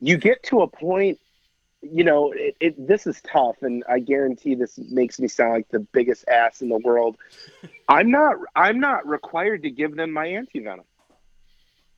you 0.00 0.18
get 0.18 0.42
to 0.44 0.60
a 0.60 0.68
point, 0.68 1.18
you 1.80 2.04
know, 2.04 2.32
it, 2.32 2.56
it, 2.60 2.86
this 2.86 3.06
is 3.06 3.20
tough, 3.22 3.56
and 3.62 3.82
I 3.88 4.00
guarantee 4.00 4.54
this 4.54 4.78
makes 4.90 5.18
me 5.18 5.28
sound 5.28 5.52
like 5.54 5.68
the 5.70 5.80
biggest 5.80 6.28
ass 6.28 6.60
in 6.60 6.68
the 6.68 6.76
world. 6.78 7.16
I'm 7.88 8.10
not, 8.10 8.36
I'm 8.54 8.80
not 8.80 9.06
required 9.08 9.62
to 9.62 9.70
give 9.70 9.96
them 9.96 10.12
my 10.12 10.26
antivenom. 10.28 10.84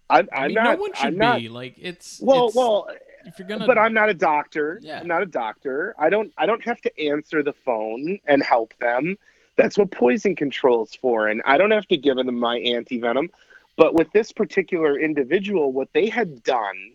I'm, 0.08 0.28
I 0.32 0.42
I'm 0.42 0.46
mean, 0.48 0.54
not. 0.54 0.76
no 0.76 0.82
one 0.82 0.94
should 0.94 1.06
I'm 1.06 1.18
not. 1.18 1.40
be 1.40 1.48
like 1.48 1.74
it's. 1.78 2.20
Well, 2.22 2.44
it's- 2.48 2.54
well, 2.54 2.88
if 3.26 3.38
you're 3.38 3.48
gonna, 3.48 3.66
but 3.66 3.78
I'm 3.78 3.92
not 3.94 4.08
a 4.08 4.14
doctor. 4.14 4.78
Yeah. 4.82 5.00
I'm 5.00 5.06
not 5.06 5.22
a 5.22 5.26
doctor. 5.26 5.94
I 5.98 6.10
don't 6.10 6.32
I 6.36 6.46
don't 6.46 6.62
have 6.64 6.80
to 6.82 7.00
answer 7.00 7.42
the 7.42 7.52
phone 7.52 8.18
and 8.26 8.42
help 8.42 8.74
them. 8.78 9.16
That's 9.56 9.78
what 9.78 9.90
poison 9.90 10.34
control 10.34 10.84
is 10.84 10.94
for. 10.94 11.28
And 11.28 11.40
I 11.46 11.58
don't 11.58 11.70
have 11.70 11.86
to 11.88 11.96
give 11.96 12.16
them 12.16 12.38
my 12.38 12.58
anti 12.58 12.98
venom. 13.00 13.30
But 13.76 13.94
with 13.94 14.10
this 14.12 14.32
particular 14.32 14.98
individual, 14.98 15.72
what 15.72 15.88
they 15.92 16.08
had 16.08 16.42
done 16.42 16.92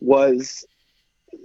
was 0.00 0.64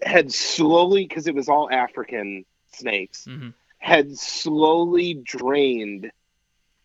had 0.03 0.31
slowly 0.33 1.05
because 1.07 1.27
it 1.27 1.35
was 1.35 1.49
all 1.49 1.69
African 1.71 2.45
snakes, 2.71 3.25
Mhm. 3.29 3.53
had 3.79 4.17
slowly 4.17 5.13
drained 5.15 6.11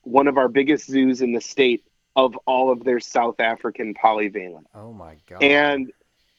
one 0.02 0.26
of 0.28 0.36
our 0.36 0.48
biggest 0.48 0.86
zoos 0.86 1.20
in 1.22 1.32
the 1.32 1.40
state 1.40 1.84
of 2.16 2.36
all 2.46 2.70
of 2.70 2.82
their 2.84 2.98
South 3.00 3.38
African 3.38 3.94
polyvalent 3.94 4.64
oh 4.74 4.92
my 4.92 5.16
god. 5.28 5.42
and 5.42 5.92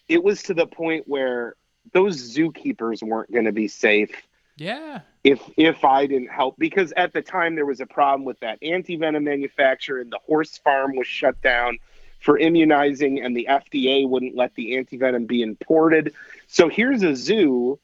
it 0.10 0.24
was 0.24 0.44
to 0.44 0.54
the 0.54 0.66
point 0.68 1.08
where 1.08 1.56
those 1.94 2.36
zookeepers 2.36 3.02
weren't 3.02 3.32
going 3.32 3.46
to 3.46 3.52
be 3.54 3.68
safe 3.68 4.12
Yeah. 4.58 5.02
if 5.24 5.40
if 5.56 5.86
I 5.86 6.08
didn't 6.08 6.30
help 6.30 6.56
because 6.58 6.92
at 6.98 7.14
the 7.14 7.22
time 7.22 7.56
there 7.56 7.66
was 7.66 7.80
a 7.80 7.86
problem 7.86 8.26
with 8.26 8.40
that 8.42 8.60
anti-venom 8.62 9.24
manufacturer 9.24 10.02
and 10.02 10.12
the 10.12 10.20
horse 10.26 10.58
farm 10.58 10.96
was 10.96 11.08
shut 11.08 11.42
down 11.42 11.78
for 12.20 12.38
immunizing 12.38 13.22
and 13.22 13.36
the 13.38 13.48
FDA 13.50 14.08
wouldn't 14.08 14.36
let 14.36 14.54
the 14.56 14.76
anti-venom 14.78 15.26
be 15.26 15.42
imported. 15.42 16.14
So 16.48 16.68
here's 16.68 17.02
a 17.02 17.16
zoo 17.16 17.80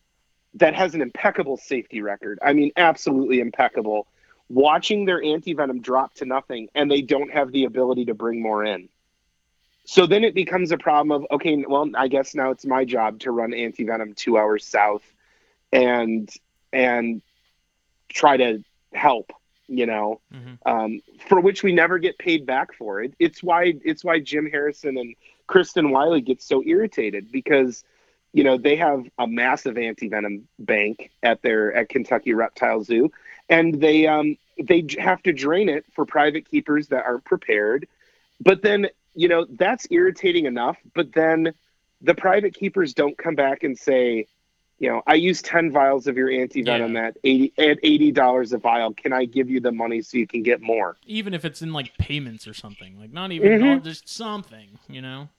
that 0.56 0.74
has 0.76 0.94
an 0.94 1.02
impeccable 1.02 1.58
safety 1.58 2.02
record. 2.02 2.40
I 2.42 2.52
mean 2.54 2.72
absolutely 2.76 3.40
impeccable. 3.40 4.08
Watching 4.50 5.06
their 5.06 5.24
anti-venom 5.24 5.82
drop 5.82 6.14
to 6.16 6.26
nothing 6.26 6.68
and 6.76 6.92
they 6.92 7.02
don't 7.02 7.32
have 7.32 7.52
the 7.52 7.64
ability 7.64 8.06
to 8.06 8.14
bring 8.14 8.42
more 8.42 8.64
in. 8.66 8.90
So 9.86 10.06
then 10.08 10.24
it 10.24 10.34
becomes 10.34 10.72
a 10.72 10.78
problem 10.78 11.12
of 11.12 11.28
okay, 11.32 11.64
well, 11.68 11.90
I 11.96 12.08
guess 12.08 12.36
now 12.36 12.52
it's 12.52 12.66
my 12.66 12.86
job 12.86 13.20
to 13.22 13.32
run 13.32 13.54
anti-venom 13.54 14.14
2 14.16 14.38
hours 14.38 14.66
south 14.66 15.04
and 15.72 16.30
and 16.74 17.22
try 18.10 18.38
to 18.38 18.64
help 18.94 19.32
you 19.68 19.86
know? 19.86 20.22
Mhm. 20.34 20.58
um, 20.66 21.02
for 21.28 21.40
which 21.40 21.64
we 21.64 21.74
never 21.74 21.98
get 21.98 22.18
paid 22.20 22.46
back 22.46 22.74
for 22.74 23.02
it. 23.02 23.14
It's 23.20 23.42
why 23.42 23.74
it's 23.84 24.04
why 24.04 24.20
jim 24.20 24.50
harrison 24.50 24.98
and 24.98 25.16
kristen 25.48 25.90
wiley 25.92 26.22
get 26.22 26.42
so 26.42 26.64
irritated 26.64 27.32
because 27.32 27.84
you 28.34 28.44
know 28.44 28.58
they 28.58 28.76
have 28.76 29.06
a 29.18 29.28
massive 29.28 29.78
anti-venom 29.78 30.48
bank 30.60 31.12
at 31.24 31.42
their 31.42 31.74
at 31.74 31.90
kentucky 31.90 32.34
reptile 32.34 32.84
zoo 32.84 33.12
and 33.50 33.80
they 33.82 34.08
um 34.08 34.38
they 34.62 34.86
have 35.00 35.22
to 35.24 35.34
drain 35.34 35.70
it 35.70 35.86
for 35.94 36.06
private 36.06 36.50
keepers 36.50 36.88
that 36.88 37.06
aren't 37.06 37.26
prepared. 37.26 37.88
But 38.40 38.62
then 38.62 38.88
you 39.16 39.28
know 39.28 39.46
that's 39.58 39.88
irritating 39.90 40.46
enough 40.46 40.78
but 40.94 41.14
then 41.14 41.54
the 42.02 42.14
private 42.14 42.54
keepers 42.54 42.94
don't 42.94 43.18
come 43.18 43.36
back 43.36 43.64
and 43.64 43.78
say 43.78 44.28
you 44.78 44.90
know, 44.90 45.02
I 45.08 45.14
use 45.14 45.42
10 45.42 45.72
vials 45.72 46.06
of 46.06 46.18
your 46.18 46.30
anti-venom 46.30 46.98
at 46.98 47.16
80 47.24 47.54
at 47.58 47.82
$80 47.82 48.54
a 48.54 48.58
vial. 48.58 48.94
Can 48.94 49.14
I 49.14 49.24
give 49.24 49.50
you 49.50 49.62
the 49.62 49.72
money 49.72 50.02
so 50.02 50.18
you 50.18 50.28
can 50.28 50.44
get 50.44 50.62
more? 50.62 50.98
Even 51.06 51.34
if 51.34 51.46
it's 51.46 51.62
in 51.62 51.72
like 51.72 51.98
payments 51.98 52.46
or 52.46 52.54
something, 52.54 53.00
like 53.00 53.14
not 53.14 53.32
even 53.32 53.54
Mhm. 53.54 53.76
all, 53.76 53.80
just 53.80 54.10
something, 54.10 54.78
you 54.90 55.02
know. 55.02 55.30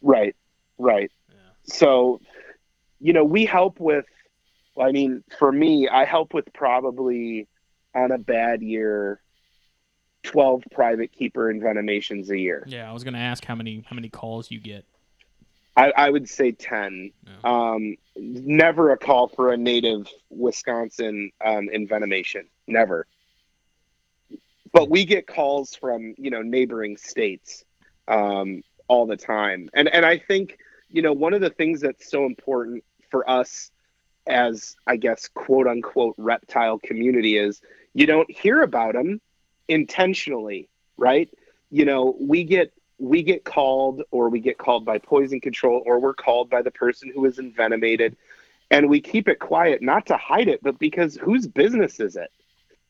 Right. 0.00 0.34
Right. 0.78 1.10
Yeah. 1.28 1.36
So, 1.64 2.22
you 2.98 3.12
know, 3.12 3.24
we 3.24 3.44
help 3.44 3.78
with 3.78 4.06
I 4.80 4.90
mean, 4.90 5.22
for 5.38 5.52
me, 5.52 5.86
I 5.86 6.06
help 6.06 6.32
with 6.32 6.50
probably 6.54 7.46
on 7.94 8.10
a 8.10 8.16
bad 8.16 8.62
year 8.62 9.20
12 10.22 10.64
private 10.72 11.12
keeper 11.12 11.52
envenomations 11.52 12.30
a 12.30 12.38
year. 12.38 12.64
Yeah, 12.66 12.88
I 12.88 12.92
was 12.92 13.04
gonna 13.04 13.18
ask 13.18 13.44
how 13.44 13.54
many 13.54 13.84
how 13.86 13.94
many 13.94 14.08
calls 14.08 14.50
you 14.50 14.60
get. 14.60 14.84
I, 15.76 15.92
I 15.96 16.10
would 16.10 16.28
say 16.28 16.52
10. 16.52 17.12
Yeah. 17.26 17.32
Um, 17.44 17.96
never 18.16 18.92
a 18.92 18.98
call 18.98 19.28
for 19.28 19.52
a 19.52 19.56
native 19.56 20.06
Wisconsin 20.30 21.32
um, 21.44 21.68
envenomation. 21.72 22.46
Never. 22.66 23.06
But 24.72 24.90
we 24.90 25.04
get 25.04 25.26
calls 25.26 25.74
from, 25.74 26.14
you 26.18 26.30
know, 26.30 26.42
neighboring 26.42 26.96
states 26.96 27.64
um, 28.08 28.62
all 28.88 29.06
the 29.06 29.16
time. 29.16 29.70
And, 29.72 29.88
and 29.88 30.04
I 30.04 30.18
think, 30.18 30.58
you 30.90 31.02
know, 31.02 31.12
one 31.12 31.34
of 31.34 31.40
the 31.40 31.50
things 31.50 31.80
that's 31.80 32.10
so 32.10 32.26
important 32.26 32.84
for 33.10 33.28
us 33.28 33.70
as, 34.26 34.76
I 34.86 34.96
guess, 34.96 35.28
quote 35.28 35.66
unquote, 35.66 36.14
reptile 36.18 36.78
community 36.78 37.38
is 37.38 37.60
you 37.94 38.06
don't 38.06 38.30
hear 38.30 38.62
about 38.62 38.94
them 38.94 39.20
intentionally, 39.72 40.68
right? 40.98 41.28
You 41.70 41.86
know, 41.86 42.16
we 42.20 42.44
get 42.44 42.72
we 42.98 43.22
get 43.22 43.44
called 43.44 44.02
or 44.12 44.30
we 44.30 44.40
get 44.40 44.58
called 44.58 44.84
by 44.84 44.98
poison 44.98 45.40
control 45.40 45.82
or 45.86 46.00
we're 46.00 46.14
called 46.14 46.50
by 46.50 46.62
the 46.62 46.70
person 46.70 47.10
who 47.14 47.24
is 47.26 47.38
envenomated 47.38 48.16
and 48.70 48.88
we 48.88 49.00
keep 49.00 49.28
it 49.28 49.40
quiet 49.40 49.82
not 49.82 50.06
to 50.06 50.16
hide 50.16 50.48
it 50.48 50.60
but 50.62 50.78
because 50.78 51.16
whose 51.16 51.46
business 51.48 52.00
is 52.00 52.16
it 52.16 52.30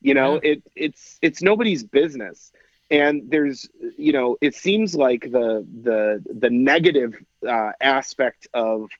you 0.00 0.14
know 0.14 0.34
Yeah. 0.34 0.52
it 0.52 0.62
it's 0.76 1.18
it's 1.22 1.42
nobody's 1.42 1.84
business 1.84 2.52
and 2.90 3.30
there's 3.30 3.68
you 3.96 4.12
know 4.12 4.36
it 4.40 4.54
seems 4.54 4.94
like 4.94 5.22
the 5.22 5.66
the 5.82 6.22
the 6.40 6.50
negative 6.50 7.14
uh, 7.48 7.72
aspect 7.80 8.48
of 8.54 8.90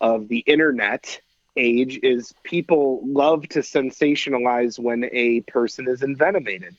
of 0.00 0.28
the 0.28 0.38
internet 0.40 1.20
age 1.56 2.00
is 2.02 2.32
people 2.44 3.02
love 3.06 3.48
to 3.48 3.60
sensationalize 3.60 4.78
when 4.78 5.04
a 5.12 5.40
person 5.42 5.88
is 5.88 6.02
envenomated 6.02 6.74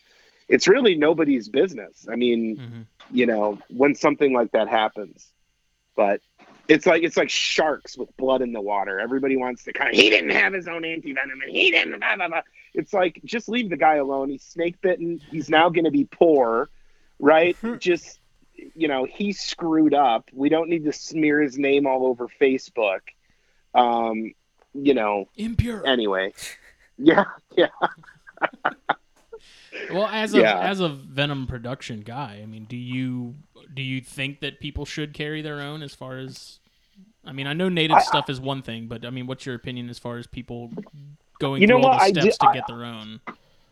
it's 0.50 0.68
really 0.68 0.96
nobody's 0.96 1.50
business 1.50 2.08
i 2.12 2.16
mean 2.16 2.58
hmm 2.58 2.82
you 3.12 3.26
know, 3.26 3.60
when 3.70 3.96
something 3.96 4.34
like 4.34 4.52
that 4.52 4.68
happens. 4.68 5.28
But 5.96 6.22
it's 6.68 6.86
like 6.86 7.04
it's 7.04 7.18
like 7.18 7.30
sharks 7.30 7.98
with 7.98 8.16
blood 8.18 8.42
in 8.42 8.54
the 8.54 8.62
water. 8.62 9.00
Everybody 9.00 9.38
wants 9.38 9.64
to 9.66 9.74
kind 9.74 9.90
of 9.90 9.96
he 9.96 10.10
didn't 10.10 10.32
have 10.32 10.54
his 10.54 10.68
own 10.68 10.84
anti 10.84 11.14
venom 11.14 11.40
and 11.42 11.52
he 11.52 11.72
didn't 11.72 12.00
blah, 12.00 12.16
blah, 12.16 12.28
blah. 12.28 12.42
It's 12.74 12.94
like 12.94 13.22
just 13.24 13.48
leave 13.48 13.70
the 13.70 13.78
guy 13.78 13.96
alone. 13.96 14.30
He's 14.30 14.44
snake 14.44 14.82
bitten. 14.82 15.22
He's 15.30 15.50
now 15.50 15.70
going 15.70 15.86
to 15.86 15.92
be 15.92 16.06
poor, 16.06 16.70
right? 17.20 17.56
just 17.80 18.20
you 18.76 18.88
know, 18.88 19.06
he 19.06 19.34
screwed 19.34 19.94
up. 19.94 20.30
We 20.34 20.50
don't 20.50 20.70
need 20.70 20.86
to 20.86 20.94
smear 20.94 21.42
his 21.42 21.58
name 21.58 21.86
all 21.86 22.08
over 22.08 22.28
Facebook. 22.42 23.02
Um, 23.76 24.34
you 24.74 24.94
know, 24.94 25.30
Impure. 25.38 25.86
anyway. 25.86 26.34
Yeah, 27.00 27.26
yeah. 27.58 27.70
Well, 29.92 30.08
as 30.08 30.34
a 30.34 30.40
Yeah. 30.42 30.60
as 30.60 30.80
a 30.80 30.90
Venom 30.90 31.48
production 31.48 32.02
guy, 32.02 32.40
I 32.42 32.46
mean, 32.46 32.66
do 32.66 32.78
you 32.78 33.36
do 33.74 33.82
you 33.82 34.02
think 34.02 34.40
that 34.42 34.60
people 34.60 34.86
should 34.86 35.14
carry 35.14 35.42
their 35.42 35.60
own 35.62 35.82
as 35.84 35.94
far 35.96 36.18
as 36.18 36.60
I 37.26 37.32
mean, 37.32 37.48
I 37.48 37.54
know 37.54 37.70
native 37.70 37.98
I- 37.98 38.02
stuff 38.02 38.30
is 38.30 38.40
one 38.40 38.62
thing, 38.62 38.88
but 38.88 39.06
I 39.06 39.10
mean, 39.10 39.28
what's 39.28 39.46
your 39.46 39.56
opinion 39.56 39.90
as 39.90 39.98
far 40.00 40.18
as 40.18 40.28
people 40.28 40.72
going 41.40 41.62
You 41.62 41.68
know 41.68 41.78
through 41.80 41.86
all 41.86 41.92
what? 41.92 42.00
the 42.00 42.04
I 42.06 42.12
do- 42.12 42.22
steps 42.22 42.38
to 42.40 42.48
I- 42.50 42.54
get 42.54 42.68
their 42.68 42.84
own? 42.86 43.20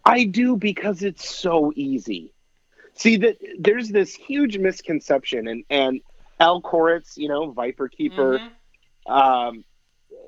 I 0.06 0.24
do 0.24 0.56
because 0.58 1.04
it's 1.04 1.30
so 1.30 1.72
easy. 1.76 2.34
See 2.96 3.18
that 3.18 3.38
there's 3.60 3.90
this 3.90 4.16
huge 4.16 4.58
misconception, 4.58 5.48
and 5.48 5.64
and 5.70 6.02
Al 6.40 6.60
Coritz, 6.62 7.18
you 7.18 7.28
know, 7.30 7.52
Viper 7.52 7.88
Keeper, 7.88 8.40
Mm-hmm. 8.40 9.12
um, 9.12 9.64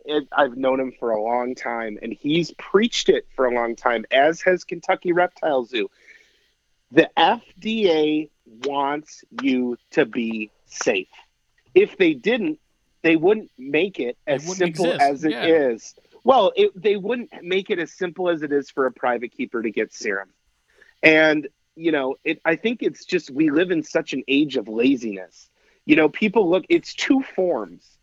it, 0.05 0.27
I've 0.31 0.57
known 0.57 0.79
him 0.79 0.91
for 0.99 1.11
a 1.11 1.21
long 1.21 1.55
time, 1.55 1.97
and 2.01 2.13
he's 2.13 2.51
preached 2.51 3.09
it 3.09 3.27
for 3.35 3.45
a 3.45 3.53
long 3.53 3.75
time, 3.75 4.05
as 4.11 4.41
has 4.41 4.63
Kentucky 4.63 5.11
Reptile 5.11 5.65
Zoo. 5.65 5.89
The 6.91 7.09
FDA 7.17 8.29
wants 8.65 9.23
you 9.41 9.77
to 9.91 10.05
be 10.05 10.51
safe. 10.65 11.07
If 11.73 11.97
they 11.97 12.13
didn't, 12.13 12.59
they 13.01 13.15
wouldn't 13.15 13.51
make 13.57 13.99
it 13.99 14.17
It 14.27 14.31
as 14.33 14.41
wouldn't 14.47 14.75
simple 14.77 14.91
exist, 14.91 15.01
as 15.01 15.23
it 15.25 15.33
is. 15.33 15.95
yeah. 15.97 16.03
Well, 16.23 16.53
it, 16.55 16.71
they 16.81 16.95
wouldn't 16.95 17.31
make 17.41 17.69
it 17.69 17.79
as 17.79 17.91
simple 17.91 18.29
as 18.29 18.43
it 18.43 18.51
is 18.51 18.69
for 18.69 18.85
a 18.85 18.91
private 18.91 19.31
keeper 19.31 19.61
to 19.61 19.71
get 19.71 19.93
serum. 19.93 20.29
And 21.01 21.47
you 21.75 21.91
know, 21.91 22.15
it. 22.23 22.39
I 22.45 22.55
think 22.55 22.83
it's 22.83 23.03
just 23.05 23.31
we 23.31 23.49
live 23.49 23.71
in 23.71 23.83
such 23.83 24.13
an 24.13 24.23
age 24.27 24.55
of 24.57 24.67
laziness. 24.67 25.49
You 25.85 25.95
know, 25.95 26.07
people 26.07 26.49
look. 26.49 26.65
It's 26.69 26.93
two 26.93 27.21
forms. 27.35 27.97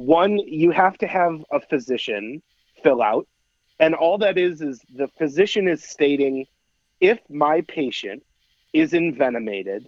One, 0.00 0.38
you 0.38 0.70
have 0.70 0.96
to 0.98 1.06
have 1.06 1.44
a 1.52 1.60
physician 1.60 2.42
fill 2.82 3.02
out, 3.02 3.26
and 3.78 3.94
all 3.94 4.16
that 4.18 4.38
is 4.38 4.62
is 4.62 4.80
the 4.94 5.08
physician 5.18 5.68
is 5.68 5.84
stating, 5.84 6.46
if 7.00 7.18
my 7.28 7.60
patient 7.62 8.22
is 8.72 8.94
envenomated, 8.94 9.86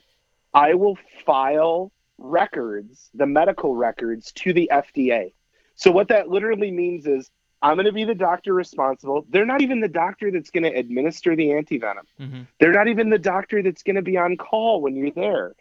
I 0.53 0.75
will 0.75 0.99
file 1.25 1.93
records, 2.19 3.09
the 3.15 3.25
medical 3.27 3.75
records, 3.75 4.33
to 4.33 4.53
the 4.53 4.69
FDA. 4.71 5.33
So 5.77 5.91
what 5.91 6.09
that 6.09 6.29
literally 6.29 6.71
means 6.71 7.07
is 7.07 7.31
I'm 7.63 7.77
going 7.77 7.87
to 7.87 7.93
be 7.93 8.05
the 8.05 8.15
doctor 8.15 8.53
responsible. 8.53 9.25
They're 9.31 9.47
not 9.47 9.63
even 9.63 9.81
the 9.81 9.89
doctor 9.89 10.31
that's 10.31 10.51
going 10.51 10.65
to 10.65 10.79
administer 10.79 11.35
the 11.35 11.49
antivenom. 11.49 12.07
hmm 12.19 12.43
They're 12.61 12.73
not 12.73 12.89
even 12.89 13.09
the 13.09 13.19
doctor 13.19 13.63
that's 13.63 13.83
going 13.83 13.97
to 13.97 14.03
be 14.03 14.19
on 14.19 14.37
call 14.37 14.83
when 14.83 14.95
you're 14.95 15.13
there. 15.13 15.55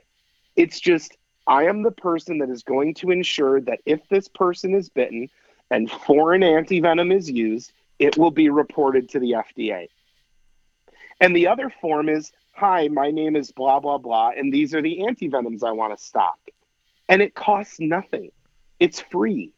It's 0.57 0.79
just, 0.79 1.15
I 1.47 1.63
am 1.63 1.83
the 1.83 1.91
person 1.91 2.37
that 2.39 2.49
is 2.49 2.63
going 2.63 2.93
to 2.95 3.11
ensure 3.11 3.61
that 3.61 3.79
if 3.85 4.07
this 4.09 4.27
person 4.27 4.73
is 4.75 4.89
bitten 4.89 5.29
and 5.69 5.89
foreign 5.89 6.41
antivenom 6.41 7.15
is 7.15 7.29
used, 7.29 7.71
it 7.99 8.17
will 8.17 8.31
be 8.31 8.49
reported 8.49 9.09
to 9.09 9.19
the 9.19 9.31
FDA. 9.31 9.87
And 11.19 11.35
the 11.35 11.47
other 11.47 11.71
form 11.81 12.09
is, 12.09 12.31
hi, 12.53 12.87
my 12.87 13.11
name 13.11 13.35
is 13.35 13.51
blah, 13.51 13.79
blah, 13.79 13.97
blah, 13.97 14.31
and 14.35 14.53
these 14.53 14.73
are 14.73 14.81
the 14.81 14.99
antivenoms 14.99 15.63
I 15.63 15.71
want 15.71 15.97
to 15.97 16.03
stock. 16.03 16.39
And 17.09 17.21
it 17.21 17.35
costs 17.35 17.79
nothing, 17.79 18.31
it's 18.79 18.99
free. 18.99 19.53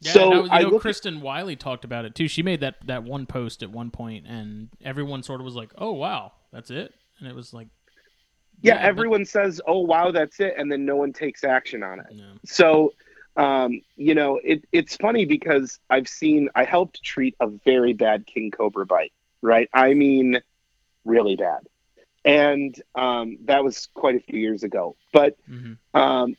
Yeah, 0.00 0.12
so 0.12 0.46
I, 0.46 0.60
I 0.60 0.62
know, 0.62 0.78
Kristen 0.78 1.20
Wiley 1.20 1.56
talked 1.56 1.84
about 1.84 2.04
it 2.04 2.14
too. 2.14 2.28
She 2.28 2.42
made 2.42 2.60
that 2.60 2.76
that 2.86 3.02
one 3.02 3.26
post 3.26 3.64
at 3.64 3.70
one 3.70 3.90
point, 3.90 4.26
and 4.28 4.68
everyone 4.84 5.24
sort 5.24 5.40
of 5.40 5.44
was 5.44 5.56
like, 5.56 5.72
"Oh 5.76 5.90
wow, 5.90 6.32
that's 6.52 6.70
it," 6.70 6.94
and 7.18 7.26
it 7.26 7.34
was 7.34 7.52
like, 7.52 7.66
yeah, 8.62 8.74
but- 8.74 8.84
everyone 8.84 9.24
says, 9.24 9.60
oh, 9.66 9.80
wow, 9.80 10.10
that's 10.10 10.40
it. 10.40 10.54
And 10.56 10.70
then 10.70 10.84
no 10.84 10.96
one 10.96 11.12
takes 11.12 11.44
action 11.44 11.82
on 11.82 12.00
it. 12.00 12.06
No. 12.14 12.24
So, 12.44 12.92
um, 13.36 13.80
you 13.96 14.14
know, 14.14 14.40
it, 14.42 14.64
it's 14.72 14.96
funny 14.96 15.24
because 15.24 15.78
I've 15.90 16.08
seen, 16.08 16.48
I 16.54 16.64
helped 16.64 17.02
treat 17.02 17.36
a 17.40 17.46
very 17.46 17.92
bad 17.92 18.26
king 18.26 18.50
cobra 18.50 18.84
bite, 18.86 19.12
right? 19.42 19.68
I 19.72 19.94
mean, 19.94 20.40
really 21.04 21.36
bad. 21.36 21.60
And 22.24 22.80
um, 22.94 23.38
that 23.44 23.62
was 23.64 23.88
quite 23.94 24.16
a 24.16 24.20
few 24.20 24.38
years 24.38 24.62
ago. 24.62 24.96
But 25.12 25.36
hmm 25.46 25.74
um, 25.94 26.36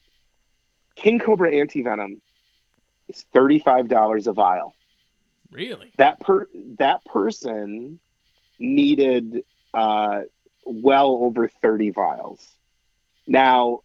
king 0.96 1.20
cobra 1.20 1.52
antivenom 1.52 2.20
is 3.08 3.26
$35 3.34 4.28
a 4.28 4.34
vial. 4.34 4.76
Really? 5.52 5.92
That 5.98 6.20
per 6.20 6.48
that 6.78 7.04
person 7.06 8.00
needed 8.60 9.44
uh, 9.74 10.22
well 10.70 11.20
over 11.22 11.48
30 11.48 11.92
vials. 11.92 12.46
Now, 13.28 13.82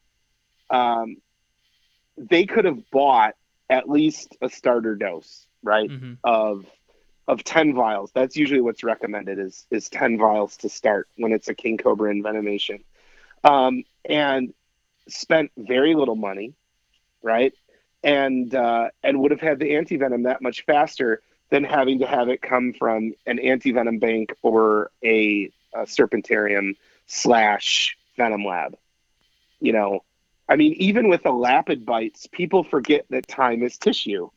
um, 0.70 1.16
they 2.16 2.46
could 2.46 2.64
have 2.64 2.90
bought 2.90 3.34
at 3.68 3.88
least 3.88 4.36
a 4.40 4.48
starter 4.48 4.94
dose, 4.94 5.46
right? 5.62 5.90
hmm 5.90 6.14
Of 6.22 6.66
of 7.26 7.42
10 7.42 7.74
vials. 7.74 8.12
That's 8.12 8.36
usually 8.36 8.60
what's 8.60 8.84
recommended 8.84 9.38
is 9.38 9.66
is 9.70 9.88
10 9.88 10.18
vials 10.18 10.56
to 10.58 10.68
start 10.68 11.08
when 11.16 11.32
it's 11.32 11.48
a 11.48 11.54
king 11.54 11.78
cobra 11.78 12.12
envenomation. 12.12 12.84
Um, 13.42 13.84
and 14.04 14.52
spent 15.08 15.50
very 15.56 15.94
little 15.94 16.16
money, 16.16 16.54
right? 17.22 17.52
And 18.02 18.54
uh, 18.54 18.90
and 19.02 19.20
would 19.20 19.30
have 19.30 19.40
had 19.40 19.58
the 19.58 19.70
antivenom 19.70 20.24
that 20.24 20.42
much 20.42 20.64
faster 20.66 21.22
than 21.50 21.64
having 21.64 22.00
to 22.00 22.06
have 22.06 22.28
it 22.28 22.42
come 22.42 22.72
from 22.72 23.14
an 23.26 23.38
antivenom 23.38 24.00
bank 24.00 24.34
or 24.42 24.90
a, 25.04 25.50
a 25.74 25.82
serpentarium 25.82 26.76
slash 27.06 27.96
venom 28.16 28.44
lab. 28.44 28.76
You 29.60 29.72
know, 29.72 30.04
I 30.48 30.56
mean, 30.56 30.74
even 30.74 31.08
with 31.08 31.22
the 31.22 31.30
elapid 31.30 31.84
bites, 31.84 32.26
people 32.30 32.64
forget 32.64 33.06
that 33.10 33.26
time 33.28 33.62
is 33.62 33.78
tissue. 33.78 34.30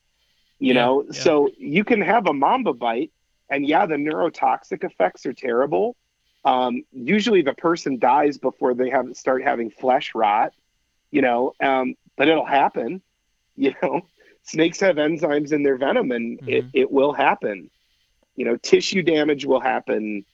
You 0.58 0.74
Yeah, 0.74 0.80
know, 0.82 1.04
yeah. 1.04 1.12
so 1.12 1.48
you 1.58 1.84
can 1.84 2.00
have 2.00 2.26
a 2.26 2.32
mamba 2.32 2.72
bite, 2.72 3.12
and 3.50 3.66
yeah, 3.66 3.86
the 3.86 3.94
neurotoxic 3.96 4.84
effects 4.84 5.26
are 5.26 5.32
terrible. 5.32 5.96
Um, 6.44 6.84
usually, 6.92 7.42
the 7.42 7.54
person 7.54 7.98
dies 7.98 8.38
before 8.38 8.74
they 8.74 8.90
have 8.90 9.16
start 9.16 9.42
having 9.42 9.70
flesh 9.70 10.14
rot. 10.14 10.52
You 11.10 11.22
know, 11.22 11.54
um, 11.60 11.94
but 12.16 12.28
it'll 12.28 12.44
happen. 12.46 13.02
You 13.60 13.74
know, 13.82 14.02
snakes 14.44 14.78
have 14.80 14.96
enzymes 14.96 15.52
in 15.52 15.64
their 15.64 15.76
venom, 15.76 16.12
and 16.12 16.38
it, 16.46 16.64
Mhm. 16.64 16.70
it 16.72 16.92
will 16.92 17.12
happen. 17.12 17.70
You 18.36 18.44
know, 18.44 18.56
tissue 18.56 19.02
damage 19.02 19.44
will 19.44 19.58
happen 19.58 20.24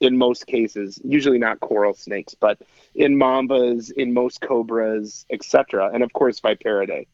in 0.00 0.16
most 0.18 0.46
cases. 0.46 0.98
Usually 1.04 1.38
not 1.38 1.60
coral 1.60 1.94
snakes, 1.94 2.34
but 2.34 2.60
in 2.94 3.16
mambas, 3.16 3.90
in 3.92 4.12
most 4.12 4.40
cobras, 4.40 5.26
etc., 5.30 5.90
and 5.92 6.02
of 6.02 6.12
course 6.12 6.40
Viperidae. 6.40 7.06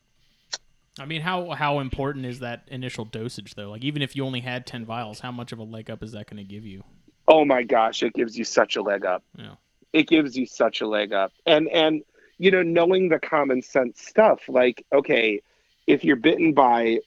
I 0.98 1.07
mean, 1.07 1.23
how 1.23 1.51
how 1.51 1.81
important 1.81 2.27
is 2.27 2.40
that 2.40 2.65
initial 2.69 3.05
dosage 3.05 3.55
though? 3.55 3.70
Like, 3.70 3.85
even 3.85 4.02
if 4.02 4.16
you 4.16 4.24
only 4.24 4.40
had 4.40 4.66
ten 4.66 4.85
vials, 4.85 5.20
how 5.20 5.32
much 5.32 5.52
of 5.52 5.59
a 5.59 5.62
leg 5.62 5.90
up 5.90 6.02
is 6.02 6.12
that 6.12 6.28
going 6.28 6.39
to 6.39 6.44
give 6.44 6.66
you? 6.66 6.82
Oh 7.28 7.44
my 7.44 7.62
gosh, 7.62 8.02
it 8.02 8.12
gives 8.12 8.36
you 8.36 8.44
such 8.44 8.77
a 8.77 8.82
leg 8.82 9.05
up. 9.05 9.23
Yeah. 9.36 9.55
It 9.93 10.09
gives 10.09 10.36
you 10.36 10.47
such 10.47 10.81
a 10.81 10.86
leg 10.86 11.12
up. 11.12 11.32
And 11.47 11.69
and 11.69 12.02
you 12.39 12.51
know, 12.51 12.62
knowing 12.62 13.09
the 13.09 13.19
common 13.19 13.62
sense 13.62 14.01
stuff, 14.02 14.40
like, 14.48 14.85
okay, 14.93 15.40
if 15.86 16.05
you're 16.05 16.16
bitten 16.16 16.55
by 16.55 16.98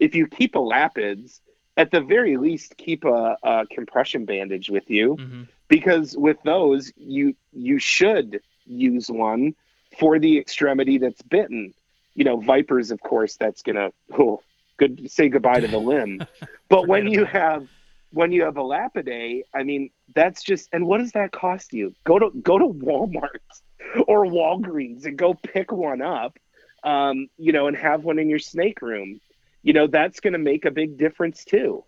if 0.00 0.14
you 0.14 0.26
keep 0.26 0.54
a 0.54 0.58
lapids, 0.58 1.40
at 1.76 1.90
the 1.90 2.00
very 2.00 2.36
least 2.36 2.76
keep 2.76 3.04
a, 3.04 3.36
a 3.42 3.66
compression 3.70 4.24
bandage 4.24 4.70
with 4.70 4.88
you. 4.90 5.14
hmm 5.16 5.42
because 5.68 6.14
with 6.16 6.36
those 6.44 6.92
you 6.96 7.34
you 7.52 7.78
should 7.78 8.40
use 8.66 9.08
one 9.10 9.54
for 9.98 10.18
the 10.18 10.38
extremity 10.38 10.98
that's 10.98 11.22
bitten. 11.22 11.72
You 12.14 12.24
know 12.24 12.36
vipers 12.40 12.90
of 12.90 13.00
course 13.00 13.36
that's 13.36 13.62
gonna 13.62 13.90
oh, 14.18 14.42
good 14.78 15.10
say 15.10 15.28
goodbye 15.28 15.60
to 15.60 15.68
the 15.68 15.78
limb. 15.92 16.22
But 16.68 16.86
when 16.86 17.06
you 17.06 17.24
have 17.24 17.66
when 18.10 18.32
you 18.32 18.42
have 18.44 18.56
a 18.58 18.60
elapidae 18.60 19.42
i 19.54 19.62
mean 19.62 19.90
that's 20.14 20.42
just 20.42 20.68
and 20.72 20.86
what 20.86 20.98
does 20.98 21.12
that 21.12 21.32
cost 21.32 21.72
you? 21.72 21.94
Go 22.04 22.18
to 22.18 22.30
go 22.42 22.58
to 22.58 22.66
walmart 22.66 23.40
or 24.06 24.26
walgreens 24.26 25.06
and 25.06 25.16
go 25.16 25.34
pick 25.34 25.72
one 25.72 26.02
up 26.02 26.36
um, 26.84 27.28
you 27.38 27.52
know 27.52 27.66
and 27.66 27.76
have 27.76 28.04
one 28.04 28.18
in 28.18 28.28
your 28.28 28.38
snake 28.38 28.82
room 28.82 29.20
you 29.62 29.72
know 29.72 29.86
that's 29.86 30.20
going 30.20 30.32
to 30.32 30.38
make 30.38 30.64
a 30.64 30.70
big 30.70 30.98
difference 30.98 31.44
too 31.44 31.84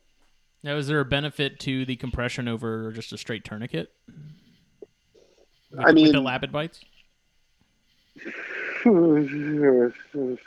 Now, 0.63 0.77
is 0.77 0.87
there 0.87 1.01
a 1.01 1.05
benefit 1.05 1.61
to 1.61 1.85
the 1.85 1.97
compression 1.97 2.49
over 2.49 2.93
just 2.93 3.13
a 3.13 3.19
straight 3.19 3.45
tourniquet? 3.45 3.93
With, 5.71 5.81
I 5.81 5.93
with 5.93 6.13
the 6.13 6.19
elapid 6.19 6.53
bites. 6.53 6.81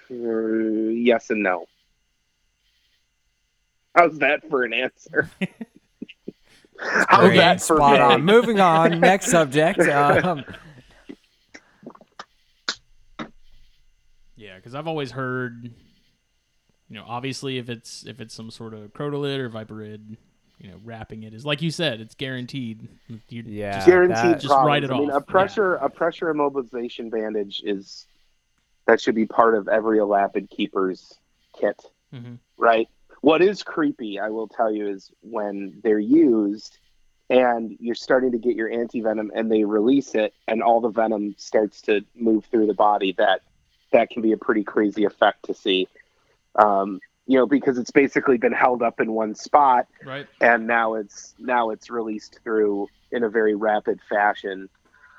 yes 0.09 1.29
and 1.29 1.43
no. 1.43 1.65
How's 3.95 4.19
that 4.19 4.47
for 4.49 4.63
an 4.63 4.73
answer? 4.73 5.29
How's 6.79 7.29
Great, 7.29 7.37
that 7.37 7.59
for 7.59 7.77
spot 7.77 7.99
on. 7.99 8.23
Moving 8.23 8.59
on. 8.59 8.99
Next 8.99 9.31
subject. 9.31 9.79
Um, 9.79 10.45
Yeah, 14.37 14.55
because 14.55 14.75
I've 14.75 14.87
always 14.87 15.11
heard, 15.11 15.73
you 16.89 16.95
know, 16.95 17.03
obviously 17.07 17.57
if 17.57 17.69
it's 17.69 18.05
if 18.05 18.21
it's 18.21 18.33
some 18.33 18.51
sort 18.51 18.73
of 18.73 18.93
crotalid 18.93 19.39
or 19.39 19.49
viperid, 19.49 20.17
you 20.59 20.69
know, 20.69 20.77
wrapping 20.83 21.23
it 21.23 21.33
is 21.33 21.45
like 21.45 21.61
you 21.61 21.71
said, 21.71 21.99
it's 21.99 22.15
guaranteed. 22.15 22.87
You 23.29 23.43
Yeah. 23.45 23.73
just- 23.75 23.87
Guaranteed 23.87 24.15
that- 24.17 24.41
Just 24.41 24.53
write 24.53 24.83
problems. 24.83 24.89
it 24.89 24.93
I 24.93 24.99
mean, 24.99 25.11
off. 25.11 25.21
a 25.23 25.25
pressure 25.25 25.75
a 25.75 25.89
pressure 25.89 26.33
immobilization 26.33 27.09
bandage 27.11 27.61
is 27.65 28.05
that 28.85 29.01
should 29.01 29.15
be 29.15 29.25
part 29.25 29.55
of 29.55 29.67
every 29.67 29.97
Elapid 29.99 30.49
keeper's 30.49 31.17
kit, 31.53 31.81
Mhm. 32.13 32.37
right? 32.57 32.87
What 33.21 33.41
is 33.41 33.63
creepy, 33.63 34.19
I 34.19 34.29
will 34.29 34.47
tell 34.47 34.71
you, 34.71 34.87
is 34.87 35.11
when 35.21 35.81
they're 35.83 35.99
used 35.99 36.77
and 37.29 37.75
you're 37.81 37.95
starting 37.95 38.31
to 38.31 38.37
get 38.37 38.55
your 38.55 38.69
anti 38.71 39.01
venom 39.01 39.29
and 39.35 39.51
they 39.51 39.65
release 39.65 40.15
it 40.15 40.33
and 40.47 40.63
all 40.63 40.79
the 40.79 40.87
venom 40.89 41.35
starts 41.37 41.81
to 41.81 42.05
move 42.15 42.45
through 42.45 42.67
the 42.67 42.73
body. 42.73 43.11
That 43.17 43.41
that 43.91 44.09
can 44.09 44.21
be 44.21 44.31
a 44.31 44.37
pretty 44.37 44.63
crazy 44.63 45.03
effect 45.05 45.43
to 45.45 45.53
see. 45.53 45.87
Um, 46.57 46.99
you 47.25 47.37
know, 47.37 47.45
because 47.45 47.77
it's 47.77 47.91
basically 47.91 48.37
been 48.37 48.53
held 48.53 48.81
up 48.81 49.01
in 49.01 49.11
one 49.11 49.35
spot, 49.35 49.87
Right. 50.05 50.27
and 50.39 50.65
now 50.65 50.95
it's 50.95 51.35
now 51.37 51.71
it's 51.71 51.89
released 51.89 52.39
through 52.43 52.87
in 53.11 53.23
a 53.23 53.29
very 53.29 53.53
rapid 53.53 53.99
fashion. 54.09 54.69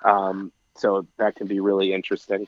Um, 0.04 0.52
so 0.74 1.06
that 1.18 1.34
can 1.36 1.46
be 1.46 1.60
really 1.60 1.92
interesting. 1.92 2.46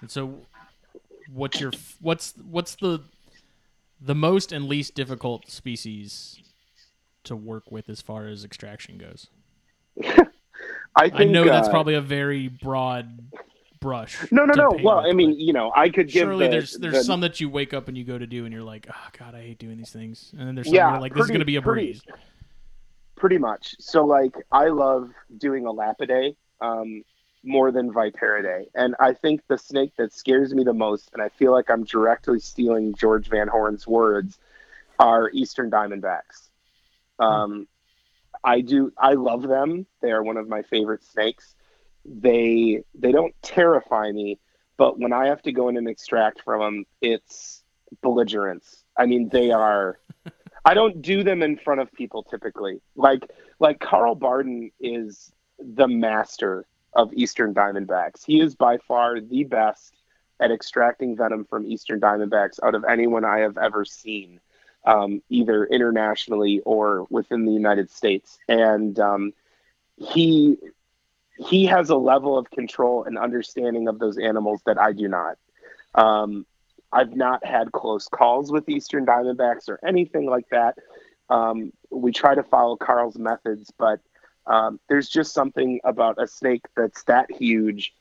And 0.00 0.10
so, 0.10 0.40
what's 1.32 1.60
your 1.60 1.72
what's 2.00 2.34
what's 2.50 2.76
the 2.76 3.02
the 4.00 4.14
most 4.14 4.52
and 4.52 4.66
least 4.66 4.94
difficult 4.94 5.50
species 5.50 6.38
to 7.24 7.34
work 7.34 7.70
with 7.70 7.88
as 7.88 8.00
far 8.00 8.26
as 8.26 8.44
extraction 8.44 8.98
goes? 8.98 9.28
I, 10.98 11.10
think, 11.10 11.20
I 11.20 11.24
know 11.24 11.44
that's 11.44 11.68
uh, 11.68 11.70
probably 11.70 11.94
a 11.94 12.00
very 12.00 12.48
broad 12.48 13.30
brush. 13.86 14.30
no, 14.32 14.44
no, 14.44 14.54
no. 14.54 14.70
Well, 14.82 15.02
with, 15.02 15.06
I 15.06 15.12
mean, 15.12 15.38
you 15.38 15.52
know, 15.52 15.72
I 15.74 15.88
could 15.90 16.08
give 16.08 16.22
surely 16.26 16.46
the- 16.46 16.50
there's 16.52 16.72
there's 16.74 16.94
the- 16.94 17.04
some 17.04 17.20
that 17.20 17.40
you 17.40 17.48
wake 17.48 17.72
up 17.72 17.88
and 17.88 17.96
you 17.96 18.04
go 18.04 18.18
to 18.18 18.26
do 18.26 18.44
and 18.44 18.52
you're 18.52 18.62
like, 18.64 18.86
oh 18.90 19.08
god, 19.18 19.34
I 19.34 19.40
hate 19.42 19.58
doing 19.58 19.76
these 19.78 19.90
things, 19.92 20.32
and 20.36 20.46
then 20.46 20.54
there's 20.56 20.66
some 20.66 20.74
Yeah, 20.74 20.90
you're 20.92 21.00
like, 21.00 21.14
this 21.14 21.24
is 21.24 21.30
gonna 21.30 21.44
be 21.44 21.56
a 21.56 21.62
pretty- 21.62 21.92
breeze. 21.92 22.02
Pretty 23.16 23.38
much. 23.38 23.74
So, 23.78 24.04
like, 24.04 24.34
I 24.52 24.66
love 24.68 25.10
doing 25.38 25.64
a 25.66 25.72
Elapidae 25.72 26.36
um, 26.60 27.02
more 27.42 27.70
than 27.72 27.90
Viperidae. 27.92 28.66
And 28.74 28.94
I 29.00 29.14
think 29.14 29.40
the 29.48 29.56
snake 29.56 29.92
that 29.96 30.12
scares 30.12 30.52
me 30.52 30.64
the 30.64 30.74
most, 30.74 31.10
and 31.14 31.22
I 31.22 31.30
feel 31.30 31.50
like 31.52 31.70
I'm 31.70 31.84
directly 31.84 32.40
stealing 32.40 32.94
George 32.94 33.28
Van 33.28 33.48
Horn's 33.48 33.86
words, 33.86 34.38
are 34.98 35.30
Eastern 35.32 35.70
Diamondbacks. 35.70 36.48
Um, 37.18 37.66
I 38.44 38.60
do. 38.60 38.92
I 38.98 39.14
love 39.14 39.42
them. 39.42 39.86
They 40.02 40.12
are 40.12 40.22
one 40.22 40.36
of 40.36 40.46
my 40.48 40.60
favorite 40.62 41.02
snakes. 41.04 41.54
They 42.08 42.82
they 42.94 43.12
don't 43.12 43.34
terrify 43.42 44.12
me, 44.12 44.38
but 44.76 44.98
when 44.98 45.12
I 45.12 45.26
have 45.26 45.42
to 45.42 45.52
go 45.52 45.68
in 45.68 45.76
and 45.76 45.88
extract 45.88 46.42
from 46.42 46.60
them, 46.60 46.84
it's 47.00 47.62
belligerence. 48.02 48.84
I 48.96 49.06
mean, 49.06 49.28
they 49.28 49.50
are. 49.50 49.98
I 50.64 50.74
don't 50.74 51.00
do 51.00 51.22
them 51.22 51.42
in 51.42 51.56
front 51.56 51.80
of 51.80 51.92
people 51.92 52.22
typically. 52.22 52.80
Like 52.96 53.30
like 53.60 53.80
Carl 53.80 54.14
Barden 54.14 54.70
is 54.80 55.32
the 55.58 55.88
master 55.88 56.66
of 56.94 57.12
Eastern 57.12 57.54
Diamondbacks. 57.54 58.24
He 58.26 58.40
is 58.40 58.54
by 58.54 58.78
far 58.78 59.20
the 59.20 59.44
best 59.44 59.94
at 60.40 60.50
extracting 60.50 61.16
venom 61.16 61.44
from 61.44 61.66
Eastern 61.66 62.00
Diamondbacks 62.00 62.58
out 62.62 62.74
of 62.74 62.84
anyone 62.84 63.24
I 63.24 63.38
have 63.38 63.56
ever 63.56 63.84
seen, 63.84 64.40
um, 64.84 65.22
either 65.30 65.64
internationally 65.66 66.60
or 66.64 67.06
within 67.10 67.44
the 67.44 67.52
United 67.52 67.90
States. 67.90 68.38
And 68.48 68.98
um, 68.98 69.32
he 69.96 70.58
he 71.38 71.66
has 71.66 71.90
a 71.90 71.96
level 71.96 72.38
of 72.38 72.50
control 72.50 73.04
and 73.04 73.18
understanding 73.18 73.88
of 73.88 73.98
those 73.98 74.18
animals 74.18 74.60
that 74.66 74.80
I 74.80 74.92
do 74.92 75.08
not. 75.08 75.36
Um, 75.94 76.46
I've 76.92 77.14
not 77.14 77.44
had 77.44 77.72
close 77.72 78.08
calls 78.08 78.50
with 78.50 78.68
Eastern 78.68 79.04
Diamondbacks 79.04 79.68
or 79.68 79.78
anything 79.86 80.26
like 80.26 80.48
that. 80.50 80.78
Um, 81.28 81.72
we 81.90 82.12
try 82.12 82.34
to 82.34 82.42
follow 82.42 82.76
Carl's 82.76 83.18
methods, 83.18 83.72
but 83.76 84.00
um, 84.46 84.78
there's 84.88 85.08
just 85.08 85.34
something 85.34 85.80
about 85.84 86.22
a 86.22 86.26
snake 86.26 86.64
that's 86.76 87.02
that 87.04 87.30
huge, 87.30 87.92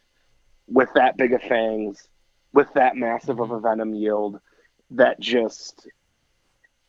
with 0.68 0.90
that 0.94 1.18
big 1.18 1.34
of 1.34 1.42
fangs, 1.42 2.08
with 2.54 2.72
that 2.74 2.96
massive 2.96 3.40
of 3.40 3.52
a 3.52 3.60
venom 3.60 3.94
yield, 3.94 4.40
that 4.92 5.20
just 5.20 5.88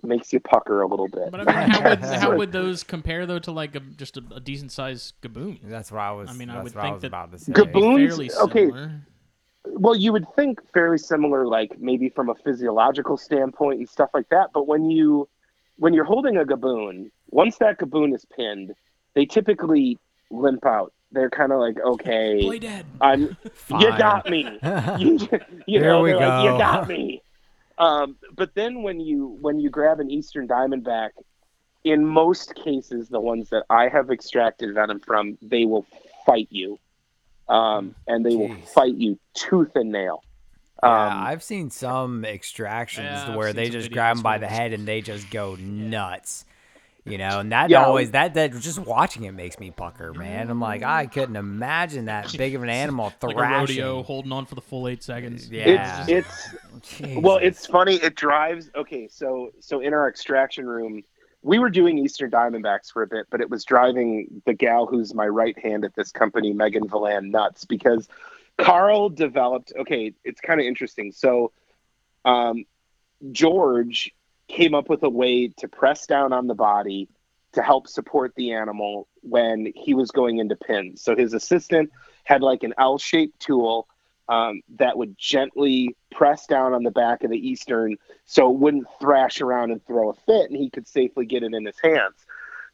makes 0.02 0.32
you 0.32 0.40
pucker 0.40 0.82
a 0.82 0.86
little 0.86 1.08
bit. 1.08 1.30
But 1.30 1.48
I 1.48 1.66
mean, 1.66 1.70
how 1.70 1.88
would, 1.88 1.98
how 2.04 2.36
would 2.36 2.52
those 2.52 2.82
compare 2.82 3.26
though 3.26 3.38
to 3.40 3.52
like 3.52 3.74
a, 3.74 3.80
just 3.80 4.16
a, 4.16 4.22
a 4.34 4.40
decent 4.40 4.72
sized 4.72 5.14
gaboon? 5.22 5.58
That's 5.64 5.90
what 5.90 6.00
I 6.00 6.12
was. 6.12 6.30
I 6.30 6.32
mean, 6.32 6.50
I 6.50 6.62
would 6.62 6.72
think 6.72 6.84
I 6.84 6.98
that 6.98 7.06
about 7.06 7.32
to 7.32 7.38
say. 7.38 7.52
Gaboons- 7.52 8.08
Fairly 8.08 8.30
okay. 8.32 8.70
well, 9.64 9.96
you 9.96 10.12
would 10.12 10.26
think 10.34 10.60
fairly 10.72 10.98
similar, 10.98 11.46
like 11.46 11.78
maybe 11.78 12.08
from 12.08 12.28
a 12.28 12.34
physiological 12.34 13.16
standpoint 13.16 13.78
and 13.78 13.88
stuff 13.88 14.10
like 14.14 14.28
that. 14.30 14.50
But 14.52 14.66
when 14.66 14.90
you 14.90 15.28
when 15.76 15.92
you're 15.92 16.04
holding 16.04 16.36
a 16.36 16.44
gaboon, 16.44 17.10
once 17.28 17.58
that 17.58 17.78
gaboon 17.78 18.14
is 18.14 18.24
pinned, 18.36 18.72
they 19.14 19.26
typically 19.26 19.98
limp 20.30 20.64
out. 20.66 20.92
They're 21.12 21.30
kind 21.30 21.52
of 21.52 21.60
like, 21.60 21.76
okay, 21.78 22.40
Play 22.42 22.58
dead. 22.58 22.86
I'm 23.00 23.36
you 23.80 23.88
got 23.96 24.28
me. 24.28 24.58
you, 24.98 25.18
you 25.66 25.80
Here 25.80 25.82
know, 25.82 26.02
we 26.02 26.10
they're 26.10 26.18
like, 26.18 26.44
you 26.44 26.58
got 26.58 26.88
me. 26.88 27.22
Um, 27.78 28.16
but 28.34 28.54
then 28.54 28.82
when 28.82 29.00
you 29.00 29.36
when 29.40 29.60
you 29.60 29.70
grab 29.70 30.00
an 30.00 30.10
eastern 30.10 30.48
diamondback, 30.48 31.10
in 31.84 32.04
most 32.04 32.54
cases, 32.54 33.08
the 33.08 33.20
ones 33.20 33.50
that 33.50 33.64
I 33.70 33.88
have 33.88 34.10
extracted 34.10 34.74
venom 34.74 35.00
from, 35.00 35.38
they 35.42 35.64
will 35.66 35.86
fight 36.24 36.48
you, 36.50 36.78
um, 37.48 37.94
and 38.06 38.24
they 38.24 38.34
will 38.34 38.56
fight 38.74 38.94
you 38.94 39.18
tooth 39.34 39.76
and 39.76 39.92
nail. 39.92 40.22
Um, 40.82 40.90
Yeah, 40.90 41.24
I've 41.26 41.42
seen 41.42 41.70
some 41.70 42.24
extractions 42.24 43.06
Yeah, 43.06 43.30
I've 43.30 43.36
where 43.36 43.52
they 43.52 43.70
just 43.70 43.92
grab 43.92 44.16
them 44.16 44.22
by 44.22 44.38
the 44.38 44.48
head 44.48 44.72
and 44.72 44.86
they 44.86 45.00
just 45.00 45.30
go 45.30 45.54
nuts. 45.56 46.44
You 47.06 47.18
know, 47.18 47.38
and 47.38 47.52
that 47.52 47.70
Yeah. 47.70 47.84
always 47.84 48.10
that 48.10 48.34
that 48.34 48.52
just 48.58 48.80
watching 48.80 49.24
it 49.24 49.32
makes 49.32 49.60
me 49.60 49.70
pucker, 49.70 50.12
man. 50.12 50.50
I'm 50.50 50.60
like, 50.60 50.82
I 50.82 51.06
couldn't 51.06 51.36
imagine 51.36 52.06
that 52.06 52.34
big 52.36 52.54
of 52.56 52.62
an 52.64 52.68
animal 52.68 53.06
Like 53.22 53.34
thrashing. 53.36 53.38
a 53.38 53.58
rodeo 53.60 54.02
holding 54.02 54.32
on 54.32 54.44
for 54.44 54.56
the 54.56 54.60
full 54.60 54.88
eight 54.88 55.02
seconds. 55.04 55.48
Yeah. 55.48 56.04
it's 56.08 56.54
it's 56.90 57.16
well, 57.16 57.36
it's 57.36 57.64
funny. 57.66 57.94
It 57.96 58.16
drives. 58.16 58.70
Okay, 58.74 59.06
so 59.08 59.50
so 59.60 59.80
in 59.80 59.94
our 59.94 60.08
extraction 60.08 60.66
room, 60.66 61.04
we 61.42 61.60
were 61.60 61.70
doing 61.70 61.96
Eastern 61.98 62.28
Diamondbacks 62.30 62.92
for 62.92 63.02
a 63.02 63.06
bit, 63.06 63.26
but 63.30 63.40
it 63.40 63.48
was 63.50 63.64
driving 63.64 64.42
the 64.44 64.52
gal 64.54 64.86
who's 64.86 65.14
my 65.14 65.28
right 65.28 65.56
hand 65.60 65.84
at 65.84 65.94
this 65.94 66.10
company, 66.10 66.52
Megan 66.52 66.88
Villan, 66.88 67.30
nuts 67.30 67.64
because 67.64 68.08
Carl 68.58 69.10
developed. 69.10 69.72
Okay, 69.78 70.12
it's 70.24 70.40
kind 70.40 70.58
of 70.60 70.66
interesting. 70.66 71.12
So, 71.12 71.52
um, 72.24 72.64
George 73.30 74.12
came 74.48 74.74
up 74.74 74.88
with 74.88 75.02
a 75.02 75.10
way 75.10 75.48
to 75.48 75.68
press 75.68 76.06
down 76.06 76.32
on 76.32 76.46
the 76.46 76.54
body 76.54 77.08
to 77.52 77.62
help 77.62 77.88
support 77.88 78.32
the 78.36 78.52
animal 78.52 79.08
when 79.22 79.72
he 79.74 79.94
was 79.94 80.10
going 80.10 80.38
into 80.38 80.56
pins. 80.56 81.02
So 81.02 81.16
his 81.16 81.32
assistant 81.32 81.90
had 82.24 82.42
like 82.42 82.62
an 82.62 82.74
L-shaped 82.78 83.40
tool 83.40 83.88
um, 84.28 84.60
that 84.76 84.98
would 84.98 85.16
gently 85.16 85.96
press 86.10 86.46
down 86.46 86.74
on 86.74 86.82
the 86.82 86.90
back 86.90 87.24
of 87.24 87.30
the 87.30 87.48
Eastern 87.48 87.96
so 88.24 88.50
it 88.50 88.58
wouldn't 88.58 88.86
thrash 89.00 89.40
around 89.40 89.70
and 89.70 89.84
throw 89.86 90.10
a 90.10 90.14
fit 90.14 90.50
and 90.50 90.56
he 90.58 90.68
could 90.68 90.86
safely 90.86 91.24
get 91.24 91.42
it 91.42 91.54
in 91.54 91.64
his 91.64 91.78
hands. 91.82 92.26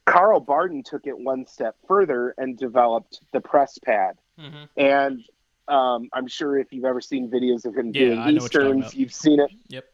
Carl 0.05 0.39
Barden 0.39 0.83
took 0.83 1.07
it 1.07 1.17
one 1.17 1.45
step 1.45 1.75
further 1.87 2.33
and 2.37 2.57
developed 2.57 3.21
the 3.31 3.39
press 3.39 3.77
pad. 3.77 4.17
Mhm. 4.39 4.67
And 4.75 5.23
um, 5.67 6.09
I'm 6.11 6.27
sure 6.27 6.57
if 6.57 6.73
you've 6.73 6.85
ever 6.85 6.99
seen 6.99 7.29
videos 7.29 7.65
of 7.65 7.77
him 7.77 7.91
Yeah, 7.93 8.07
doing 8.07 8.19
I 8.19 8.31
know 8.31 8.41
what 8.41 8.53
you're 8.53 8.63
talking 8.63 8.79
Easterns, 8.79 8.95
you've 8.95 9.13
seen 9.13 9.39
it. 9.39 9.51
Yep. 9.69 9.85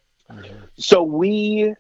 So 0.78 1.04
we 1.04 1.74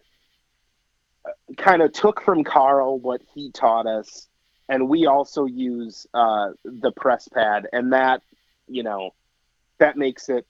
kind 1.57 1.81
of 1.81 1.91
took 1.91 2.21
from 2.21 2.43
Carl 2.43 2.99
what 2.99 3.21
he 3.33 3.51
taught 3.51 3.87
us, 3.87 4.27
and 4.67 4.89
we 4.89 5.05
also 5.05 5.45
use 5.45 6.07
uh, 6.13 6.51
the 6.63 6.91
press 6.91 7.27
pad, 7.27 7.67
and 7.71 7.93
that 7.93 8.21
you 8.67 8.83
know 8.83 9.13
that 9.79 9.97
makes 9.97 10.29
it 10.29 10.45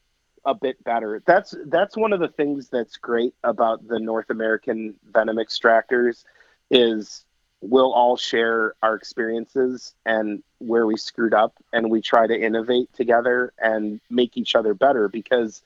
a 0.45 0.53
bit 0.53 0.84
better. 0.84 1.21
That's 1.26 1.53
that's 1.65 1.97
one 1.97 2.13
of 2.13 2.19
the 2.19 2.27
things 2.27 2.69
that's 2.69 2.97
great 2.97 3.34
about 3.43 3.88
the 3.88 3.99
North 3.99 4.30
American 4.30 4.95
venom 5.13 5.38
extractors 5.38 6.23
is 6.71 7.26
we'll 7.61 7.93
all 7.93 8.15
share 8.15 8.73
our 8.81 8.95
experiences 8.95 9.93
and 10.05 10.41
where 10.59 10.85
we 10.85 10.95
screwed 10.95 11.34
up 11.34 11.53
and 11.73 11.89
we 11.89 12.01
try 12.01 12.26
to 12.26 12.34
innovate 12.34 12.91
together 12.93 13.51
and 13.59 13.99
make 14.09 14.38
each 14.38 14.55
other 14.55 14.73
better 14.73 15.09
because 15.09 15.61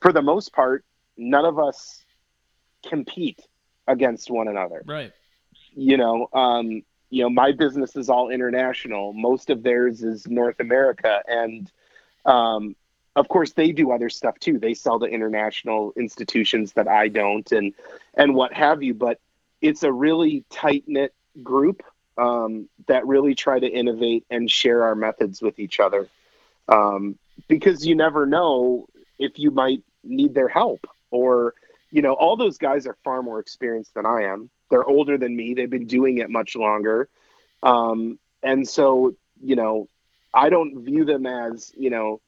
for 0.00 0.10
the 0.12 0.22
most 0.22 0.52
part 0.54 0.84
none 1.16 1.44
of 1.44 1.58
us 1.58 2.02
compete 2.86 3.40
against 3.86 4.30
one 4.30 4.48
another. 4.48 4.82
Right. 4.86 5.12
you 5.74 5.96
know 5.96 6.28
um 6.32 6.82
you 7.10 7.22
know 7.22 7.30
my 7.30 7.52
business 7.52 7.96
is 7.96 8.08
all 8.08 8.30
international. 8.30 9.12
Most 9.12 9.50
of 9.50 9.62
theirs 9.62 10.02
is 10.02 10.26
north 10.26 10.60
america. 10.60 11.22
And 11.26 11.70
um 12.24 12.76
of 13.16 13.28
course 13.28 13.52
they 13.52 13.72
do 13.72 13.92
other 13.92 14.10
stuff 14.10 14.38
too. 14.40 14.58
They 14.58 14.74
sell 14.74 14.98
to 15.00 15.06
international 15.06 15.92
institutions 15.96 16.72
that 16.72 16.88
i 16.88 17.08
don't 17.08 17.50
and 17.52 17.72
and 18.14 18.34
what 18.34 18.52
have 18.52 18.82
you. 18.82 18.94
But 18.94 19.20
it's 19.60 19.82
a 19.82 19.92
really 19.92 20.44
tight 20.50 20.84
knit 20.86 21.14
group 21.42 21.82
um, 22.18 22.68
that 22.86 23.06
really 23.06 23.34
try 23.34 23.58
to 23.58 23.66
innovate 23.66 24.24
and 24.30 24.50
share 24.50 24.84
our 24.84 24.94
methods 24.94 25.42
with 25.42 25.58
each 25.58 25.80
other. 25.80 26.08
Um, 26.68 27.18
because 27.48 27.86
you 27.86 27.94
never 27.94 28.26
know 28.26 28.86
if 29.18 29.38
you 29.38 29.50
might 29.50 29.82
need 30.02 30.34
their 30.34 30.48
help 30.48 30.86
or 31.10 31.54
you 31.90 32.02
know 32.02 32.12
all 32.14 32.36
those 32.36 32.58
guys 32.58 32.86
are 32.86 32.96
far 33.04 33.22
more 33.22 33.38
experienced 33.40 33.94
than 33.94 34.06
i 34.06 34.22
am 34.22 34.50
they're 34.70 34.84
older 34.86 35.16
than 35.18 35.36
me 35.36 35.54
they've 35.54 35.70
been 35.70 35.86
doing 35.86 36.18
it 36.18 36.30
much 36.30 36.56
longer 36.56 37.08
um, 37.62 38.18
and 38.42 38.68
so 38.68 39.14
you 39.42 39.56
know 39.56 39.88
i 40.32 40.48
don't 40.48 40.82
view 40.84 41.04
them 41.04 41.26
as 41.26 41.72
you 41.76 41.90
know 41.90 42.20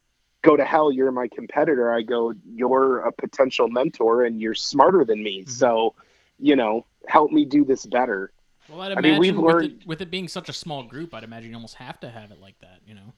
go 0.43 0.57
to 0.57 0.65
hell 0.65 0.93
you're 0.93 1.11
my 1.12 1.28
competitor 1.28 1.93
i 1.93 2.03
go 2.03 2.32
you're 2.55 3.01
a 3.01 3.12
potential 3.12 3.69
mentor 3.69 4.24
and 4.24 4.40
you're 4.40 4.55
smarter 4.55 5.05
than 5.05 5.23
me 5.23 5.43
Mhm. 5.44 5.48
so 5.51 5.94
you 6.39 6.55
know 6.57 6.85
help 7.09 7.31
me 7.32 7.44
do 7.44 7.65
this 7.65 7.86
better 7.86 8.31
Well, 8.69 8.81
I'd 8.82 8.98
I 8.98 9.01
mean, 9.01 9.19
we've 9.19 9.36
with, 9.36 9.44
learned- 9.55 9.81
it, 9.82 9.86
with 9.86 10.01
it 10.01 10.11
being 10.11 10.27
such 10.28 10.48
a 10.48 10.53
small 10.53 10.82
group, 10.82 11.15
I'd 11.15 11.23
imagine 11.24 11.51
you 11.51 11.57
almost 11.57 11.77
have 11.77 12.01
to 12.01 12.11
have 12.11 12.32
it 12.32 12.40
like 12.40 12.59
that. 12.61 12.81
You 12.86 12.94
know. 12.97 13.12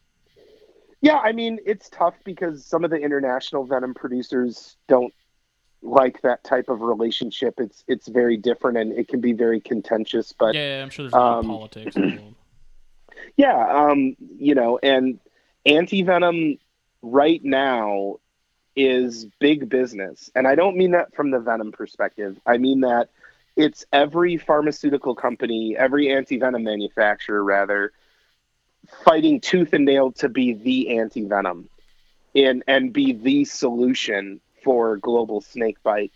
Yeah, 1.00 1.18
I 1.18 1.32
mean 1.32 1.58
it's 1.64 1.88
tough 1.88 2.14
because 2.24 2.64
some 2.66 2.84
of 2.84 2.90
the 2.90 2.96
international 2.98 3.64
venom 3.64 3.94
producers 3.94 4.76
don't 4.88 5.12
like 5.82 6.20
that 6.22 6.44
type 6.44 6.68
of 6.68 6.80
relationship. 6.80 7.54
It's 7.58 7.84
it's 7.86 8.08
very 8.08 8.36
different 8.36 8.78
and 8.78 8.92
it 8.92 9.08
can 9.08 9.20
be 9.20 9.32
very 9.32 9.60
contentious. 9.60 10.32
But 10.32 10.54
yeah, 10.54 10.82
I'm 10.82 10.90
sure 10.90 11.04
there's 11.04 11.12
a 11.12 11.16
lot 11.16 11.38
um, 11.38 11.50
of 11.50 11.56
politics 11.56 11.96
involved. 11.96 12.34
Yeah, 13.36 13.68
um, 13.68 14.16
you 14.38 14.54
know, 14.54 14.78
and 14.82 15.18
anti 15.66 16.02
venom 16.02 16.58
right 17.02 17.44
now 17.44 18.18
is 18.74 19.26
big 19.40 19.68
business. 19.68 20.30
And 20.34 20.46
I 20.46 20.54
don't 20.54 20.76
mean 20.76 20.92
that 20.92 21.14
from 21.14 21.30
the 21.30 21.40
venom 21.40 21.72
perspective. 21.72 22.38
I 22.46 22.58
mean 22.58 22.80
that 22.80 23.10
it's 23.56 23.84
every 23.92 24.36
pharmaceutical 24.36 25.14
company, 25.14 25.76
every 25.76 26.12
anti 26.12 26.38
venom 26.38 26.62
manufacturer, 26.62 27.42
rather, 27.42 27.92
fighting 29.04 29.40
tooth 29.40 29.72
and 29.72 29.84
nail 29.84 30.12
to 30.12 30.28
be 30.28 30.52
the 30.52 30.98
anti 30.98 31.24
venom 31.24 31.68
and, 32.34 32.62
and 32.66 32.92
be 32.92 33.12
the 33.12 33.44
solution 33.44 34.40
for 34.68 34.98
global 34.98 35.40
snake 35.40 35.82
bite. 35.82 36.12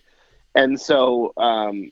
And 0.54 0.78
so 0.78 1.32
um, 1.38 1.90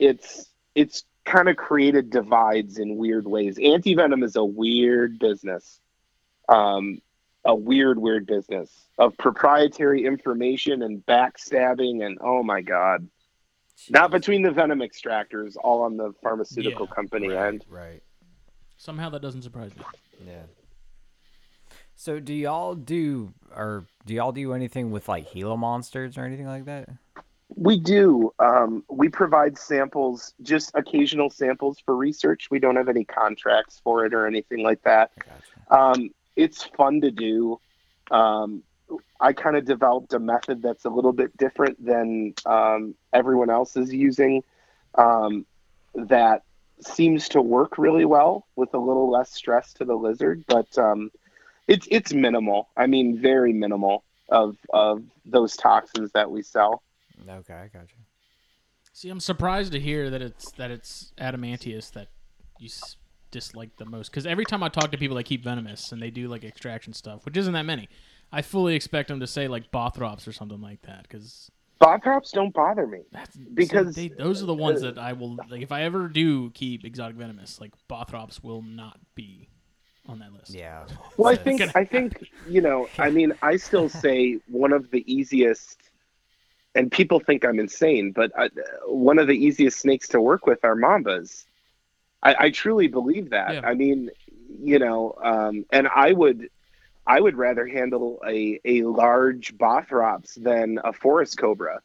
it's 0.00 0.48
it's 0.74 1.04
kind 1.24 1.48
of 1.48 1.56
created 1.56 2.10
divides 2.10 2.78
in 2.78 2.96
weird 2.96 3.28
ways. 3.28 3.60
Anti 3.62 3.94
venom 3.94 4.24
is 4.24 4.34
a 4.34 4.44
weird 4.44 5.20
business, 5.20 5.78
um, 6.48 7.00
a 7.44 7.54
weird, 7.54 7.96
weird 7.96 8.26
business 8.26 8.68
of 8.98 9.16
proprietary 9.18 10.04
information 10.04 10.82
and 10.82 11.06
backstabbing 11.06 12.04
and 12.04 12.18
oh 12.22 12.42
my 12.42 12.60
god, 12.60 13.06
not 13.88 14.10
between 14.10 14.42
the 14.42 14.50
venom 14.50 14.80
extractors, 14.80 15.54
all 15.62 15.82
on 15.82 15.96
the 15.96 16.12
pharmaceutical 16.24 16.86
Yeah, 16.90 16.94
company 16.96 17.28
right, 17.28 17.46
end. 17.46 17.64
right. 17.68 18.02
Somehow 18.78 19.10
that 19.10 19.22
doesn't 19.22 19.42
surprise 19.42 19.70
me. 19.76 19.84
Yeah. 20.26 20.42
So 22.00 22.20
do 22.20 22.32
y'all 22.32 22.76
do 22.76 23.34
or 23.56 23.84
do 24.06 24.14
y'all 24.14 24.30
do 24.30 24.52
anything 24.52 24.92
with 24.92 25.08
like 25.08 25.32
Gila 25.32 25.56
monsters 25.56 26.16
or 26.16 26.24
anything 26.24 26.46
like 26.46 26.66
that? 26.66 26.88
We 27.56 27.76
do. 27.76 28.32
Um, 28.38 28.84
we 28.88 29.08
provide 29.08 29.58
samples, 29.58 30.32
just 30.40 30.70
occasional 30.76 31.28
samples 31.28 31.80
for 31.84 31.96
research. 31.96 32.52
We 32.52 32.60
don't 32.60 32.76
have 32.76 32.88
any 32.88 33.04
contracts 33.04 33.80
for 33.82 34.06
it 34.06 34.14
or 34.14 34.28
anything 34.28 34.62
like 34.62 34.80
that. 34.84 35.10
Gotcha. 35.18 36.00
Um, 36.00 36.10
it's 36.36 36.62
fun 36.62 37.00
to 37.00 37.10
do. 37.10 37.58
Um, 38.12 38.62
I 39.18 39.32
kind 39.32 39.56
of 39.56 39.64
developed 39.64 40.12
a 40.12 40.20
method 40.20 40.62
that's 40.62 40.84
a 40.84 40.90
little 40.90 41.12
bit 41.12 41.36
different 41.36 41.84
than 41.84 42.32
um, 42.46 42.94
everyone 43.12 43.50
else 43.50 43.76
is 43.76 43.92
using. 43.92 44.44
Um, 44.94 45.46
that 45.96 46.44
seems 46.80 47.28
to 47.30 47.42
work 47.42 47.76
really 47.76 48.04
well 48.04 48.46
with 48.54 48.72
a 48.74 48.78
little 48.78 49.10
less 49.10 49.32
stress 49.32 49.72
to 49.74 49.84
the 49.84 49.96
lizard, 49.96 50.44
but 50.46 50.78
um, 50.78 51.10
it's 51.68 51.86
it's 51.90 52.12
minimal. 52.12 52.68
I 52.76 52.86
mean, 52.86 53.20
very 53.20 53.52
minimal 53.52 54.04
of 54.30 54.56
of 54.72 55.04
those 55.24 55.56
toxins 55.56 56.10
that 56.12 56.30
we 56.30 56.42
sell. 56.42 56.82
Okay, 57.28 57.54
I 57.54 57.68
gotcha. 57.68 57.94
See, 58.92 59.10
I'm 59.10 59.20
surprised 59.20 59.72
to 59.72 59.80
hear 59.80 60.10
that 60.10 60.22
it's 60.22 60.50
that 60.52 60.70
it's 60.70 61.12
adamanteus 61.18 61.92
that 61.92 62.08
you 62.58 62.66
s- 62.66 62.96
dislike 63.30 63.76
the 63.76 63.84
most. 63.84 64.10
Because 64.10 64.26
every 64.26 64.44
time 64.44 64.62
I 64.62 64.68
talk 64.68 64.90
to 64.90 64.98
people 64.98 65.16
that 65.16 65.24
keep 65.24 65.44
venomous 65.44 65.92
and 65.92 66.02
they 66.02 66.10
do 66.10 66.26
like 66.28 66.42
extraction 66.44 66.92
stuff, 66.92 67.24
which 67.24 67.36
isn't 67.36 67.52
that 67.52 67.62
many, 67.66 67.88
I 68.32 68.42
fully 68.42 68.74
expect 68.74 69.08
them 69.08 69.20
to 69.20 69.26
say 69.26 69.46
like 69.46 69.70
Bothrops 69.70 70.26
or 70.26 70.32
something 70.32 70.60
like 70.60 70.82
that. 70.82 71.02
Because 71.02 71.50
Bothrops 71.80 72.32
don't 72.32 72.52
bother 72.52 72.86
me. 72.88 73.02
that's 73.12 73.36
Because- 73.36 73.94
see, 73.94 74.08
they, 74.08 74.14
those 74.16 74.42
are 74.42 74.46
the 74.46 74.54
ones 74.54 74.80
that 74.80 74.98
I 74.98 75.12
will 75.12 75.36
like. 75.48 75.62
If 75.62 75.70
I 75.70 75.82
ever 75.84 76.08
do 76.08 76.50
keep 76.50 76.84
exotic 76.84 77.16
venomous, 77.16 77.60
like 77.60 77.72
Bothrops 77.88 78.42
will 78.42 78.62
not 78.62 78.98
be 79.14 79.48
on 80.08 80.18
that 80.20 80.32
list. 80.32 80.54
Yeah. 80.54 80.84
Well, 81.16 81.32
I 81.32 81.36
think 81.36 81.58
gonna 81.60 81.72
I 81.74 81.84
think 81.84 82.26
you 82.48 82.60
know. 82.60 82.88
I 82.98 83.10
mean, 83.10 83.32
I 83.42 83.56
still 83.56 83.88
say 84.04 84.38
one 84.46 84.72
of 84.72 84.90
the 84.90 85.04
easiest, 85.12 85.78
and 86.74 86.90
people 86.90 87.20
think 87.20 87.44
I'm 87.44 87.58
insane, 87.58 88.12
but 88.12 88.32
I, 88.38 88.48
one 88.86 89.18
of 89.18 89.26
the 89.26 89.34
easiest 89.34 89.80
snakes 89.80 90.08
to 90.08 90.20
work 90.20 90.46
with 90.46 90.64
are 90.64 90.74
mambas. 90.76 91.44
I, 92.22 92.34
I 92.38 92.50
truly 92.50 92.88
believe 92.88 93.30
that. 93.30 93.54
Yeah. 93.54 93.60
I 93.64 93.74
mean, 93.74 94.10
you 94.60 94.78
know, 94.78 95.14
um, 95.22 95.64
and 95.70 95.86
I 95.94 96.12
would, 96.12 96.48
I 97.06 97.20
would 97.20 97.36
rather 97.36 97.66
handle 97.66 98.20
a 98.26 98.60
a 98.64 98.82
large 98.82 99.56
bothrops 99.56 100.34
than 100.42 100.78
a 100.82 100.92
forest 100.92 101.38
cobra. 101.38 101.80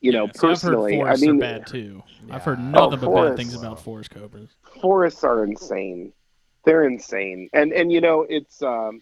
You 0.00 0.12
know, 0.12 0.26
Yeah, 0.26 0.32
so 0.32 0.48
personally, 0.48 1.00
I've 1.02 1.06
heard 1.08 1.14
I 1.14 1.16
mean, 1.20 1.36
are 1.36 1.58
bad 1.58 1.66
too. 1.66 2.02
I've 2.30 2.42
heard 2.44 2.58
nothing 2.58 2.98
Oh, 3.02 3.08
but 3.08 3.14
bad 3.14 3.36
things 3.36 3.54
about 3.54 3.80
forest 3.80 4.10
cobras. 4.10 4.50
forests 4.80 5.24
are 5.24 5.42
insane. 5.44 6.12
They're 6.66 6.84
insane. 6.84 7.48
And 7.54 7.72
and 7.72 7.90
you 7.90 8.02
know, 8.02 8.26
it's 8.28 8.60
um 8.62 9.00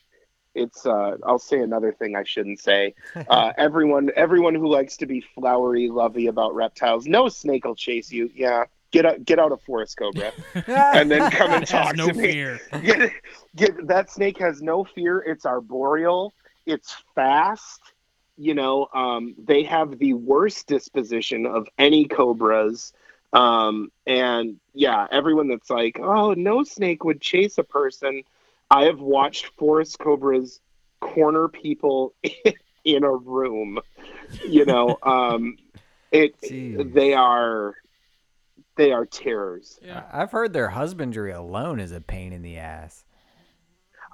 it's 0.55 0.87
uh 0.87 1.17
I'll 1.27 1.41
say 1.41 1.59
another 1.59 1.93
thing 1.93 2.15
I 2.15 2.23
shouldn't 2.23 2.61
say. 2.61 2.95
Uh 3.29 3.53
everyone 3.59 4.11
everyone 4.15 4.55
who 4.55 4.69
likes 4.69 4.97
to 4.99 5.07
be 5.07 5.21
flowery, 5.35 5.89
lovey 5.89 6.29
about 6.29 6.55
reptiles, 6.55 7.07
no 7.07 7.29
snake 7.29 7.65
will 7.65 7.75
chase 7.75 8.13
you. 8.13 8.31
Yeah. 8.35 8.65
Get 8.93 9.07
out 9.07 9.25
get 9.25 9.41
out 9.41 9.51
a 9.51 9.57
forest 9.57 9.97
cobra. 9.97 10.31
and 10.69 11.11
then 11.11 11.29
come 11.33 11.51
and 11.51 11.67
talk 11.77 11.97
no 11.97 12.07
to 12.09 12.15
me. 12.15 12.33
fear. 12.33 12.61
Get, 12.85 13.13
get 13.57 13.87
that 13.89 14.11
snake 14.11 14.39
has 14.39 14.63
no 14.63 14.85
fear. 14.85 15.19
It's 15.21 15.45
arboreal. 15.45 16.33
It's 16.67 16.95
fast. 17.17 17.81
You 18.37 18.55
know, 18.55 18.89
um, 18.95 19.35
they 19.39 19.63
have 19.65 19.99
the 19.99 20.13
worst 20.15 20.67
disposition 20.69 21.47
of 21.47 21.67
any 21.79 22.05
cobras. 22.05 22.93
Um, 23.35 23.91
and 24.07 24.61
yeah, 24.73 25.07
everyone 25.11 25.49
that's 25.49 25.69
like, 25.69 25.99
oh, 26.01 26.35
no 26.35 26.63
snake 26.63 27.05
would 27.05 27.21
chase 27.21 27.59
a 27.59 27.65
person. 27.65 28.23
I 28.71 28.85
have 28.85 29.01
watched 29.01 29.47
forest 29.59 29.99
cobras 29.99 30.61
corner 31.01 31.49
people 31.49 32.15
in 32.85 33.05
a 33.05 33.13
room. 33.13 33.81
You 34.47 34.65
know, 34.65 34.99
um, 35.03 35.57
it. 36.13 36.41
Jeez. 36.41 36.95
They 36.95 37.13
are, 37.13 37.75
they 38.77 38.93
are 38.93 39.05
terrors. 39.05 39.79
Yeah. 39.83 40.05
I've 40.13 40.31
heard 40.31 40.53
their 40.53 40.69
husbandry 40.69 41.33
alone 41.33 41.81
is 41.81 41.93
a 41.93 42.01
pain 42.01 42.33
in 42.33 42.43
the 42.43 42.57
ass. 42.59 43.05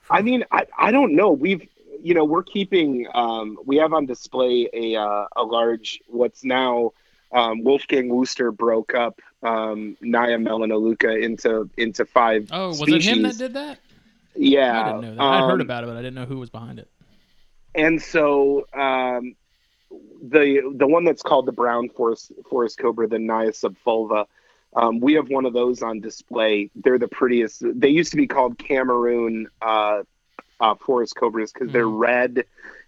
I 0.09 0.23
mean, 0.23 0.45
I, 0.51 0.67
I 0.77 0.91
don't 0.91 1.15
know. 1.15 1.31
We've 1.31 1.69
you 2.03 2.15
know 2.15 2.25
we're 2.25 2.43
keeping 2.43 3.07
um, 3.15 3.59
we 3.67 3.77
have 3.77 3.93
on 3.93 4.07
display 4.07 4.69
a 4.73 4.97
uh, 4.97 5.27
a 5.37 5.43
large 5.43 6.01
what's 6.07 6.43
now 6.43 6.93
um, 7.33 7.63
Wolfgang 7.65 8.09
Wüster 8.09 8.57
broke 8.57 8.95
up 8.95 9.21
um, 9.43 9.97
Naja 10.03 10.41
melanoleuca 10.41 11.23
into 11.23 11.69
into 11.77 12.05
five. 12.05 12.49
Oh, 12.53 12.69
was 12.69 12.79
species. 12.79 13.07
it 13.07 13.17
him 13.17 13.23
that 13.23 13.39
did 13.39 13.55
that? 13.55 13.79
Yeah, 14.35 14.81
I 14.81 14.85
didn't 14.87 15.01
know 15.03 15.15
that. 15.15 15.21
I 15.21 15.41
heard 15.47 15.53
um, 15.55 15.61
about 15.61 15.85
it, 15.85 15.87
but 15.89 15.97
I 15.97 16.03
didn't 16.03 16.15
know 16.15 16.27
who 16.27 16.39
was 16.39 16.51
behind 16.51 16.79
it. 16.79 16.89
and 17.75 18.01
so 18.01 18.67
um, 18.75 19.35
the 20.23 20.73
the 20.77 20.87
one 20.87 21.05
that's 21.05 21.23
called 21.23 21.47
the 21.47 21.53
brown 21.53 21.89
forest 21.89 22.33
forest 22.49 22.79
cobra, 22.79 23.07
the 23.09 23.17
Naja 23.17 23.51
subfulva. 23.51 24.27
Um, 24.77 25.01
we 25.01 25.15
have 25.15 25.29
one 25.29 25.47
of 25.47 25.53
those 25.53 25.83
on 25.83 26.01
display. 26.01 26.71
They're 26.77 26.99
the 26.99 27.09
prettiest. 27.09 27.63
They 27.65 27.89
used 27.89 28.13
to 28.13 28.17
be 28.17 28.29
called 28.29 28.57
Cameroon 28.57 29.49
uh, 29.61 30.03
uh, 30.61 30.75
forest 30.77 31.17
cobras 31.17 31.53
because 31.53 31.73
they're 31.73 31.89
red 31.89 32.45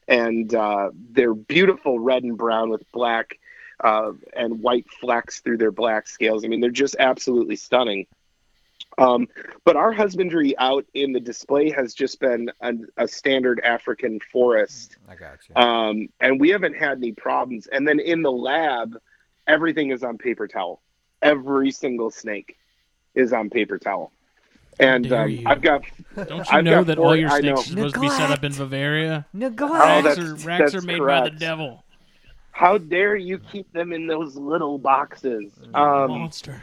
and 0.07 0.55
uh, 0.55 0.91
they're 1.11 1.35
beautiful 1.35 1.99
red 1.99 2.23
and 2.23 2.37
brown 2.37 2.71
with 2.71 2.83
black 2.93 3.39
uh, 3.83 4.13
and 4.35 4.61
white 4.63 4.87
flecks 5.01 5.41
through 5.41 5.59
their 5.59 5.73
black 5.73 6.07
scales. 6.09 6.45
I 6.45 6.49
mean, 6.49 6.61
they're 6.61 6.71
just 6.71 6.97
absolutely 6.99 7.57
stunning. 7.57 8.07
Um, 8.99 9.27
but 9.65 9.75
our 9.77 9.93
husbandry 9.93 10.57
out 10.59 10.85
in 10.93 11.13
the 11.13 11.21
display 11.21 11.71
has 11.71 11.95
just 11.95 12.21
been 12.21 12.51
a, 12.61 12.75
a 12.99 13.09
standard 13.09 13.59
African 13.65 14.21
forest, 14.31 14.97
I 15.09 15.15
got 15.15 15.39
you. 15.49 15.57
um, 15.57 16.09
and 16.21 16.39
we 16.39 16.51
haven't 16.51 16.77
had 16.77 16.99
any 16.99 17.13
problems. 17.13 17.67
And 17.69 17.89
then 17.89 18.01
in 18.01 18.21
the 18.23 18.31
lab, 18.33 18.99
everything 19.47 19.91
is 19.93 20.03
on 20.03 20.19
paper 20.19 20.47
towel. 20.47 20.83
Every 21.23 21.71
single 21.71 22.11
snake 22.11 22.59
is 23.15 23.33
on 23.33 23.49
paper 23.49 23.79
towel. 23.79 24.13
And 24.79 25.11
um. 25.13 25.41
I've 25.47 25.63
got 25.63 25.83
Don't 26.15 26.31
you 26.39 26.45
I've 26.51 26.65
know 26.65 26.85
that 26.85 26.97
four- 26.97 27.07
all 27.07 27.17
your 27.17 27.31
snakes 27.31 27.61
are 27.61 27.65
supposed 27.65 27.95
to 27.95 28.01
be 28.01 28.09
set 28.11 28.31
up 28.31 28.43
in 28.45 28.53
Neglect. 28.53 28.59
Bavaria? 28.59 29.27
Neglect. 29.33 29.73
Oh, 29.73 29.79
Racks 29.79 30.05
that's- 30.05 30.19
are, 30.19 30.47
racks 30.49 30.63
are 30.63 30.71
that's 30.81 30.85
made 30.85 30.99
by 31.01 31.21
the 31.29 31.31
devil. 31.31 31.83
How 32.53 32.79
dare 32.79 33.17
you 33.17 33.39
keep 33.39 33.71
them 33.73 33.93
in 33.93 34.07
those 34.07 34.37
little 34.37 34.79
boxes? 34.79 35.53
Um, 35.75 36.09
Monster. 36.09 36.61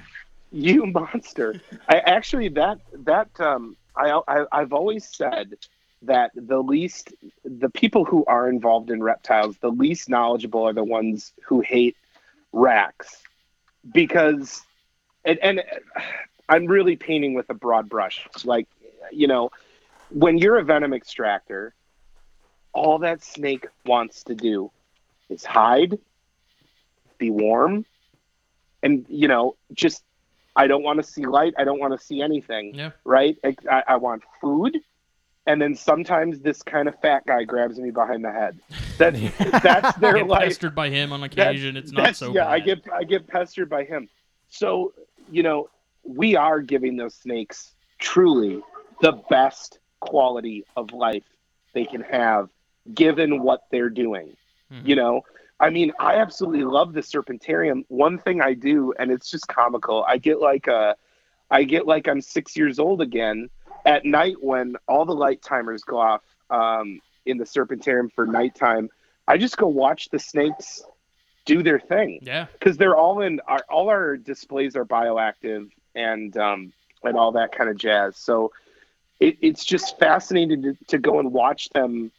you 0.51 0.85
monster 0.99 1.61
i 1.89 1.97
actually 1.99 2.49
that 2.49 2.79
that 2.93 3.29
um 3.39 3.75
I, 3.95 4.19
I 4.27 4.45
i've 4.51 4.73
always 4.73 5.07
said 5.07 5.55
that 6.03 6.31
the 6.33 6.59
least 6.59 7.13
the 7.43 7.69
people 7.69 8.05
who 8.05 8.23
are 8.25 8.49
involved 8.49 8.89
in 8.89 9.03
reptiles 9.03 9.57
the 9.57 9.69
least 9.69 10.09
knowledgeable 10.09 10.63
are 10.63 10.73
the 10.73 10.83
ones 10.83 11.33
who 11.45 11.59
hate 11.61 11.97
racks 12.51 13.21
because 13.91 14.61
and, 15.25 15.37
and 15.39 15.63
i'm 16.47 16.65
really 16.65 16.95
painting 16.95 17.33
with 17.33 17.49
a 17.49 17.53
broad 17.53 17.89
brush 17.89 18.27
like 18.45 18.67
you 19.11 19.27
know 19.27 19.51
when 20.09 20.37
you're 20.37 20.57
a 20.57 20.63
venom 20.63 20.93
extractor 20.93 21.73
all 22.73 22.99
that 22.99 23.23
snake 23.23 23.67
wants 23.85 24.23
to 24.23 24.33
do 24.33 24.71
is 25.29 25.45
hide 25.45 25.97
be 27.17 27.29
warm 27.29 27.85
and 28.81 29.05
you 29.09 29.27
know 29.27 29.55
just 29.73 30.03
i 30.55 30.67
don't 30.67 30.83
want 30.83 30.97
to 30.97 31.03
see 31.03 31.25
light 31.25 31.53
i 31.57 31.63
don't 31.63 31.79
want 31.79 31.97
to 31.97 32.03
see 32.03 32.21
anything 32.21 32.73
Yeah. 32.73 32.91
right 33.03 33.37
I, 33.69 33.83
I 33.89 33.95
want 33.97 34.23
food 34.41 34.77
and 35.45 35.61
then 35.61 35.75
sometimes 35.75 36.39
this 36.41 36.61
kind 36.63 36.87
of 36.87 36.99
fat 37.01 37.25
guy 37.25 37.43
grabs 37.43 37.79
me 37.79 37.89
behind 37.89 38.23
the 38.23 38.31
head. 38.31 38.59
That 38.99 39.13
that's 39.63 39.97
their 39.97 40.13
Get 40.13 40.27
life. 40.27 40.43
pestered 40.49 40.75
by 40.75 40.89
him 40.91 41.11
on 41.11 41.23
occasion. 41.23 41.75
it's 41.75 41.91
not 41.91 42.15
so 42.15 42.31
yeah, 42.35 42.43
bad. 42.43 42.51
I 42.53 42.59
get 42.59 42.83
I 42.93 43.03
get 43.03 43.27
pestered 43.27 43.67
by 43.67 43.83
him. 43.83 44.09
So 44.49 44.93
you 45.31 45.41
know, 45.41 45.69
we 46.03 46.35
are 46.35 46.59
giving 46.61 46.97
those 46.97 47.15
snakes 47.15 47.73
truly 47.97 48.61
the 49.01 49.13
best 49.31 49.79
quality 50.01 50.65
of 50.75 50.91
life 50.93 51.23
they 51.73 51.85
can 51.85 52.01
have, 52.01 52.49
given 52.93 53.41
what 53.41 53.61
they're 53.71 53.89
doing. 53.89 54.35
Mhm. 54.71 54.87
You 54.87 54.95
know, 54.95 55.21
I 55.59 55.69
mean, 55.69 55.91
I 55.99 56.15
absolutely 56.15 56.63
love 56.63 56.93
the 56.93 57.01
serpentarium. 57.01 57.83
One 57.89 58.17
thing 58.17 58.41
I 58.41 58.53
do, 58.53 58.93
and 58.99 59.11
it's 59.11 59.29
just 59.29 59.47
comical. 59.47 60.05
I 60.07 60.17
get 60.17 60.39
like 60.39 60.67
a, 60.67 60.95
I 61.51 61.63
get 61.63 61.85
like 61.85 62.07
I'm 62.07 62.21
six 62.21 62.55
years 62.55 62.79
old 62.79 63.01
again 63.01 63.49
at 63.85 64.05
night 64.05 64.35
when 64.41 64.75
all 64.87 65.05
the 65.05 65.15
light 65.15 65.41
timers 65.41 65.83
go 65.83 65.99
off 65.99 66.21
um, 66.49 66.99
in 67.25 67.37
the 67.37 67.45
serpentarium 67.45 68.11
for 68.13 68.25
nighttime. 68.25 68.89
I 69.27 69.37
just 69.37 69.57
go 69.57 69.67
watch 69.67 70.09
the 70.09 70.19
snakes 70.19 70.81
do 71.45 71.63
their 71.63 71.79
thing 71.79 72.19
Yeah. 72.21 72.45
because 72.53 72.77
they're 72.77 72.95
all 72.95 73.21
in 73.21 73.39
our 73.47 73.63
all 73.69 73.89
our 73.89 74.17
displays 74.17 74.75
are 74.75 74.85
bioactive 74.85 75.69
and 75.95 76.35
um, 76.37 76.73
and 77.03 77.17
all 77.17 77.31
that 77.33 77.51
kind 77.51 77.69
of 77.69 77.77
jazz. 77.77 78.17
So 78.17 78.51
it, 79.19 79.37
it's 79.41 79.65
just 79.65 79.97
fascinating 79.99 80.61
to, 80.61 80.77
to 80.87 80.97
go 80.97 81.19
and 81.19 81.31
watch 81.33 81.69
them 81.69 82.11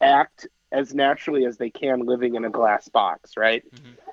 act 0.00 0.48
as 0.74 0.92
naturally 0.92 1.46
as 1.46 1.56
they 1.56 1.70
can 1.70 2.00
living 2.00 2.34
in 2.34 2.44
a 2.44 2.50
glass 2.50 2.88
box, 2.88 3.36
right? 3.36 3.64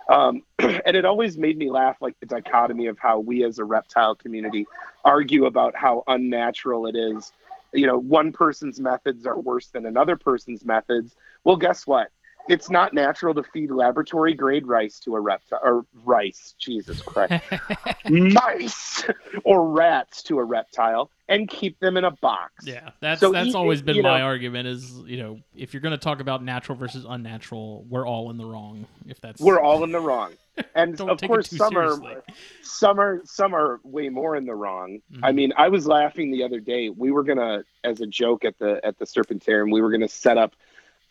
Um, 0.10 0.44
and 0.60 0.96
it 0.96 1.06
always 1.06 1.38
made 1.38 1.58
me 1.58 1.70
laugh, 1.72 1.98
like 2.02 2.20
the 2.20 2.28
dichotomy 2.28 2.88
of 2.88 3.00
how 3.00 3.20
we 3.20 3.44
as 3.44 3.58
a 3.60 3.66
reptile 3.66 4.16
community 4.16 4.68
argue 5.04 5.46
about 5.46 5.76
how 5.76 6.04
unnatural 6.08 6.86
it 6.86 6.96
is. 6.96 7.34
You 7.74 7.88
know, 7.88 7.98
one 7.98 8.32
person's 8.32 8.80
methods 8.80 9.26
are 9.26 9.40
worse 9.40 9.68
than 9.68 9.86
another 9.86 10.18
person's 10.18 10.64
methods. 10.64 11.16
Well, 11.44 11.56
guess 11.56 11.88
what? 11.88 12.12
It's 12.50 12.70
not 12.70 12.94
natural 12.94 13.34
to 13.36 13.44
feed 13.44 13.72
laboratory 13.72 14.34
grade 14.34 14.66
rice 14.68 15.00
to 15.02 15.16
a 15.16 15.20
reptile 15.20 15.60
or 15.64 15.86
rice, 16.04 16.56
Jesus 16.60 17.02
Christ, 17.02 17.44
mice 18.10 19.06
or 19.44 19.70
rats 19.70 20.24
to 20.24 20.40
a 20.40 20.44
reptile 20.44 21.10
and 21.30 21.48
keep 21.48 21.80
them 21.80 21.98
in 21.98 22.04
a 22.04 22.12
box. 22.12 22.52
Yeah, 22.66 22.90
that's 23.00 23.22
So 23.22 23.32
that's 23.32 23.56
always 23.56 23.82
been 23.82 24.02
my 24.02 24.20
know- 24.20 24.26
argument. 24.26 24.68
Is 24.68 24.92
you 25.06 25.18
know, 25.18 25.40
if 25.56 25.74
you're 25.74 25.82
going 25.82 25.92
to 25.94 25.98
talk 25.98 26.20
about 26.20 26.44
natural 26.44 26.78
versus 26.78 27.06
unnatural, 27.08 27.86
we're 27.90 28.08
all 28.08 28.30
in 28.32 28.38
the 28.38 28.46
wrong. 28.46 28.86
If 29.08 29.22
that's 29.22 29.42
We're 29.42 29.62
all 29.62 29.84
in 29.84 29.92
the 29.92 30.00
wrong. 30.02 30.34
And 30.76 31.00
of 31.02 31.20
course 31.22 31.50
some 31.50 31.72
seriously. 31.74 32.08
are 32.14 32.24
some 32.62 33.00
are 33.00 33.22
some 33.24 33.56
are 33.56 33.80
way 33.84 34.10
more 34.10 34.36
in 34.36 34.46
the 34.46 34.54
wrong. 34.54 35.00
I 35.24 35.32
Mhm. 35.32 35.36
mean, 35.36 35.54
I 35.58 35.70
was 35.70 35.88
laughing 35.88 36.30
the 36.32 36.44
other 36.44 36.60
day. 36.60 36.90
We 36.90 37.10
were 37.10 37.24
gonna 37.24 37.64
as 37.86 38.02
a 38.02 38.06
joke 38.06 38.44
at 38.44 38.60
the 38.60 38.80
at 38.86 39.00
the 39.00 39.06
Serpentarium, 39.06 39.72
we 39.72 39.82
were 39.82 39.90
gonna 39.90 40.10
set 40.10 40.38
up 40.38 40.54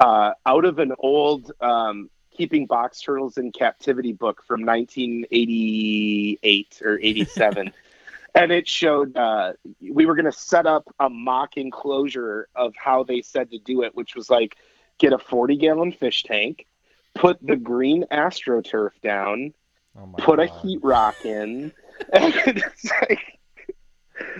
uh, 0.00 0.32
out 0.46 0.64
of 0.64 0.78
an 0.78 0.92
old 0.98 1.52
um, 1.60 2.08
keeping 2.32 2.66
box 2.66 3.00
turtles 3.02 3.36
in 3.38 3.52
captivity 3.52 4.12
book 4.12 4.42
from 4.46 4.64
1988 4.64 6.82
or 6.84 6.98
87 7.00 7.72
and 8.34 8.52
it 8.52 8.68
showed 8.68 9.16
uh, 9.16 9.52
we 9.90 10.06
were 10.06 10.14
going 10.14 10.24
to 10.24 10.32
set 10.32 10.66
up 10.66 10.84
a 11.00 11.10
mock 11.10 11.56
enclosure 11.56 12.48
of 12.54 12.72
how 12.76 13.02
they 13.04 13.20
said 13.22 13.50
to 13.50 13.58
do 13.58 13.82
it 13.82 13.94
which 13.94 14.14
was 14.14 14.30
like 14.30 14.56
get 14.98 15.12
a 15.12 15.18
40 15.18 15.56
gallon 15.56 15.92
fish 15.92 16.22
tank 16.22 16.66
put 17.14 17.38
the 17.44 17.56
green 17.56 18.04
astroturf 18.10 18.90
down 19.02 19.52
Oh 19.98 20.06
put 20.18 20.38
a 20.38 20.46
heat 20.46 20.78
rock 20.84 21.16
in 21.24 21.72
and 22.12 22.32
it's 22.46 22.90
like 23.02 23.38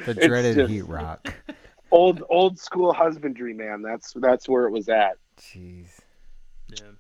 The 0.07 0.15
dreaded 0.15 0.55
just- 0.57 0.71
heat 0.71 0.83
rock. 0.83 1.35
old 1.91 2.23
old 2.31 2.59
school 2.59 2.93
husbandry 2.93 3.53
man. 3.53 3.83
That's 3.83 4.13
that's 4.15 4.49
where 4.49 4.67
it 4.67 4.71
was 4.71 4.89
at 4.89 5.17
Jeez. 5.41 5.89
Yeah. 6.69 6.91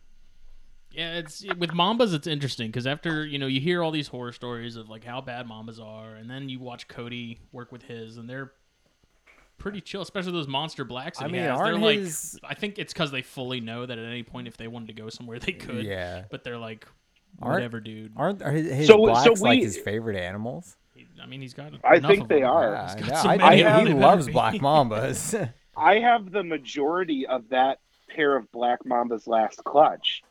Yeah, 0.92 1.18
it's 1.18 1.44
with 1.58 1.70
Mambas. 1.70 2.12
It's 2.14 2.26
interesting 2.26 2.66
because 2.68 2.86
after 2.86 3.24
you 3.24 3.38
know 3.38 3.46
you 3.46 3.60
hear 3.60 3.82
all 3.82 3.92
these 3.92 4.08
horror 4.08 4.32
stories 4.32 4.74
of 4.76 4.88
like 4.88 5.04
how 5.04 5.20
bad 5.20 5.46
Mambas 5.46 5.80
are, 5.80 6.14
and 6.16 6.28
then 6.28 6.48
you 6.48 6.58
watch 6.58 6.88
Cody 6.88 7.38
work 7.52 7.70
with 7.70 7.82
his, 7.82 8.16
and 8.16 8.28
they're 8.28 8.52
pretty 9.58 9.80
chill, 9.80 10.02
especially 10.02 10.32
those 10.32 10.48
monster 10.48 10.84
blacks. 10.84 11.18
That 11.18 11.26
I 11.26 11.28
he 11.28 11.32
mean, 11.34 11.42
has. 11.42 11.56
They're 11.58 11.66
aren't 11.66 11.82
like, 11.82 11.98
his- 11.98 12.40
I 12.42 12.54
think 12.54 12.78
it's 12.80 12.92
because 12.92 13.12
they 13.12 13.22
fully 13.22 13.60
know 13.60 13.86
that 13.86 13.98
at 13.98 14.04
any 14.04 14.24
point 14.24 14.48
if 14.48 14.56
they 14.56 14.66
wanted 14.66 14.88
to 14.88 14.94
go 14.94 15.08
somewhere 15.10 15.38
they 15.38 15.52
could. 15.52 15.84
Yeah. 15.84 16.24
But 16.28 16.42
they're 16.42 16.58
like, 16.58 16.88
Aren't- 17.40 17.54
whatever, 17.56 17.78
dude. 17.78 18.12
Aren't 18.16 18.42
are 18.42 18.50
his, 18.50 18.66
his 18.72 18.86
So- 18.88 18.94
so 18.94 19.04
blacks 19.06 19.40
like 19.42 19.60
his 19.60 19.76
favorite 19.78 20.16
animals? 20.16 20.76
I 21.22 21.26
mean, 21.26 21.40
he's 21.40 21.54
got. 21.54 21.72
I 21.84 22.00
think 22.00 22.22
of 22.22 22.28
they 22.28 22.40
them. 22.40 22.50
are. 22.50 22.72
Yeah, 22.72 22.96
He's 22.96 23.06
got 23.06 23.08
yeah, 23.10 23.22
so 23.22 23.28
I, 23.28 23.36
many 23.36 23.64
I- 23.64 23.80
of 23.80 23.86
he 23.86 23.94
loves 23.94 24.26
better 24.26 24.32
black 24.32 24.54
mambas. 24.60 25.52
I 25.76 26.00
have 26.00 26.32
the 26.32 26.42
majority 26.42 27.26
of 27.28 27.48
that 27.50 27.78
pair 28.14 28.36
of 28.36 28.50
Black 28.52 28.84
Mamba's 28.84 29.26
last 29.26 29.62
clutch. 29.64 30.22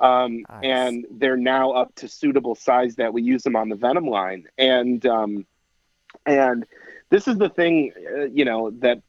Um, 0.00 0.44
Nice. 0.48 0.60
And 0.62 1.06
they're 1.10 1.36
now 1.36 1.72
up 1.72 1.94
to 1.96 2.08
suitable 2.08 2.54
size 2.54 2.96
that 2.96 3.12
we 3.12 3.22
use 3.22 3.42
them 3.42 3.56
on 3.56 3.68
the 3.68 3.76
Venom 3.76 4.06
line. 4.06 4.46
And 4.56 5.04
um, 5.06 5.46
and 6.24 6.66
this 7.10 7.26
is 7.26 7.36
the 7.36 7.48
thing, 7.48 7.92
uh, 8.16 8.24
you 8.24 8.44
know, 8.44 8.70
that 8.78 9.02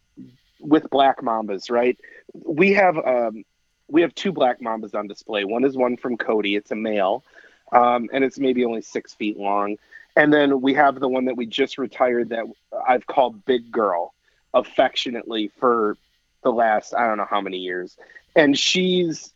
with 0.59 0.89
Black 0.89 1.21
Mambas, 1.21 1.69
right? 1.69 1.97
We 2.33 2.73
have 2.73 2.97
um, 2.97 3.43
we 3.87 4.01
have 4.01 4.13
two 4.15 4.31
Black 4.31 4.61
Mambas 4.61 4.95
on 4.95 5.07
display. 5.07 5.43
One 5.43 5.63
is 5.63 5.77
one 5.77 5.97
from 5.97 6.17
Cody. 6.17 6.55
It's 6.55 6.71
a 6.71 6.75
male, 6.75 7.23
um, 7.71 8.09
and 8.11 8.23
it's 8.23 8.39
maybe 8.39 8.65
only 8.65 8.81
six 8.81 9.13
feet 9.13 9.37
long. 9.37 9.77
And 10.15 10.33
then 10.33 10.61
we 10.61 10.73
have 10.73 10.99
the 10.99 11.07
one 11.07 11.25
that 11.25 11.37
we 11.37 11.45
just 11.45 11.77
retired 11.77 12.29
that 12.29 12.45
I've 12.87 13.05
called 13.05 13.45
Big 13.45 13.71
Girl 13.71 14.13
affectionately 14.53 15.51
for 15.59 15.97
the 16.43 16.51
last 16.51 16.93
I 16.93 17.07
don't 17.07 17.17
know 17.17 17.27
how 17.29 17.41
many 17.41 17.57
years. 17.57 17.97
And 18.35 18.57
she's 18.57 19.33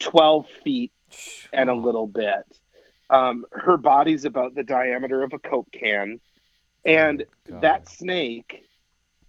12 0.00 0.46
feet 0.62 0.92
and 1.52 1.70
a 1.70 1.74
little 1.74 2.06
bit. 2.06 2.44
Um, 3.10 3.44
her 3.52 3.76
body's 3.76 4.24
about 4.24 4.54
the 4.54 4.62
diameter 4.62 5.22
of 5.22 5.32
a 5.32 5.38
Coke 5.38 5.70
can. 5.72 6.20
And 6.84 7.24
God. 7.48 7.60
that 7.62 7.88
snake, 7.88 8.64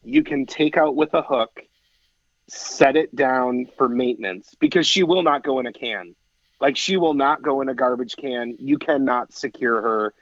you 0.03 0.23
can 0.23 0.45
take 0.45 0.77
out 0.77 0.95
with 0.95 1.13
a 1.13 1.21
hook, 1.21 1.61
set 2.47 2.95
it 2.95 3.15
down 3.15 3.67
for 3.77 3.89
maintenance 3.89 4.55
because 4.59 4.87
she 4.87 5.03
will 5.03 5.23
not 5.23 5.43
go 5.43 5.59
in 5.59 5.65
a 5.65 5.73
can. 5.73 6.15
Like 6.59 6.77
she 6.77 6.97
will 6.97 7.13
not 7.13 7.41
go 7.41 7.61
in 7.61 7.69
a 7.69 7.75
garbage 7.75 8.15
can. 8.15 8.55
You 8.59 8.77
cannot 8.77 9.33
secure 9.33 9.81
her. 9.81 10.13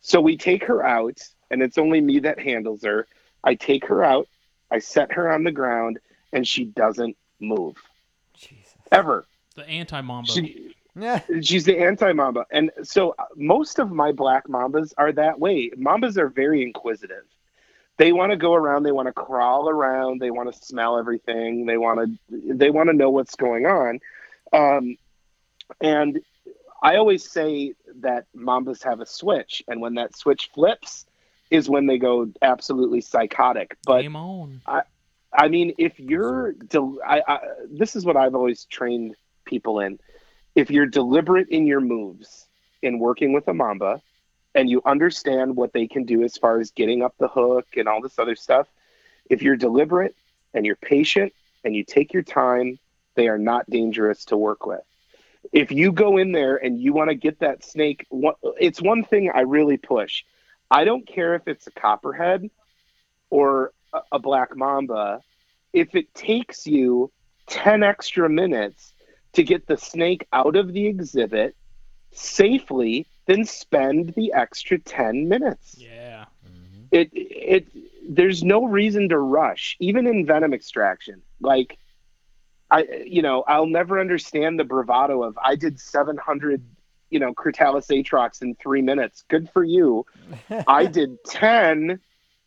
So 0.00 0.20
we 0.20 0.36
take 0.36 0.64
her 0.64 0.84
out, 0.84 1.20
and 1.50 1.62
it's 1.62 1.78
only 1.78 2.00
me 2.00 2.20
that 2.20 2.40
handles 2.40 2.84
her. 2.84 3.06
I 3.42 3.54
take 3.54 3.86
her 3.86 4.04
out, 4.04 4.28
I 4.70 4.78
set 4.78 5.12
her 5.12 5.32
on 5.32 5.44
the 5.44 5.52
ground, 5.52 5.98
and 6.32 6.46
she 6.46 6.64
doesn't 6.64 7.16
move 7.40 7.76
Jesus. 8.34 8.74
ever. 8.92 9.26
The 9.56 9.68
anti 9.68 10.00
Mamba. 10.00 10.32
She, 10.32 10.74
Yeah. 10.94 11.20
she's 11.42 11.64
the 11.64 11.78
anti 11.78 12.12
mamba, 12.12 12.46
and 12.50 12.70
so 12.82 13.14
uh, 13.18 13.24
most 13.36 13.78
of 13.78 13.90
my 13.90 14.12
black 14.12 14.46
mambas 14.48 14.92
are 14.98 15.12
that 15.12 15.38
way. 15.38 15.70
Mambas 15.70 16.16
are 16.16 16.28
very 16.28 16.62
inquisitive. 16.62 17.24
They 17.98 18.12
want 18.12 18.30
to 18.30 18.36
go 18.36 18.54
around. 18.54 18.84
They 18.84 18.92
want 18.92 19.06
to 19.06 19.12
crawl 19.12 19.68
around. 19.68 20.20
They 20.20 20.30
want 20.30 20.52
to 20.52 20.64
smell 20.64 20.98
everything. 20.98 21.66
They 21.66 21.76
want 21.76 22.18
to. 22.30 22.54
They 22.54 22.70
want 22.70 22.88
to 22.88 22.92
know 22.94 23.10
what's 23.10 23.34
going 23.34 23.66
on. 23.66 24.00
Um, 24.52 24.96
and 25.80 26.20
I 26.82 26.96
always 26.96 27.28
say 27.28 27.74
that 28.00 28.26
mambas 28.36 28.84
have 28.84 29.00
a 29.00 29.06
switch, 29.06 29.62
and 29.66 29.80
when 29.80 29.94
that 29.94 30.16
switch 30.16 30.50
flips, 30.54 31.06
is 31.50 31.68
when 31.68 31.86
they 31.86 31.98
go 31.98 32.30
absolutely 32.42 33.00
psychotic. 33.00 33.76
But 33.84 34.02
Game 34.02 34.16
on. 34.16 34.60
I 35.32 35.48
mean, 35.48 35.74
if 35.78 35.98
you're, 36.00 36.52
del- 36.52 36.98
I, 37.06 37.22
I, 37.26 37.38
this 37.70 37.96
is 37.96 38.04
what 38.04 38.16
I've 38.16 38.34
always 38.34 38.64
trained 38.64 39.14
people 39.44 39.80
in. 39.80 39.98
If 40.54 40.70
you're 40.70 40.86
deliberate 40.86 41.48
in 41.50 41.66
your 41.66 41.80
moves 41.80 42.46
in 42.82 42.98
working 42.98 43.32
with 43.32 43.48
a 43.48 43.54
mamba, 43.54 44.00
and 44.54 44.68
you 44.68 44.82
understand 44.84 45.54
what 45.54 45.72
they 45.72 45.86
can 45.86 46.04
do 46.04 46.24
as 46.24 46.36
far 46.36 46.58
as 46.58 46.70
getting 46.72 47.02
up 47.02 47.14
the 47.18 47.28
hook 47.28 47.66
and 47.76 47.86
all 47.86 48.00
this 48.00 48.18
other 48.18 48.34
stuff, 48.34 48.66
if 49.30 49.42
you're 49.42 49.56
deliberate 49.56 50.16
and 50.54 50.66
you're 50.66 50.76
patient 50.76 51.32
and 51.64 51.76
you 51.76 51.84
take 51.84 52.12
your 52.12 52.22
time, 52.22 52.78
they 53.14 53.28
are 53.28 53.38
not 53.38 53.68
dangerous 53.68 54.24
to 54.26 54.36
work 54.36 54.66
with. 54.66 54.80
If 55.52 55.70
you 55.70 55.92
go 55.92 56.16
in 56.16 56.32
there 56.32 56.56
and 56.56 56.80
you 56.80 56.92
want 56.92 57.10
to 57.10 57.14
get 57.14 57.40
that 57.40 57.64
snake, 57.64 58.06
it's 58.58 58.82
one 58.82 59.04
thing 59.04 59.30
I 59.32 59.42
really 59.42 59.76
push. 59.76 60.24
I 60.70 60.84
don't 60.84 61.06
care 61.06 61.34
if 61.34 61.46
it's 61.46 61.66
a 61.66 61.70
copperhead 61.70 62.50
or 63.30 63.72
a- 63.92 64.02
a 64.12 64.18
black 64.18 64.56
mamba, 64.56 65.20
if 65.72 65.94
it 65.94 66.12
takes 66.14 66.66
you 66.66 67.10
10 67.46 67.82
extra 67.82 68.28
minutes 68.28 68.92
to 69.32 69.42
get 69.42 69.66
the 69.66 69.76
snake 69.76 70.26
out 70.32 70.56
of 70.56 70.72
the 70.72 70.86
exhibit 70.86 71.54
safely, 72.12 73.06
then 73.26 73.44
spend 73.44 74.10
the 74.14 74.32
extra 74.32 74.78
10 74.78 75.28
minutes. 75.28 75.76
Yeah. 75.78 76.26
Mm-hmm. 76.46 76.84
It 76.90 77.10
it 77.12 77.68
there's 78.08 78.42
no 78.42 78.64
reason 78.64 79.10
to 79.10 79.18
rush, 79.18 79.76
even 79.80 80.06
in 80.06 80.24
venom 80.24 80.54
extraction. 80.54 81.22
Like 81.40 81.78
I 82.70 83.02
you 83.06 83.22
know, 83.22 83.44
I'll 83.46 83.66
never 83.66 84.00
understand 84.00 84.58
the 84.58 84.64
bravado 84.64 85.22
of 85.22 85.38
I 85.42 85.54
did 85.56 85.78
700 85.78 86.62
you 87.10 87.18
know, 87.18 87.32
Crotalus 87.32 87.88
atrox 87.88 88.42
in 88.42 88.54
3 88.56 88.82
minutes. 88.82 89.24
Good 89.28 89.48
for 89.50 89.64
you. 89.64 90.04
I 90.66 90.84
did 90.84 91.22
10 91.24 92.00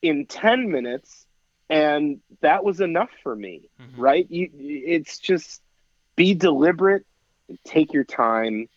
in 0.03 0.25
10 0.27 0.71
minutes 0.71 1.25
and 1.71 2.19
that 2.41 2.63
was 2.63 2.81
enough 2.81 3.09
for 3.23 3.35
me 3.35 3.69
Mhm. 3.79 3.97
right 3.97 4.27
you 4.29 4.49
it's 4.53 5.17
just 5.17 5.61
be 6.15 6.33
deliberate 6.35 7.05
and 7.49 7.57
take 7.63 7.93
your 7.93 8.03
time 8.03 8.67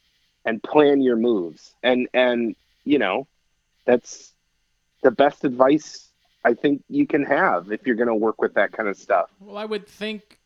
and 0.46 0.62
plan 0.62 1.02
your 1.02 1.16
moves 1.16 1.74
and 1.82 2.08
and 2.14 2.54
you 2.84 2.98
know 2.98 3.26
that's 3.84 4.32
the 5.02 5.10
best 5.10 5.44
advice 5.44 6.10
i 6.44 6.54
think 6.54 6.82
you 6.88 7.06
can 7.06 7.24
have 7.24 7.72
if 7.72 7.86
you're 7.86 7.96
going 7.96 8.08
to 8.08 8.14
work 8.14 8.40
with 8.40 8.54
that 8.54 8.70
kind 8.72 8.88
of 8.88 8.96
stuff 8.96 9.28
Well, 9.40 9.56
I 9.58 9.64
would 9.64 9.86
think 9.86 10.38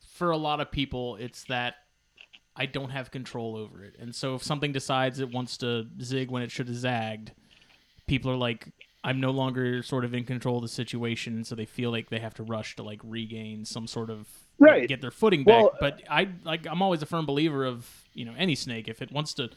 for 0.00 0.30
a 0.30 0.36
lot 0.36 0.60
of 0.60 0.70
people, 0.70 1.16
it's 1.16 1.42
that 1.44 1.74
I 2.54 2.66
don't 2.66 2.90
have 2.90 3.10
control 3.10 3.56
over 3.56 3.82
it. 3.82 3.96
And 3.98 4.14
so 4.14 4.36
if 4.36 4.44
something 4.44 4.70
decides 4.70 5.18
it 5.18 5.32
wants 5.32 5.56
to 5.58 5.88
zig 6.00 6.30
when 6.30 6.42
it 6.44 6.52
should 6.52 6.68
have 6.68 6.76
zagged, 6.76 7.32
people 8.06 8.30
are 8.30 8.36
like, 8.36 8.68
I'm 9.04 9.20
no 9.20 9.30
longer 9.30 9.82
sort 9.82 10.04
of 10.06 10.14
in 10.14 10.24
control 10.24 10.56
of 10.56 10.62
the 10.62 10.68
situation. 10.68 11.44
So 11.44 11.54
they 11.54 11.66
feel 11.66 11.90
like 11.90 12.08
they 12.08 12.18
have 12.20 12.34
to 12.34 12.42
rush 12.42 12.74
to 12.76 12.82
like 12.82 13.00
regain 13.04 13.64
some 13.66 13.86
sort 13.86 14.08
of, 14.10 14.26
like, 14.58 14.70
Right. 14.70 14.88
get 14.88 15.02
their 15.02 15.10
footing 15.10 15.44
back. 15.44 15.62
Well, 15.62 15.76
but 15.78 16.02
I, 16.08 16.28
like, 16.42 16.66
I'm 16.66 16.80
always 16.80 17.02
a 17.02 17.06
firm 17.06 17.26
believer 17.26 17.66
of, 17.66 17.86
you 18.14 18.24
know, 18.24 18.32
any 18.36 18.54
snake, 18.54 18.88
if 18.88 19.02
it 19.02 19.12
wants 19.12 19.34
to, 19.34 19.50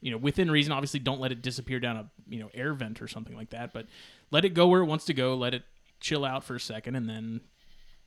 you 0.00 0.10
know, 0.10 0.16
within 0.16 0.50
reason, 0.50 0.72
obviously 0.72 0.98
don't 0.98 1.20
let 1.20 1.30
it 1.30 1.42
disappear 1.42 1.78
down 1.78 1.96
a, 1.98 2.10
you 2.28 2.40
know, 2.40 2.48
air 2.54 2.72
vent 2.72 3.02
or 3.02 3.06
something 3.08 3.36
like 3.36 3.50
that, 3.50 3.74
but 3.74 3.86
let 4.30 4.46
it 4.46 4.54
go 4.54 4.66
where 4.66 4.80
it 4.80 4.86
wants 4.86 5.04
to 5.04 5.14
go. 5.14 5.34
Let 5.34 5.52
it 5.52 5.62
chill 6.00 6.24
out 6.24 6.42
for 6.42 6.54
a 6.54 6.60
second 6.60 6.96
and 6.96 7.06
then 7.06 7.42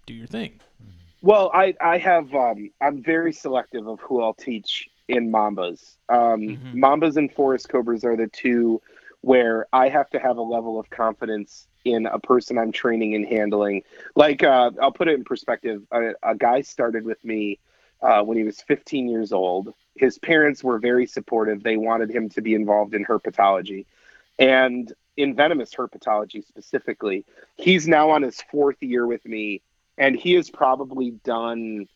do 0.07 0.13
your 0.15 0.25
thing. 0.27 0.59
Well, 1.21 1.51
I 1.53 1.75
I 1.79 1.99
have 1.99 2.33
um, 2.33 2.71
I'm 2.81 3.01
very 3.03 3.31
selective 3.31 3.87
of 3.87 3.99
who 4.01 4.21
I'll 4.21 4.33
teach 4.33 4.89
in 5.07 5.31
Mambas. 5.31 5.97
Um, 6.09 6.41
Mhm. 6.41 6.73
Mambas 6.73 7.15
and 7.15 7.31
Forest 7.31 7.69
Cobras 7.69 8.03
are 8.03 8.17
the 8.17 8.27
two 8.27 8.81
where 9.23 9.67
I 9.73 9.89
have 9.89 10.09
to 10.11 10.19
have 10.19 10.37
a 10.37 10.41
level 10.41 10.79
of 10.79 10.89
confidence 10.89 11.67
in 11.83 12.05
a 12.05 12.19
person 12.19 12.57
I'm 12.57 12.71
training 12.71 13.15
and 13.15 13.25
handling. 13.25 13.83
Like 14.15 14.43
uh, 14.43 14.71
I'll 14.81 14.91
put 14.91 15.07
it 15.07 15.15
in 15.15 15.23
perspective. 15.23 15.81
A, 15.91 16.11
a 16.21 16.35
guy 16.35 16.61
started 16.61 17.03
with 17.03 17.23
me 17.25 17.59
uh, 18.01 18.21
when 18.21 18.37
he 18.37 18.43
was 18.43 18.61
15 18.61 19.09
years 19.09 19.33
old. 19.33 19.73
His 19.95 20.19
parents 20.19 20.63
were 20.63 20.79
very 20.79 21.07
supportive. 21.07 21.63
They 21.63 21.77
wanted 21.77 22.11
him 22.11 22.29
to 22.29 22.41
be 22.41 22.53
involved 22.53 22.93
in 22.93 23.05
herpetology, 23.05 23.85
and 24.39 24.91
in 25.17 25.35
venomous 25.35 25.73
herpetology 25.73 26.45
specifically. 26.45 27.25
He's 27.55 27.87
now 27.87 28.09
on 28.11 28.21
his 28.21 28.41
fourth 28.51 28.81
year 28.81 29.05
with 29.05 29.25
me 29.25 29.61
and 29.97 30.15
he 30.15 30.33
has 30.33 30.49
probably 30.49 31.11
done 31.23 31.87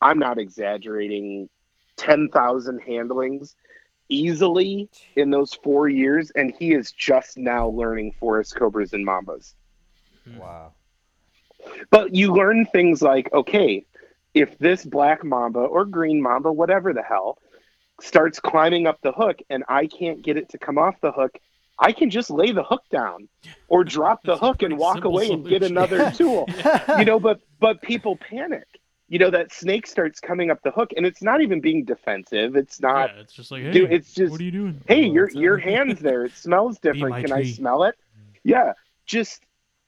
i'm 0.00 0.18
not 0.18 0.38
exaggerating 0.38 1.48
10,000 1.96 2.78
handlings 2.80 3.56
easily 4.08 4.88
in 5.16 5.30
those 5.30 5.54
4 5.62 5.88
years 5.88 6.30
and 6.30 6.54
he 6.58 6.72
is 6.72 6.92
just 6.92 7.36
now 7.36 7.68
learning 7.68 8.12
forest 8.18 8.54
cobras 8.56 8.92
and 8.92 9.06
mambas. 9.06 9.54
Hmm. 10.24 10.38
Wow. 10.38 10.72
but 11.90 12.14
you 12.14 12.32
learn 12.32 12.66
things 12.66 13.02
like 13.02 13.32
okay 13.32 13.84
if 14.34 14.58
this 14.58 14.84
black 14.84 15.24
mamba 15.24 15.60
or 15.60 15.84
green 15.84 16.20
mamba 16.22 16.52
whatever 16.52 16.92
the 16.92 17.02
hell 17.02 17.38
starts 18.00 18.38
climbing 18.40 18.86
up 18.86 19.00
the 19.02 19.12
hook 19.12 19.38
and 19.50 19.64
i 19.68 19.86
can't 19.86 20.22
get 20.22 20.36
it 20.36 20.48
to 20.50 20.58
come 20.58 20.78
off 20.78 20.94
the 21.00 21.12
hook 21.12 21.38
i 21.78 21.92
can 21.92 22.10
just 22.10 22.28
lay 22.30 22.52
the 22.52 22.62
hook 22.62 22.82
down 22.90 23.28
or 23.68 23.84
drop 23.84 24.22
the 24.24 24.36
hook 24.36 24.62
and 24.62 24.76
walk 24.78 24.96
simple 24.96 25.12
away 25.12 25.30
and 25.30 25.44
get 25.48 25.62
solution. 25.62 25.76
another 25.76 26.10
tool. 26.16 26.46
You 26.98 27.04
know 27.04 27.18
but 27.20 27.40
but 27.60 27.80
people 27.82 28.16
panic 28.16 28.66
you 29.08 29.18
know 29.18 29.30
that 29.30 29.52
snake 29.52 29.86
starts 29.86 30.18
coming 30.20 30.50
up 30.50 30.62
the 30.62 30.70
hook 30.70 30.92
and 30.96 31.06
it's 31.06 31.22
not 31.22 31.40
even 31.40 31.60
being 31.60 31.84
defensive. 31.84 32.56
It's 32.56 32.80
not 32.80 33.14
yeah, 33.14 33.20
it's 33.20 33.32
just 33.32 33.50
like, 33.50 33.62
hey, 33.62 33.70
dude, 33.72 33.92
it's 33.92 34.12
just- 34.12 34.30
what 34.32 34.40
are 34.40 34.44
you 34.44 34.50
doing? 34.50 34.80
hey 34.86 35.08
Oh, 35.08 35.12
your 35.12 35.30
your 35.30 35.56
hands 35.70 36.00
there. 36.00 36.24
It 36.24 36.32
smells 36.32 36.78
different. 36.78 37.24
can 37.24 37.32
i 37.32 37.44
smell 37.44 37.84
it? 37.84 37.94
Yeah. 38.42 38.72
Just 39.06 39.42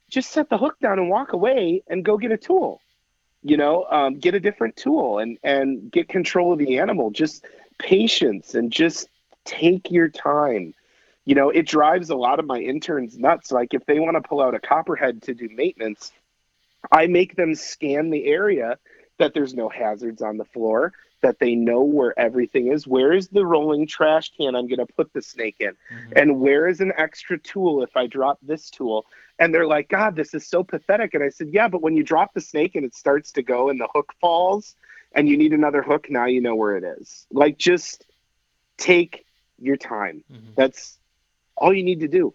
just 0.08 0.30
set 0.30 0.48
the 0.48 0.56
hook 0.58 0.78
down 0.80 0.98
and 0.98 1.08
walk 1.10 1.32
away 1.32 1.82
and 1.88 2.04
go 2.04 2.16
get 2.16 2.32
a 2.32 2.36
tool 2.36 2.80
you 3.42 3.56
know 3.56 3.84
um, 3.90 4.18
get 4.18 4.34
a 4.34 4.40
different 4.40 4.74
tool 4.76 5.18
and 5.18 5.38
and 5.44 5.90
get 5.92 6.08
control 6.08 6.52
of 6.52 6.58
the 6.58 6.78
animal. 6.78 7.10
Just 7.10 7.44
patience 7.78 8.54
and 8.54 8.72
just 8.72 9.08
take 9.44 9.90
your 9.90 10.08
time. 10.08 10.74
You 11.24 11.34
know 11.34 11.50
it 11.50 11.66
drives 11.66 12.10
a 12.10 12.16
lot 12.16 12.38
of 12.38 12.46
my 12.46 12.58
interns 12.58 13.18
nuts. 13.18 13.50
Like 13.52 13.74
if 13.74 13.84
they 13.86 13.98
want 14.00 14.16
to 14.16 14.28
pull 14.28 14.40
out 14.40 14.54
a 14.54 14.60
copperhead 14.60 15.22
to 15.22 15.34
do 15.34 15.48
maintenance 15.52 16.12
i 16.92 17.08
make 17.08 17.34
them 17.34 17.56
scan 17.56 18.10
the 18.10 18.24
area 18.26 18.78
that 19.18 19.34
there's 19.34 19.54
no 19.54 19.68
hazards 19.68 20.22
on 20.22 20.36
the 20.36 20.44
floor 20.44 20.92
that 21.20 21.38
they 21.40 21.54
know 21.54 21.82
where 21.82 22.16
everything 22.18 22.68
is 22.72 22.86
where 22.86 23.12
is 23.12 23.28
the 23.28 23.44
rolling 23.44 23.86
trash 23.86 24.30
can 24.36 24.54
i'm 24.54 24.68
going 24.68 24.78
to 24.78 24.86
put 24.94 25.12
the 25.12 25.20
snake 25.22 25.56
in 25.60 25.72
Mhm. 25.92 26.12
and 26.16 26.40
where 26.40 26.68
is 26.68 26.80
an 26.80 26.92
extra 26.96 27.38
tool 27.38 27.82
if 27.82 27.96
I 27.96 28.06
drop 28.06 28.38
this 28.42 28.70
tool? 28.70 29.06
And 29.40 29.54
they're 29.54 29.66
like, 29.66 29.88
God, 29.88 30.16
this 30.16 30.34
is 30.34 30.48
so 30.48 30.64
pathetic. 30.64 31.14
And 31.14 31.22
I 31.22 31.28
said, 31.28 31.48
Yeah, 31.52 31.68
but 31.68 31.80
when 31.80 31.94
you 31.96 32.02
drop 32.02 32.34
the 32.34 32.40
snake 32.40 32.74
and 32.74 32.84
it 32.84 32.94
starts 32.94 33.30
to 33.32 33.42
go 33.42 33.68
and 33.68 33.78
the 33.80 33.88
hook 33.94 34.12
falls 34.20 34.74
and 35.12 35.28
you 35.28 35.36
need 35.36 35.52
another 35.52 35.82
hook, 35.82 36.08
now 36.10 36.26
you 36.26 36.40
know 36.40 36.56
where 36.56 36.76
it 36.76 36.84
is. 36.98 37.26
Like, 37.30 37.56
just 37.58 38.04
take 38.78 39.24
your 39.58 39.76
time. 39.76 40.24
Mhm. 40.30 40.54
That's 40.56 40.98
all 41.56 41.72
you 41.72 41.84
need 41.84 42.00
to 42.00 42.08
do. 42.08 42.34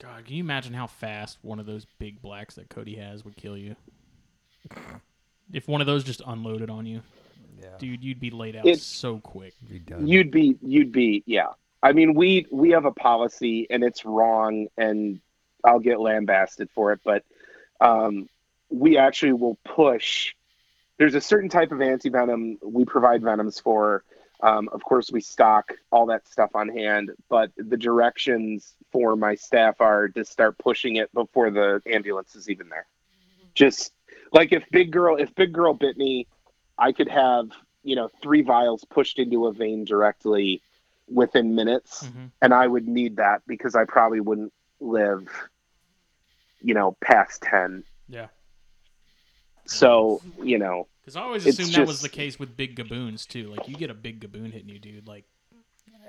God, 0.00 0.24
can 0.24 0.34
you 0.34 0.42
imagine 0.42 0.74
how 0.74 0.86
fast 0.86 1.38
one 1.42 1.58
of 1.58 1.66
those 1.66 1.84
big 1.98 2.20
blacks 2.22 2.54
that 2.56 2.68
Cody 2.68 2.96
has 2.96 3.24
would 3.24 3.36
kill 3.36 3.56
you? 3.56 3.76
If 5.52 5.68
one 5.68 5.80
of 5.80 5.86
those 5.86 6.04
just 6.04 6.22
unloaded 6.26 6.70
on 6.70 6.86
you, 6.86 7.02
Yeah. 7.60 7.76
dude, 7.78 8.02
you'd 8.02 8.20
be 8.20 8.30
laid 8.30 8.56
out 8.56 8.66
It's- 8.66 8.82
so 8.82 9.18
quick. 9.20 9.54
Be 9.68 9.78
done. 9.78 10.06
You'd 10.06 10.30
be, 10.30 10.56
you'd 10.62 10.92
be, 10.92 11.22
yeah. 11.26 11.48
I 11.82 11.92
mean, 11.92 12.14
we 12.14 12.46
we 12.50 12.70
have 12.70 12.84
a 12.84 12.92
policy 12.92 13.66
and 13.68 13.82
it's 13.82 14.04
wrong, 14.04 14.68
and 14.78 15.20
I'll 15.64 15.80
get 15.80 15.98
lambasted 16.00 16.70
for 16.70 16.92
it, 16.92 17.00
but 17.04 17.24
um, 17.80 18.28
we 18.70 18.96
actually 18.98 19.32
will 19.32 19.58
push. 19.64 20.34
There's 20.98 21.16
a 21.16 21.20
certain 21.20 21.48
type 21.48 21.72
of 21.72 21.78
antivenom 21.78 22.58
we 22.62 22.84
provide 22.84 23.22
venoms 23.22 23.58
for. 23.58 24.04
Um, 24.40 24.68
of 24.72 24.82
course, 24.84 25.10
we 25.10 25.20
stock 25.20 25.72
all 25.90 26.06
that 26.06 26.26
stuff 26.28 26.50
on 26.54 26.68
hand, 26.68 27.10
but 27.28 27.50
the 27.56 27.76
directions 27.76 28.74
for 28.92 29.16
my 29.16 29.34
staff 29.34 29.80
are 29.80 30.08
to 30.08 30.24
start 30.24 30.58
pushing 30.58 30.96
it 30.96 31.12
before 31.12 31.50
the 31.50 31.80
ambulance 31.86 32.34
is 32.36 32.48
even 32.48 32.68
there. 32.68 32.86
Just 33.54 33.92
like 34.32 34.52
if 34.52 34.64
big 34.70 34.90
girl, 34.90 35.16
if 35.16 35.34
big 35.34 35.52
girl 35.52 35.74
bit 35.74 35.96
me, 35.96 36.26
I 36.78 36.92
could 36.92 37.08
have 37.08 37.50
you 37.84 37.96
know 37.96 38.08
three 38.22 38.42
vials 38.42 38.84
pushed 38.84 39.18
into 39.18 39.46
a 39.46 39.52
vein 39.52 39.84
directly 39.84 40.62
within 41.08 41.54
minutes, 41.54 42.04
Mhm. 42.04 42.30
and 42.40 42.54
I 42.54 42.66
would 42.66 42.86
need 42.88 43.16
that 43.16 43.42
because 43.46 43.74
I 43.74 43.84
probably 43.84 44.20
wouldn't 44.20 44.52
live, 44.80 45.28
you 46.60 46.74
know, 46.74 46.96
past 47.00 47.42
ten. 47.42 47.84
Yeah. 48.08 48.28
So 49.66 50.20
you 50.42 50.58
know, 50.58 50.88
Because 51.00 51.16
I 51.16 51.22
always 51.22 51.46
It's 51.46 51.58
assumed 51.58 51.74
that 51.76 51.86
was 51.86 52.00
the 52.02 52.08
case 52.08 52.38
with 52.38 52.56
big 52.56 52.76
gaboons 52.76 53.26
too. 53.26 53.48
Like 53.48 53.68
you 53.68 53.74
get 53.76 53.90
a 53.90 53.94
big 53.94 54.20
gaboon 54.20 54.52
hitting 54.52 54.68
you, 54.68 54.78
dude. 54.78 55.06
Like 55.06 55.24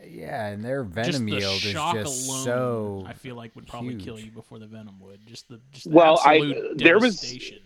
Yeah, 0.06 0.48
and 0.48 0.64
their 0.64 0.84
just 0.84 0.96
venom 1.20 1.26
the 1.26 1.32
yield 1.38 1.56
is 1.56 1.62
just 1.74 2.28
alone, 2.28 2.44
so. 2.44 3.04
I 3.08 3.14
feel 3.14 3.36
like 3.36 3.56
would 3.56 3.68
probably 3.68 3.96
kill 3.96 4.20
you 4.20 4.32
before 4.32 4.60
the 4.60 4.68
venom 4.68 5.00
would. 5.00 5.26
Just 5.28 5.48
the 5.50 5.60
just 5.72 5.86
the 5.90 5.96
Well, 5.96 6.20
I- 6.26 6.36
absolute 6.36 6.78
there 6.78 7.00
was- 7.00 7.16
devastation. 7.20 7.60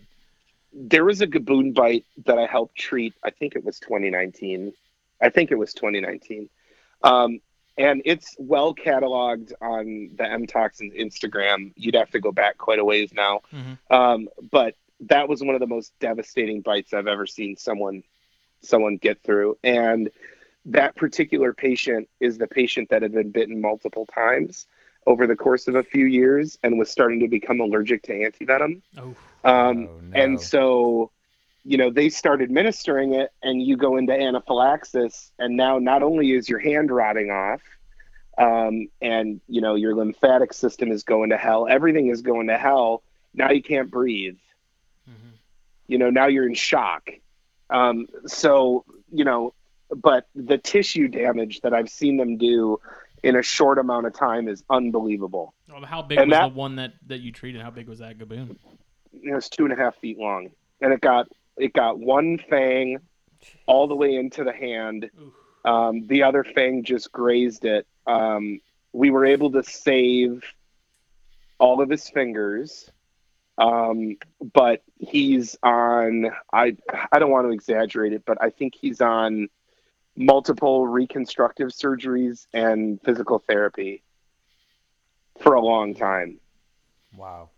There 0.80 1.04
was 1.04 1.20
a 1.20 1.26
gaboon 1.26 1.74
bite 1.74 2.06
that 2.26 2.38
I 2.38 2.46
helped 2.46 2.76
treat. 2.76 3.14
I 3.24 3.30
think 3.30 3.56
it 3.56 3.64
was 3.64 3.80
2019. 3.80 4.72
I 5.20 5.28
think 5.28 5.50
it 5.50 5.56
was 5.56 5.74
2019. 5.74 6.48
Um, 7.02 7.40
and 7.76 8.02
it's 8.04 8.36
well 8.38 8.74
cataloged 8.74 9.52
on 9.60 10.10
the 10.16 10.24
MToxins 10.24 10.98
Instagram. 10.98 11.72
You'd 11.76 11.94
have 11.94 12.10
to 12.10 12.20
go 12.20 12.32
back 12.32 12.58
quite 12.58 12.78
a 12.78 12.84
ways 12.84 13.12
now. 13.12 13.40
Mhm. 13.52 13.78
Um, 13.90 14.28
but 14.50 14.74
that 15.00 15.28
was 15.28 15.42
one 15.42 15.54
of 15.54 15.60
the 15.60 15.66
most 15.66 15.92
devastating 16.00 16.60
bites 16.60 16.92
I've 16.92 17.06
ever 17.06 17.26
seen 17.26 17.56
someone 17.56 18.02
someone 18.60 18.96
get 18.96 19.22
through. 19.22 19.56
And 19.62 20.10
that 20.66 20.96
particular 20.96 21.52
patient 21.52 22.08
is 22.20 22.38
the 22.38 22.48
patient 22.48 22.90
that 22.90 23.02
had 23.02 23.12
been 23.12 23.30
bitten 23.30 23.60
multiple 23.60 24.06
times 24.06 24.66
over 25.06 25.26
the 25.26 25.36
course 25.36 25.68
of 25.68 25.76
a 25.76 25.82
few 25.82 26.06
years 26.06 26.58
and 26.62 26.78
was 26.78 26.90
starting 26.90 27.20
to 27.20 27.28
become 27.28 27.60
allergic 27.60 28.02
to 28.02 28.12
antivenom. 28.12 28.82
Oh, 28.98 29.14
Um, 29.44 29.88
Oh, 29.88 30.00
no. 30.02 30.20
And 30.22 30.40
so, 30.40 31.10
you 31.64 31.76
know, 31.76 31.90
they 31.90 32.08
start 32.08 32.40
administering 32.42 33.14
it, 33.14 33.30
and 33.42 33.62
you 33.62 33.76
go 33.76 33.96
into 33.96 34.12
anaphylaxis, 34.12 35.30
and 35.38 35.56
now 35.56 35.78
not 35.78 36.02
only 36.02 36.32
is 36.32 36.48
your 36.48 36.58
hand 36.58 36.90
rotting 36.90 37.30
off, 37.30 37.60
um, 38.38 38.88
and 39.02 39.40
you 39.48 39.60
know 39.60 39.74
your 39.74 39.94
lymphatic 39.94 40.52
system 40.52 40.90
is 40.92 41.02
going 41.02 41.30
to 41.30 41.36
hell, 41.36 41.66
everything 41.68 42.06
is 42.08 42.22
going 42.22 42.46
to 42.46 42.56
hell. 42.56 43.02
Now 43.34 43.50
you 43.50 43.62
can't 43.62 43.90
breathe. 43.90 44.36
mhm. 45.08 45.32
You 45.88 45.98
know, 45.98 46.10
now 46.10 46.26
you're 46.26 46.46
in 46.46 46.54
shock. 46.54 47.10
Um, 47.70 48.06
so, 48.26 48.84
you 49.12 49.24
know, 49.24 49.52
but 49.94 50.26
the 50.34 50.56
tissue 50.58 51.08
damage 51.08 51.60
that 51.62 51.74
I've 51.74 51.90
seen 51.90 52.16
them 52.16 52.36
do 52.38 52.80
in 53.22 53.36
a 53.36 53.42
short 53.42 53.78
amount 53.78 54.06
of 54.06 54.14
time 54.14 54.48
is 54.48 54.62
unbelievable. 54.70 55.52
How 55.84 56.02
big 56.02 56.18
And 56.18 56.30
was 56.30 56.38
that- 56.38 56.48
the 56.50 56.54
one 56.54 56.76
that 56.76 56.92
that 57.08 57.20
you 57.20 57.32
treated? 57.32 57.60
How 57.60 57.70
big 57.70 57.88
was 57.88 57.98
that 57.98 58.18
gaboon? 58.18 58.56
It 59.22 59.34
was 59.34 59.48
two 59.48 59.64
and 59.64 59.72
a 59.72 59.76
half 59.76 59.96
feet 59.96 60.18
long, 60.18 60.50
and 60.80 60.92
it 60.92 61.00
got 61.00 61.28
it 61.56 61.72
got 61.72 61.98
one 61.98 62.38
fang 62.50 62.98
all 63.66 63.86
the 63.86 63.94
way 63.96 64.14
into 64.16 64.44
the 64.44 64.52
hand. 64.52 65.10
Um, 65.64 66.06
the 66.06 66.22
other 66.22 66.44
fang 66.44 66.84
just 66.84 67.12
grazed 67.12 67.64
it. 67.64 67.86
Um, 68.06 68.60
we 68.92 69.10
were 69.10 69.26
able 69.26 69.50
to 69.52 69.62
save 69.62 70.42
all 71.58 71.80
of 71.82 71.90
his 71.90 72.08
fingers, 72.08 72.90
Um, 73.58 74.16
but 74.54 74.82
he's 74.98 75.56
on. 75.62 76.30
I 76.52 76.76
I 77.10 77.18
don't 77.18 77.30
want 77.30 77.46
to 77.48 77.52
exaggerate 77.52 78.12
it, 78.12 78.22
but 78.24 78.38
I 78.40 78.50
think 78.50 78.74
he's 78.74 79.00
on 79.00 79.48
multiple 80.16 80.86
reconstructive 80.86 81.68
surgeries 81.68 82.46
and 82.52 83.00
physical 83.02 83.38
therapy 83.40 84.02
for 85.40 85.54
a 85.54 85.60
long 85.60 85.94
time. 85.94 86.38
Wow. 87.16 87.50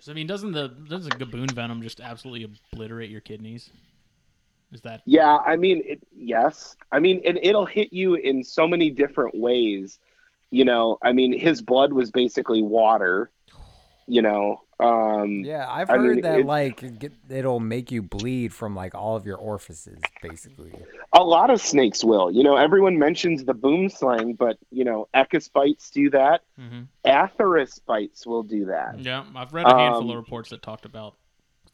Because 0.00 0.12
I 0.12 0.14
mean, 0.14 0.26
doesn't 0.26 0.52
the 0.52 0.68
doesn't 0.68 1.18
gaboon 1.18 1.50
venom 1.50 1.82
just 1.82 2.00
absolutely 2.00 2.48
obliterate 2.72 3.10
your 3.10 3.20
kidneys? 3.20 3.68
Is 4.72 4.80
that 4.80 5.02
Yeah, 5.04 5.36
I 5.36 5.56
mean, 5.56 5.82
it, 5.84 6.02
yes. 6.16 6.74
I 6.90 7.00
mean, 7.00 7.20
it, 7.22 7.36
it'll 7.42 7.66
hit 7.66 7.92
you 7.92 8.14
in 8.14 8.42
so 8.42 8.66
many 8.66 8.88
different 8.88 9.38
ways. 9.38 9.98
You 10.50 10.64
know, 10.64 10.96
I 11.02 11.12
mean, 11.12 11.38
his 11.38 11.60
blood 11.60 11.92
was 11.92 12.10
basically 12.10 12.62
water. 12.62 13.30
You 14.10 14.22
know, 14.22 14.60
um, 14.80 15.44
Yeah, 15.44 15.66
I've 15.70 15.88
I 15.88 15.96
heard 15.96 16.16
mean, 16.16 16.20
that 16.22 16.40
it- 16.40 16.46
like 16.46 16.98
get, 16.98 17.12
it'll 17.28 17.60
make 17.60 17.92
you 17.92 18.02
bleed 18.02 18.52
from 18.52 18.74
like 18.74 18.92
all 18.92 19.14
of 19.14 19.24
your 19.24 19.36
orifices, 19.36 20.00
basically. 20.20 20.72
a 21.12 21.22
lot 21.22 21.48
of 21.50 21.60
snakes 21.60 22.02
will. 22.02 22.28
You 22.32 22.42
know, 22.42 22.56
everyone 22.56 22.98
mentions 22.98 23.44
the 23.44 23.54
boomslang, 23.54 24.36
but 24.36 24.58
you 24.72 24.82
know, 24.84 25.06
echis 25.14 25.48
bites 25.52 25.90
do 25.90 26.10
that. 26.10 26.40
hmm 26.58 26.82
Atheris 27.04 27.78
bites 27.86 28.26
will 28.26 28.42
do 28.42 28.64
that. 28.66 28.98
Yeah, 28.98 29.22
I've 29.36 29.52
read 29.54 29.66
a 29.68 29.76
handful 29.76 30.02
Um, 30.02 30.10
of 30.10 30.16
reports 30.16 30.50
that 30.50 30.60
talked 30.60 30.84
about 30.86 31.14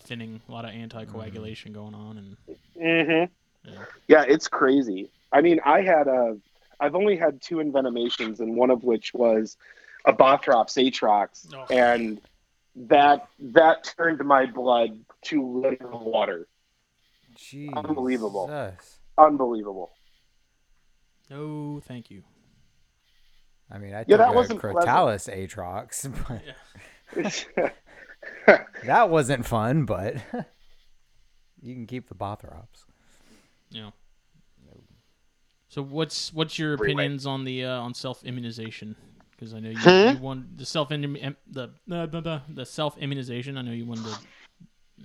thinning, 0.02 0.42
a 0.46 0.52
lot 0.52 0.66
of 0.66 0.72
anticoagulation 0.72 1.72
going 1.72 1.94
on, 1.94 2.18
and 2.18 2.36
Mm-hmm. 2.78 3.32
Yeah. 3.72 3.84
Yeah, 4.08 4.24
it's 4.28 4.46
crazy. 4.48 5.10
I 5.32 5.40
mean, 5.40 5.58
I 5.64 5.80
had 5.80 6.06
a, 6.06 6.36
I've 6.78 6.94
only 6.94 7.16
had 7.16 7.40
two 7.40 7.56
envenomations, 7.56 8.40
and 8.40 8.56
one 8.56 8.70
of 8.70 8.84
which 8.84 9.14
was 9.14 9.56
a 10.06 10.12
Bothrops 10.12 10.76
atrox, 10.78 11.52
Oh. 11.54 11.66
and 11.74 12.20
that 12.76 13.28
that 13.38 13.92
turned 13.96 14.24
my 14.24 14.46
blood 14.46 14.98
to 15.22 15.44
literal 15.60 16.10
water. 16.10 16.46
Jeez. 17.36 17.72
Unbelievable. 17.76 18.50
Unbelievable. 19.18 19.90
no, 21.30 21.80
thank 21.84 22.10
you. 22.10 22.22
I 23.70 23.78
mean, 23.78 23.94
I 23.94 24.04
Yeah, 24.06 24.16
took 24.16 24.18
that 24.18 24.28
a 24.30 24.32
wasn't 24.32 24.60
pleasant. 24.60 24.84
Crotalus 24.86 25.28
Atrox, 25.28 26.06
but 28.46 28.64
that 28.84 29.10
wasn't 29.10 29.44
fun. 29.44 29.84
But 29.86 30.16
you 31.62 31.74
can 31.74 31.86
keep 31.86 32.08
the 32.08 32.14
Bothrops. 32.14 32.84
Yeah. 33.70 33.90
So 35.68 35.82
what's 35.82 36.32
what's 36.32 36.58
your 36.58 36.74
opinions 36.74 37.26
on 37.26 37.44
the 37.44 37.64
uh, 37.64 37.80
on 37.80 37.92
self 37.92 38.24
immunization? 38.24 38.94
Because 39.36 39.52
I 39.54 39.60
know 39.60 39.70
you, 39.70 39.90
Hmm? 39.90 40.10
you 40.12 40.18
want 40.18 40.56
the 40.58 40.64
self 40.66 40.88
the 40.88 41.32
uh, 41.90 42.40
the 42.48 42.64
self 42.64 42.96
immunization. 42.98 43.56
I 43.58 43.62
know 43.62 43.72
you 43.72 43.84
wanted 43.84 44.04
to. 44.04 44.18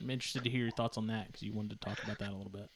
I'm 0.02 0.10
interested 0.10 0.44
to 0.46 0.50
hear 0.50 0.62
your 0.62 0.72
thoughts 0.72 0.98
on 0.98 1.08
that 1.08 1.28
because 1.28 1.44
you 1.44 1.54
wanted 1.54 1.72
to 1.72 1.76
talk 1.86 2.02
about 2.04 2.20
that 2.20 2.30
a 2.30 2.36
little 2.36 2.52
bit. 2.52 2.70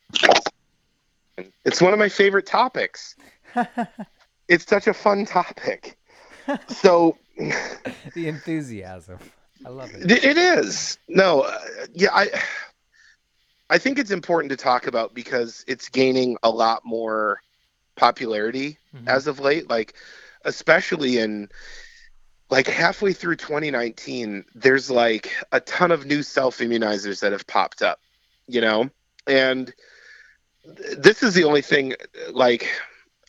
it's 1.63 1.81
one 1.81 1.93
of 1.93 1.99
my 1.99 2.09
favorite 2.09 2.45
topics. 2.45 3.15
it's 4.47 4.65
such 4.67 4.87
a 4.87 4.93
fun 4.93 5.25
topic. 5.25 5.97
So 6.67 7.17
the 8.13 8.27
enthusiasm. 8.27 9.19
I 9.65 9.69
love 9.69 9.95
it. 9.95 10.11
It 10.11 10.23
it 10.23 10.37
is. 10.37 10.97
No, 11.07 11.41
uh, 11.41 11.57
yeah, 11.93 12.09
I 12.13 12.29
I 13.69 13.77
think 13.77 13.97
it's 13.97 14.11
important 14.11 14.51
to 14.51 14.57
talk 14.57 14.87
about 14.87 15.13
because 15.13 15.63
it's 15.67 15.89
gaining 15.89 16.37
a 16.43 16.49
lot 16.49 16.81
more 16.85 17.41
popularity 17.95 18.77
Mhm. 18.93 19.07
as 19.07 19.27
of 19.27 19.39
late 19.39 19.69
like 19.69 19.95
especially 20.45 21.17
in 21.17 21.49
like 22.49 22.67
halfway 22.67 23.11
through 23.11 23.35
2019 23.35 24.45
there's 24.53 24.89
like 24.91 25.31
a 25.51 25.59
ton 25.59 25.91
of 25.91 26.05
new 26.05 26.21
self 26.23 26.59
immunizers 26.59 27.19
that 27.19 27.31
have 27.31 27.45
popped 27.47 27.81
up, 27.81 27.99
you 28.47 28.61
know? 28.61 28.89
And 29.27 29.73
this 30.97 31.23
is 31.23 31.33
the 31.33 31.43
only 31.43 31.61
thing 31.61 31.95
like 32.31 32.67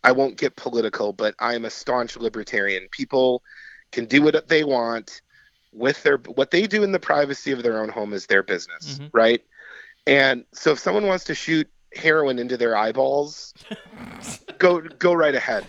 I 0.05 0.13
won't 0.13 0.37
get 0.37 0.57
political, 0.57 1.13
but 1.13 1.35
I'm 1.39 1.65
a 1.65 1.71
staunch 1.71 2.17
libertarian. 2.17 2.87
People 2.91 3.43
can 3.93 4.05
do 4.05 4.23
what 4.23 4.49
they 4.49 4.65
want 4.65 5.21
with 5.73 6.03
their 6.03 6.19
what 6.19 6.51
they 6.51 6.67
do 6.67 6.83
in 6.83 6.93
the 6.93 6.99
privacy 6.99 7.53
of 7.53 7.63
their 7.63 7.81
own 7.83 7.89
home 7.89 8.13
is 8.13 8.27
their 8.27 8.43
business, 8.43 8.99
Mhm. 8.99 9.11
right? 9.13 9.43
And 10.07 10.45
so 10.53 10.73
if 10.73 10.79
someone 10.79 11.07
wants 11.07 11.25
to 11.25 11.35
shoot 11.35 11.69
heroin 11.95 12.39
into 12.39 12.57
their 12.57 12.77
eyeballs, 12.77 13.53
go 14.59 14.81
go 14.81 15.13
right 15.13 15.35
ahead. 15.35 15.67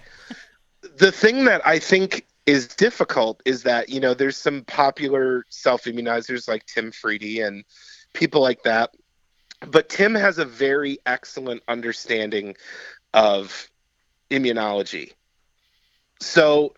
The 0.97 1.11
thing 1.11 1.45
that 1.45 1.65
I 1.65 1.79
think 1.79 2.25
is 2.45 2.67
difficult 2.67 3.41
is 3.45 3.63
that 3.63 3.89
you 3.89 3.99
know 3.99 4.13
there's 4.13 4.37
some 4.37 4.63
popular 4.63 5.45
self 5.49 5.83
immunizers 5.83 6.47
like 6.47 6.65
Tim 6.65 6.91
Friede 6.91 7.39
and 7.45 7.63
people 8.13 8.41
like 8.41 8.63
that, 8.63 8.91
but 9.67 9.89
Tim 9.89 10.15
has 10.15 10.37
a 10.37 10.45
very 10.45 10.97
excellent 11.05 11.61
understanding 11.67 12.55
of 13.13 13.69
immunology. 14.31 15.13
So 16.19 16.73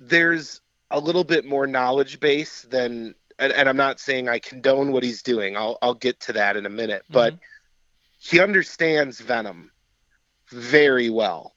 there's 0.00 0.60
a 0.90 1.00
little 1.00 1.24
bit 1.24 1.44
more 1.44 1.66
knowledge 1.66 2.20
base 2.20 2.62
than 2.62 3.14
and, 3.38 3.52
and 3.52 3.68
I'm 3.68 3.76
not 3.76 4.00
saying 4.00 4.28
I 4.28 4.38
condone 4.38 4.92
what 4.92 5.02
he's 5.02 5.22
doing. 5.22 5.56
I'll 5.56 5.78
I'll 5.82 5.94
get 5.94 6.20
to 6.20 6.32
that 6.34 6.56
in 6.56 6.64
a 6.64 6.70
minute, 6.70 7.04
but 7.10 7.34
Mhm. 7.34 7.40
he 8.18 8.40
understands 8.40 9.20
venom 9.20 9.72
very 10.50 11.10
well. 11.10 11.54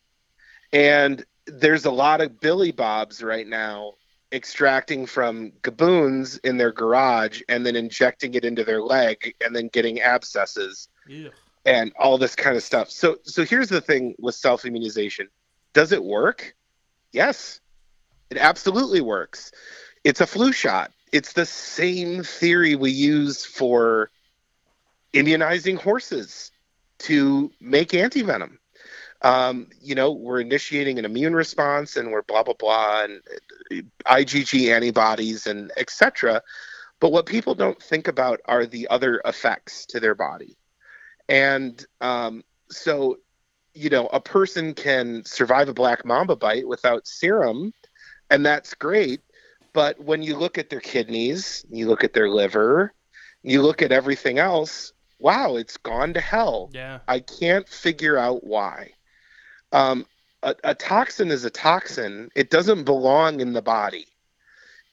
And 0.73 1.25
there's 1.53 1.85
a 1.85 1.91
lot 1.91 2.21
of 2.21 2.39
Billy 2.39 2.71
Bobs 2.71 3.21
right 3.23 3.47
now 3.47 3.93
extracting 4.31 5.05
from 5.07 5.51
gaboons 5.63 6.39
in 6.43 6.57
their 6.57 6.71
garage 6.71 7.41
and 7.49 7.65
then 7.65 7.75
injecting 7.75 8.35
it 8.35 8.45
into 8.45 8.63
their 8.63 8.81
leg 8.81 9.33
and 9.43 9.55
then 9.55 9.67
getting 9.69 10.01
abscesses 10.01 10.87
Yeah. 11.07 11.29
and 11.65 11.91
all 11.97 12.17
this 12.19 12.35
kind 12.35 12.55
of 12.55 12.61
stuff. 12.63 12.91
So 12.91 13.17
so 13.23 13.43
here's 13.43 13.69
the 13.69 13.81
thing 13.81 14.15
with 14.19 14.35
self-immunization. 14.35 15.29
Does 15.73 15.91
it 15.91 16.03
work? 16.03 16.55
Yes. 17.11 17.59
It 18.29 18.37
absolutely 18.37 19.01
works. 19.01 19.51
It's 20.03 20.21
a 20.21 20.27
flu 20.27 20.51
shot. 20.51 20.91
It's 21.11 21.33
the 21.33 21.45
same 21.47 22.21
theory 22.23 22.75
we 22.75 22.91
use 22.91 23.43
for 23.43 24.11
immunizing 25.13 25.77
horses 25.77 26.51
to 26.99 27.51
make 27.59 27.89
antivenom. 27.89 28.58
Um, 29.21 29.67
you 29.81 29.95
know, 29.95 30.11
we're 30.11 30.39
initiating 30.39 30.97
an 30.97 31.05
immune 31.05 31.35
response 31.35 31.97
and 31.97 32.11
we're 32.11 32.21
blah 32.21 32.43
blah 32.43 32.53
blah 32.53 33.03
and 33.03 33.21
IgG 34.05 34.73
antibodies 34.73 35.45
and 35.45 35.71
etc. 35.77 36.41
But 36.99 37.11
what 37.11 37.25
people 37.25 37.55
don't 37.55 37.81
think 37.81 38.07
about 38.07 38.41
are 38.45 38.65
the 38.65 38.87
other 38.89 39.21
effects 39.25 39.85
to 39.87 39.99
their 39.99 40.15
body. 40.15 40.57
And 41.27 41.85
um, 42.01 42.43
so, 42.69 43.19
you 43.73 43.89
know, 43.89 44.07
a 44.07 44.19
person 44.19 44.73
can 44.73 45.23
survive 45.25 45.69
a 45.69 45.73
black 45.73 46.03
mamba 46.03 46.35
bite 46.35 46.67
without 46.67 47.07
serum, 47.07 47.73
and 48.29 48.45
that's 48.45 48.73
great. 48.73 49.21
But 49.73 49.99
when 49.99 50.23
you 50.23 50.35
look 50.35 50.57
at 50.57 50.69
their 50.69 50.79
kidneys, 50.79 51.65
you 51.69 51.87
look 51.87 52.03
at 52.03 52.13
their 52.13 52.29
liver, 52.29 52.93
you 53.43 53.61
look 53.61 53.81
at 53.81 53.91
everything 53.91 54.39
else, 54.39 54.91
wow, 55.19 55.55
it's 55.55 55.77
gone 55.77 56.13
to 56.15 56.21
hell. 56.21 56.71
Yeah. 56.73 56.99
I 57.07 57.19
can't 57.19 57.67
figure 57.69 58.17
out 58.17 58.43
why. 58.43 58.93
Um, 59.71 60.05
a, 60.43 60.55
a 60.63 60.75
toxin 60.75 61.29
is 61.31 61.43
a 61.45 61.49
toxin. 61.49 62.29
It 62.35 62.49
doesn't 62.49 62.83
belong 62.85 63.39
in 63.41 63.53
the 63.53 63.61
body, 63.61 64.07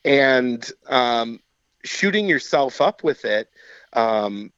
and 0.05 0.69
um, 0.89 1.41
shooting 1.85 2.27
yourself 2.29 2.81
up 2.81 3.03
with 3.05 3.25
it, 3.25 3.49
um, 3.93 4.53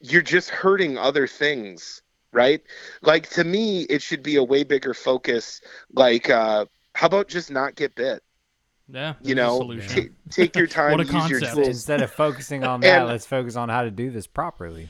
you're 0.00 0.22
just 0.22 0.50
hurting 0.50 0.98
other 0.98 1.26
things, 1.26 2.02
right? 2.32 2.62
Like 3.02 3.28
to 3.30 3.44
me, 3.44 3.82
it 3.82 4.02
should 4.02 4.22
be 4.22 4.36
a 4.36 4.44
way 4.44 4.64
bigger 4.64 4.94
focus. 4.94 5.60
Like, 5.92 6.28
uh, 6.30 6.66
how 6.94 7.06
about 7.06 7.28
just 7.28 7.50
not 7.50 7.74
get 7.76 7.94
bit? 7.94 8.22
Yeah. 8.88 9.14
You 9.22 9.34
know, 9.34 9.58
solution. 9.58 10.14
take 10.30 10.56
your 10.56 10.66
time. 10.78 10.92
What 10.92 11.00
a 11.00 11.04
use 11.04 11.30
your 11.30 11.40
concept. 11.40 11.54
tools. 11.54 11.68
Instead 11.68 12.02
of 12.02 12.10
focusing 12.10 12.64
on 12.64 12.80
that, 12.82 13.00
And- 13.00 13.08
let's 13.08 13.26
focus 13.26 13.56
on 13.56 13.68
how 13.68 13.82
to 13.82 13.90
do 13.90 14.10
this 14.10 14.26
properly. 14.26 14.88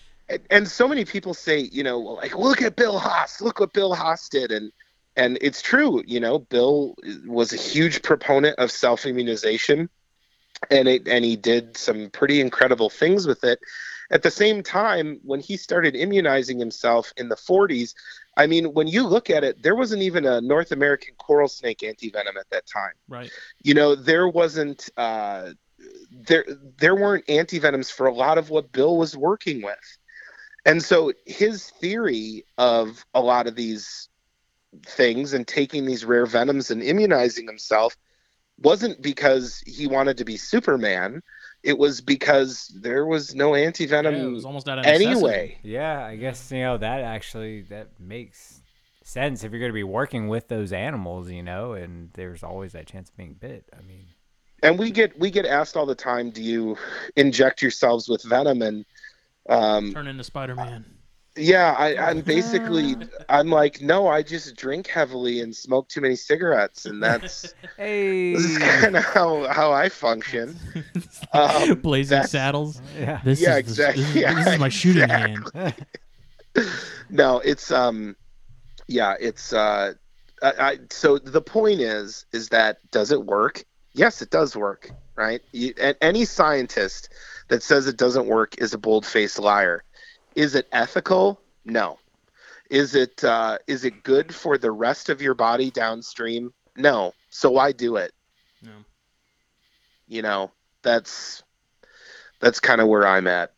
And, 0.50 0.68
so 0.68 0.88
many 0.88 1.04
people 1.04 1.34
say, 1.34 1.58
you 1.58 1.82
know, 1.82 1.98
like 1.98 2.36
look 2.36 2.62
at 2.62 2.76
Bill 2.76 2.98
Haast, 2.98 3.42
look 3.42 3.60
what 3.60 3.72
Bill 3.72 3.94
Haast 3.94 4.32
did, 4.32 4.50
and 4.52 4.72
and 5.16 5.38
it's 5.40 5.62
true. 5.62 6.02
You 6.06 6.20
know, 6.20 6.38
Bill 6.38 6.94
was 7.26 7.52
a 7.52 7.56
huge 7.56 8.02
proponent 8.02 8.58
of 8.58 8.70
self 8.70 9.04
immunization, 9.06 9.88
and 10.70 10.88
it 10.88 11.08
and 11.08 11.24
he 11.24 11.36
did 11.36 11.76
some 11.76 12.10
pretty 12.10 12.40
incredible 12.40 12.90
things 12.90 13.26
with 13.26 13.44
it. 13.44 13.58
At 14.10 14.22
the 14.22 14.30
same 14.30 14.62
time, 14.62 15.20
when 15.22 15.40
he 15.40 15.56
started 15.56 15.96
immunizing 15.96 16.58
himself 16.58 17.14
in 17.16 17.30
the 17.30 17.36
40s, 17.36 17.94
I 18.36 18.46
mean, 18.46 18.74
when 18.74 18.86
you 18.86 19.06
look 19.06 19.30
at 19.30 19.42
it, 19.42 19.62
there 19.62 19.74
wasn't 19.74 20.02
even 20.02 20.26
a 20.26 20.40
North 20.42 20.70
American 20.70 21.14
coral 21.14 21.48
snake 21.48 21.78
antivenom 21.78 22.36
at 22.38 22.50
that 22.50 22.66
time 22.66 22.92
Right. 23.08 23.30
you 23.62 23.74
know 23.74 23.94
there 23.94 24.28
wasn't 24.28 24.88
uh, 24.96 25.50
there 26.10 26.44
there 26.78 26.94
weren't 26.94 27.26
antivenoms 27.26 27.92
for 27.92 28.06
a 28.06 28.14
lot 28.14 28.38
of 28.38 28.48
what 28.50 28.72
bill 28.72 28.96
was 28.96 29.16
working 29.16 29.62
with 29.62 29.98
and 30.64 30.82
so 30.82 31.12
his 31.26 31.70
theory 31.70 32.44
of 32.58 33.04
a 33.14 33.20
lot 33.20 33.46
of 33.46 33.56
these 33.56 34.08
things 34.86 35.32
and 35.32 35.46
taking 35.46 35.84
these 35.84 36.04
rare 36.04 36.26
venoms 36.26 36.70
and 36.70 36.82
immunizing 36.82 37.46
himself 37.46 37.96
wasn't 38.58 39.00
because 39.02 39.62
he 39.66 39.86
wanted 39.86 40.16
to 40.16 40.24
be 40.24 40.36
superman 40.36 41.22
it 41.62 41.78
was 41.78 42.00
because 42.00 42.68
there 42.80 43.06
was 43.06 43.34
no 43.34 43.54
anti 43.54 43.86
venom 43.86 44.14
Yeah, 44.14 44.22
it 44.22 44.30
was 44.30 44.44
almost 44.44 44.68
out 44.68 44.84
anyway. 44.84 45.58
Yeah, 45.62 46.04
I 46.04 46.16
guess 46.16 46.50
you 46.50 46.60
know 46.60 46.78
that 46.78 47.00
actually 47.00 47.62
that 47.62 48.00
makes 48.00 48.62
sense 49.04 49.44
if 49.44 49.52
you're 49.52 49.60
going 49.60 49.70
to 49.70 49.74
be 49.74 49.82
working 49.82 50.28
with 50.28 50.48
those 50.48 50.72
animals, 50.72 51.30
you 51.30 51.42
know, 51.42 51.72
and 51.72 52.10
there's 52.14 52.42
always 52.42 52.72
that 52.72 52.86
chance 52.86 53.10
of 53.10 53.16
being 53.16 53.34
bit. 53.34 53.68
I 53.76 53.82
mean, 53.82 54.06
And 54.62 54.78
we 54.78 54.90
get 54.90 55.18
we 55.18 55.30
get 55.30 55.46
asked 55.46 55.76
all 55.76 55.86
the 55.86 55.94
time, 55.94 56.30
do 56.30 56.42
you 56.42 56.76
inject 57.16 57.62
yourselves 57.62 58.08
with 58.08 58.22
venom? 58.24 58.62
And 58.62 58.84
um, 59.48 59.92
Turn 59.92 60.06
into 60.06 60.24
Spider 60.24 60.54
Man. 60.54 60.84
yeah, 61.36 61.74
I, 61.78 61.96
I'm 62.10 62.20
basically 62.20 62.96
I'm 63.28 63.48
like, 63.50 63.80
no, 63.80 64.06
I 64.08 64.22
just 64.22 64.56
drink 64.56 64.86
heavily 64.86 65.40
and 65.40 65.54
smoke 65.54 65.88
too 65.88 66.00
many 66.00 66.14
cigarettes, 66.16 66.86
and 66.86 67.02
that's 67.02 67.54
hey, 67.76 68.32
this 68.36 68.44
is 68.44 68.58
kind 68.58 68.96
of 68.96 69.04
how 69.04 69.46
how 69.48 69.72
I 69.72 69.88
function. 69.88 70.58
Um, 71.34 71.80
Blazing 71.80 72.24
saddles. 72.24 72.82
yeah, 72.98 73.20
This 73.24 73.40
Yeah, 73.40 73.56
is 73.56 73.76
the- 73.76 73.88
exactly. 73.88 74.02
this, 74.02 74.10
is, 74.10 74.16
Yeah, 74.20 74.34
this 74.34 74.46
is 74.48 74.58
my 74.58 74.68
shooting 74.68 75.04
exactly. 75.04 75.60
hand. 75.62 75.86
no 77.08 77.38
it's 77.38 77.70
um 77.70 78.14
yeah 78.86 79.14
it's 79.18 79.54
uh 79.54 79.94
I, 80.42 80.52
I 80.58 80.78
so 80.90 81.16
the 81.18 81.40
point 81.40 81.80
is 81.80 82.26
is 82.32 82.50
that 82.50 82.78
does 82.90 83.10
it 83.12 83.24
work 83.24 83.64
yes 83.94 84.22
it 84.22 84.30
does 84.30 84.56
work 84.56 84.90
right? 85.16 85.42
You, 85.52 85.74
and 85.80 85.96
any 86.00 86.24
scientist 86.24 87.10
that 87.48 87.62
says 87.62 87.86
it 87.86 87.96
doesn't 87.96 88.26
work 88.26 88.58
is 88.58 88.74
a 88.74 88.78
bold-faced 88.78 89.38
liar. 89.38 89.84
Is 90.34 90.54
it 90.54 90.68
ethical? 90.72 91.40
No. 91.64 91.98
Is 92.70 92.94
it 92.94 93.22
uh 93.22 93.58
is 93.66 93.84
it 93.84 94.02
good 94.02 94.34
for 94.34 94.56
the 94.56 94.70
rest 94.70 95.10
of 95.10 95.20
your 95.20 95.34
body 95.34 95.70
downstream? 95.70 96.54
No. 96.76 97.12
So 97.28 97.50
why 97.50 97.72
do 97.72 97.96
it? 97.96 98.12
No. 98.62 98.72
you 100.06 100.22
know 100.22 100.50
that's 100.82 101.42
that's 102.40 102.60
kind 102.60 102.80
of 102.80 102.88
where 102.88 103.06
i'm 103.06 103.26
at. 103.26 103.52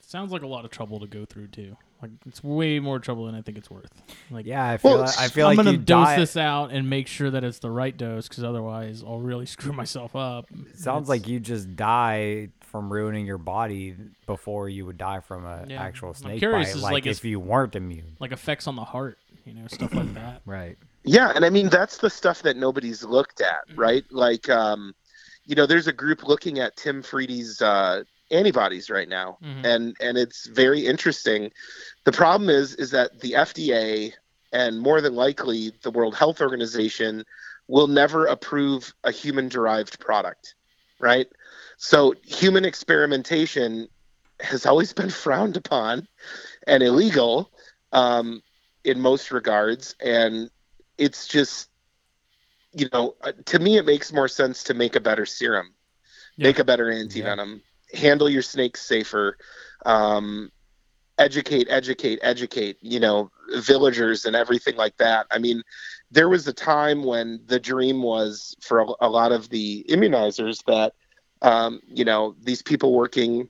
Sounds 0.00 0.32
like 0.32 0.42
a 0.42 0.46
lot 0.46 0.64
of 0.64 0.70
trouble 0.70 1.00
to 1.00 1.06
go 1.06 1.24
through 1.24 1.48
too. 1.48 1.76
Like 2.04 2.12
it's 2.26 2.44
way 2.44 2.80
more 2.80 2.98
trouble 2.98 3.24
than 3.26 3.34
I 3.34 3.40
think 3.40 3.56
it's 3.56 3.70
worth. 3.70 3.90
Like 4.30 4.44
yeah. 4.46 4.68
I 4.68 4.76
feel 4.76 4.90
Well, 4.92 5.00
like, 5.00 5.18
I 5.18 5.28
feel 5.28 5.46
I'm 5.46 5.56
like 5.56 5.64
gonna 5.64 5.78
you 5.78 5.82
dose 5.84 6.06
die. 6.08 6.16
this 6.16 6.36
out 6.36 6.70
and 6.70 6.90
make 6.90 7.06
sure 7.06 7.30
that 7.30 7.42
it's 7.44 7.60
the 7.60 7.70
right 7.70 7.96
dose, 7.96 8.28
because 8.28 8.44
otherwise 8.44 9.02
I'll 9.02 9.20
really 9.20 9.46
screw 9.54 9.72
myself 9.72 10.14
up. 10.14 10.46
Sounds 10.74 11.04
It's- 11.04 11.08
like 11.08 11.26
you 11.26 11.40
just 11.40 11.74
die 11.76 12.50
from 12.60 12.92
ruining 12.92 13.24
your 13.24 13.38
body 13.38 13.94
before 14.26 14.68
you 14.68 14.84
would 14.84 14.98
die 14.98 15.20
from 15.20 15.46
an 15.46 15.70
Yeah. 15.70 15.82
actual 15.82 16.08
I'm 16.10 16.14
snake 16.14 16.38
curious 16.40 16.74
bite. 16.74 16.82
Like, 16.82 16.92
like, 16.92 17.06
if 17.06 17.24
you 17.24 17.40
weren't 17.40 17.74
immune, 17.74 18.16
like 18.20 18.32
effects 18.32 18.66
on 18.66 18.76
the 18.76 18.84
heart, 18.84 19.16
you 19.46 19.54
know, 19.54 19.66
stuff 19.68 19.94
like 19.94 20.12
that. 20.14 20.42
right? 20.46 20.76
Yeah, 21.04 21.32
and 21.34 21.44
I 21.44 21.50
mean 21.50 21.68
that's 21.68 21.96
the 21.98 22.10
stuff 22.10 22.42
that 22.42 22.56
nobody's 22.56 23.02
looked 23.04 23.40
at, 23.40 23.66
Mm-hmm. 23.70 23.80
right? 23.80 24.04
Like, 24.10 24.48
um, 24.50 24.94
you 25.46 25.54
know, 25.54 25.66
there's 25.66 25.86
a 25.86 25.92
group 25.92 26.26
looking 26.26 26.58
at 26.58 26.76
Tim 26.76 27.02
Friede's 27.02 27.62
uh, 27.62 28.02
antibodies 28.34 28.90
right 28.90 29.08
now, 29.08 29.38
Mhm. 29.42 29.64
and 29.64 29.96
and 30.00 30.18
it's 30.18 30.46
very 30.48 30.86
interesting. 30.86 31.50
The 32.04 32.12
problem 32.12 32.50
is 32.50 32.74
is 32.74 32.90
that 32.90 33.20
the 33.20 33.34
FDA 33.36 34.14
and 34.52 34.80
more 34.80 35.00
than 35.00 35.14
likely 35.14 35.72
the 35.82 35.90
World 35.90 36.14
Health 36.14 36.40
Organization 36.40 37.24
will 37.68 37.86
never 37.88 38.26
approve 38.26 38.92
a 39.04 39.10
human-derived 39.10 39.98
product, 40.00 40.54
right? 41.00 41.26
So 41.78 42.14
human 42.24 42.64
experimentation 42.64 43.88
has 44.40 44.66
always 44.66 44.92
been 44.92 45.10
frowned 45.24 45.56
upon 45.56 46.06
and 46.66 46.82
illegal 46.82 47.52
um, 47.92 48.42
in 48.84 49.00
most 49.00 49.30
regards, 49.30 49.94
and 50.00 50.50
it's 50.98 51.26
just 51.26 51.68
you 52.72 52.88
know 52.92 53.14
uh, 53.22 53.32
to 53.46 53.58
me 53.58 53.76
it 53.78 53.86
makes 53.86 54.12
more 54.12 54.28
sense 54.28 54.64
to 54.64 54.74
make 54.74 54.96
a 54.96 55.00
better 55.00 55.26
serum 55.26 55.74
Yeah. 56.36 56.48
make 56.48 56.58
a 56.58 56.64
better 56.64 56.90
anti-venom 56.90 57.62
handle 57.94 58.28
your 58.28 58.42
snakes 58.42 58.82
safer 58.82 59.36
um, 59.86 60.50
educate 61.18 61.68
educate 61.70 62.18
educate 62.22 62.76
you 62.80 62.98
know 62.98 63.30
villagers 63.56 64.24
and 64.24 64.34
everything 64.34 64.76
like 64.76 64.96
that. 64.96 65.26
I 65.30 65.38
mean 65.38 65.62
there 66.10 66.28
was 66.28 66.46
a 66.46 66.52
time 66.52 67.02
when 67.04 67.40
the 67.46 67.58
dream 67.58 68.02
was 68.02 68.56
for 68.60 68.80
a, 68.80 68.86
a 69.00 69.08
lot 69.08 69.32
of 69.32 69.48
the 69.48 69.84
immunizers 69.88 70.64
that 70.66 70.92
um, 71.42 71.80
you 71.86 72.04
know 72.04 72.34
these 72.42 72.62
people 72.62 72.94
working 72.94 73.48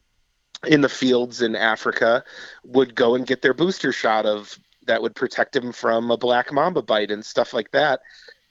in 0.67 0.81
the 0.81 0.89
fields 0.89 1.43
in 1.43 1.55
africa 1.55 2.25
would 2.65 2.95
go 2.95 3.15
and 3.15 3.27
get 3.27 3.43
their 3.43 3.53
booster 3.53 3.93
shot 3.93 4.25
of 4.25 4.59
that 4.87 5.03
would 5.03 5.15
protect 5.15 5.53
them 5.53 5.73
from 5.73 6.11
a 6.11 6.17
black 6.17 6.53
mamba 6.53 6.81
bite 6.81 7.11
and 7.11 7.25
stuff 7.25 7.53
like 7.53 7.71
that 7.73 8.01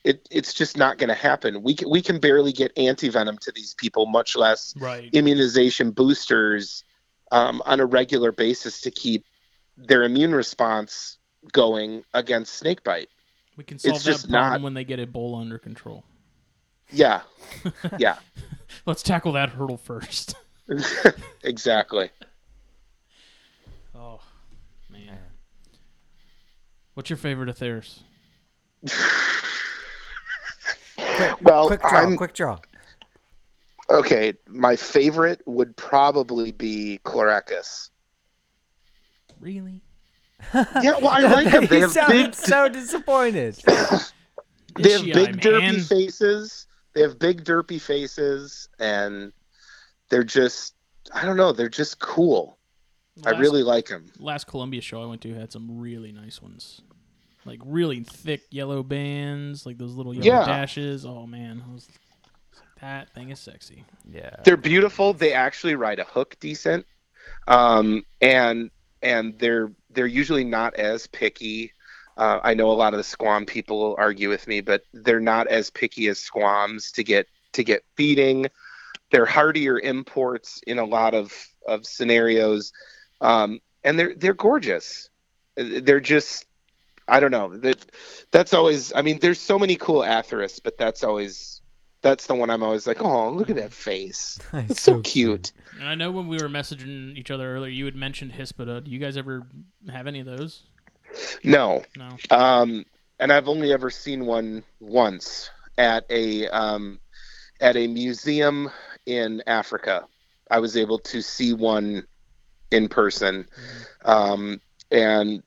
it, 0.04 0.28
it's 0.32 0.54
just 0.54 0.78
not 0.78 0.98
going 0.98 1.08
to 1.10 1.14
happen. 1.16 1.62
We 1.64 1.76
can, 1.76 1.90
we 1.90 2.02
can 2.02 2.20
barely 2.20 2.52
get 2.52 2.72
anti-venom 2.78 3.38
to 3.40 3.52
these 3.54 3.74
people, 3.74 4.06
much 4.06 4.36
less 4.36 4.74
Right. 4.78 5.10
immunization 5.14 5.92
boosters 5.92 6.84
um, 7.32 7.62
on 7.66 7.80
a 7.80 7.86
regular 7.86 8.32
basis 8.32 8.82
to 8.82 8.92
keep 8.92 9.26
their 9.78 10.04
immune 10.04 10.36
response 10.36 11.18
going 11.52 12.04
against 12.14 12.56
snakebite. 12.56 13.10
We 13.58 13.64
can 13.64 13.80
solve 13.80 13.96
it's 13.96 14.04
that 14.06 14.12
just 14.12 14.30
problem 14.30 14.52
not- 14.62 14.62
when 14.62 14.74
they 14.74 14.84
get 14.84 15.00
Ebola 15.00 15.42
under 15.42 15.58
control. 15.58 16.04
Yeah, 16.92 17.22
yeah, 17.98 18.18
Let's 18.86 19.02
tackle 19.02 19.32
that 19.32 19.50
hurdle 19.50 19.78
first. 19.78 20.36
exactly. 21.44 22.10
Oh, 23.96 24.20
man. 24.90 25.18
What's 26.94 27.10
your 27.10 27.18
favorite 27.18 27.50
of 27.50 27.58
theirs? 27.58 28.04
Well, 31.42 31.68
quick 31.68 31.82
draw, 31.82 32.00
I'm 32.00 32.18
quick 32.18 32.34
draw. 32.34 32.60
okay. 33.90 34.34
My 34.48 34.76
favorite 34.76 35.42
would 35.46 35.76
probably 35.76 36.52
be 36.52 37.00
Chlorechis. 37.06 37.90
Really? 39.40 39.82
Yeah, 40.54 40.98
well, 41.00 41.08
I 41.08 41.20
like 41.22 41.52
them. 41.52 41.66
They 41.66 41.76
he 41.78 41.82
have 41.82 42.08
big, 42.08 42.34
so 42.34 42.70
disappointed. 42.70 43.56
they 43.66 44.92
have 44.92 45.02
Ishii, 45.02 45.14
big 45.14 45.42
derpy 45.42 45.60
man. 45.62 45.80
faces. 45.82 46.68
They 46.94 47.02
have 47.02 47.20
big 47.20 47.44
derpy 47.44 47.82
faces, 47.82 48.70
and 48.80 49.34
they're 50.10 50.24
just 50.24 50.76
I 51.14 51.26
don't 51.26 51.38
know. 51.38 51.52
They're 51.52 51.70
just 51.70 52.00
cool. 52.00 52.58
I 53.26 53.32
really 53.32 53.62
like 53.62 53.88
them. 53.88 54.12
last 54.18 54.48
Columbia 54.48 54.82
show 54.82 55.04
I 55.04 55.06
went 55.06 55.22
to 55.22 55.34
had 55.36 55.52
some 55.52 55.80
really 55.80 56.12
nice 56.12 56.42
ones. 56.42 56.82
Like 57.46 57.60
really 57.66 58.04
thick 58.04 58.42
yellow 58.50 58.84
bands, 58.84 59.66
like 59.66 59.78
those 59.78 59.94
little 59.94 60.14
yellow 60.14 60.40
Yeah. 60.40 60.46
dashes. 60.46 61.06
Oh 61.06 61.26
man, 61.28 61.64
I 61.70 61.74
was 61.74 61.88
that 62.82 63.14
thing 63.14 63.30
is 63.30 63.40
sexy. 63.40 63.86
Yeah. 64.10 64.36
They're 64.44 64.58
beautiful. 64.58 65.14
They 65.14 65.34
actually 65.34 65.76
ride 65.76 66.00
a 66.00 66.04
hook 66.04 66.36
decent, 66.40 66.86
um, 67.48 68.04
and 68.22 68.72
and 69.02 69.38
they're 69.40 69.72
they're 69.92 70.08
usually 70.08 70.44
not 70.44 70.76
as 70.76 71.08
picky. 71.08 71.72
Uh, 72.16 72.40
I 72.44 72.54
know 72.54 72.70
a 72.70 72.74
lot 72.74 72.94
of 72.94 72.98
the 72.98 73.04
Squam 73.04 73.46
people 73.46 73.96
argue 73.98 74.30
with 74.30 74.48
me, 74.48 74.62
but 74.62 74.84
they're 74.94 75.20
not 75.20 75.48
as 75.48 75.70
picky 75.70 76.08
as 76.08 76.20
Squams 76.20 76.92
to 76.94 77.04
get 77.04 77.28
to 77.54 77.64
get 77.64 77.84
feeding. 77.96 78.48
They're 79.12 79.26
hardier 79.26 79.80
imports 79.80 80.62
in 80.68 80.80
a 80.80 80.86
lot 80.86 81.14
of 81.14 81.34
of 81.68 81.86
scenarios, 81.86 82.72
um, 83.22 83.60
and 83.84 83.98
they're 83.98 84.14
they're 84.16 84.34
gorgeous. 84.34 85.10
They're 85.56 86.00
just 86.00 86.46
I 87.08 87.20
don't 87.20 87.32
know 87.32 87.56
that 87.58 87.86
that's 88.32 88.54
always. 88.54 88.94
I 88.94 89.02
mean, 89.02 89.20
there's 89.20 89.40
so 89.40 89.60
many 89.60 89.76
cool 89.76 90.02
Atheris, 90.02 90.60
but 90.64 90.78
that's 90.78 91.04
always 91.04 91.62
that's 92.02 92.28
the 92.28 92.36
one 92.36 92.50
I'm 92.50 92.64
always 92.64 92.86
like, 92.86 93.02
oh, 93.02 93.30
look 93.32 93.50
at 93.50 93.56
that 93.56 93.72
face. 93.74 94.38
It's 94.54 94.82
so 94.82 95.00
cute. 95.02 95.52
And 95.80 95.88
I 95.88 95.96
know 95.96 96.12
when 96.12 96.28
we 96.28 96.38
were 96.38 96.50
messaging 96.50 97.16
each 97.18 97.32
other 97.32 97.56
earlier, 97.56 97.72
you 97.72 97.86
had 97.86 97.96
mentioned 97.96 98.34
Hispida. 98.34 98.84
Do 98.84 98.92
you 98.92 99.00
guys 99.00 99.16
ever 99.18 99.48
have 99.90 100.06
any 100.08 100.20
of 100.20 100.26
those? 100.26 100.64
No, 101.44 101.84
No. 101.98 102.18
um, 102.32 102.86
and 103.20 103.32
I've 103.32 103.48
only 103.48 103.72
ever 103.72 103.90
seen 103.90 104.26
one 104.26 104.64
once 104.80 105.50
at 105.78 106.06
a 106.10 106.48
um, 106.50 107.00
at 107.62 107.76
a 107.78 107.88
museum 107.88 108.70
in 109.06 109.42
Africa. 109.48 110.06
I 110.52 110.60
was 110.60 110.76
able 110.76 111.00
to 111.00 111.22
see 111.22 111.54
one 111.54 112.06
in 112.72 112.90
person, 112.90 113.48
um, 114.04 114.60
and 114.92 115.42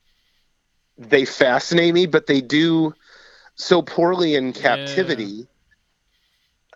they 0.99 1.25
fascinate 1.25 1.95
me, 1.95 2.07
but 2.07 2.27
they 2.27 2.41
do 2.41 2.95
so 3.55 3.83
poorly 3.83 4.35
in 4.35 4.53
captivity. 4.53 5.47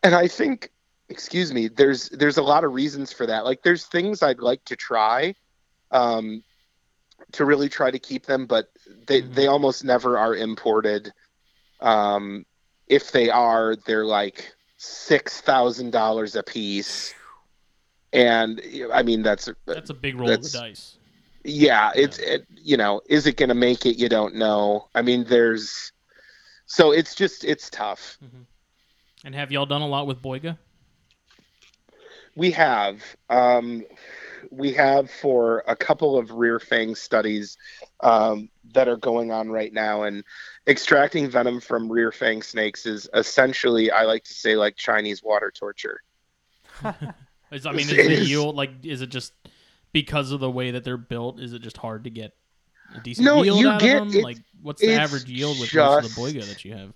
And 0.03 0.15
I 0.15 0.29
think, 0.29 0.71
excuse 1.09 1.53
me, 1.53 1.69
there's 1.69 2.09
there's 2.11 2.39
a 2.39 2.43
lot 2.43 2.65
of 2.65 2.73
reasons 2.73 3.13
for 3.13 3.27
that. 3.27 3.45
Like 3.45 3.63
there's 3.63 3.87
things 3.87 4.23
I'd 4.23 4.41
like 4.41 4.65
to 4.67 4.77
try. 4.77 5.35
Um, 5.91 6.43
to 7.33 7.45
really 7.45 7.69
try 7.69 7.91
to 7.91 7.99
keep 7.99 8.27
them, 8.27 8.47
but 8.47 8.71
they 9.07 9.23
Mhm. 9.23 9.35
they 9.35 9.47
almost 9.47 9.85
never 9.85 10.19
are 10.19 10.35
imported. 10.35 11.13
Um, 11.81 12.45
if 12.87 13.13
they 13.13 13.31
are, 13.31 13.77
they're 13.77 14.07
like 14.07 14.55
six 14.79 15.41
thousand 15.41 15.91
dollars 15.91 16.35
a 16.35 16.43
piece, 16.43 17.15
and 18.13 18.61
I 18.93 19.03
mean 19.03 19.23
that's 19.23 19.51
That's 19.67 19.91
a 19.91 19.95
big 19.95 20.19
roll 20.19 20.31
of 20.31 20.43
the 20.43 20.49
dice. 20.49 20.97
Yeah, 21.45 21.91
it's 21.95 22.19
it, 22.19 22.47
you 22.55 22.77
know, 22.77 23.01
is 23.09 23.27
it 23.27 23.37
going 23.37 23.49
to 23.49 23.55
make 23.55 23.87
it? 23.87 23.97
You 23.99 24.09
don't 24.09 24.35
know. 24.35 24.89
I 24.95 25.03
mean, 25.03 25.25
there's 25.25 25.93
so 26.67 26.93
it's 26.93 27.15
just 27.15 27.45
it's 27.45 27.71
tough. 27.71 28.19
And 29.25 29.35
have 29.35 29.51
y'all 29.51 29.67
done 29.67 29.83
a 29.83 29.87
lot 29.89 30.07
with 30.07 30.23
Boiga? 30.23 30.59
We 32.37 32.51
have. 32.53 33.03
Um, 33.29 33.85
we 34.51 34.73
have 34.73 35.11
for 35.11 35.63
a 35.67 35.77
couple 35.77 36.17
of 36.19 36.31
rear 36.33 36.59
fang 36.59 36.95
studies 36.95 37.57
um, 38.01 38.49
that 38.73 38.89
are 38.89 38.97
going 38.97 39.31
on 39.31 39.51
right 39.51 39.73
now, 39.73 40.05
and 40.05 40.25
extracting 40.67 41.29
venom 41.29 41.61
from 41.61 41.91
rear 41.91 42.13
fang 42.13 42.43
snakes 42.43 42.87
is 42.87 43.09
essentially, 43.15 43.91
I 43.91 44.05
like 44.05 44.25
to 44.25 44.35
say, 44.35 44.57
like 44.57 44.77
Chinese 44.77 45.23
water 45.23 45.53
torture. 45.55 46.01
Is, 47.53 47.67
I 47.67 47.73
mean, 47.73 47.81
is 47.81 47.93
It 47.93 48.13
is- 48.13 48.37
like? 48.37 48.71
Is 48.85 49.03
it 49.03 49.09
just 49.09 49.33
because 49.93 50.31
of 50.33 50.41
the 50.41 50.51
way 50.51 50.71
that 50.73 50.85
they're 50.85 50.97
built? 50.97 51.41
Is 51.41 51.53
it 51.53 51.63
just 51.63 51.77
hard 51.77 52.05
to 52.05 52.11
get 52.11 52.33
a 52.95 53.01
decent 53.01 53.25
No, 53.25 53.43
yield 53.43 53.61
you 53.61 53.69
out 53.69 53.81
get- 53.81 54.03
of 54.03 54.13
them? 54.13 54.23
Like, 54.23 54.39
what's 54.63 54.81
the 54.81 54.95
average 54.95 55.29
yield 55.29 55.59
with 55.61 55.75
most 55.75 56.05
of 56.05 56.15
the 56.15 56.21
boiga 56.21 56.47
that 56.47 56.65
you 56.65 56.75
have? 56.75 56.93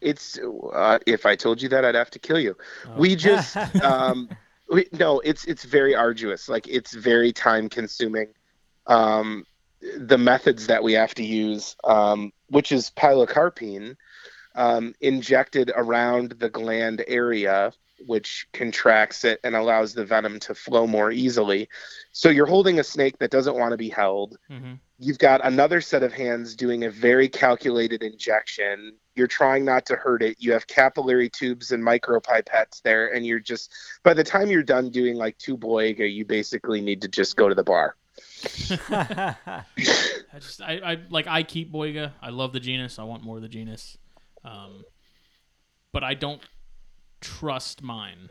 It's 0.00 0.38
uh, 0.38 0.98
if 1.06 1.24
I 1.26 1.36
told 1.36 1.60
you 1.62 1.68
that, 1.70 1.84
I'd 1.84 1.94
have 1.94 2.10
to 2.10 2.18
kill 2.18 2.38
you. 2.38 2.56
Oh. 2.86 2.96
We 2.98 3.16
just 3.16 3.56
um, 3.82 4.28
we, 4.70 4.86
no, 4.92 5.20
it's 5.20 5.44
it's 5.46 5.64
very 5.64 5.94
arduous. 5.94 6.48
Like 6.48 6.68
it's 6.68 6.94
very 6.94 7.32
time 7.32 7.68
consuming. 7.68 8.28
Um, 8.86 9.46
the 9.98 10.18
methods 10.18 10.66
that 10.66 10.82
we 10.82 10.92
have 10.92 11.14
to 11.14 11.24
use, 11.24 11.76
um, 11.84 12.32
which 12.50 12.72
is 12.72 12.90
pilocarpine, 12.96 13.96
um, 14.54 14.94
injected 15.00 15.72
around 15.74 16.32
the 16.38 16.48
gland 16.50 17.02
area, 17.08 17.72
which 18.04 18.46
contracts 18.52 19.24
it 19.24 19.40
and 19.44 19.56
allows 19.56 19.94
the 19.94 20.04
venom 20.04 20.38
to 20.40 20.54
flow 20.54 20.86
more 20.86 21.10
easily. 21.10 21.68
So 22.12 22.28
you're 22.28 22.46
holding 22.46 22.78
a 22.78 22.84
snake 22.84 23.18
that 23.18 23.30
doesn't 23.30 23.56
want 23.56 23.72
to 23.72 23.76
be 23.76 23.88
held. 23.88 24.38
hmm 24.48 24.74
You've 24.98 25.18
got 25.18 25.44
another 25.44 25.82
set 25.82 26.02
of 26.02 26.14
hands 26.14 26.56
doing 26.56 26.84
a 26.84 26.90
very 26.90 27.28
calculated 27.28 28.02
injection. 28.02 28.94
You're 29.14 29.26
trying 29.26 29.62
not 29.62 29.84
to 29.86 29.94
hurt 29.94 30.22
it. 30.22 30.36
You 30.40 30.52
have 30.52 30.66
capillary 30.66 31.28
tubes 31.28 31.70
and 31.70 31.84
micropipettes 31.84 32.80
there, 32.80 33.12
and 33.12 33.26
you're 33.26 33.38
just 33.38 33.70
by 34.04 34.14
the 34.14 34.24
time 34.24 34.50
you're 34.50 34.62
done 34.62 34.88
doing 34.88 35.16
like 35.16 35.36
two 35.36 35.58
boiga, 35.58 36.10
you 36.10 36.24
basically 36.24 36.80
need 36.80 37.02
to 37.02 37.08
just 37.08 37.36
go 37.36 37.46
to 37.46 37.54
the 37.54 37.62
bar. 37.62 37.94
I 38.88 39.64
just, 40.40 40.62
I, 40.62 40.80
I 40.82 40.98
like, 41.10 41.26
I 41.26 41.42
keep 41.42 41.70
boiga. 41.70 42.12
I 42.22 42.30
love 42.30 42.54
the 42.54 42.60
genus. 42.60 42.98
I 42.98 43.04
want 43.04 43.22
more 43.22 43.36
of 43.36 43.42
the 43.42 43.48
genus, 43.48 43.98
um, 44.44 44.82
but 45.92 46.04
I 46.04 46.14
don't 46.14 46.40
trust 47.26 47.82
mine. 47.82 48.30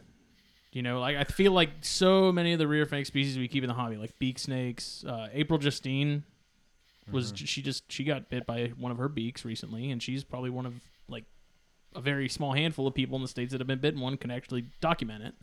You 0.71 0.81
know, 0.81 0.99
like 0.99 1.15
I 1.15 1.23
feel 1.23 1.51
like 1.51 1.69
so 1.81 2.31
many 2.31 2.53
of 2.53 2.59
the 2.59 2.67
rear 2.67 2.85
fang 2.85 3.05
species 3.05 3.37
we 3.37 3.47
keep 3.47 3.63
in 3.63 3.67
the 3.69 3.73
hobby, 3.73 3.97
like 3.97 4.17
beak 4.19 4.39
snakes. 4.39 5.03
Uh, 5.07 5.27
April 5.33 5.57
Justine 5.59 6.23
was 7.11 7.31
she 7.35 7.61
just 7.61 7.89
she 7.91 8.03
got 8.03 8.29
bit 8.29 8.45
by 8.45 8.73
one 8.77 8.91
of 8.91 8.97
her 8.97 9.07
beaks 9.07 9.45
recently, 9.45 9.91
and 9.91 10.01
she's 10.03 10.23
probably 10.23 10.49
one 10.49 10.65
of 10.65 10.73
like 11.07 11.23
a 11.95 12.01
very 12.01 12.27
small 12.27 12.51
handful 12.53 12.87
of 12.87 12.93
people 12.93 13.15
in 13.15 13.21
the 13.21 13.27
states 13.27 13.51
that 13.51 13.61
have 13.61 13.67
been 13.67 13.79
bitten. 13.79 14.01
One 14.01 14.17
can 14.17 14.31
actually 14.31 14.65
document 14.81 15.23
it. 15.23 15.33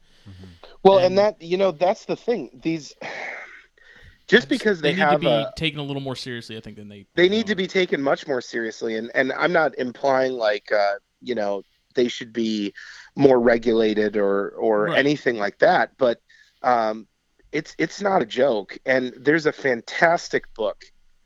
Well, 0.82 0.98
And- 0.98 1.06
and 1.06 1.18
that 1.18 1.40
you 1.40 1.56
know 1.56 1.70
that's 1.72 2.04
the 2.04 2.16
thing. 2.16 2.50
These 2.62 2.94
just 4.26 4.48
because 4.48 4.80
they, 4.80 4.90
need 4.92 4.98
have 4.98 5.12
to 5.12 5.18
be 5.18 5.26
a 5.26 5.52
taken 5.56 5.78
a 5.78 5.82
little 5.82 6.02
more 6.02 6.16
seriously, 6.16 6.56
I 6.56 6.60
think, 6.60 6.76
than 6.76 6.88
they 6.88 7.06
they 7.14 7.28
need 7.28 7.46
to 7.46 7.54
be 7.54 7.66
taken 7.66 8.02
much 8.02 8.26
more 8.26 8.40
seriously 8.40 8.96
and 8.96 9.10
and 9.14 9.32
i'm 9.32 9.52
not 9.52 9.76
implying 9.78 10.32
like 10.32 10.70
uh 10.72 10.94
you 11.20 11.34
know 11.34 11.62
they 11.94 12.08
should 12.08 12.32
be 12.32 12.72
more 13.16 13.40
regulated 13.40 14.16
or 14.16 14.50
or 14.50 14.84
Right. 14.86 14.98
anything 14.98 15.38
like 15.38 15.58
that 15.58 15.96
but 15.98 16.20
um 16.62 17.06
it's 17.52 17.74
it's 17.78 18.00
not 18.00 18.22
a 18.22 18.26
joke 18.26 18.78
and 18.86 19.12
there's 19.18 19.46
a 19.46 19.52
fantastic 19.52 20.52
book 20.54 20.84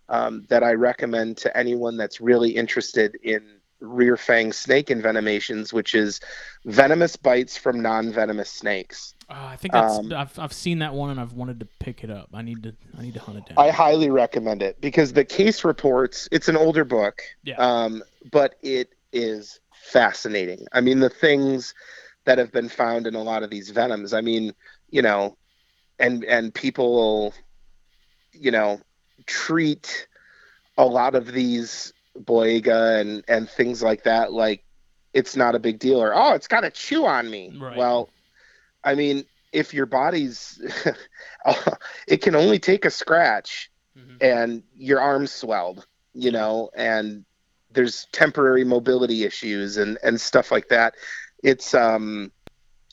um, 0.09 0.45
that 0.49 0.63
i 0.63 0.73
recommend 0.73 1.37
to 1.39 1.57
anyone 1.57 1.97
that's 1.97 2.21
really 2.21 2.51
interested 2.51 3.17
in 3.23 3.43
rear 3.81 4.17
fang 4.17 4.53
snake 4.53 4.87
envenomations 4.89 5.73
which 5.73 5.95
is 5.95 6.21
venomous 6.65 7.15
bites 7.17 7.57
from 7.57 7.81
non-venomous 7.83 8.51
snakes 8.51 9.15
Uh, 9.29 9.35
I 9.53 9.57
think 9.57 9.75
that's, 9.75 9.99
Um, 9.99 10.13
I've 10.13 10.39
I've 10.39 10.53
seen 10.53 10.79
that 10.79 10.95
one 10.95 11.11
and 11.11 11.21
I've 11.21 11.33
wanted 11.33 11.59
to 11.61 11.67
pick 11.81 12.03
it 12.05 12.11
up. 12.11 12.29
I 12.33 12.43
need 12.43 12.63
to 12.63 12.75
I 12.99 13.03
need 13.03 13.15
to 13.15 13.21
hunt 13.21 13.39
it 13.39 13.47
down. 13.47 13.59
I 13.59 13.71
highly 13.71 14.09
recommend 14.09 14.63
it 14.63 14.81
because 14.81 15.13
the 15.13 15.25
case 15.25 15.65
reports, 15.65 16.29
it's 16.31 16.49
an 16.49 16.57
older 16.57 16.85
book, 16.85 17.23
Yeah. 17.43 17.57
um, 17.59 18.03
but 18.31 18.55
it 18.63 18.95
is 19.13 19.59
fascinating. 19.87 20.67
I 20.73 20.81
mean, 20.81 21.01
the 21.01 21.09
things 21.09 21.75
that 22.25 22.39
have 22.39 22.53
been 22.53 22.69
found 22.69 23.07
in 23.07 23.15
a 23.15 23.23
lot 23.23 23.43
of 23.43 23.51
these 23.51 23.71
venoms, 23.71 24.13
I 24.13 24.21
mean, 24.21 24.53
you 24.91 25.03
know, 25.03 25.37
and, 25.99 26.25
and 26.25 26.53
people, 26.53 27.33
you 28.33 28.51
know, 28.51 28.81
treat 29.27 30.09
a 30.77 30.85
lot 30.85 31.15
of 31.15 31.33
these 31.33 31.93
boiga 32.19 33.01
and, 33.01 33.25
and 33.29 33.49
things 33.49 33.83
like 33.83 34.05
that 34.05 34.33
like 34.33 34.65
it's 35.13 35.37
not 35.37 35.55
a 35.55 35.59
big 35.59 35.79
deal 35.79 36.03
or, 36.03 36.15
oh, 36.15 36.35
it's 36.35 36.49
got 36.49 36.61
to 36.61 36.71
chew 36.71 37.07
on 37.07 37.31
me. 37.31 37.53
Right. 37.59 37.77
Well, 37.77 38.11
I 38.85 38.95
mean, 38.95 39.25
if 39.53 39.73
your 39.73 39.87
body's, 39.87 40.61
it 42.09 42.23
can 42.23 42.35
only 42.35 42.59
take 42.59 42.85
a 42.85 42.91
scratch 42.91 43.71
Mhm. 43.97 44.17
and 44.21 44.63
your 44.75 45.01
arms 45.01 45.33
swelled, 45.33 45.87
you 46.13 46.31
know, 46.31 46.69
and 46.77 47.25
there's 47.77 48.07
temporary 48.11 48.65
mobility 48.65 49.23
issues 49.25 49.77
and, 49.77 49.99
and 50.03 50.21
stuff 50.21 50.51
like 50.51 50.69
that. 50.71 50.95
It's, 51.45 51.75
um, 51.75 52.33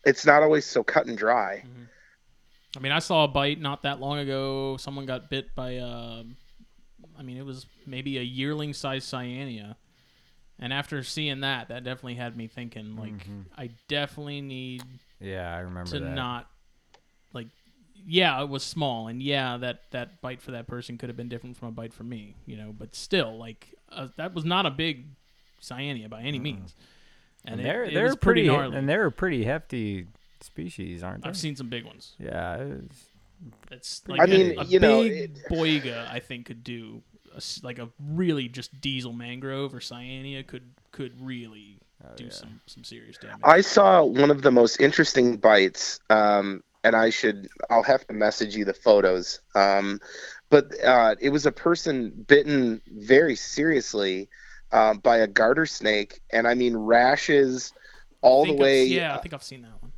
it's 0.06 0.26
not 0.26 0.44
always 0.44 0.66
so 0.66 0.84
cut 0.84 1.08
and 1.08 1.18
dry. 1.18 1.64
Mhm. 1.66 1.88
I 2.76 2.80
mean, 2.80 2.92
I 2.92 3.00
saw 3.00 3.24
a 3.24 3.28
bite 3.28 3.60
not 3.62 3.84
that 3.84 4.00
long 4.00 4.20
ago. 4.20 4.78
Someone 4.78 5.06
got 5.06 5.30
bit 5.30 5.56
by 5.56 5.78
uh, 5.78 6.24
I 7.18 7.22
mean, 7.24 7.38
it 7.38 7.46
was 7.46 7.66
maybe 7.86 8.18
a 8.18 8.22
yearling 8.22 8.74
sized 8.74 9.12
cyanea. 9.12 9.76
And 10.60 10.74
after 10.74 11.04
seeing 11.04 11.42
that, 11.42 11.70
that 11.70 11.84
definitely 11.84 12.16
had 12.16 12.36
me 12.36 12.48
thinking 12.48 12.96
like 12.96 13.14
Mhm. 13.28 13.46
I 13.58 13.70
definitely 13.88 14.42
need 14.42 14.84
yeah, 15.20 15.56
I 15.56 15.60
remember 15.60 15.92
to 15.92 16.00
that. 16.00 16.16
not 16.16 16.40
like 16.40 16.48
yeah, 18.06 18.42
it 18.42 18.50
was 18.50 18.64
small 18.64 19.08
and 19.08 19.22
yeah, 19.22 19.58
that 19.58 19.82
that 19.92 20.22
bite 20.22 20.42
for 20.42 20.52
that 20.52 20.68
person 20.68 20.98
could 20.98 21.10
have 21.10 21.18
been 21.18 21.30
different 21.30 21.58
from 21.58 21.70
a 21.70 21.72
bite 21.72 21.94
for 21.94 22.04
me, 22.04 22.36
you 22.46 22.58
know, 22.58 22.74
but 22.78 22.96
still 22.96 23.38
like 23.38 23.74
uh, 23.92 24.08
that 24.18 24.34
was 24.34 24.46
not 24.46 24.66
a 24.66 24.72
big 24.72 25.06
cyanea 25.62 26.10
by 26.10 26.22
any 26.22 26.40
means. 26.40 26.76
and 27.46 27.60
it- 27.60 27.64
they're 27.64 27.84
it 27.86 27.94
they're 27.94 28.04
was 28.06 28.16
pretty 28.16 28.42
pretty, 28.48 28.48
gnarly. 28.58 28.78
and 28.78 28.88
they're 28.90 29.06
a 29.06 29.12
pretty 29.12 29.44
hefty 29.44 30.08
species, 30.42 31.04
aren't 31.04 31.24
they? 31.24 31.30
I've 31.30 31.38
seen 31.38 31.56
some 31.56 31.70
big 31.70 31.86
ones. 31.86 32.14
Yeah, 32.20 32.56
it's- 32.64 33.06
It's 33.72 34.02
I 34.08 34.12
like 34.14 34.30
mean, 34.30 34.58
a, 34.58 34.62
a 34.62 34.66
you 34.66 34.80
know, 34.80 35.04
big 35.04 35.14
it- 35.38 35.40
boiga. 35.50 36.08
I 36.10 36.20
think 36.20 36.46
could 36.46 36.64
do 36.64 37.02
a 37.34 37.38
s 37.38 37.60
like 37.64 37.80
a 37.80 37.90
really 38.00 38.48
just 38.48 38.80
diesel 38.82 39.12
mangrove 39.14 39.74
or 39.74 39.80
cyanea 39.80 40.46
could 40.46 40.64
could 40.92 41.14
really 41.22 41.80
oh, 42.04 42.16
do 42.16 42.26
yeah. 42.26 42.30
some 42.32 42.62
some 42.68 42.84
serious 42.84 43.18
damage. 43.18 43.42
I 43.44 43.62
saw 43.62 44.04
one 44.04 44.32
of 44.32 44.42
the 44.44 44.52
most 44.52 44.80
interesting 44.80 45.38
bites, 45.38 46.00
um, 46.10 46.64
and 46.84 46.96
I 46.96 47.10
should, 47.10 47.48
I'll 47.70 47.84
have 47.84 48.06
to 48.08 48.14
message 48.14 48.56
you 48.56 48.66
the 48.66 48.74
photos. 48.74 49.40
Um, 49.56 50.00
but 50.50 50.74
uh, 50.84 51.16
it 51.20 51.30
was 51.30 51.46
a 51.46 51.52
person 51.52 52.12
bitten 52.28 52.82
very 52.88 53.36
seriously 53.36 54.30
uh, 54.72 54.94
by 54.96 55.18
a 55.18 55.28
garter 55.28 55.66
snake, 55.66 56.22
and 56.32 56.48
I 56.48 56.54
mean 56.56 56.76
rashes 56.76 57.74
all 58.22 58.46
the 58.46 58.54
way. 58.54 58.86
yeah, 58.86 59.16
I 59.16 59.18
think 59.18 59.34
I've 59.34 59.44
seen 59.44 59.62
that 59.64 59.82
one. 59.82 59.92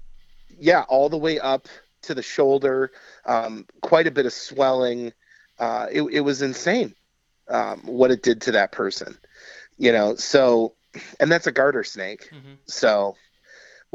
yeah, 0.59 0.83
all 0.87 1.09
the 1.09 1.17
way 1.17 1.39
up 1.39 1.67
to 2.03 2.13
the 2.13 2.21
shoulder, 2.21 2.91
um, 3.25 3.65
quite 3.81 4.07
a 4.07 4.11
bit 4.11 4.25
of 4.25 4.33
swelling. 4.33 5.11
Uh, 5.59 5.87
it, 5.91 6.01
it 6.11 6.19
was 6.21 6.41
insane 6.41 6.93
um, 7.49 7.79
what 7.85 8.11
it 8.11 8.21
did 8.23 8.41
to 8.41 8.51
that 8.51 8.71
person, 8.71 9.17
you 9.77 9.91
know. 9.91 10.15
So, 10.15 10.75
and 11.19 11.31
that's 11.31 11.47
a 11.47 11.51
garter 11.51 11.83
snake. 11.83 12.29
hmm 12.31 12.53
So, 12.67 13.15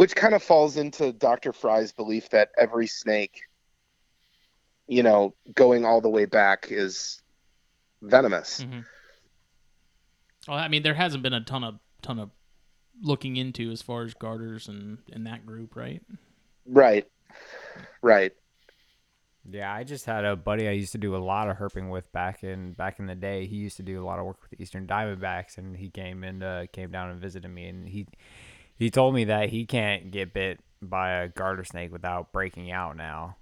which 0.01 0.17
kind 0.17 0.33
of 0.33 0.43
falls 0.43 0.79
into 0.79 1.13
Dr. 1.13 1.53
Fry's 1.53 1.93
belief 1.93 2.31
that 2.31 2.49
every 2.57 2.87
snake, 2.87 3.43
you 4.89 5.03
know, 5.03 5.35
going 5.55 5.85
all 5.85 6.01
the 6.01 6.09
way 6.09 6.25
back 6.25 6.69
is 6.71 7.21
venomous. 8.01 8.63
hmm 8.63 8.79
Well, 10.49 10.57
I 10.57 10.69
mean, 10.69 10.83
there 10.85 10.95
hasn't 10.95 11.23
been 11.23 11.35
a 11.35 11.45
ton 11.45 11.65
of 11.65 11.81
ton 12.01 12.19
of 12.19 12.31
looking 13.03 13.37
into 13.37 13.71
as 13.71 13.83
far 13.83 14.05
as 14.05 14.15
garters 14.15 14.69
and 14.69 14.97
in 15.09 15.25
that 15.25 15.45
group, 15.45 15.77
right? 15.77 16.01
Right. 16.65 17.07
Right. 18.01 18.33
Yeah, 19.51 19.71
I 19.71 19.85
just 19.85 20.07
had 20.07 20.25
a 20.25 20.35
buddy 20.35 20.67
I 20.67 20.73
used 20.73 20.93
to 20.93 20.99
do 20.99 21.15
a 21.15 21.19
lot 21.19 21.51
of 21.51 21.59
herping 21.59 21.91
with 21.91 22.11
back 22.11 22.43
in 22.43 22.73
back 22.73 23.01
in 23.01 23.07
the 23.07 23.15
day. 23.15 23.45
He 23.45 23.57
used 23.57 23.77
to 23.77 23.83
do 23.83 24.03
a 24.03 24.07
lot 24.07 24.19
of 24.19 24.25
work 24.25 24.41
with 24.41 24.53
the 24.53 24.63
Eastern 24.63 24.87
Diamondbacks, 24.87 25.59
and 25.59 25.77
he 25.77 25.91
came 25.91 26.25
and 26.25 26.43
uh, 26.43 26.67
came 26.73 26.91
down 26.91 27.11
and 27.11 27.21
visited 27.21 27.49
me, 27.49 27.67
and 27.67 27.87
he 27.87 28.07
he 28.81 28.91
told 28.91 29.15
me 29.15 29.25
that 29.25 29.51
he 29.51 29.65
can't 29.67 30.11
get 30.11 30.33
bit 30.33 30.59
by 30.83 31.11
a 31.13 31.29
garter 31.29 31.63
snake 31.65 31.93
without 31.93 32.33
breaking 32.33 32.73
out. 32.73 32.97
Now, 32.97 33.37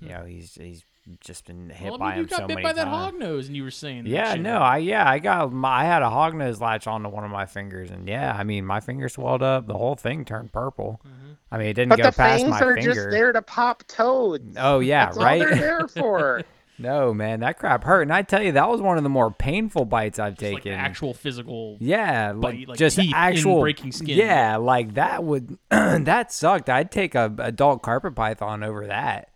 you 0.00 0.10
know, 0.10 0.24
he's 0.24 0.54
he's 0.54 0.84
just 1.20 1.46
been 1.46 1.70
hit 1.70 1.78
Hmm. 1.78 1.84
well, 1.84 1.94
I 1.94 1.98
by 1.98 2.08
mean, 2.10 2.16
you 2.18 2.22
him 2.24 2.28
got 2.28 2.36
so 2.40 2.46
bit 2.46 2.54
many 2.56 2.62
by 2.64 2.72
that 2.74 2.84
times. 2.84 2.94
hog 2.96 3.18
nose, 3.18 3.46
and 3.48 3.56
you 3.56 3.62
were 3.64 3.70
saying, 3.70 4.04
that 4.04 4.10
Yeah, 4.10 4.32
shit. 4.34 4.42
no, 4.42 4.58
I 4.58 4.76
yeah, 4.78 5.08
I 5.08 5.18
got 5.20 5.50
my, 5.52 5.80
I 5.80 5.84
had 5.84 6.02
a 6.02 6.10
hog 6.10 6.34
nose 6.34 6.60
latch 6.60 6.86
onto 6.86 7.08
one 7.08 7.24
of 7.24 7.30
my 7.30 7.46
fingers, 7.46 7.90
and 7.90 8.06
yeah, 8.06 8.36
I 8.38 8.44
mean 8.44 8.66
my 8.66 8.80
finger 8.80 9.08
swelled 9.08 9.42
up. 9.42 9.66
The 9.66 9.76
whole 9.78 9.96
thing 9.96 10.24
turned 10.26 10.52
purple. 10.52 11.00
Mhm. 11.06 11.36
I 11.50 11.56
mean, 11.56 11.68
it 11.68 11.72
didn't 11.74 11.88
But 11.88 11.96
go 11.96 12.02
the 12.10 12.12
past 12.12 12.42
fangs 12.42 12.50
my 12.50 12.60
are 12.60 12.74
finger. 12.74 12.92
just 12.94 13.10
there 13.10 13.32
to 13.32 13.40
pop 13.40 13.84
toads. 13.88 14.54
Oh 14.58 14.80
yeah, 14.80 15.06
That's 15.06 15.16
right. 15.16 15.40
all 15.40 15.48
they're 15.48 15.56
there 15.56 15.88
for. 15.88 16.42
No, 16.78 17.12
man, 17.12 17.40
that 17.40 17.58
crap 17.58 17.82
hurt. 17.84 18.02
And 18.02 18.12
I 18.12 18.22
tell 18.22 18.42
you, 18.42 18.52
that 18.52 18.68
was 18.68 18.80
one 18.80 18.96
of 18.98 19.02
the 19.02 19.08
more 19.08 19.30
painful 19.32 19.84
bites 19.84 20.18
I've 20.18 20.32
like 20.32 20.38
taken. 20.38 20.72
the 20.72 20.78
actual 20.78 21.12
physical. 21.14 21.76
yeah, 21.80 22.32
like, 22.36 22.54
bite, 22.56 22.68
like 22.68 22.78
just 22.78 22.98
actual 23.14 23.60
breaking 23.60 23.92
skin. 23.92 24.16
Yeah, 24.18 24.56
like 24.58 24.94
that 24.94 25.24
would 25.24 25.58
that 25.70 26.32
sucked. 26.32 26.70
I'd 26.70 26.90
take 26.92 27.14
a 27.14 27.34
adult 27.38 27.82
carpet 27.82 28.14
python 28.14 28.62
over 28.62 28.86
that. 28.86 29.30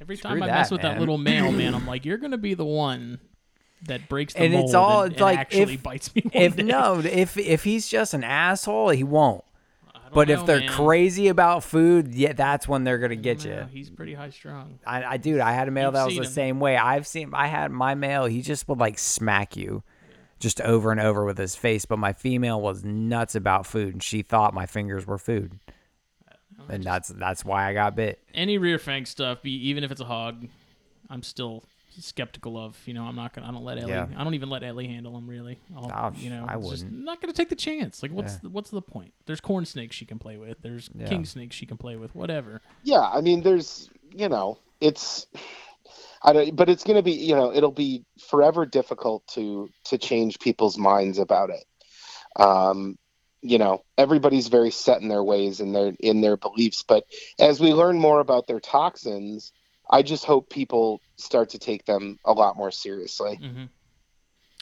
Every 0.00 0.16
Screw 0.16 0.30
time 0.30 0.42
I 0.42 0.46
that, 0.46 0.52
mess 0.54 0.70
with 0.70 0.82
that 0.82 0.98
little 1.00 1.18
male 1.18 1.50
man, 1.52 1.74
I'm 1.74 1.86
like, 1.86 2.04
you're 2.04 2.18
gonna 2.18 2.38
be 2.38 2.54
the 2.54 2.64
one 2.64 3.20
that 3.86 4.08
breaks 4.08 4.34
the 4.34 4.40
And 4.42 4.52
mold 4.54 4.64
it's 4.66 4.74
all- 4.74 5.02
and, 5.02 5.12
it's 5.12 5.20
and 5.20 5.26
like, 5.30 5.38
actually 5.38 5.74
if- 5.74 5.82
bites 5.82 6.14
me. 6.14 6.22
If 6.32 6.56
day. 6.56 6.62
no, 6.64 6.98
if 7.00 7.36
if 7.36 7.62
he's 7.64 7.86
just 7.88 8.14
an 8.14 8.24
asshole, 8.24 8.90
he 8.90 9.04
won't. 9.04 9.44
But 10.12 10.30
if 10.30 10.46
they're 10.46 10.60
man. 10.60 10.68
crazy 10.68 11.28
about 11.28 11.64
food, 11.64 12.14
yeah, 12.14 12.32
that's 12.32 12.66
when 12.66 12.84
they're 12.84 12.98
gonna 12.98 13.16
get 13.16 13.44
you. 13.44 13.66
He's 13.70 13.90
pretty 13.90 14.14
high 14.14 14.30
strung. 14.30 14.78
I, 14.86 15.04
I 15.04 15.16
dude, 15.16 15.40
I 15.40 15.52
had 15.52 15.68
a 15.68 15.70
male 15.70 15.86
You've 15.86 15.94
that 15.94 16.06
was 16.06 16.16
the 16.16 16.22
him. 16.22 16.30
same 16.30 16.60
way. 16.60 16.76
I've 16.76 17.06
seen, 17.06 17.30
I 17.34 17.46
had 17.46 17.70
my 17.70 17.94
male. 17.94 18.26
He 18.26 18.42
just 18.42 18.68
would 18.68 18.78
like 18.78 18.98
smack 18.98 19.56
you, 19.56 19.82
just 20.38 20.60
over 20.60 20.90
and 20.90 21.00
over 21.00 21.24
with 21.24 21.38
his 21.38 21.56
face. 21.56 21.84
But 21.84 21.98
my 21.98 22.12
female 22.12 22.60
was 22.60 22.84
nuts 22.84 23.34
about 23.34 23.66
food, 23.66 23.94
and 23.94 24.02
she 24.02 24.22
thought 24.22 24.54
my 24.54 24.66
fingers 24.66 25.06
were 25.06 25.18
food, 25.18 25.58
and 26.68 26.82
that's 26.82 27.08
that's 27.08 27.44
why 27.44 27.68
I 27.68 27.72
got 27.74 27.96
bit. 27.96 28.20
Any 28.34 28.58
rear 28.58 28.78
fang 28.78 29.04
stuff, 29.06 29.42
be 29.42 29.52
even 29.68 29.84
if 29.84 29.90
it's 29.90 30.00
a 30.00 30.06
hog, 30.06 30.48
I'm 31.10 31.22
still 31.22 31.64
skeptical 32.00 32.56
of. 32.56 32.76
You 32.86 32.94
know, 32.94 33.04
I'm 33.04 33.16
not 33.16 33.32
gonna. 33.34 33.48
I 33.48 33.50
don't 33.50 33.64
let 33.64 33.78
Ellie. 33.78 33.90
Yeah. 33.90 34.06
I 34.16 34.24
don't 34.24 34.34
even 34.34 34.48
let 34.50 34.62
Ellie 34.62 34.86
handle 34.86 35.16
him 35.16 35.26
really. 35.28 35.58
I'll, 35.76 35.90
Oh, 35.94 36.18
you 36.18 36.30
know, 36.30 36.46
I 36.48 36.56
it's 36.56 36.68
just 36.68 36.84
wouldn't. 36.84 37.04
not 37.04 37.20
gonna 37.20 37.32
take 37.32 37.48
the 37.48 37.56
chance. 37.56 38.02
Like, 38.02 38.12
what's 38.12 38.34
Yeah. 38.34 38.38
the, 38.44 38.48
what's 38.50 38.70
the 38.70 38.82
point? 38.82 39.12
There's 39.26 39.40
corn 39.40 39.64
snakes 39.66 39.96
she 39.96 40.04
can 40.04 40.18
play 40.18 40.36
with. 40.36 40.58
There's 40.62 40.90
Yeah. 40.94 41.08
king 41.08 41.24
snakes 41.24 41.56
she 41.56 41.66
can 41.66 41.76
play 41.76 41.96
with. 41.96 42.14
Whatever. 42.14 42.60
Yeah, 42.82 43.00
I 43.02 43.20
mean, 43.20 43.42
there's, 43.42 43.90
you 44.14 44.28
know, 44.28 44.58
it's, 44.80 45.26
I 46.22 46.32
don't, 46.32 46.56
but 46.56 46.68
it's 46.68 46.84
going 46.84 46.96
to 46.96 47.02
be, 47.02 47.12
you 47.12 47.34
know, 47.34 47.52
it'll 47.52 47.70
be 47.72 48.04
forever 48.28 48.66
difficult 48.66 49.26
to 49.34 49.68
to 49.84 49.98
change 49.98 50.38
people's 50.38 50.76
minds 50.78 51.18
about 51.18 51.50
it. 51.50 51.64
Um, 52.36 52.98
you 53.40 53.58
know, 53.58 53.82
everybody's 53.96 54.48
very 54.48 54.70
set 54.70 55.00
in 55.00 55.08
their 55.08 55.22
ways 55.22 55.60
and 55.60 55.74
their 55.74 55.92
in 56.00 56.20
their 56.20 56.36
beliefs, 56.36 56.82
but 56.86 57.04
as 57.38 57.60
we 57.60 57.72
learn 57.72 57.98
more 57.98 58.18
about 58.20 58.46
their 58.48 58.58
toxins, 58.60 59.52
I 59.90 60.02
just 60.02 60.24
hope 60.24 60.50
people 60.50 61.00
start 61.16 61.50
to 61.50 61.58
take 61.58 61.84
them 61.86 62.18
a 62.24 62.32
lot 62.32 62.56
more 62.56 62.70
seriously. 62.70 63.36
hmm 63.36 63.64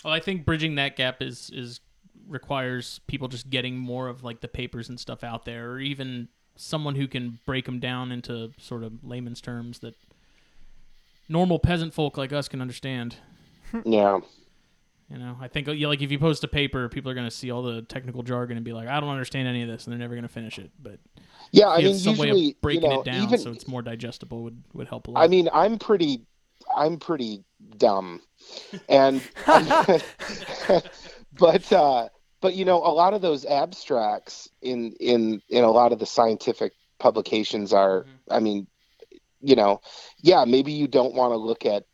Well, 0.05 0.15
I 0.15 0.21
think 0.21 0.45
bridging 0.45 0.77
that 0.77 0.97
gap 0.97 1.23
is 1.23 1.51
is 1.53 1.81
requires 2.29 3.01
people 3.07 3.29
just 3.29 3.51
getting 3.51 3.77
more 3.77 4.09
of 4.09 4.25
like 4.25 4.41
the 4.41 4.49
papers 4.49 4.89
and 4.89 4.99
stuff 4.99 5.23
out 5.23 5.45
there, 5.45 5.71
or 5.73 5.81
even 5.81 6.29
someone 6.57 6.95
who 6.95 7.07
can 7.07 7.39
break 7.47 7.67
them 7.67 7.79
down 7.79 8.11
into 8.11 8.53
sort 8.59 8.83
of 8.83 9.05
layman's 9.05 9.41
terms 9.41 9.81
that 9.81 9.95
normal 11.29 11.59
peasant 11.59 11.93
folk 11.93 12.17
like 12.17 12.33
us 12.33 12.49
can 12.49 12.61
understand. 12.61 13.17
Yeah. 13.85 14.21
You 15.11 15.19
know, 15.19 15.37
I 15.41 15.47
think 15.47 15.69
like 15.69 16.03
if 16.03 16.11
you 16.11 16.19
post 16.19 16.43
a 16.43 16.49
paper, 16.49 16.89
people 16.89 17.11
are 17.11 17.15
going 17.15 17.29
to 17.29 17.35
see 17.35 17.53
all 17.53 17.63
the 17.63 17.83
technical 17.83 18.25
jargon 18.25 18.57
and 18.57 18.65
be 18.65 18.73
like, 18.73 18.89
"I 18.89 18.99
don't 18.99 19.09
understand 19.09 19.47
any 19.47 19.63
of 19.63 19.69
this," 19.69 19.87
and 19.87 19.93
they're 19.93 20.01
never 20.01 20.15
going 20.15 20.23
to 20.23 20.29
finish 20.29 20.59
it. 20.59 20.73
But 20.83 20.99
Yeah, 21.53 21.69
I 21.69 21.81
mean, 21.81 21.95
some 21.95 22.17
way 22.17 22.31
of 22.31 22.61
breaking 22.61 22.83
you 22.83 22.89
know, 22.89 23.01
it 23.01 23.05
down 23.05 23.23
even 23.23 23.39
so 23.39 23.53
it's 23.53 23.69
more 23.69 23.83
digestible 23.83 24.43
would 24.43 24.63
would 24.73 24.89
help 24.89 25.07
a 25.07 25.13
lot. 25.13 25.23
I 25.23 25.29
mean, 25.29 25.49
I'm 25.53 25.79
pretty, 25.79 26.23
I'm 26.77 26.99
pretty 26.99 27.45
dumb, 27.79 28.21
and 28.89 29.23
but 31.39 31.73
uh, 31.73 32.09
but 32.41 32.55
you 32.55 32.65
know, 32.65 32.79
a 32.79 32.91
lot 32.91 33.15
of 33.15 33.23
those 33.23 33.45
abstracts 33.47 34.49
in 34.61 34.93
in 34.99 35.41
in 35.49 35.63
a 35.63 35.71
lot 35.71 35.93
of 35.93 36.01
the 36.01 36.07
scientific 36.07 36.73
publications 36.99 37.73
are, 37.73 38.03
Mhm. 38.03 38.07
I 38.31 38.41
mean, 38.41 38.67
you 39.41 39.55
know, 39.55 39.81
yeah, 40.21 40.45
maybe 40.45 40.73
you 40.73 40.89
don't 40.89 41.15
want 41.15 41.33
to 41.33 41.37
look 41.37 41.65
at 41.65 41.85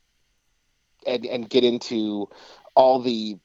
and 1.07 1.27
and 1.27 1.51
get 1.51 1.65
into 1.65 2.29
all 2.75 3.01
the 3.01 3.39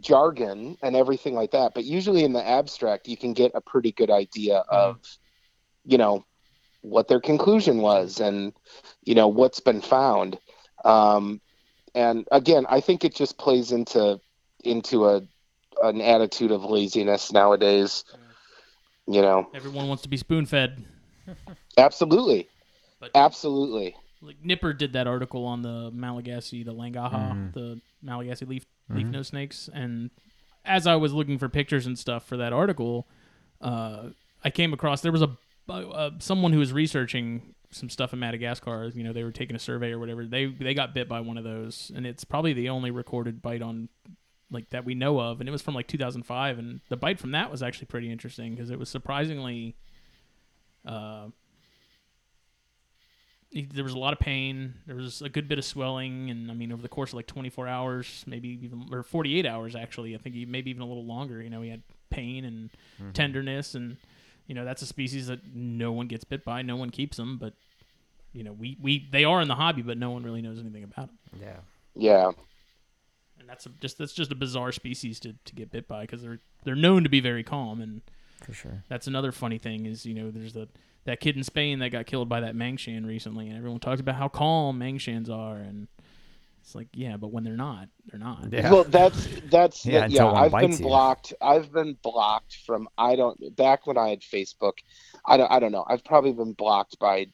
jargon 0.00 0.76
and 0.82 0.94
everything 0.94 1.34
like 1.34 1.50
that, 1.52 1.74
but 1.74 1.84
usually 1.84 2.24
in 2.24 2.32
the 2.32 2.46
abstract, 2.46 3.08
you 3.08 3.16
can 3.16 3.32
get 3.32 3.52
a 3.54 3.60
pretty 3.60 3.92
good 3.92 4.10
idea 4.10 4.58
of, 4.68 5.00
you 5.84 5.98
know, 5.98 6.24
what 6.82 7.08
their 7.08 7.20
conclusion 7.20 7.78
was 7.78 8.20
and 8.20 8.52
you 9.04 9.14
know 9.14 9.26
what's 9.26 9.60
been 9.60 9.80
found. 9.80 10.38
Um, 10.84 11.40
and 11.94 12.28
again 12.30 12.66
i 12.68 12.80
think 12.80 13.04
it 13.04 13.14
just 13.14 13.38
plays 13.38 13.72
into 13.72 14.20
into 14.62 15.06
a 15.06 15.22
an 15.82 16.00
attitude 16.00 16.50
of 16.50 16.62
laziness 16.62 17.32
nowadays 17.32 18.04
you 19.10 19.22
know. 19.22 19.48
Everyone 19.54 19.88
wants 19.88 20.02
to 20.02 20.08
be 20.08 20.18
spoon 20.18 20.44
fed. 20.44 20.84
absolutely. 21.78 22.48
But 23.00 23.10
absolutely 23.14 23.96
like 24.20 24.36
Nipper 24.44 24.72
did 24.72 24.92
that 24.94 25.06
article 25.06 25.44
on 25.44 25.62
the 25.62 25.90
Malagasy, 25.92 26.62
the 26.64 26.74
Langaha, 26.74 27.12
Mhm. 27.32 27.52
the 27.52 27.80
Malagasy 28.02 28.44
leaf 28.46 28.66
leaf 28.90 29.06
Mhm. 29.06 29.10
nose 29.10 29.28
snakes, 29.28 29.68
and 29.72 30.10
as 30.64 30.86
I 30.86 30.96
was 30.96 31.12
looking 31.12 31.38
for 31.38 31.48
pictures 31.48 31.86
and 31.86 31.98
stuff 31.98 32.24
for 32.26 32.36
that 32.36 32.52
article, 32.52 33.06
uh, 33.60 34.10
I 34.44 34.50
came 34.50 34.72
across 34.72 35.00
there 35.02 35.12
was 35.12 35.22
a 35.22 35.36
uh, 35.68 36.10
someone 36.18 36.52
who 36.54 36.58
was 36.58 36.72
researching 36.72 37.54
some 37.70 37.90
stuff 37.90 38.14
in 38.14 38.18
Madagascar. 38.18 38.90
You 38.94 39.04
know, 39.04 39.12
they 39.12 39.22
were 39.24 39.30
taking 39.32 39.54
a 39.54 39.58
survey 39.58 39.92
or 39.92 39.98
whatever. 39.98 40.24
They 40.24 40.46
they 40.46 40.72
got 40.74 40.94
bit 40.94 41.08
by 41.08 41.20
one 41.20 41.36
of 41.36 41.44
those, 41.44 41.92
and 41.94 42.06
it's 42.06 42.24
probably 42.24 42.54
the 42.54 42.70
only 42.70 42.90
recorded 42.90 43.42
bite 43.42 43.60
on 43.62 43.88
like 44.50 44.70
that 44.70 44.86
we 44.86 44.94
know 44.94 45.20
of, 45.20 45.40
and 45.40 45.48
it 45.48 45.52
was 45.52 45.60
from 45.60 45.74
like 45.74 45.86
2005. 45.86 46.58
And 46.58 46.80
the 46.88 46.96
bite 46.96 47.18
from 47.18 47.32
that 47.32 47.50
was 47.50 47.62
actually 47.62 47.86
pretty 47.86 48.10
interesting 48.10 48.54
because 48.54 48.70
it 48.70 48.78
was 48.78 48.88
surprisingly. 48.88 49.76
Uh, 50.86 51.28
he- 53.50 53.68
there 53.72 53.84
was 53.84 53.94
a 53.94 53.98
lot 53.98 54.12
of 54.12 54.18
pain. 54.18 54.74
There 54.86 54.96
was 54.96 55.22
a 55.22 55.28
good 55.28 55.48
bit 55.48 55.58
of 55.58 55.64
swelling, 55.64 56.30
and 56.30 56.50
I 56.50 56.54
mean, 56.54 56.72
over 56.72 56.82
the 56.82 56.88
course 56.88 57.10
of 57.10 57.14
like 57.14 57.26
24 57.26 57.68
hours, 57.68 58.24
maybe 58.26 58.48
even 58.62 58.88
or 58.92 59.02
48 59.02 59.46
hours, 59.46 59.74
actually, 59.74 60.14
I 60.14 60.18
think 60.18 60.34
he 60.34 60.44
maybe 60.46 60.70
even 60.70 60.82
a 60.82 60.86
little 60.86 61.06
longer. 61.06 61.42
You 61.42 61.50
know, 61.50 61.62
he 61.62 61.70
had 61.70 61.82
pain 62.10 62.44
and 62.44 62.70
mm-hmm. 63.00 63.12
tenderness, 63.12 63.74
and 63.74 63.96
you 64.46 64.54
know 64.54 64.64
that's 64.64 64.82
a 64.82 64.86
species 64.86 65.26
that 65.28 65.40
no 65.54 65.92
one 65.92 66.06
gets 66.06 66.24
bit 66.24 66.44
by, 66.44 66.62
no 66.62 66.76
one 66.76 66.90
keeps 66.90 67.16
them, 67.16 67.38
but 67.38 67.54
you 68.32 68.44
know, 68.44 68.52
we 68.52 68.76
we 68.80 69.08
they 69.10 69.24
are 69.24 69.40
in 69.40 69.48
the 69.48 69.54
hobby, 69.54 69.82
but 69.82 69.98
no 69.98 70.10
one 70.10 70.22
really 70.22 70.42
knows 70.42 70.58
anything 70.58 70.84
about 70.84 71.08
them, 71.30 71.40
Yeah. 71.40 71.56
yeah 71.94 72.30
and 73.48 73.48
that's 73.48 73.66
a, 73.66 73.70
just 73.80 73.98
that's 73.98 74.12
just 74.12 74.30
a 74.30 74.34
bizarre 74.34 74.72
species 74.72 75.18
to, 75.20 75.34
to 75.44 75.54
get 75.54 75.70
bit 75.70 75.88
by 75.88 76.02
because 76.02 76.22
they're 76.22 76.40
they're 76.64 76.74
known 76.74 77.02
to 77.04 77.08
be 77.08 77.20
very 77.20 77.42
calm, 77.42 77.80
and 77.80 78.02
For 78.44 78.52
sure. 78.52 78.84
that's 78.88 79.06
another 79.06 79.32
funny 79.32 79.58
thing 79.58 79.86
is 79.86 80.04
you 80.04 80.14
know 80.14 80.30
there's 80.30 80.52
the 80.52 80.68
that 81.08 81.20
kid 81.20 81.36
in 81.36 81.42
Spain 81.44 81.80
that 81.80 81.90
got 81.90 82.06
killed 82.06 82.28
by 82.28 82.40
that 82.40 82.54
Mangshan 82.54 83.06
recently, 83.06 83.48
and 83.48 83.56
everyone 83.56 83.80
talks 83.80 84.00
about 84.00 84.14
how 84.14 84.28
calm 84.28 84.78
Mangshans 84.78 85.28
are, 85.28 85.56
and 85.56 85.88
it's 86.62 86.74
like 86.74 86.88
yeah, 86.92 87.16
but 87.16 87.32
when 87.32 87.44
they're 87.44 87.56
not, 87.56 87.88
they're 88.10 88.20
not. 88.20 88.52
Yeah. 88.52 88.70
well 88.70 88.84
that's 88.84 89.26
that's 89.50 89.84
Yeah, 89.86 89.92
yeah, 89.92 90.04
until 90.04 90.26
yeah 90.26 90.32
i've 90.32 90.52
been 90.52 90.72
you. 90.72 90.78
blocked 90.78 91.32
i've 91.40 91.72
been 91.72 91.96
blocked 92.02 92.56
from 92.66 92.88
i 92.98 93.16
don't 93.16 93.56
back 93.56 93.86
when 93.86 93.96
i 93.96 94.10
had 94.10 94.20
facebook 94.20 94.74
i 95.26 95.36
don't 95.38 95.50
i 95.50 95.58
don't 95.58 95.72
know 95.72 95.84
i've 95.88 96.04
probably 96.04 96.32
been 96.32 96.52
blocked 96.52 96.98
by 96.98 97.26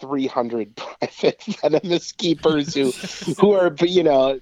300 0.00 0.76
private 1.00 1.42
venomous 1.62 2.12
keepers 2.12 2.74
who 2.74 2.90
who 3.40 3.52
are 3.52 3.74
you 3.80 4.02
know 4.02 4.38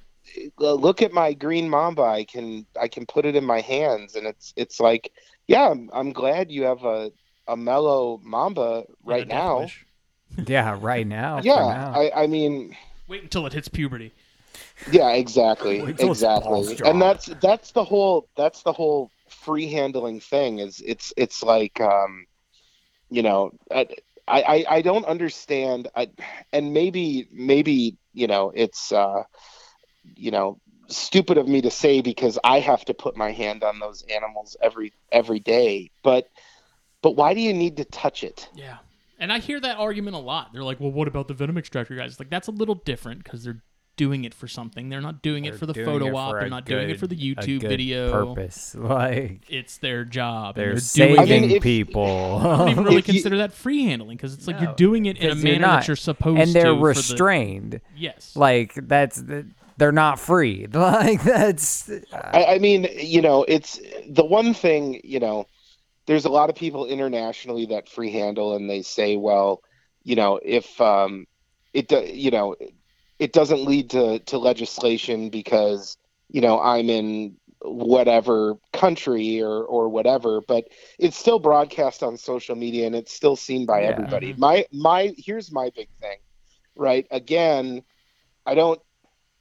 uh, 0.61 0.73
look 0.73 1.03
at 1.03 1.13
my 1.13 1.33
green 1.33 1.69
mamba 1.69 2.03
i 2.03 2.25
can 2.25 2.67
i 2.81 2.89
can 2.89 3.07
put 3.07 3.25
it 3.27 3.37
in 3.37 3.45
my 3.45 3.61
hands 3.61 4.17
and 4.17 4.27
it's 4.27 4.53
it's 4.57 4.81
like 4.81 5.13
yeah 5.47 5.69
i'm, 5.71 5.89
I'm 5.93 6.13
glad 6.13 6.51
you 6.51 6.65
have 6.65 6.85
a 6.85 7.13
a 7.49 7.57
mellow 7.57 8.21
mamba 8.23 8.85
right 9.05 9.27
now. 9.27 9.67
Yeah, 10.47 10.79
right 10.81 11.07
now. 11.07 11.41
yeah 11.43 11.57
now. 11.57 11.93
I, 11.95 12.23
I 12.23 12.27
mean 12.27 12.75
Wait 13.07 13.23
until 13.23 13.45
it 13.47 13.53
hits 13.53 13.69
puberty. 13.69 14.13
yeah 14.91 15.11
exactly 15.11 15.83
Wait 15.85 15.99
till 15.99 16.13
its 16.13 16.23
balls 16.23 16.71
exactly 16.71 16.91
and 16.91 17.03
that's 17.03 17.27
that's 17.43 17.73
the 17.73 17.85
whole 17.85 18.29
that's 18.35 18.63
the 18.63 18.73
whole 18.73 19.11
free 19.29 19.71
handling 19.71 20.21
thing 20.21 20.59
is 20.59 20.81
it's 20.81 21.13
it's 21.19 21.43
like 21.43 21.79
um 21.83 22.25
you 23.11 23.23
know 23.23 23.51
I, 23.71 23.87
I 24.27 24.65
i 24.69 24.83
don't 24.83 25.05
understand 25.05 25.89
I, 25.95 26.09
and 26.53 26.73
maybe 26.73 27.29
maybe 27.31 27.99
you 28.15 28.27
know 28.27 28.53
it's 28.55 28.91
uh 28.91 29.25
you 30.17 30.31
know 30.31 30.59
stupid 30.89 31.37
of 31.37 31.47
me 31.47 31.61
to 31.61 31.71
say 31.71 32.01
because 32.01 32.39
i 32.43 32.59
have 32.59 32.85
to 32.87 32.95
put 32.95 33.17
my 33.17 33.33
hand 33.33 33.65
on 33.65 33.79
those 33.81 34.03
animals 34.11 34.57
every 34.63 34.95
every 35.11 35.41
day 35.41 35.91
but 36.03 36.27
but 37.03 37.13
why 37.17 37.35
do 37.35 37.41
you 37.41 37.53
need 37.53 37.77
to 37.77 37.85
touch 37.85 38.25
it 38.25 38.49
Yeah. 38.55 38.79
And 39.19 39.33
I 39.33 39.39
hear 39.39 39.61
that 39.61 39.77
argument 39.79 40.17
a 40.17 40.19
lot. 40.19 40.53
They're 40.53 40.65
like, 40.65 40.81
well, 40.81 40.91
what 40.91 41.07
about 41.07 41.29
the 41.29 41.35
venom 41.35 41.57
extractor 41.57 41.95
guys? 41.95 42.19
Like, 42.19 42.29
that's 42.29 42.49
a 42.49 42.51
little 42.51 42.75
different 42.75 43.23
because 43.23 43.45
they're 43.45 43.63
doing 43.97 44.25
it 44.25 44.35
for 44.35 44.49
something. 44.49 44.89
They're 44.89 45.01
not 45.01 45.23
doing 45.23 45.45
it 45.45 45.51
They're 45.51 45.59
for 45.59 45.67
the 45.67 45.75
photo 45.75 46.07
it 46.07 46.15
op. 46.15 46.33
They're 46.33 46.47
a 46.47 46.49
not 46.49 46.65
doing 46.65 46.91
it 46.91 46.99
for 46.99 47.07
the 47.07 47.15
good- 47.15 47.39
a 47.39 47.43
YouTube 47.43 47.61
good 47.61 47.69
video. 47.69 48.11
Purpose. 48.35 48.75
Like 48.79 49.43
It's 49.49 49.77
their 49.79 50.05
job. 50.05 50.57
and 50.57 50.63
they're 50.65 50.71
doing 50.71 50.81
saving 50.81 51.21
I 51.21 51.25
mean, 51.27 51.51
if- 51.53 51.63
people. 51.63 52.39
I 52.43 52.57
don't 52.57 52.69
even 52.71 52.85
really 52.85 52.97
If 52.97 53.07
you- 53.07 53.13
consider 53.15 53.37
that 53.37 53.53
free 53.53 53.85
handling 53.85 54.17
because 54.17 54.35
it's 54.35 54.49
like 54.49 54.57
No, 54.57 54.63
you're 54.63 54.75
doing 54.75 55.07
it 55.07 55.19
in 55.19 55.31
a 55.31 55.35
manner 55.37 55.59
not. 55.61 55.81
that 55.83 55.89
you're 55.89 55.97
supposed 55.97 56.41
and 56.41 56.53
they're 56.53 56.65
to. 56.65 56.71
for 56.73 56.79
the- 56.79 56.85
restrained. 56.85 57.81
yes. 57.97 58.35
Like 58.35 58.75
that's 58.75 59.23
they're 59.77 59.93
not 59.93 60.19
free. 60.19 60.67
Like 60.73 61.23
that's 61.23 61.89
I, 62.13 62.45
I 62.55 62.59
mean, 62.59 62.89
you 62.99 63.21
know, 63.23 63.45
it's 63.47 63.79
the 64.09 64.25
one 64.25 64.53
thing, 64.53 65.01
you 65.05 65.21
know, 65.21 65.47
there's 66.07 66.25
a 66.25 66.31
lot 66.31 66.51
of 66.51 66.57
people 66.57 66.87
internationally 66.87 67.67
that 67.67 67.89
free 67.89 68.11
handle 68.13 68.55
and 68.55 68.69
they 68.69 68.83
say, 68.83 69.17
well, 69.17 69.61
you 70.03 70.17
know, 70.17 70.39
if 70.43 70.81
um, 70.81 71.27
it, 71.73 71.91
you 72.15 72.31
know, 72.31 72.55
it 73.19 73.33
doesn't 73.33 73.65
lead 73.65 73.91
to 73.91 74.19
to 74.21 74.39
legislation 74.39 75.31
because 75.31 75.97
you 76.29 76.41
know 76.41 76.61
I'm 76.61 76.89
in 76.91 77.37
whatever 77.63 78.57
country 78.73 79.41
or 79.41 79.63
or 79.65 79.89
whatever 79.89 80.41
but 80.47 80.65
it's 80.99 81.17
still 81.17 81.39
broadcast 81.39 82.03
on 82.03 82.17
social 82.17 82.55
media 82.57 82.87
and 82.87 82.95
it's 82.95 83.13
still 83.13 83.37
seen 83.37 83.67
by 83.67 83.83
Yeah. 83.83 83.85
everybody. 83.85 84.35
My 84.37 84.67
my 84.73 85.13
here's 85.17 85.53
my 85.53 85.71
big 85.75 85.89
thing 86.01 86.19
right? 86.77 87.07
Again 87.11 87.83
i 88.47 88.55
don't 88.55 88.81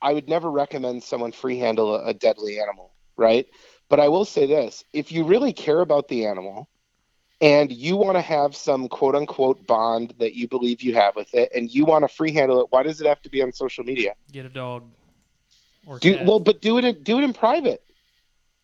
i 0.01 0.11
would 0.13 0.27
never 0.29 0.49
recommend 0.51 1.03
someone 1.03 1.31
free 1.31 1.57
handle 1.59 1.95
a, 1.95 2.07
a 2.07 2.13
deadly 2.13 2.59
animal 2.59 2.91
right 3.17 3.45
but 3.91 3.99
i 3.99 4.07
will 4.07 4.25
say 4.25 4.47
this 4.47 4.83
if 4.93 5.11
you 5.11 5.23
really 5.23 5.53
care 5.53 5.81
about 5.81 6.07
the 6.07 6.25
animal 6.25 6.67
and 7.41 7.71
you 7.71 7.95
want 7.97 8.15
to 8.15 8.21
have 8.21 8.55
some 8.55 8.87
quote 8.87 9.15
unquote 9.15 9.67
bond 9.67 10.13
that 10.19 10.33
you 10.33 10.47
believe 10.47 10.81
you 10.81 10.95
have 10.95 11.15
with 11.15 11.31
it 11.35 11.51
and 11.53 11.69
you 11.69 11.85
want 11.85 12.03
to 12.03 12.07
free 12.07 12.31
handle 12.31 12.61
it 12.61 12.67
why 12.71 12.81
does 12.81 13.01
it 13.01 13.07
have 13.07 13.21
to 13.21 13.29
be 13.29 13.41
on 13.43 13.51
social 13.51 13.83
media 13.83 14.13
Get 14.31 14.45
a 14.45 14.49
dog. 14.49 14.83
Or 15.85 15.99
do 15.99 16.15
cat. 16.15 16.25
well 16.25 16.39
but 16.39 16.61
do 16.61 16.77
it 16.79 16.85
in, 16.85 17.03
do 17.03 17.19
it 17.19 17.23
in 17.23 17.33
private 17.33 17.83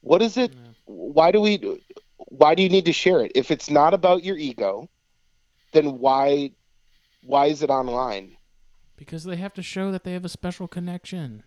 what 0.01 0.21
is 0.21 0.37
it 0.37 0.51
Yeah. 0.53 0.71
why 0.85 1.31
do 1.31 1.41
we 1.41 1.81
why 2.17 2.55
do 2.55 2.63
you 2.63 2.69
need 2.69 2.85
to 2.85 2.93
share 2.93 3.23
it 3.25 3.31
if 3.35 3.51
it's 3.51 3.69
not 3.69 3.93
about 3.93 4.23
your 4.23 4.37
ego 4.37 4.89
then 5.73 5.99
why 5.99 6.51
why 7.23 7.47
is 7.47 7.61
it 7.61 7.69
online 7.69 8.37
Because 8.95 9.23
they 9.25 9.35
have 9.35 9.53
to 9.55 9.61
show 9.63 9.91
that 9.91 10.03
they 10.05 10.13
have 10.13 10.25
a 10.25 10.29
special 10.29 10.67
connection. 10.67 11.43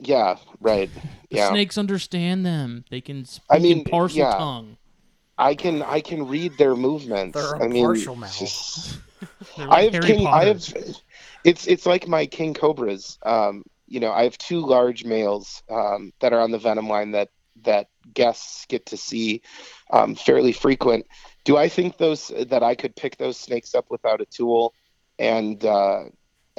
Yeah 0.00 0.36
right 0.60 0.90
The 1.30 1.36
yeah 1.36 1.50
snakes 1.50 1.76
understand 1.78 2.44
them. 2.46 2.84
They 2.90 3.00
can 3.00 3.24
speak 3.24 3.44
I 3.50 3.58
mean, 3.58 3.78
in 3.78 3.84
parcel 3.84 4.18
yeah. 4.18 4.32
tongue. 4.32 4.76
i 5.38 5.54
can 5.54 5.82
i 5.82 6.00
can 6.00 6.26
read 6.28 6.56
their 6.58 6.76
movements 6.76 7.34
They're 7.38 7.54
a 7.54 7.64
i 7.64 7.68
mean 7.68 7.84
partial 7.84 8.12
it's 8.14 8.20
mouth. 8.20 8.38
just- 8.38 8.98
They're 9.56 9.70
I 9.70 9.82
have 9.82 9.92
Harry 9.92 10.06
king. 10.06 10.26
I 10.26 10.44
have. 10.46 10.62
It's 11.44 11.66
it's 11.66 11.84
like 11.84 12.08
my 12.08 12.24
king 12.24 12.54
cobras. 12.54 13.18
Um, 13.22 13.64
you 13.86 14.00
know, 14.00 14.12
I 14.12 14.22
have 14.24 14.38
two 14.38 14.60
large 14.60 15.04
males 15.04 15.62
um, 15.68 16.12
that 16.20 16.32
are 16.32 16.40
on 16.40 16.50
the 16.50 16.58
venom 16.58 16.88
line 16.88 17.10
that 17.10 17.28
that 17.64 17.88
guests 18.14 18.64
get 18.66 18.86
to 18.86 18.96
see 18.96 19.42
um, 19.90 20.14
fairly 20.14 20.52
frequent. 20.52 21.04
Do 21.44 21.58
I 21.58 21.68
think 21.68 21.98
those 21.98 22.32
that 22.48 22.62
I 22.62 22.74
could 22.74 22.96
pick 22.96 23.18
those 23.18 23.36
snakes 23.36 23.74
up 23.74 23.86
without 23.90 24.22
a 24.22 24.24
tool 24.26 24.72
and 25.18 25.62
uh, 25.66 26.04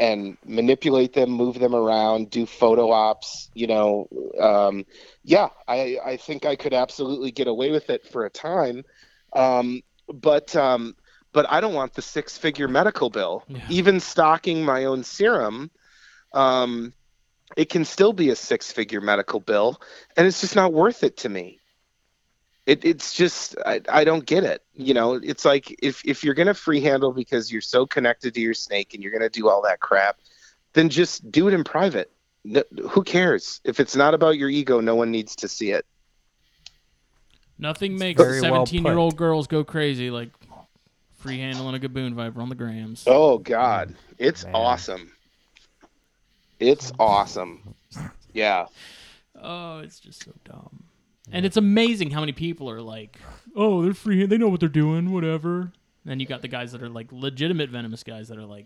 and 0.02 0.36
manipulate 0.44 1.14
them, 1.14 1.30
move 1.30 1.60
them 1.60 1.76
around, 1.76 2.32
do 2.32 2.48
photo 2.48 2.90
ops? 2.90 3.52
You 3.53 3.68
know, 3.68 4.07
um, 4.40 4.86
yeah, 5.23 5.49
I 5.68 5.99
I 6.03 6.18
think 6.18 6.44
I 6.44 6.56
could 6.56 6.73
absolutely 6.73 7.32
get 7.32 7.48
away 7.48 7.69
with 7.69 7.91
it 7.91 8.07
for 8.11 8.26
a 8.26 8.30
time. 8.32 8.84
Um, 9.32 9.84
but 10.11 10.56
um, 10.56 10.95
but 11.34 11.45
I 11.49 11.61
don't 11.61 11.76
want 11.76 11.94
the 11.94 12.02
six 12.02 12.36
figure 12.36 12.68
medical 12.68 13.11
bill. 13.11 13.44
Yeah. 13.48 13.61
Even 13.69 13.99
stocking 13.99 14.65
my 14.65 14.86
own 14.86 15.03
serum, 15.03 15.69
um, 16.34 16.94
it 17.56 17.69
can 17.69 17.86
still 17.86 18.11
be 18.11 18.32
a 18.32 18.36
six 18.36 18.72
figure 18.72 19.02
medical 19.02 19.40
bill, 19.40 19.80
and 20.18 20.26
it's 20.26 20.41
just 20.41 20.56
not 20.56 20.73
worth 20.73 21.03
it 21.03 21.18
to 21.18 21.30
me. 21.30 21.60
It, 22.66 22.86
it's 22.86 23.14
just 23.14 23.56
I, 23.66 23.82
I 23.90 24.04
don't 24.04 24.26
get 24.26 24.44
it. 24.44 24.64
You 24.74 24.94
know, 24.94 25.14
it's 25.14 25.46
like 25.46 25.76
if 25.82 26.02
if 26.06 26.24
you're 26.24 26.36
gonna 26.36 26.54
free 26.54 26.82
handle 26.82 27.12
because 27.12 27.52
you're 27.52 27.62
so 27.62 27.86
connected 27.86 28.34
to 28.36 28.42
your 28.42 28.54
snake 28.54 28.94
and 28.94 29.02
you're 29.02 29.12
gonna 29.12 29.30
do 29.30 29.50
all 29.50 29.62
that 29.64 29.80
crap, 29.80 30.20
then 30.74 30.90
just 30.90 31.32
do 31.32 31.48
it 31.48 31.54
in 31.54 31.64
private. 31.64 32.12
No, 32.44 32.64
who 32.90 33.04
cares 33.04 33.62
if 33.64 33.80
it's 33.80 33.96
not 33.96 34.14
about 34.14 34.38
your 34.38 34.50
ego? 34.50 34.80
No 34.80 34.96
one 34.96 35.12
needs 35.12 35.36
to 35.38 35.48
see 35.48 35.72
it. 35.72 35.86
Nothing 37.58 37.98
makes 37.98 38.20
very 38.20 38.42
well 38.42 38.66
17 38.66 38.86
year 38.86 38.98
old 38.98 39.16
girls 39.16 39.48
go 39.48 39.64
crazy 39.64 40.10
like 40.10 40.30
free 41.18 41.40
handling 41.40 41.76
a 41.76 41.80
gaboon 41.80 42.14
viper 42.14 42.42
on 42.42 42.50
the 42.50 42.56
grams. 42.56 43.04
Oh 43.08 43.38
God, 43.38 43.96
it's 44.18 44.44
Man. 44.46 44.56
awesome. 44.56 45.12
It's 46.60 46.92
awesome. 47.00 47.76
Yeah. 48.34 48.68
Oh, 49.40 49.80
it's 49.80 50.00
just 50.00 50.24
so 50.24 50.32
dumb. 50.46 50.84
And 51.31 51.45
it's 51.45 51.57
amazing 51.57 52.11
how 52.11 52.19
many 52.22 52.31
people 52.31 52.69
are 52.69 52.81
like, 52.81 53.18
"Oh, 53.56 53.84
they're 53.84 53.93
free. 53.93 54.26
They 54.26 54.38
know 54.38 54.49
what 54.49 54.60
they're 54.60 54.69
doing. 54.69 55.11
Whatever." 55.11 55.72
Then 56.06 56.19
you 56.19 56.26
got 56.26 56.41
the 56.41 56.48
guys 56.48 56.72
that 56.72 56.81
are 56.81 56.89
like 56.89 57.11
legitimate 57.11 57.69
venomous 57.69 58.03
guys 58.03 58.30
that 58.30 58.38
are 58.38 58.45
like, 58.45 58.65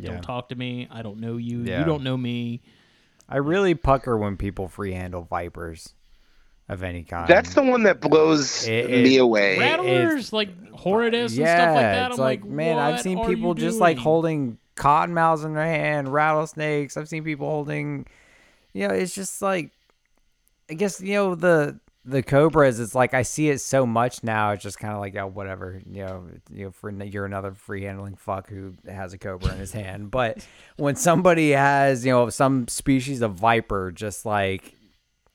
"Don't 0.00 0.22
talk 0.22 0.48
to 0.48 0.54
me. 0.54 0.88
I 0.90 1.02
don't 1.02 1.18
know 1.20 1.36
you. 1.36 1.62
Yeah. 1.62 1.80
You 1.80 1.84
don't 1.84 2.02
know 2.02 2.16
me." 2.16 2.62
I 3.28 3.36
really 3.36 3.74
pucker 3.74 4.16
when 4.16 4.36
people 4.36 4.68
free 4.68 4.92
handle 4.92 5.22
vipers 5.22 5.94
of 6.68 6.82
any 6.82 7.02
kind. 7.02 7.28
That's 7.28 7.54
the 7.54 7.62
one 7.62 7.82
that 7.84 8.00
blows 8.00 8.66
It- 8.66 8.90
it- 8.90 9.04
me 9.04 9.16
away. 9.18 9.58
Rattlers 9.58 10.32
like 10.32 10.48
Horridus 10.72 11.32
and 11.32 11.40
yeah, 11.42 11.56
stuff 11.56 11.74
like 11.74 11.82
that. 11.82 12.10
it's 12.10 12.18
I'm 12.18 12.24
like, 12.24 12.40
like, 12.42 12.50
man, 12.50 12.78
I've 12.78 12.94
"What 12.94 13.02
seen 13.02 13.18
are 13.18 13.28
people 13.28 13.48
you 13.50 13.54
just 13.54 13.78
like 13.80 13.96
doing?" 13.96 14.02
holding 14.04 14.58
cottonmouths 14.76 15.44
in 15.44 15.54
their 15.54 15.64
hand, 15.66 16.08
rattlesnakes. 16.12 16.96
I've 16.96 17.08
seen 17.08 17.22
people 17.24 17.46
holding, 17.48 18.06
you 18.72 18.88
know, 18.88 18.94
it's 18.94 19.14
just 19.14 19.40
like, 19.42 19.70
I 20.72 20.74
guess 20.74 21.00
you 21.00 21.14
know 21.14 21.34
the 21.34 21.78
the 22.04 22.22
cobras. 22.22 22.80
It's 22.80 22.94
like 22.94 23.14
I 23.14 23.22
see 23.22 23.48
it 23.50 23.60
so 23.60 23.86
much 23.86 24.24
now. 24.24 24.50
It's 24.52 24.62
just 24.62 24.78
kind 24.78 24.92
of 24.94 25.00
like, 25.00 25.14
yeah, 25.14 25.24
whatever, 25.24 25.80
you 25.86 26.04
know, 26.04 26.26
you 26.52 26.64
know, 26.64 26.70
for 26.72 26.90
you're 26.90 27.26
another 27.26 27.52
free 27.52 27.82
handling 27.82 28.16
fuck 28.16 28.48
who 28.48 28.74
has 28.88 29.12
a 29.12 29.18
cobra 29.18 29.52
in 29.52 29.58
his 29.58 29.72
hand. 29.82 30.10
But 30.10 30.44
when 30.76 30.96
somebody 30.96 31.50
has, 31.50 32.04
you 32.04 32.10
know, 32.10 32.28
some 32.30 32.66
species 32.68 33.22
of 33.22 33.34
viper, 33.34 33.92
just 33.92 34.26
like 34.26 34.74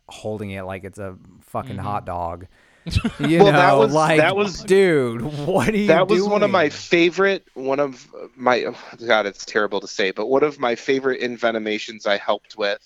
holding 0.09 0.51
it 0.51 0.64
like 0.64 0.84
it's 0.84 0.99
a 0.99 1.15
fucking 1.41 1.77
Mm-hmm. 1.77 1.85
hot 1.85 2.05
dog. 2.05 2.47
You 3.19 3.39
Well, 3.39 3.51
know, 3.51 3.51
that 3.51 3.73
was- 3.77 3.93
like 3.93 4.18
that 4.18 4.35
was- 4.35 4.64
dude. 4.64 5.22
What 5.22 5.69
are 5.69 5.76
you 5.77 5.88
that 5.88 6.07
was 6.07 6.23
one 6.23 6.43
of 6.43 6.51
my 6.51 6.69
favorite 6.69 7.47
one 7.53 7.80
of 7.80 8.07
my 8.35 8.64
oh, 8.65 8.76
god 9.05 9.26
it's 9.26 9.43
terrible 9.45 9.80
to 9.81 9.88
say 9.88 10.11
but 10.11 10.27
one 10.27 10.43
of 10.43 10.59
my 10.59 10.76
favorite 10.76 11.22
envenomations 11.22 12.05
i 12.05 12.18
helped 12.18 12.57
with 12.57 12.80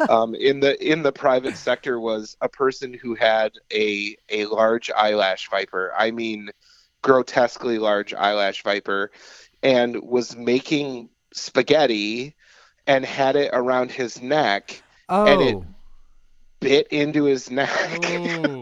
um, 0.10 0.34
in 0.34 0.60
the 0.60 0.76
in 0.86 1.02
the 1.02 1.12
private 1.12 1.56
sector 1.56 1.98
was 1.98 2.36
a 2.40 2.48
person 2.48 2.92
who 2.94 3.14
had 3.14 3.52
a 3.72 4.16
a 4.28 4.44
large 4.46 4.90
eyelash 4.90 5.48
viper 5.50 5.92
i 5.96 6.10
mean 6.10 6.50
grotesquely 7.02 7.78
large 7.78 8.12
eyelash 8.14 8.62
viper 8.62 9.10
and 9.62 10.00
was 10.02 10.36
making 10.36 11.08
spaghetti 11.32 12.34
and 12.86 13.04
had 13.04 13.36
it 13.36 13.50
around 13.52 13.90
his 13.90 14.20
neck 14.22 14.82
Oh, 15.08 15.26
and 15.26 15.42
it- 15.42 15.58
bit 16.60 16.86
into 16.88 17.24
his 17.24 17.50
neck 17.50 17.70
Oh. 18.04 18.61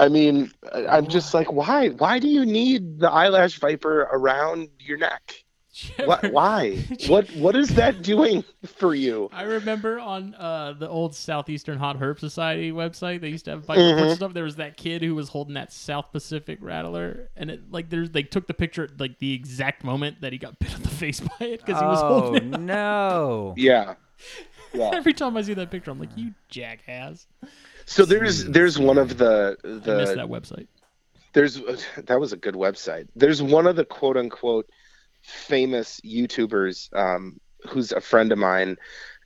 I 0.00 0.08
mean, 0.08 0.50
I- 0.72 0.86
I'm 0.86 1.06
just 1.06 1.34
like, 1.34 1.52
why? 1.52 1.88
Why 1.90 2.18
do 2.18 2.28
you 2.28 2.44
need 2.46 2.98
the 3.00 3.10
eyelash 3.10 3.58
viper 3.58 4.08
around 4.12 4.68
your 4.80 4.98
neck? 4.98 5.44
What? 6.04 6.32
Why? 6.32 6.76
What? 7.06 7.30
What 7.36 7.54
is 7.56 7.68
that 7.76 8.02
doing 8.02 8.44
for 8.66 8.94
you? 8.94 9.30
I 9.32 9.42
remember 9.44 10.00
on 10.00 10.34
uh, 10.34 10.74
the 10.78 10.88
old 10.88 11.14
Southeastern 11.14 11.78
Hot 11.78 11.96
Herp 11.98 12.18
Society 12.18 12.72
website, 12.72 13.20
they 13.20 13.28
used 13.28 13.44
to 13.46 13.52
have 13.52 13.64
viper 13.64 13.80
Mhm. 13.80 14.02
and 14.02 14.16
stuff. 14.16 14.34
There 14.34 14.44
was 14.44 14.56
that 14.56 14.76
kid 14.76 15.00
who 15.02 15.14
was 15.14 15.28
holding 15.28 15.54
that 15.54 15.72
South 15.72 16.10
Pacific 16.12 16.58
rattler, 16.60 17.30
and 17.36 17.50
it 17.50 17.70
like 17.70 17.88
there's 17.88 18.10
they 18.10 18.24
took 18.24 18.46
the 18.48 18.52
picture 18.52 18.84
at 18.84 18.98
like 19.00 19.20
the 19.20 19.32
exact 19.32 19.84
moment 19.84 20.20
that 20.22 20.32
he 20.32 20.38
got 20.38 20.58
bit 20.58 20.74
on 20.74 20.82
the 20.82 20.88
face 20.88 21.20
by 21.20 21.46
it 21.46 21.64
because 21.64 21.80
he 21.80 21.86
was 21.86 22.00
oh 22.02 22.20
holding 22.20 22.52
it. 22.52 22.60
no! 22.60 23.54
Yeah. 23.56 23.94
Yeah. 24.72 24.90
Every 24.94 25.14
time 25.14 25.36
I 25.36 25.42
see 25.42 25.54
that 25.54 25.68
picture, 25.72 25.90
I'm 25.90 25.98
like, 25.98 26.16
you 26.16 26.32
jackass! 26.48 27.26
So 27.90 28.04
there's 28.04 28.44
there's 28.44 28.78
one 28.78 28.98
of 28.98 29.18
the 29.18 29.56
I 29.64 29.68
missed 29.68 30.14
that 30.14 30.28
website. 30.28 30.68
there's 31.32 31.60
that 31.96 32.20
was 32.20 32.32
a 32.32 32.36
good 32.36 32.54
website. 32.54 33.08
There's 33.16 33.42
one 33.42 33.66
of 33.66 33.74
the 33.74 33.84
quote 33.84 34.16
unquote 34.16 34.70
famous 35.22 36.00
YouTubers 36.02 36.96
um, 36.96 37.40
who's 37.68 37.90
a 37.90 38.00
friend 38.00 38.30
of 38.30 38.38
mine, 38.38 38.76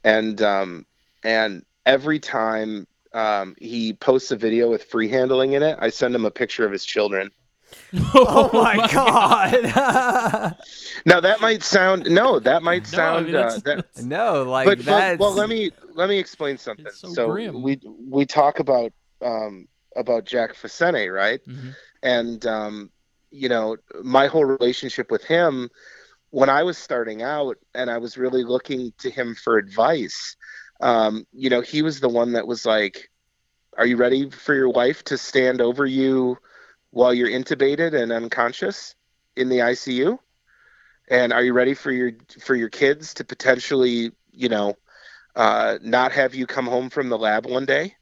and 0.02 0.40
um, 0.40 0.86
and 1.22 1.62
every 1.84 2.18
time 2.18 2.86
um, 3.12 3.54
he 3.58 3.92
posts 3.92 4.30
a 4.30 4.36
video 4.36 4.70
with 4.70 4.84
free 4.84 5.10
handling 5.10 5.52
in 5.52 5.62
it, 5.62 5.76
I 5.78 5.90
send 5.90 6.14
him 6.14 6.24
a 6.24 6.30
picture 6.30 6.64
of 6.64 6.72
his 6.72 6.86
children. 6.86 7.30
Oh 8.14 8.50
my 8.52 8.88
god! 8.92 10.56
Now 11.06 11.20
that 11.20 11.40
might 11.40 11.62
sound 11.62 12.08
no, 12.10 12.38
that 12.40 12.62
might 12.62 12.90
No, 12.92 12.98
I 12.98 13.02
sound 13.02 13.26
mean, 13.26 13.34
uh, 13.36 13.58
that, 13.64 13.86
no, 14.02 14.42
like 14.44 14.66
but, 14.66 14.78
but 14.78 14.86
that's 14.86 15.20
well, 15.20 15.32
let 15.32 15.48
me 15.48 15.70
let 15.94 16.08
me 16.08 16.18
explain 16.18 16.56
something. 16.56 16.86
It's 16.86 17.00
so 17.00 17.30
grim. 17.30 17.62
we 17.62 17.80
we 18.08 18.24
talk 18.24 18.58
about 18.58 18.92
um, 19.22 19.68
about 19.96 20.24
Jack 20.24 20.54
Facente, 20.54 21.12
right? 21.12 21.40
Mhm. 21.46 21.74
And 22.02 22.46
um, 22.46 22.90
you 23.30 23.48
know, 23.48 23.76
my 24.02 24.26
whole 24.26 24.44
relationship 24.44 25.10
with 25.10 25.24
him 25.24 25.68
when 26.30 26.48
I 26.48 26.62
was 26.62 26.78
starting 26.78 27.22
out, 27.22 27.58
and 27.74 27.90
I 27.90 27.98
was 27.98 28.16
really 28.16 28.44
looking 28.44 28.92
to 28.98 29.10
him 29.10 29.34
for 29.34 29.58
advice. 29.58 30.36
Um, 30.80 31.26
you 31.32 31.50
know, 31.50 31.60
he 31.60 31.82
was 31.82 32.00
the 32.00 32.08
one 32.08 32.32
that 32.32 32.46
was 32.46 32.64
like, 32.64 33.10
"Are 33.76 33.86
you 33.86 33.96
ready 33.96 34.30
for 34.30 34.54
your 34.54 34.70
wife 34.70 35.04
to 35.04 35.18
stand 35.18 35.60
over 35.60 35.86
you 35.86 36.38
while 36.94 37.14
you're 37.14 37.30
intubated 37.30 37.94
and 38.00 38.12
unconscious 38.12 38.96
in 39.36 39.50
the 39.50 39.62
ICU?" 39.62 40.20
and 41.08 41.32
are 41.32 41.44
you 41.44 41.52
ready 41.52 41.74
for 41.74 41.92
your 41.92 42.12
for 42.40 42.54
your 42.54 42.70
kids 42.70 43.14
to 43.14 43.24
potentially 43.24 44.12
you 44.32 44.48
know 44.48 44.74
uh, 45.36 45.78
not 45.82 46.12
have 46.12 46.34
you 46.34 46.46
come 46.46 46.66
home 46.66 46.90
from 46.90 47.08
the 47.10 47.18
lab 47.18 47.46
one 47.46 47.66
day 47.66 47.96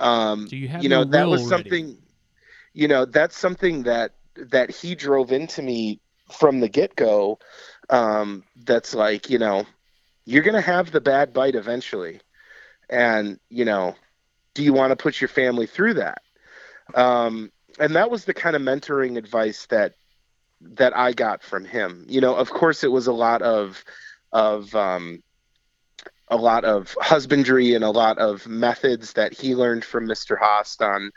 um, 0.00 0.50
Do 0.50 0.56
you 0.56 0.68
have 0.68 0.84
you 0.84 0.88
know 0.88 1.04
that 1.04 1.30
was 1.30 1.42
will 1.42 1.48
ready? 1.48 1.70
something 1.70 1.98
you 2.74 2.88
know 2.88 3.04
that's 3.06 3.36
something 3.36 3.84
that 3.84 4.14
that 4.36 4.70
he 4.70 4.94
drove 4.94 5.32
into 5.32 5.62
me 5.62 6.00
from 6.30 6.60
the 6.60 6.68
get 6.68 6.96
go 6.96 7.38
um, 7.90 8.44
that's 8.64 8.94
like, 8.94 9.30
you 9.30 9.38
know, 9.38 9.66
you're 10.24 10.42
going 10.42 10.54
to 10.54 10.60
have 10.60 10.90
the 10.92 11.00
bad 11.00 11.32
bite 11.32 11.54
eventually. 11.56 12.20
And, 12.88 13.38
you 13.50 13.64
know, 13.64 13.96
do 14.54 14.62
you 14.62 14.72
want 14.72 14.90
to 14.90 14.96
put 14.96 15.20
your 15.20 15.28
family 15.28 15.66
through 15.66 15.94
that? 15.94 16.22
Um, 16.94 17.52
and 17.78 17.96
that 17.96 18.10
was 18.10 18.24
the 18.24 18.34
kind 18.34 18.56
of 18.56 18.62
mentoring 18.62 19.16
advice 19.16 19.66
that 19.66 19.94
that 20.60 20.96
I 20.96 21.12
got 21.12 21.42
from 21.42 21.64
him. 21.64 22.04
You 22.08 22.20
know, 22.20 22.34
of 22.34 22.50
course, 22.50 22.82
it 22.84 22.92
was 22.92 23.06
a 23.06 23.12
lot 23.12 23.42
of 23.42 23.84
of 24.32 24.74
um, 24.74 25.22
a 26.28 26.36
lot 26.36 26.64
of 26.64 26.94
husbandry 27.00 27.74
and 27.74 27.84
a 27.84 27.90
lot 27.90 28.18
of 28.18 28.46
methods 28.46 29.14
that 29.14 29.32
he 29.32 29.54
learned 29.54 29.84
from 29.84 30.06
Mr. 30.06 30.36
Haast 30.38 30.82
on 30.82 31.10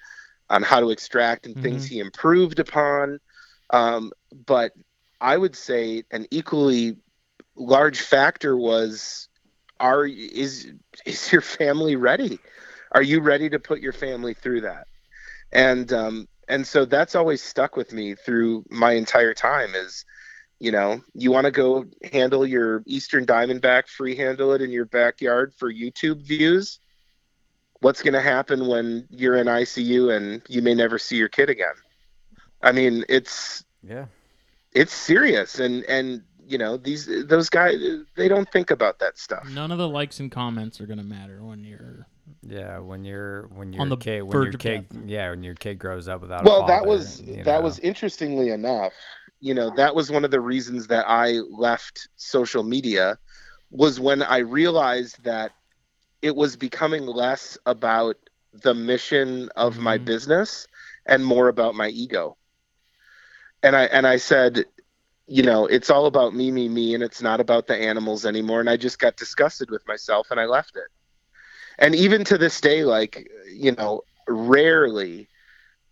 on 0.50 0.64
how 0.64 0.80
to 0.80 0.90
extract 0.92 1.46
and 1.46 1.58
things 1.58 1.86
he 1.86 2.00
improved 2.00 2.60
upon. 2.60 3.20
Um, 3.70 4.12
but 4.46 4.74
I 5.22 5.38
would 5.38 5.56
say 5.56 6.04
an 6.12 6.26
equally 6.30 6.98
large 7.56 8.02
factor 8.02 8.56
was 8.58 9.30
are 9.80 10.06
is 10.06 10.72
is 11.06 11.32
your 11.32 11.42
family 11.42 11.96
ready? 11.96 12.40
Are 12.92 13.02
you 13.04 13.22
ready 13.22 13.50
to 13.50 13.60
put 13.60 13.82
your 13.82 13.94
family 13.94 14.34
through 14.34 14.62
that? 14.62 14.88
And 15.52 15.92
um, 15.94 16.28
and 16.52 16.68
so 16.68 16.84
that's 16.84 17.16
always 17.16 17.42
stuck 17.42 17.78
with 17.78 17.94
me 17.94 18.14
through 18.14 18.66
my 18.70 18.92
entire 18.92 19.34
time 19.34 19.74
is 19.74 20.06
you 20.60 20.72
know 20.72 21.02
you 21.14 21.32
want 21.32 21.46
to 21.46 21.52
go 21.52 21.86
handle 22.12 22.46
your 22.46 22.84
eastern 22.86 23.26
diamondback 23.26 23.88
free 23.88 24.16
handle 24.16 24.52
it 24.52 24.62
in 24.62 24.70
your 24.70 24.86
backyard 24.86 25.54
for 25.58 25.72
youtube 25.74 26.22
views 26.22 26.80
what's 27.80 28.04
going 28.04 28.14
to 28.14 28.22
happen 28.22 28.68
when 28.68 29.08
you're 29.10 29.38
in 29.38 29.48
icu 29.48 30.16
and 30.16 30.42
you 30.50 30.62
may 30.62 30.76
never 30.76 31.00
see 31.00 31.16
your 31.16 31.30
kid 31.30 31.50
again 31.50 31.74
i 32.62 32.72
mean 32.72 33.06
it's 33.08 33.64
Yeah. 33.82 34.06
it's 34.74 34.94
serious 34.94 35.60
and 35.60 35.84
and 35.86 36.22
you 36.52 36.58
know 36.58 36.76
these 36.78 37.08
those 37.28 37.50
guys 37.50 37.78
they 38.16 38.28
don't 38.28 38.52
think 38.52 38.72
about 38.72 39.00
that 39.00 39.18
stuff 39.18 39.48
None 39.50 39.72
of 39.72 39.78
the 39.78 39.88
likes 39.88 40.20
and 40.20 40.30
comments 40.32 40.82
are 40.82 40.86
gonna 40.86 41.04
matter 41.04 41.44
when 41.44 41.64
you're. 41.64 42.06
Yeah, 42.44 42.80
when 42.80 43.04
you're 43.04 43.48
when 43.48 43.72
your 43.74 43.82
On 43.82 43.90
the 43.90 43.98
kid 43.98 44.22
when 44.24 44.44
your 44.44 44.54
kid 44.54 44.86
yeah 45.06 45.30
when 45.30 45.44
your 45.44 45.56
kid 45.56 45.80
grows 45.80 46.08
up 46.08 46.22
without 46.22 46.42
a 46.42 46.46
well 46.46 46.66
that 46.68 46.86
was 46.86 47.22
that 47.22 47.46
know. 47.46 47.62
was 47.62 47.80
interestingly 47.80 48.50
enough 48.50 48.94
you 49.40 49.54
know 49.54 49.70
that 49.76 49.96
was 49.96 50.12
one 50.12 50.24
of 50.26 50.32
the 50.32 50.40
reasons 50.40 50.88
that 50.88 51.06
i 51.08 51.40
left 51.50 52.08
social 52.16 52.64
media 52.64 53.18
was 53.70 54.00
when 54.00 54.22
i 54.24 54.38
realized 54.38 55.24
that 55.24 55.52
it 56.22 56.36
was 56.36 56.56
becoming 56.56 57.06
less 57.06 57.58
about 57.66 58.16
the 58.54 58.74
mission 58.74 59.50
of 59.56 59.78
my 59.80 59.98
Mhm. 59.98 60.06
business 60.06 60.68
and 61.06 61.26
more 61.26 61.48
about 61.48 61.76
my 61.76 61.88
ego 61.90 62.38
and 63.64 63.76
i 63.76 63.84
and 63.86 64.06
i 64.08 64.18
said 64.18 64.66
you 65.32 65.44
know 65.44 65.66
it's 65.68 65.90
all 65.90 66.06
about 66.08 66.34
me 66.36 66.52
me 66.52 66.68
me 66.70 66.94
and 66.96 67.04
it's 67.04 67.22
not 67.22 67.40
about 67.40 67.68
the 67.68 67.76
animals 67.76 68.26
anymore 68.26 68.60
and 68.60 68.70
i 68.70 68.78
just 68.78 69.00
got 69.00 69.16
disgusted 69.18 69.72
with 69.72 69.88
myself 69.88 70.28
and 70.32 70.40
i 70.40 70.46
left 70.46 70.76
it. 70.76 70.90
And 71.80 71.96
even 71.96 72.24
to 72.26 72.38
this 72.38 72.60
day 72.62 72.84
like 72.84 73.30
you 73.52 73.72
know 73.72 74.02
rarely 74.28 75.30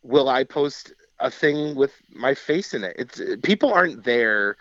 will 0.04 0.30
i 0.30 0.44
post 0.44 0.94
a 1.20 1.32
thing 1.32 1.76
with 1.76 1.94
my 2.10 2.34
face 2.34 2.74
in 2.74 2.84
it. 2.84 2.96
It's 2.98 3.22
people 3.44 3.74
aren't 3.74 4.04
there 4.04 4.58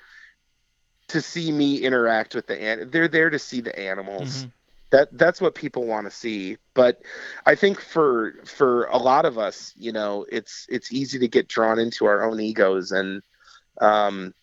to 1.09 1.21
see 1.21 1.51
me 1.53 1.79
interact 1.79 2.35
with 2.35 2.47
the 2.47 2.61
an- 2.61 2.91
they're 2.91 3.09
there 3.09 3.31
to 3.31 3.39
see 3.39 3.61
the 3.61 3.77
animals. 3.79 4.45
Mhm. 4.45 4.53
that 4.91 5.09
that's 5.19 5.41
what 5.41 5.55
people 5.55 5.85
want 5.87 6.07
to 6.07 6.11
see. 6.11 6.57
But 6.75 7.03
i 7.47 7.55
think 7.55 7.81
for 7.81 8.35
for 8.45 8.85
a 8.87 8.99
lot 8.99 9.25
of 9.27 9.39
us 9.39 9.73
you 9.77 9.93
know 9.93 10.25
it's 10.31 10.67
it's 10.71 10.93
easy 10.93 11.19
to 11.19 11.29
get 11.29 11.49
drawn 11.49 11.79
into 11.79 12.07
our 12.07 12.25
own 12.25 12.41
egos 12.41 12.91
and 12.93 13.23
um 13.81 14.35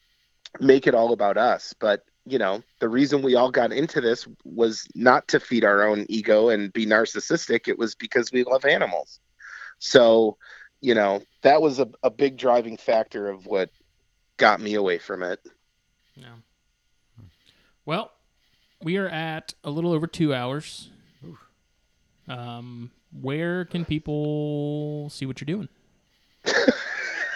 make 0.60 0.88
it 0.88 0.95
all 0.95 1.14
about 1.14 1.38
us 1.38 1.73
but 1.80 2.03
you 2.26 2.38
know 2.38 2.61
the 2.80 2.90
reason 2.90 3.22
we 3.22 3.36
all 3.36 3.52
got 3.52 3.72
into 3.72 4.02
this 4.02 4.27
was 4.44 4.88
not 4.95 5.27
to 5.27 5.40
feed 5.40 5.64
our 5.64 5.84
own 5.84 6.06
ego 6.10 6.49
and 6.49 6.73
be 6.73 6.86
narcissistic 6.86 7.68
it 7.68 7.77
was 7.77 7.95
because 7.95 8.32
we 8.32 8.44
love 8.44 8.65
animals 8.65 9.19
so 9.80 10.38
you 10.82 10.95
know 10.95 11.22
that 11.41 11.61
was 11.61 11.80
a, 11.80 11.88
a 12.03 12.10
big 12.10 12.38
driving 12.38 12.77
factor 12.77 13.30
of 13.30 13.45
what 13.45 13.69
got 14.38 14.60
me 14.60 14.73
away 14.73 14.98
from 14.98 15.23
it 15.23 15.40
Yeah. 16.15 16.36
Well, 17.86 18.11
we 18.82 18.98
are 18.98 19.07
at 19.07 19.53
a 19.64 19.69
little 19.69 19.91
over 19.94 20.07
two 20.07 20.34
hours. 20.34 20.90
Um, 22.27 22.91
where 23.22 23.65
can 23.65 23.86
people 23.86 25.10
see 25.11 25.26
what 25.26 25.40
you're 25.40 25.45
doing? 25.45 25.69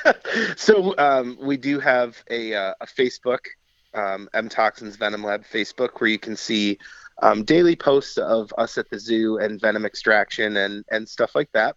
so 0.56 0.96
um, 0.98 1.38
we 1.42 1.58
do 1.58 1.80
have 1.80 2.24
a, 2.30 2.54
uh, 2.54 2.74
a 2.82 2.86
Facebook, 2.86 3.40
um, 3.94 4.30
MToxins 4.34 4.98
Venom 4.98 5.24
Lab 5.24 5.44
Facebook, 5.46 6.00
where 6.00 6.10
you 6.10 6.20
can 6.20 6.36
see 6.36 6.78
um, 7.22 7.44
daily 7.44 7.76
posts 7.76 8.18
of 8.18 8.54
us 8.58 8.78
at 8.78 8.90
the 8.90 9.00
zoo 9.00 9.38
and 9.40 9.60
venom 9.60 9.86
extraction 9.86 10.58
and 10.58 10.86
and 10.90 11.08
stuff 11.08 11.36
like 11.36 11.52
that. 11.54 11.76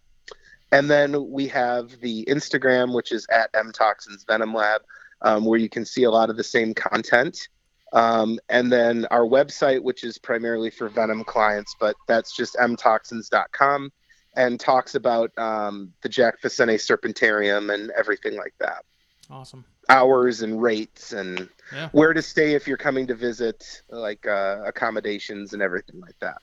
And 0.71 0.89
then 0.89 1.29
we 1.29 1.47
have 1.49 1.99
the 1.99 2.25
Instagram, 2.25 2.95
which 2.95 3.11
is 3.11 3.27
at 3.29 3.51
MToxins 3.53 4.25
Venom 4.25 4.53
Lab, 4.53 4.81
um, 5.21 5.45
where 5.45 5.59
you 5.59 5.69
can 5.69 5.85
see 5.85 6.03
a 6.03 6.11
lot 6.11 6.29
of 6.29 6.37
the 6.37 6.43
same 6.43 6.73
content. 6.73 7.47
Um, 7.93 8.39
and 8.49 8.71
then 8.71 9.05
our 9.11 9.25
website, 9.25 9.83
which 9.83 10.03
is 10.03 10.17
primarily 10.17 10.71
for 10.71 10.89
venom 10.89 11.23
clients, 11.25 11.75
but 11.79 11.95
that's 12.07 12.35
just 12.35 12.55
mtoxins.com 12.55 13.91
and 14.35 14.59
talks 14.59 14.95
about 14.95 15.31
um, 15.37 15.93
the 16.01 16.09
Jack 16.09 16.41
Facente 16.41 16.75
Serpentarium 16.75 17.73
and 17.73 17.91
everything 17.91 18.35
like 18.35 18.53
that. 18.59 18.83
Awesome. 19.29 19.63
Hours 19.89 20.41
and 20.41 20.61
rates 20.61 21.11
and 21.13 21.49
Yeah. 21.73 21.89
where 21.91 22.13
to 22.13 22.21
stay 22.21 22.53
if 22.53 22.67
you're 22.67 22.77
coming 22.77 23.05
to 23.07 23.15
visit, 23.15 23.81
like 23.89 24.25
uh, 24.27 24.61
accommodations 24.65 25.53
and 25.53 25.61
everything 25.61 25.99
like 25.99 26.17
that. 26.19 26.37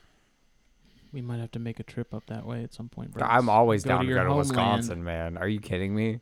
We 1.13 1.21
might 1.21 1.39
have 1.39 1.51
to 1.51 1.59
make 1.59 1.79
a 1.79 1.83
trip 1.83 2.13
up 2.13 2.23
that 2.27 2.45
way 2.45 2.63
at 2.63 2.73
some 2.73 2.87
point. 2.87 3.11
Bryce. 3.11 3.27
I'm 3.29 3.49
always 3.49 3.83
Go 3.83 3.89
down 3.89 3.99
to 4.01 4.05
to, 4.05 4.09
your 4.09 4.19
go 4.19 4.23
to 4.23 4.29
homeland. 4.29 4.49
Wisconsin, 4.49 5.03
man. 5.03 5.37
Are 5.37 5.47
you 5.47 5.59
kidding 5.59 5.93
me? 5.93 6.21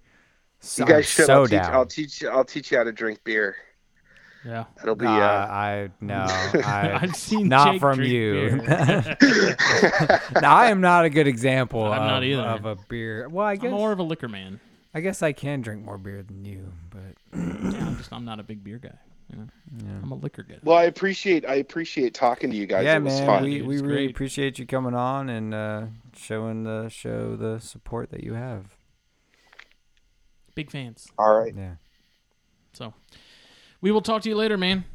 So, 0.61 0.83
You 0.83 0.87
guys 0.87 0.95
I'm 0.97 1.03
should. 1.03 1.25
so 1.27 1.33
I'll, 1.33 1.45
teach, 1.47 1.51
down. 1.61 1.73
I'll 1.73 1.85
teach. 1.85 2.23
I'll 2.25 2.45
teach 2.45 2.71
you 2.71 2.77
how 2.79 2.83
to 2.83 2.91
drink 2.91 3.19
beer. 3.23 3.55
Yeah. 4.45 4.65
It'll 4.81 4.95
be. 4.95 5.05
Uh, 5.05 5.09
Uh, 5.11 5.47
I 5.49 5.89
no, 6.01 6.15
I 6.65 6.99
I've 7.01 7.15
seen 7.15 7.49
not 7.49 7.73
Jake 7.73 7.81
from 7.81 8.01
you. 8.03 8.51
now 10.41 10.55
I 10.55 10.67
am 10.69 10.81
not 10.81 11.05
a 11.05 11.09
good 11.09 11.27
example 11.27 11.83
I'm 11.85 12.01
of, 12.03 12.07
not 12.07 12.23
either. 12.23 12.41
of 12.43 12.65
a 12.65 12.75
beer. 12.87 13.27
Well, 13.29 13.45
I 13.45 13.51
I'm 13.53 13.57
guess 13.57 13.71
more 13.71 13.91
of 13.91 13.99
a 13.99 14.03
liquor 14.03 14.27
man. 14.29 14.59
I 14.93 15.01
guess 15.01 15.21
I 15.21 15.33
can 15.33 15.61
drink 15.61 15.83
more 15.83 15.97
beer 15.97 16.23
than 16.23 16.45
you, 16.45 16.71
but 16.89 17.15
Yeah, 17.37 17.85
I'm 17.85 17.97
just 17.97 18.11
I'm 18.13 18.25
not 18.25 18.39
a 18.39 18.43
big 18.43 18.63
beer 18.63 18.77
guy. 18.79 18.97
You 19.31 19.37
know? 19.39 19.47
yeah. 19.85 19.99
I'm 20.01 20.11
a 20.11 20.15
liquor 20.15 20.41
guy. 20.43 20.55
well, 20.63 20.77
I 20.77 20.85
appreciate. 20.85 21.45
I 21.45 21.55
appreciate 21.55 22.13
talking 22.15 22.49
to 22.49 22.55
you 22.55 22.65
guys. 22.65 22.83
yeah, 22.85 22.95
it 22.97 23.03
was 23.03 23.19
man, 23.19 23.27
fun. 23.27 23.43
we, 23.43 23.57
It 23.57 23.61
we 23.61 23.67
was 23.75 23.81
really 23.83 23.95
great. 24.05 24.11
appreciate 24.11 24.57
you 24.57 24.65
coming 24.65 24.95
on 24.95 25.29
and 25.29 25.53
uh, 25.53 25.85
showing 26.15 26.63
the 26.63 26.89
show 26.89 27.35
the 27.35 27.59
support 27.59 28.09
that 28.11 28.23
you 28.23 28.33
have. 28.33 28.75
Big 30.55 30.71
fans. 30.71 31.07
All 31.19 31.37
right. 31.37 31.53
Yeah, 31.55 31.75
So 32.73 32.93
we 33.81 33.91
will 33.91 34.01
talk 34.01 34.21
to 34.23 34.29
you 34.29 34.35
later, 34.35 34.57
man. 34.57 34.85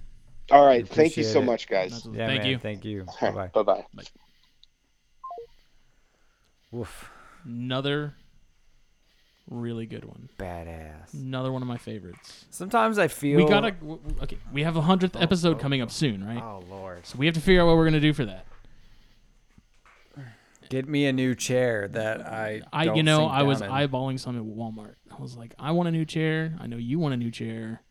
All 0.51 0.65
right. 0.67 0.87
Thank 0.87 1.17
you 1.17 1.25
so 1.25 1.41
it. 1.41 1.45
much, 1.45 1.69
guys. 1.69 1.91
That's- 1.91 2.17
yeah, 2.17 2.27
Thank 2.27 2.43
man. 2.43 2.51
you. 2.51 2.59
Thank 2.59 2.85
you. 2.85 3.07
Bye 3.21 3.31
bye. 3.31 3.47
Bye 3.49 3.63
bye. 3.63 3.85
Woof, 6.71 7.11
Another 7.45 8.15
really 9.49 9.87
good 9.87 10.05
one. 10.05 10.29
badass. 10.39 11.15
Another 11.15 11.53
one 11.53 11.63
of 11.63 11.69
my 11.69 11.77
favorites. 11.77 12.47
Sometimes 12.51 12.99
I 12.99 13.09
feel 13.09 13.37
We 13.37 13.47
gotta 13.47 13.73
w- 13.73 13.99
w- 13.99 14.23
okay. 14.23 14.39
We 14.53 14.65
have 14.65 14.77
a 14.77 14.81
hundredth 14.81 15.17
oh, 15.17 15.21
episode 15.21 15.57
oh, 15.57 15.61
coming 15.61 15.83
up 15.83 15.91
soon, 15.91 16.27
right? 16.27 16.43
Oh 16.43 16.65
lord. 16.69 17.07
So 17.07 17.17
we 17.19 17.27
have 17.27 17.35
to 17.37 17.41
figure 17.41 17.63
out 17.63 17.67
what 17.67 17.77
we're 17.77 17.85
gonna 17.85 18.01
do 18.01 18.13
for 18.13 18.25
that. 18.25 18.47
Get 20.71 20.89
me 20.89 21.07
a 21.07 21.13
new 21.13 21.35
chair 21.35 21.89
that 21.89 22.27
I. 22.27 22.63
I, 22.73 22.87
don't 22.87 22.97
you 22.97 23.03
know, 23.03 23.27
I 23.27 23.43
was 23.43 23.61
in. 23.61 23.71
eyeballing 23.71 24.19
some 24.19 24.37
at 24.37 24.43
Walmart. 24.43 24.95
I 25.17 25.21
was 25.21 25.37
like, 25.37 25.55
I 25.59 25.73
want 25.73 25.89
a 25.89 25.93
new 25.93 26.05
chair. 26.05 26.57
I 26.59 26.67
know 26.67 26.79
you 26.79 26.99
want 26.99 27.15
a 27.15 27.17
new 27.17 27.31
chair. 27.31 27.83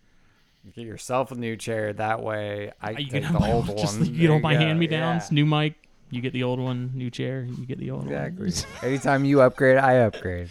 Get 0.76 0.85
yourself 0.85 1.31
a 1.31 1.35
new 1.35 1.57
chair. 1.57 1.91
That 1.94 2.22
way, 2.23 2.72
I 2.81 2.91
you 2.91 3.07
take 3.07 3.23
can 3.23 3.34
the 3.34 3.45
old 3.52 3.68
one. 3.68 3.77
just- 3.77 3.99
you 3.99 4.27
don't 4.27 4.41
buy 4.41 4.53
hand 4.56 4.80
me 4.80 4.88
downs. 4.88 5.23
Yeah. 5.30 5.35
New 5.35 5.45
mic. 5.45 5.76
You 6.10 6.22
get 6.22 6.31
the 6.34 6.44
old 6.44 6.60
one. 6.60 6.91
New 6.94 7.10
chair. 7.10 7.44
You 7.44 7.65
get 7.65 7.80
the 7.80 7.91
old 7.91 8.06
one. 8.06 8.14
Exactly. 8.14 8.52
one. 8.52 8.65
Anytime 8.91 9.26
you 9.26 9.41
upgrade, 9.41 9.77
I 9.77 9.94
upgrade. 9.95 10.49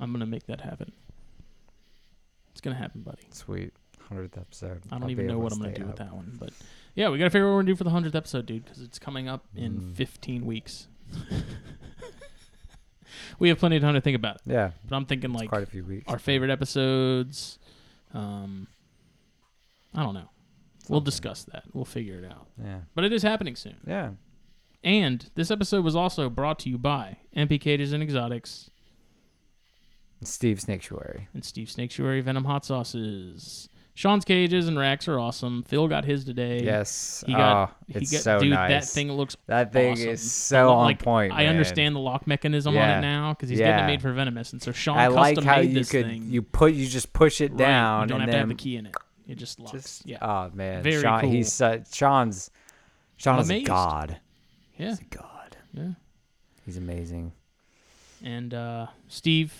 I'm 0.00 0.12
gonna 0.12 0.26
make 0.26 0.46
that 0.46 0.60
happen. 0.60 0.92
It's 2.52 2.60
gonna 2.60 2.76
happen, 2.76 3.02
buddy. 3.02 3.22
Sweet. 3.30 3.72
Hundredth 4.08 4.38
episode. 4.38 4.80
I 4.90 4.94
don't 4.94 5.02
I'll 5.04 5.10
even 5.10 5.26
know 5.26 5.38
what 5.38 5.52
I'm 5.52 5.58
gonna 5.58 5.72
stay 5.74 5.82
do 5.82 5.86
with 5.88 5.96
that 5.96 6.14
one, 6.14 6.36
but 6.40 6.50
yeah, 6.94 7.08
we 7.10 7.18
gotta 7.18 7.30
figure 7.30 7.46
out 7.46 7.50
what 7.50 7.56
we're 7.56 7.62
gonna 7.62 7.72
do 7.72 7.76
for 7.76 7.84
the 7.84 7.90
hundredth 7.90 8.14
episode, 8.14 8.46
dude, 8.46 8.64
because 8.64 8.80
it's 8.80 8.98
coming 8.98 9.28
up 9.28 9.44
in 9.54 9.72
Mm. 9.80 9.94
15 9.96 10.46
weeks. 10.46 10.86
we 13.38 13.48
have 13.48 13.58
plenty 13.58 13.76
of 13.76 13.82
time 13.82 13.94
to 13.94 14.00
think 14.00 14.16
about 14.16 14.36
it, 14.36 14.42
Yeah, 14.46 14.70
but 14.88 14.96
I'm 14.96 15.04
thinking 15.04 15.32
like 15.32 15.48
quite 15.48 15.62
a 15.62 15.66
few 15.66 15.84
weeks. 15.84 16.08
our 16.08 16.18
favorite 16.18 16.50
episodes. 16.50 17.58
Um, 18.14 18.66
I 19.94 20.02
don't 20.02 20.14
know. 20.14 20.30
We'll 20.88 21.00
discuss 21.00 21.44
that. 21.52 21.64
We'll 21.72 21.84
figure 21.84 22.18
it 22.18 22.24
out. 22.24 22.46
Yeah. 22.62 22.80
But 22.94 23.04
it 23.04 23.12
is 23.12 23.22
happening 23.22 23.56
soon. 23.56 23.76
Yeah. 23.86 24.10
And 24.82 25.28
this 25.34 25.50
episode 25.50 25.84
was 25.84 25.94
also 25.96 26.30
brought 26.30 26.58
to 26.60 26.70
you 26.70 26.78
by 26.78 27.18
MP 27.36 27.60
Cages 27.60 27.92
and 27.92 28.02
Exotics. 28.02 28.70
Steve 30.24 30.58
Snaketuary. 30.58 31.26
and 31.34 31.44
Steve 31.44 31.68
Snaketuary 31.68 32.22
Venom 32.22 32.44
hot 32.44 32.64
sauces. 32.64 33.68
Sean's 33.94 34.24
cages 34.24 34.68
and 34.68 34.78
racks 34.78 35.08
are 35.08 35.18
awesome. 35.18 35.64
Phil 35.64 35.88
got 35.88 36.04
his 36.04 36.24
today. 36.24 36.60
Yes. 36.62 37.24
He 37.26 37.32
got. 37.32 37.68
oh, 37.70 37.74
he 37.88 37.98
it's 37.98 38.12
got, 38.12 38.20
so 38.22 38.38
dude, 38.38 38.50
nice. 38.50 38.70
That 38.70 38.92
thing 38.92 39.10
looks. 39.12 39.36
That 39.46 39.72
thing 39.72 39.92
awesome. 39.94 40.08
is 40.10 40.30
so 40.32 40.70
on 40.70 40.84
like, 40.84 41.02
point. 41.02 41.32
I 41.32 41.38
man. 41.38 41.48
understand 41.48 41.96
the 41.96 42.00
lock 42.00 42.26
mechanism 42.26 42.76
on 42.76 42.88
it 42.88 43.00
now 43.00 43.32
because 43.32 43.48
he's 43.48 43.58
getting 43.58 43.84
it 43.84 43.86
made 43.88 44.00
for 44.02 44.12
Venomous, 44.12 44.52
and 44.52 44.62
so 44.62 44.70
Sean 44.70 44.96
I 44.98 45.08
custom 45.08 45.16
like 45.16 45.44
how 45.44 45.60
made 45.60 45.70
you 45.70 45.74
this 45.80 45.90
could 45.90 46.06
thing. 46.06 46.26
you 46.30 46.42
put 46.42 46.74
you 46.74 46.86
just 46.86 47.12
push 47.12 47.40
it 47.40 47.50
Right, 47.50 47.58
down 47.58 48.02
You 48.02 48.06
don't 48.08 48.20
and 48.20 48.30
have 48.30 48.30
to 48.34 48.38
have 48.38 48.48
then 48.48 48.56
the 48.56 48.62
key 48.62 48.76
in 48.76 48.86
it. 48.86 48.94
It 49.28 49.36
just 49.36 49.60
locks. 49.60 49.72
just 49.72 50.06
yeah. 50.06 50.18
oh 50.22 50.50
man, 50.54 50.82
Very 50.82 51.02
Sean, 51.02 51.20
cool. 51.20 51.30
he's 51.30 51.52
su- 51.52 51.82
Sean's 51.92 52.50
Sean 53.16 53.38
is 53.40 53.50
a 53.50 53.62
god. 53.62 54.18
yeah. 54.78 54.88
He's 54.90 55.00
a 55.00 55.04
god. 55.04 55.56
Yeah. 55.74 55.88
He's 56.64 56.76
amazing. 56.76 57.32
And 58.24 58.52
uh, 58.54 58.86
Steve, 59.08 59.52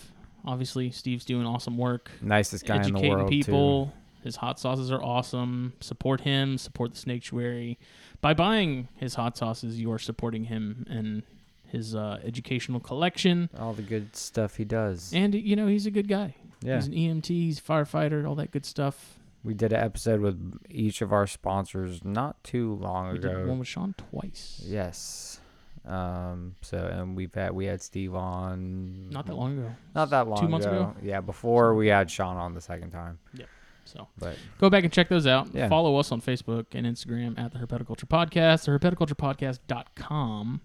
obviously, 0.45 0.91
Steve's 0.91 1.25
doing 1.25 1.47
awesome 1.47 1.77
work. 1.79 2.11
Nicest 2.21 2.67
guy 2.67 2.77
in 2.77 2.83
the 2.83 2.89
educating 2.89 3.17
world 3.17 3.29
people. 3.31 3.93
His 4.25 4.37
hot 4.37 4.59
sauces 4.59 4.91
are 4.91 5.03
awesome. 5.03 5.75
Support 5.81 6.23
him. 6.23 6.59
Support 6.59 6.95
the 6.95 6.99
Snaketuary. 6.99 7.77
By 8.21 8.35
buying 8.35 8.89
his 8.97 9.15
hot 9.15 9.37
sauces, 9.37 9.79
you 9.81 9.93
are 9.93 9.99
supporting 9.99 10.45
him 10.45 10.85
and 10.91 11.23
his 11.67 11.95
uh, 11.95 12.19
educational 12.25 12.81
collection. 12.81 13.49
All 13.59 13.75
the 13.75 13.83
good 13.83 14.17
stuff 14.17 14.57
he 14.57 14.65
does. 14.65 15.13
And 15.15 15.35
you 15.35 15.55
know 15.55 15.67
he's 15.67 15.87
a 15.87 15.91
good 15.91 16.09
guy. 16.09 16.35
yeah. 16.63 16.77
He's 16.77 16.87
an 16.89 16.95
EMT. 16.95 17.27
He's 17.27 17.59
a 17.59 17.63
firefighter. 17.63 18.27
All 18.29 18.35
that 18.37 18.51
good 18.51 18.67
stuff. 18.67 19.18
We 19.45 19.55
did 19.55 19.73
an 19.73 19.81
episode 19.83 20.21
with 20.21 20.59
each 20.69 21.01
of 21.01 21.13
our 21.13 21.27
sponsors 21.27 22.05
not 22.05 22.43
too 22.45 22.75
long 22.75 23.13
We 23.13 23.19
ago. 23.19 23.29
did 23.39 23.47
one 23.49 23.59
with 23.61 23.69
Sean 23.69 23.95
twice. 24.11 24.61
Yes. 24.65 25.41
Um. 25.87 26.57
So 26.61 26.77
and 26.79 27.17
we've 27.17 27.33
had 27.35 27.53
we 27.53 27.65
had 27.67 27.81
Steve 27.81 28.15
on 28.15 29.09
Not 29.11 29.27
that 29.27 29.35
long 29.37 29.59
ago. 29.59 29.71
Not 29.95 30.11
that 30.11 30.27
long 30.29 30.41
Two 30.41 30.49
months 30.49 30.67
ago? 30.67 30.95
Yeah, 31.03 31.21
before 31.21 31.75
we 31.75 31.87
had 31.87 32.11
Sean 32.11 32.37
on 32.37 32.53
the 32.55 32.61
second 32.61 32.91
time. 32.91 33.19
Yep. 33.35 33.49
So 33.85 34.07
But 34.19 34.37
go 34.61 34.69
back 34.69 34.85
and 34.85 34.93
check 34.93 35.09
those 35.09 35.27
out. 35.27 35.49
Yeah. 35.55 35.69
Follow 35.71 35.97
us 35.97 36.13
on 36.13 36.21
Facebook 36.21 36.67
and 36.73 36.87
Instagram 36.87 37.39
at 37.39 37.53
the 37.53 37.59
Herpetoculture 37.59 38.05
Podcast, 38.07 38.67
the 38.67 38.73
herpetoculturepodcast.com. 38.79 40.61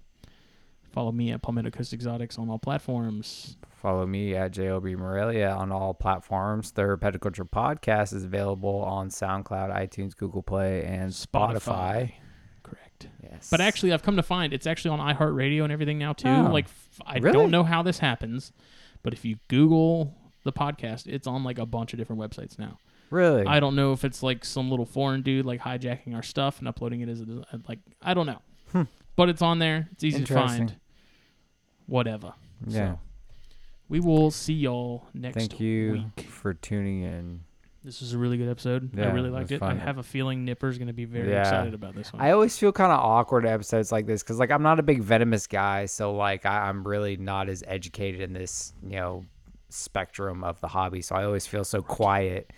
Follow 0.93 1.11
me 1.11 1.31
at 1.31 1.41
Palmetto 1.41 1.71
Coast 1.71 1.91
Exotics 1.91 2.37
on 2.37 2.49
all 2.49 2.59
platforms. 2.59 3.57
follow 3.81 4.05
me 4.05 4.35
at 4.35 4.51
JOB 4.51 4.85
Morelia 4.85 5.49
on 5.49 5.71
all 5.71 5.93
platforms. 5.93 6.71
The 6.71 6.83
Herpetoculture 6.83 7.49
Podcast 7.49 8.13
is 8.13 8.23
available 8.23 8.81
on 8.83 9.09
SoundCloud, 9.09 9.75
iTunes, 9.75 10.15
Google 10.15 10.43
Play, 10.43 10.85
and 10.85 11.11
Spotify. 11.11 12.13
Correct. 12.61 13.07
Yes. 13.23 13.49
But 13.49 13.59
actually, 13.59 13.91
I've 13.91 14.03
come 14.03 14.15
to 14.17 14.23
find 14.23 14.53
it's 14.53 14.67
actually 14.67 14.91
on 14.97 14.99
iHeartRadio 15.15 15.63
and 15.63 15.73
everything 15.73 15.97
now 15.97 16.13
too. 16.13 16.29
Oh. 16.29 16.49
Like 16.51 16.67
I 17.05 17.17
Really? 17.17 17.33
don't 17.33 17.49
know 17.51 17.63
how 17.63 17.81
this 17.81 17.97
happens, 17.99 18.53
but 19.01 19.13
if 19.13 19.25
you 19.25 19.37
Google 19.47 20.13
the 20.43 20.53
podcast, 20.53 21.07
it's 21.07 21.25
on 21.25 21.43
like 21.43 21.57
a 21.57 21.65
bunch 21.65 21.91
of 21.93 21.99
different 21.99 22.21
websites 22.21 22.59
now. 22.59 22.77
really, 23.09 23.45
I 23.47 23.59
don't 23.59 23.75
know 23.75 23.93
if 23.93 24.05
it's 24.05 24.21
like 24.23 24.45
some 24.45 24.69
little 24.69 24.85
foreign 24.85 25.23
dude 25.23 25.45
like 25.45 25.59
hijacking 25.61 26.13
our 26.15 26.23
stuff 26.23 26.59
and 26.59 26.67
uploading 26.67 27.01
it 27.01 27.09
as 27.09 27.19
a 27.21 27.43
like 27.67 27.79
I 28.01 28.13
don't 28.13 28.27
know, 28.27 28.39
Hmm. 28.71 28.83
but 29.15 29.27
it's 29.29 29.41
on 29.41 29.57
there. 29.59 29.89
It's 29.91 30.03
easy 30.03 30.23
to 30.23 30.33
find. 30.33 30.75
Whatever. 31.87 32.33
yeah. 32.67 32.93
So, 32.93 32.99
we 33.89 33.99
will 33.99 34.31
see 34.31 34.53
y'all 34.53 35.05
next 35.13 35.35
Thank 35.35 35.59
you 35.59 36.03
week. 36.17 36.27
for 36.29 36.53
tuning 36.53 37.03
in. 37.03 37.41
This 37.83 37.99
was 37.99 38.13
a 38.13 38.17
really 38.17 38.37
good 38.37 38.47
episode. 38.49 38.97
I 38.97 39.07
really 39.11 39.29
liked 39.29 39.51
was 39.51 39.57
it. 39.59 39.61
I 39.61 39.73
have 39.75 39.97
a 39.97 40.03
feeling 40.03 40.45
Nipper's 40.45 40.77
going 40.77 40.87
to 40.87 40.93
be 40.93 41.03
very 41.03 41.29
Yeah. 41.29 41.41
excited 41.41 41.73
about 41.73 41.95
this 41.95 42.13
one. 42.13 42.21
I 42.21 42.31
always 42.31 42.57
feel 42.57 42.71
kind 42.71 42.93
of 42.93 42.99
awkward 42.99 43.45
at 43.45 43.51
episodes 43.51 43.91
like 43.91 44.05
this 44.05 44.23
because, 44.23 44.39
like, 44.39 44.51
I'm 44.51 44.63
not 44.63 44.79
a 44.79 44.83
big 44.83 45.01
venomous 45.03 45.47
guy, 45.47 45.85
so 45.87 46.15
like, 46.15 46.45
I, 46.45 46.69
I'm 46.69 46.87
really 46.87 47.17
not 47.17 47.49
as 47.49 47.61
educated 47.67 48.21
in 48.21 48.31
this, 48.31 48.71
you 48.81 48.95
know, 48.95 49.25
spectrum 49.69 50.43
of 50.45 50.61
the 50.61 50.67
hobby. 50.69 51.01
So 51.01 51.15
I 51.15 51.25
always 51.25 51.45
feel 51.45 51.63
so 51.65 51.81
quiet 51.81 52.51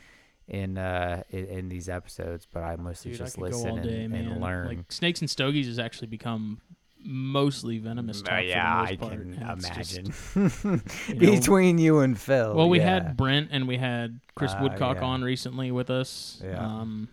in 0.47 0.77
uh 0.77 1.23
in, 1.31 1.45
in 1.45 1.69
these 1.69 1.89
episodes, 1.89 2.45
but 2.53 2.61
I 2.61 2.75
mostly 2.75 3.11
Dude, 3.11 3.17
just 3.21 3.33
could 3.35 3.45
listen 3.45 3.81
day, 3.81 4.03
and, 4.03 4.13
and 4.13 4.41
learn. 4.41 4.67
Like 4.67 4.91
snakes 4.91 5.21
and 5.21 5.29
stogies 5.29 5.65
has 5.65 5.79
actually 5.79 6.07
become 6.09 6.61
mostly 7.05 7.77
venomous 7.77 8.21
Uh, 8.21 8.25
talk 8.25 8.43
yeah, 8.45 8.85
for 8.87 8.87
the 8.87 8.87
I 8.87 8.91
most 8.91 8.99
part. 8.99 9.11
can 9.13 9.43
and 9.43 9.59
it's 9.59 9.69
just- 9.69 10.35
imagine. 10.35 10.81
you 11.07 11.13
know- 11.15 11.31
Between 11.39 11.77
you 11.77 11.99
and 11.99 12.19
Phil. 12.19 12.55
well, 12.55 12.69
we 12.69 12.79
yeah. 12.79 12.93
had 12.93 13.17
Brent 13.17 13.49
and 13.51 13.67
we 13.67 13.77
had 13.77 14.19
Chris 14.35 14.51
Uh, 14.53 14.59
Woodcock 14.61 14.97
yeah. 14.97 15.03
on 15.05 15.21
recently 15.23 15.71
with 15.71 15.89
us. 15.89 16.41
Yeah. 16.43 16.57
Um, 16.65 17.09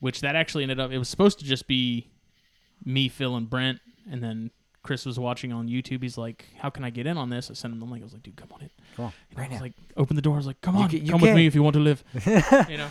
which 0.00 0.22
that 0.22 0.34
actually 0.36 0.62
ended 0.64 0.80
up. 0.80 0.90
It 0.90 0.98
was 0.98 1.08
supposed 1.08 1.38
to 1.40 1.44
just 1.44 1.66
be 1.66 2.08
me, 2.84 3.08
Phil, 3.10 3.36
and 3.36 3.50
Brent, 3.50 3.80
and 4.10 4.22
then 4.22 4.50
Chris 4.82 5.04
was 5.04 5.18
watching 5.18 5.52
on 5.52 5.68
YouTube. 5.68 6.02
He's 6.02 6.16
like, 6.16 6.46
"How 6.58 6.70
can 6.70 6.84
I 6.84 6.88
get 6.90 7.06
in 7.06 7.18
on 7.18 7.28
this?" 7.28 7.50
I 7.50 7.52
sent 7.54 7.74
him 7.74 7.80
the 7.80 7.84
link. 7.84 8.02
I 8.02 8.04
was 8.04 8.14
like, 8.14 8.22
"Dude, 8.22 8.34
come 8.36 8.48
on 8.54 8.62
in." 8.62 8.70
Come 8.96 9.04
on, 9.04 9.12
And 9.28 9.38
I 9.38 9.42
right 9.42 9.50
was 9.50 9.58
now. 9.58 9.62
like, 9.64 9.74
"Open 9.98 10.16
the 10.16 10.22
door." 10.22 10.32
I 10.32 10.36
was 10.38 10.46
like, 10.46 10.62
"Come 10.62 10.76
You 10.76 10.82
on, 10.84 10.88
ca- 10.88 10.96
you 10.96 11.10
come 11.10 11.20
with 11.20 11.34
me 11.34 11.46
if 11.46 11.54
you 11.54 11.62
want 11.62 11.74
to 11.74 11.80
live." 11.80 12.02
you 12.70 12.78
know. 12.78 12.90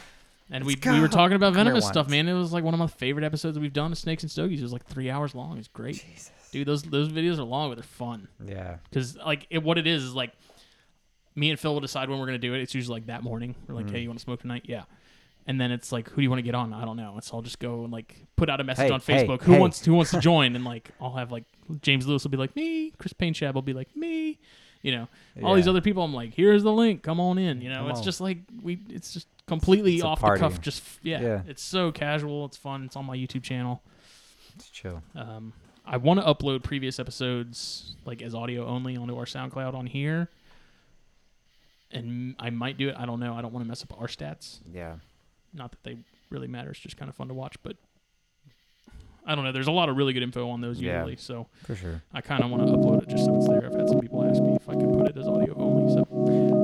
And 0.51 0.65
we, 0.65 0.75
we 0.83 0.99
were 0.99 1.07
talking 1.07 1.35
about 1.35 1.53
Come 1.53 1.57
here 1.57 1.63
venomous 1.65 1.85
stuff, 1.85 2.05
once. 2.07 2.09
man. 2.11 2.27
It 2.27 2.33
was 2.33 2.51
like 2.51 2.63
one 2.63 2.73
of 2.73 2.79
my 2.79 2.87
favorite 2.87 3.23
episodes 3.23 3.53
that 3.55 3.61
we've 3.61 3.71
done 3.73 3.91
of 3.91 3.97
Snakes 3.99 4.23
and 4.23 4.31
Stogies. 4.31 4.59
It 4.59 4.63
was 4.63 4.73
like 4.73 4.85
three 4.85 5.09
hours 5.09 5.35
long. 5.35 5.57
It's 5.59 5.67
great, 5.67 6.03
Jesus. 6.03 6.31
dude. 6.51 6.67
Those 6.67 6.81
those 6.83 7.09
videos 7.09 7.37
are 7.37 7.43
long, 7.43 7.69
but 7.69 7.75
they're 7.75 7.83
fun 7.83 8.27
Yeah. 8.43 8.77
because 8.89 9.15
like 9.17 9.45
it, 9.51 9.61
what 9.61 9.77
it 9.77 9.85
is 9.85 10.03
is 10.03 10.13
like 10.15 10.31
me 11.35 11.49
and 11.51 11.59
Phil 11.59 11.73
will 11.73 11.81
decide 11.81 12.09
when 12.09 12.19
we're 12.19 12.25
gonna 12.25 12.37
do 12.39 12.53
it. 12.53 12.61
It's 12.61 12.73
usually 12.73 12.95
like 12.95 13.07
that 13.07 13.23
morning. 13.23 13.55
We're 13.67 13.75
like, 13.75 13.89
hey, 13.89 13.99
mm. 13.99 14.03
you 14.03 14.09
want 14.09 14.19
to 14.19 14.23
smoke 14.23 14.41
tonight? 14.41 14.63
Yeah. 14.65 14.83
And 15.45 15.59
then 15.59 15.71
it's 15.71 15.91
like, 15.91 16.09
who 16.09 16.17
do 16.17 16.21
you 16.23 16.29
want 16.29 16.39
to 16.39 16.43
get 16.43 16.53
on? 16.53 16.73
I 16.73 16.85
don't 16.85 16.97
know. 16.97 17.17
So 17.23 17.35
I'll 17.37 17.41
just 17.41 17.59
go 17.59 17.83
and 17.83 17.93
like 17.93 18.15
put 18.35 18.49
out 18.49 18.59
a 18.59 18.63
message 18.63 18.87
Hey, 18.87 18.91
on 18.91 18.99
hey, 19.01 19.25
Facebook. 19.27 19.41
who 19.43 19.53
hey. 19.53 19.59
wants 19.59 19.83
who 19.85 19.93
wants 19.93 20.11
to 20.11 20.19
join? 20.21 20.55
And 20.55 20.65
like 20.65 20.89
I'll 20.99 21.13
have 21.15 21.31
like 21.31 21.45
James 21.81 22.07
Lewis 22.07 22.23
will 22.23 22.31
be 22.31 22.37
like 22.37 22.55
me. 22.55 22.91
Chris 22.97 23.13
Painshab 23.13 23.53
will 23.53 23.61
be 23.61 23.73
like 23.73 23.95
me. 23.95 24.39
You 24.81 24.93
know, 24.93 25.07
all 25.43 25.55
these 25.55 25.65
Yeah. 25.65 25.71
other 25.71 25.81
people. 25.81 26.03
I'm 26.03 26.13
like, 26.13 26.33
here's 26.33 26.63
the 26.63 26.71
link. 26.71 27.03
Come 27.03 27.19
on 27.19 27.37
in. 27.37 27.61
You 27.61 27.69
know, 27.69 27.79
Come 27.79 27.89
it's 27.89 27.99
on. 27.99 28.05
just 28.05 28.21
like 28.21 28.37
we. 28.61 28.79
It's 28.89 29.11
just 29.13 29.27
completely 29.49 30.01
off 30.01 30.21
party. 30.21 30.39
the 30.41 30.47
cuff. 30.49 30.61
Just 30.61 30.83
yeah, 31.03 31.21
Yeah. 31.21 31.41
It's 31.47 31.61
so 31.61 31.91
casual. 31.91 32.45
It's 32.45 32.55
fun. 32.57 32.85
It's 32.85 32.95
on 32.95 33.05
my 33.05 33.17
YouTube 33.17 33.43
channel. 33.43 33.81
It's 34.55 34.69
chill. 34.69 35.01
Um, 35.15 35.53
I 35.85 35.97
want 35.97 36.19
to 36.19 36.25
upload 36.25 36.63
previous 36.63 36.99
episodes 36.99 37.95
like 38.05 38.21
as 38.21 38.33
audio 38.35 38.65
only 38.65 38.95
onto 38.95 39.17
our 39.17 39.25
SoundCloud 39.25 39.73
on 39.73 39.87
here, 39.87 40.29
and 41.91 42.35
I 42.39 42.49
might 42.49 42.77
do 42.77 42.89
it. 42.89 42.95
I 42.97 43.05
don't 43.05 43.19
know. 43.19 43.33
I 43.33 43.41
don't 43.41 43.51
want 43.53 43.65
to 43.65 43.67
mess 43.67 43.83
up 43.83 43.99
our 43.99 44.07
stats. 44.07 44.59
Yeah. 44.71 44.95
Not 45.53 45.71
that 45.71 45.83
they 45.83 45.97
really 46.29 46.47
matter. 46.47 46.69
It's 46.69 46.79
just 46.79 46.95
kind 46.97 47.09
of 47.09 47.15
fun 47.15 47.27
to 47.29 47.33
watch, 47.33 47.55
but 47.63 47.75
I 49.25 49.35
don't 49.35 49.43
know. 49.43 49.51
There's 49.51 49.67
a 49.67 49.71
lot 49.71 49.89
of 49.89 49.97
really 49.97 50.13
good 50.13 50.23
info 50.23 50.49
on 50.49 50.61
those 50.61 50.79
Yeah. 50.79 50.97
usually, 50.99 51.15
so 51.17 51.47
For 51.63 51.75
sure. 51.75 52.01
I 52.13 52.21
kind 52.21 52.43
of 52.43 52.51
want 52.51 52.65
to 52.67 52.73
upload 52.73 53.01
it 53.03 53.09
just 53.09 53.25
so 53.25 53.35
it's 53.37 53.47
there. 53.47 53.65
I've 53.65 53.73
had 53.73 53.89
some 53.89 53.99
people 53.99 54.23
ask 54.23 54.41
me 54.41 54.55
if 54.55 54.69
I 54.69 54.73
could 54.73 54.91
put 54.93 55.07
it 55.07 55.17
as 55.17 55.27
audio 55.27 55.55
only. 55.57 55.91
So 55.93 56.05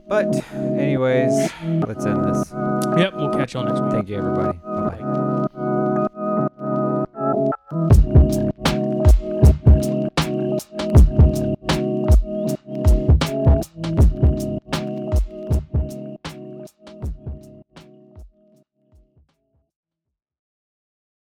But 0.08 0.36
anyways, 0.54 1.52
let's 1.88 2.06
end 2.06 2.24
this. 2.26 2.54
yep, 2.98 3.14
we'll 3.16 3.30
catch 3.32 3.54
y'all 3.54 3.66
next 3.66 3.82
week. 3.82 3.92
Thank 3.92 4.10
you 4.10 4.18
everybody. 4.18 4.58
Bye 4.60 4.90
bye. 5.02 5.32